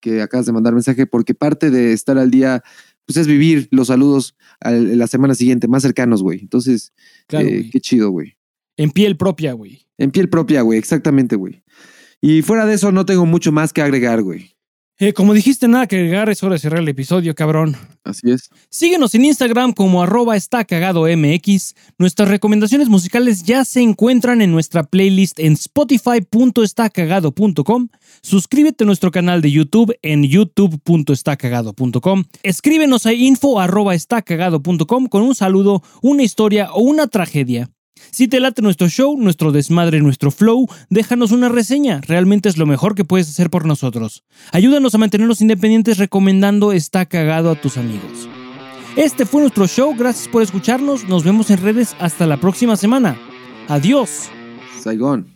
que 0.00 0.22
acabas 0.22 0.46
de 0.46 0.52
mandar 0.52 0.72
mensaje, 0.74 1.06
porque 1.06 1.34
parte 1.34 1.70
de 1.70 1.92
estar 1.92 2.16
al 2.18 2.30
día, 2.30 2.62
pues 3.06 3.16
es 3.16 3.26
vivir 3.26 3.68
los 3.70 3.88
saludos 3.88 4.36
al- 4.60 4.96
la 4.98 5.06
semana 5.08 5.34
siguiente, 5.34 5.66
más 5.66 5.82
cercanos, 5.82 6.22
güey. 6.22 6.40
Entonces, 6.40 6.92
Claro, 7.26 7.48
eh, 7.48 7.68
qué 7.72 7.80
chido, 7.80 8.10
güey. 8.10 8.35
En 8.76 8.90
piel 8.90 9.16
propia, 9.16 9.52
güey. 9.52 9.86
En 9.98 10.10
piel 10.10 10.28
propia, 10.28 10.62
güey, 10.62 10.78
exactamente, 10.78 11.36
güey. 11.36 11.62
Y 12.20 12.42
fuera 12.42 12.66
de 12.66 12.74
eso, 12.74 12.92
no 12.92 13.06
tengo 13.06 13.26
mucho 13.26 13.52
más 13.52 13.72
que 13.72 13.82
agregar, 13.82 14.22
güey. 14.22 14.56
Eh, 14.98 15.12
como 15.12 15.34
dijiste, 15.34 15.68
nada 15.68 15.86
que 15.86 15.96
agregar, 15.96 16.30
es 16.30 16.42
hora 16.42 16.54
de 16.54 16.58
cerrar 16.58 16.80
el 16.80 16.88
episodio, 16.88 17.34
cabrón. 17.34 17.76
Así 18.02 18.30
es. 18.30 18.48
Síguenos 18.70 19.14
en 19.14 19.26
Instagram 19.26 19.74
como 19.74 20.02
arroba 20.02 20.36
está 20.36 20.64
cagado 20.64 21.02
MX. 21.02 21.74
Nuestras 21.98 22.30
recomendaciones 22.30 22.88
musicales 22.88 23.42
ya 23.42 23.66
se 23.66 23.82
encuentran 23.82 24.40
en 24.40 24.52
nuestra 24.52 24.84
playlist 24.84 25.38
en 25.38 25.52
spotify.estacagado.com. 25.52 27.88
Suscríbete 28.22 28.84
a 28.84 28.86
nuestro 28.86 29.10
canal 29.10 29.42
de 29.42 29.50
YouTube 29.50 29.94
en 30.00 30.24
youtube.estacagado.com. 30.24 32.24
Escríbenos 32.42 33.04
a 33.04 33.12
info 33.12 33.60
arroba 33.60 33.94
estacagado.com 33.94 35.08
con 35.08 35.20
un 35.20 35.34
saludo, 35.34 35.82
una 36.00 36.22
historia 36.22 36.72
o 36.72 36.80
una 36.80 37.06
tragedia. 37.06 37.70
Si 38.10 38.28
te 38.28 38.40
late 38.40 38.62
nuestro 38.62 38.88
show, 38.88 39.16
nuestro 39.18 39.52
desmadre, 39.52 40.00
nuestro 40.00 40.30
flow, 40.30 40.68
déjanos 40.90 41.32
una 41.32 41.48
reseña. 41.48 42.00
Realmente 42.06 42.48
es 42.48 42.56
lo 42.56 42.66
mejor 42.66 42.94
que 42.94 43.04
puedes 43.04 43.28
hacer 43.28 43.50
por 43.50 43.66
nosotros. 43.66 44.24
Ayúdanos 44.52 44.94
a 44.94 44.98
mantenernos 44.98 45.40
independientes 45.40 45.98
recomendando 45.98 46.72
Está 46.72 47.06
cagado 47.06 47.50
a 47.50 47.60
tus 47.60 47.76
amigos. 47.76 48.28
Este 48.96 49.26
fue 49.26 49.42
nuestro 49.42 49.66
show. 49.66 49.94
Gracias 49.94 50.28
por 50.28 50.42
escucharnos. 50.42 51.04
Nos 51.08 51.24
vemos 51.24 51.50
en 51.50 51.58
redes 51.58 51.94
hasta 51.98 52.26
la 52.26 52.38
próxima 52.38 52.76
semana. 52.76 53.18
Adiós. 53.68 54.30
Saigón. 54.80 55.35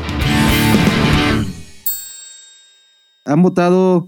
Han 3.25 3.41
votado. 3.41 4.07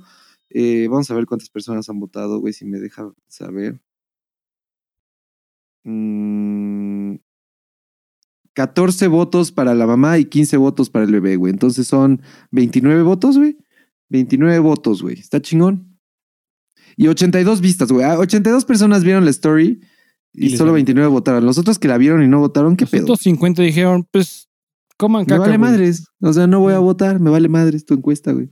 eh, 0.49 0.88
vamos 0.89 1.09
a 1.09 1.16
ver 1.16 1.26
cuántas 1.26 1.49
personas 1.49 1.89
han 1.89 1.99
votado, 1.99 2.39
güey, 2.39 2.53
si 2.53 2.66
me 2.66 2.80
deja 2.80 3.11
saber. 3.28 3.80
Mm, 5.84 7.16
14 8.53 9.07
votos 9.07 9.51
para 9.51 9.74
la 9.74 9.88
mamá 9.88 10.18
y 10.20 10.26
15 10.26 10.57
votos 10.57 10.89
para 10.89 11.05
el 11.05 11.11
bebé, 11.11 11.36
güey. 11.38 11.51
Entonces 11.51 11.88
son 11.88 12.22
29 12.51 13.01
votos, 13.01 13.38
güey. 13.38 13.57
29 14.09 14.59
votos, 14.59 15.01
güey. 15.01 15.20
Está 15.20 15.41
chingón. 15.41 15.97
Y 16.95 17.07
82 17.07 17.61
vistas, 17.61 17.91
güey. 17.91 18.05
Ah, 18.05 18.20
82 18.20 18.66
personas 18.66 19.03
vieron 19.03 19.26
la 19.26 19.32
story 19.32 19.82
y, 20.32 20.49
solo 20.51 20.66
valió. 20.72 20.74
29 20.74 21.09
votaron. 21.09 21.45
Los 21.45 21.57
otros 21.57 21.80
que 21.80 21.88
la 21.88 21.97
vieron 21.97 22.22
y 22.24 22.28
no 22.28 22.39
votaron, 22.39 22.76
¿qué 22.76 22.86
Los 22.86 22.91
pedo? 22.91 23.03
otros 23.03 23.22
50 23.22 23.64
dijeron, 23.64 24.07
pues, 24.11 24.49
coman 24.97 25.22
Me 25.22 25.28
caca. 25.28 25.39
vale 25.39 25.57
güey. 25.57 25.72
madres. 25.72 26.05
O 26.22 26.32
sea, 26.32 26.45
no 26.45 26.59
voy 26.59 26.74
a 26.74 26.80
votar. 26.80 27.20
Me 27.20 27.32
vale 27.32 27.49
madres 27.49 27.86
tu 27.86 27.95
encuesta, 27.95 28.32
güey. 28.32 28.51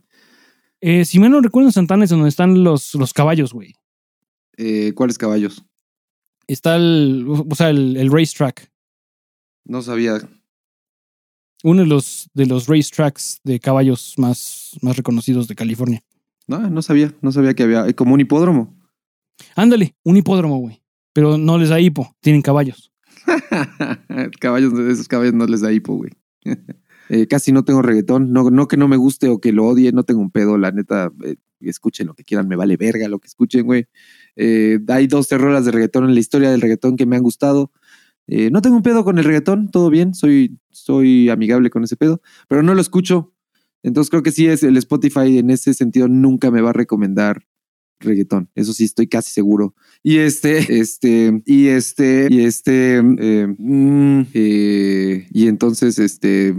Eh, 0.81 1.05
si 1.05 1.19
mal 1.19 1.31
no 1.31 1.41
recuerdo, 1.41 1.69
en 1.69 1.73
Santana 1.73 2.03
es 2.03 2.09
donde 2.09 2.29
están 2.29 2.63
los, 2.63 2.95
los 2.95 3.13
caballos, 3.13 3.53
güey. 3.53 3.75
Eh, 4.57 4.93
¿Cuáles 4.95 5.17
caballos? 5.17 5.63
Está 6.47 6.75
el, 6.75 7.25
o 7.27 7.55
sea, 7.55 7.69
el, 7.69 7.95
el 7.97 8.11
racetrack. 8.11 8.69
No 9.65 9.81
sabía. 9.81 10.17
Uno 11.63 11.81
de 11.81 11.87
los, 11.87 12.29
de 12.33 12.47
los 12.47 12.67
racetracks 12.67 13.39
de 13.43 13.59
caballos 13.59 14.15
más, 14.17 14.71
más 14.81 14.97
reconocidos 14.97 15.47
de 15.47 15.55
California. 15.55 16.03
No, 16.47 16.67
no 16.69 16.81
sabía. 16.81 17.13
No 17.21 17.31
sabía 17.31 17.53
que 17.53 17.63
había. 17.63 17.87
eh, 17.87 17.93
Como 17.93 18.15
un 18.15 18.19
hipódromo. 18.19 18.75
Ándale, 19.55 19.95
un 20.03 20.17
hipódromo, 20.17 20.57
güey. 20.57 20.81
Pero 21.13 21.37
no 21.37 21.57
les 21.57 21.69
da 21.69 21.79
hipo, 21.79 22.15
tienen 22.21 22.41
caballos. 22.41 22.91
caballos, 24.39 24.73
de 24.75 24.91
esos 24.91 25.07
caballos 25.07 25.33
no 25.33 25.45
les 25.45 25.61
da 25.61 25.71
hipo, 25.71 25.95
güey. 25.95 26.11
Eh, 27.13 27.27
casi 27.27 27.51
no 27.51 27.65
tengo 27.65 27.81
reggaetón. 27.81 28.31
No, 28.31 28.49
no 28.49 28.69
que 28.69 28.77
no 28.77 28.87
me 28.87 28.95
guste 28.95 29.27
o 29.27 29.41
que 29.41 29.51
lo 29.51 29.65
odie, 29.65 29.91
no 29.91 30.03
tengo 30.03 30.21
un 30.21 30.31
pedo. 30.31 30.57
La 30.57 30.71
neta, 30.71 31.11
eh, 31.25 31.35
escuchen 31.59 32.07
lo 32.07 32.13
que 32.13 32.23
quieran, 32.23 32.47
me 32.47 32.55
vale 32.55 32.77
verga 32.77 33.09
lo 33.09 33.19
que 33.19 33.27
escuchen, 33.27 33.65
güey. 33.65 33.87
Eh, 34.37 34.79
hay 34.87 35.07
dos 35.07 35.29
rolas 35.29 35.65
de 35.65 35.71
reggaetón 35.71 36.05
en 36.05 36.13
la 36.13 36.21
historia 36.21 36.49
del 36.49 36.61
reggaetón 36.61 36.95
que 36.95 37.05
me 37.05 37.17
han 37.17 37.23
gustado. 37.23 37.71
No 38.27 38.61
tengo 38.61 38.77
un 38.77 38.81
pedo 38.81 39.03
con 39.03 39.17
el 39.17 39.25
reggaetón, 39.25 39.69
todo 39.71 39.89
bien, 39.89 40.13
soy, 40.13 40.57
soy 40.69 41.27
amigable 41.27 41.69
con 41.69 41.83
ese 41.83 41.97
pedo, 41.97 42.21
pero 42.47 42.63
no 42.63 42.73
lo 42.73 42.79
escucho. 42.79 43.33
Entonces 43.83 44.09
creo 44.09 44.23
que 44.23 44.31
sí 44.31 44.47
es 44.47 44.63
el 44.63 44.77
Spotify 44.77 45.37
en 45.37 45.49
ese 45.49 45.73
sentido 45.73 46.07
nunca 46.07 46.49
me 46.49 46.61
va 46.61 46.69
a 46.69 46.73
recomendar 46.73 47.45
reggaetón. 47.99 48.49
Eso 48.55 48.71
sí, 48.71 48.85
estoy 48.85 49.07
casi 49.07 49.31
seguro. 49.31 49.75
Y 50.01 50.19
este, 50.19 50.79
este, 50.79 51.41
y 51.45 51.67
este, 51.67 52.27
y 52.29 52.41
este, 52.41 53.01
mm, 53.01 54.27
y 54.33 55.47
entonces, 55.47 55.99
este, 55.99 56.55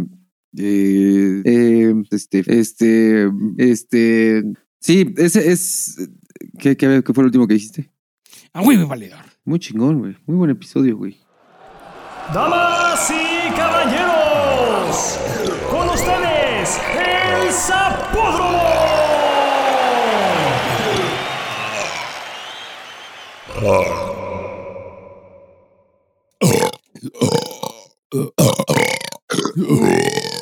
eh, 0.59 1.43
eh, 1.45 1.95
este, 2.11 2.43
este, 2.47 3.31
este, 3.59 4.43
sí, 4.81 5.15
ese 5.17 5.51
es, 5.51 6.09
¿qué, 6.59 6.77
qué, 6.77 7.03
qué 7.05 7.15
fue 7.15 7.23
lo 7.23 7.27
último 7.27 7.47
que 7.47 7.55
dijiste? 7.55 7.91
Ah, 8.53 8.63
güey, 8.63 8.77
me 8.77 8.85
valedor. 8.85 9.25
Muy 9.45 9.59
chingón, 9.59 9.99
güey. 10.01 10.17
Muy 10.27 10.37
buen 10.37 10.51
episodio, 10.51 10.97
güey. 10.97 11.19
Damas 12.35 13.11
y 13.11 13.51
caballeros, 13.57 15.19
con 15.71 15.89
ustedes, 15.89 16.79
el 16.99 17.51
Zapódromo. 17.53 18.63